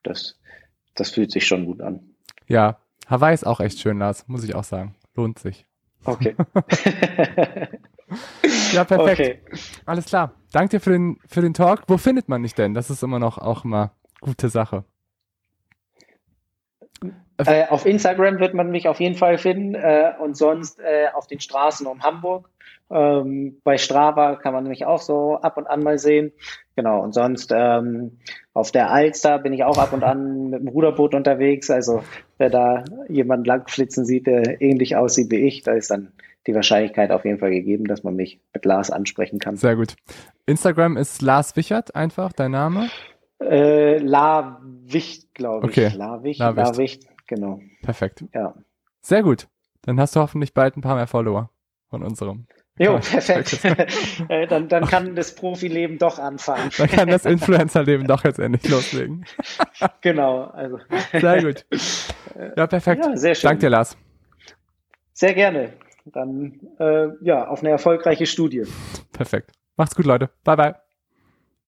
das, 0.03 0.39
das 0.95 1.11
fühlt 1.11 1.33
sich 1.33 1.47
schon 1.47 1.67
gut 1.67 1.81
an. 1.81 2.15
Ja, 2.47 2.79
Hawaii 3.09 3.35
ist 3.35 3.47
auch 3.47 3.61
echt 3.61 3.81
schön, 3.81 3.99
Lars, 3.99 4.29
muss 4.29 4.45
ich 4.45 4.55
auch 4.55 4.65
sagen. 4.65 4.95
Lohnt 5.15 5.39
sich. 5.39 5.67
Okay. 6.05 6.37
ja, 8.73 8.85
perfekt. 8.85 9.21
Okay. 9.21 9.41
Alles 9.85 10.05
klar. 10.05 10.35
Danke 10.53 10.77
dir 10.77 10.81
für 10.81 10.91
den, 10.91 11.19
für 11.27 11.41
den 11.41 11.55
Talk. 11.55 11.83
Wo 11.89 11.97
findet 11.97 12.29
man 12.29 12.43
dich 12.43 12.55
denn? 12.55 12.75
Das 12.75 12.91
ist 12.91 13.03
immer 13.03 13.19
noch 13.19 13.39
auch 13.39 13.65
immer 13.65 13.93
gute 14.21 14.49
Sache. 14.49 14.85
Äh, 17.45 17.67
auf 17.69 17.85
Instagram 17.85 18.39
wird 18.39 18.55
man 18.55 18.71
mich 18.71 18.89
auf 18.89 19.01
jeden 19.01 19.17
Fall 19.17 19.39
finden 19.39 19.75
äh, 19.75 20.13
und 20.19 20.37
sonst 20.37 20.81
äh, 20.81 21.09
auf 21.15 21.27
den 21.27 21.41
Straßen 21.41 21.87
um 21.87 22.03
Hamburg. 22.03 22.49
Ähm, 22.89 23.61
bei 23.65 23.79
Strava 23.79 24.37
kann 24.37 24.55
man 24.55 24.69
mich 24.69 24.87
auch 24.87 25.01
so 25.01 25.37
ab 25.37 25.57
und 25.57 25.67
an 25.67 25.83
mal 25.83 25.99
sehen. 25.99 26.33
Genau, 26.77 27.01
und 27.03 27.13
sonst 27.13 27.53
ähm, 27.55 28.19
auf 28.55 28.71
der 28.71 28.91
Alster 28.91 29.39
bin 29.39 29.53
ich 29.53 29.65
auch 29.65 29.79
ab 29.79 29.93
und 29.93 30.05
an 30.05 30.51
mit 30.51 30.61
dem 30.61 30.69
Ruderboot 30.69 31.15
unterwegs. 31.15 31.71
Also 31.71 32.05
wer 32.39 32.49
da 32.49 32.85
jemand 33.09 33.47
langflitzen 33.47 34.05
sieht, 34.05 34.27
der 34.27 34.63
ähnlich 34.63 34.97
aussieht 34.97 35.31
wie 35.31 35.47
ich, 35.47 35.63
da 35.63 35.73
ist 35.73 35.91
dann 35.91 36.13
die 36.47 36.55
Wahrscheinlichkeit 36.55 37.11
auf 37.11 37.25
jeden 37.25 37.39
Fall 37.39 37.51
gegeben, 37.51 37.87
dass 37.87 38.05
man 38.05 38.15
mich 38.15 38.41
mit 38.55 38.65
Lars 38.65 38.91
ansprechen 38.91 39.41
kann. 39.41 39.57
Sehr 39.57 39.75
gut. 39.75 39.97
Instagram 40.47 40.97
ist 40.97 41.23
Lars 41.23 41.57
Wichert 41.57 41.95
einfach, 41.97 42.33
dein 42.33 42.53
Name? 42.53 42.89
Äh, 43.41 43.99
La 43.99 44.61
Wicht, 44.63 45.35
glaube 45.35 45.67
ich. 45.67 45.73
Okay. 45.73 45.97
La 45.97 46.23
Wicht, 46.23 46.39
La 46.39 46.57
Wicht. 46.57 46.67
La 46.67 46.77
Wicht. 46.77 47.16
Genau. 47.27 47.61
Perfekt. 47.83 48.25
Ja. 48.35 48.55
Sehr 49.01 49.23
gut. 49.23 49.49
Dann 49.83 50.01
hast 50.01 50.17
du 50.17 50.21
hoffentlich 50.21 50.55
bald 50.55 50.77
ein 50.77 50.81
paar 50.81 50.97
mehr 50.97 51.07
Follower 51.07 51.51
von 51.89 52.03
unserem. 52.03 52.47
Jo, 52.79 52.99
perfekt. 53.11 53.59
Äh, 54.29 54.47
dann, 54.47 54.69
dann 54.69 54.87
kann 54.87 55.15
das 55.15 55.35
Profileben 55.35 55.99
doch 55.99 56.19
anfangen. 56.19 56.71
Dann 56.77 56.89
kann 56.89 57.09
das 57.09 57.25
Influencerleben 57.25 58.07
doch 58.07 58.25
jetzt 58.25 58.39
endlich 58.39 58.69
loslegen. 58.71 59.25
genau, 60.01 60.45
also. 60.45 60.79
Sehr 61.13 61.43
gut. 61.43 61.65
Ja, 62.57 62.67
perfekt. 62.67 63.05
Ja, 63.05 63.17
sehr 63.17 63.35
schön. 63.35 63.49
Danke 63.49 63.61
dir, 63.61 63.71
Lars. 63.71 63.97
Sehr 65.13 65.35
gerne. 65.35 65.75
Dann, 66.07 66.61
äh, 66.79 67.09
ja, 67.21 67.49
auf 67.49 67.61
eine 67.61 67.71
erfolgreiche 67.71 68.27
Studie. 68.27 68.65
Perfekt. 69.13 69.53
Macht's 69.77 69.95
gut, 69.95 70.07
Leute. 70.07 70.31
Bye, 70.45 70.57
bye. 70.57 70.86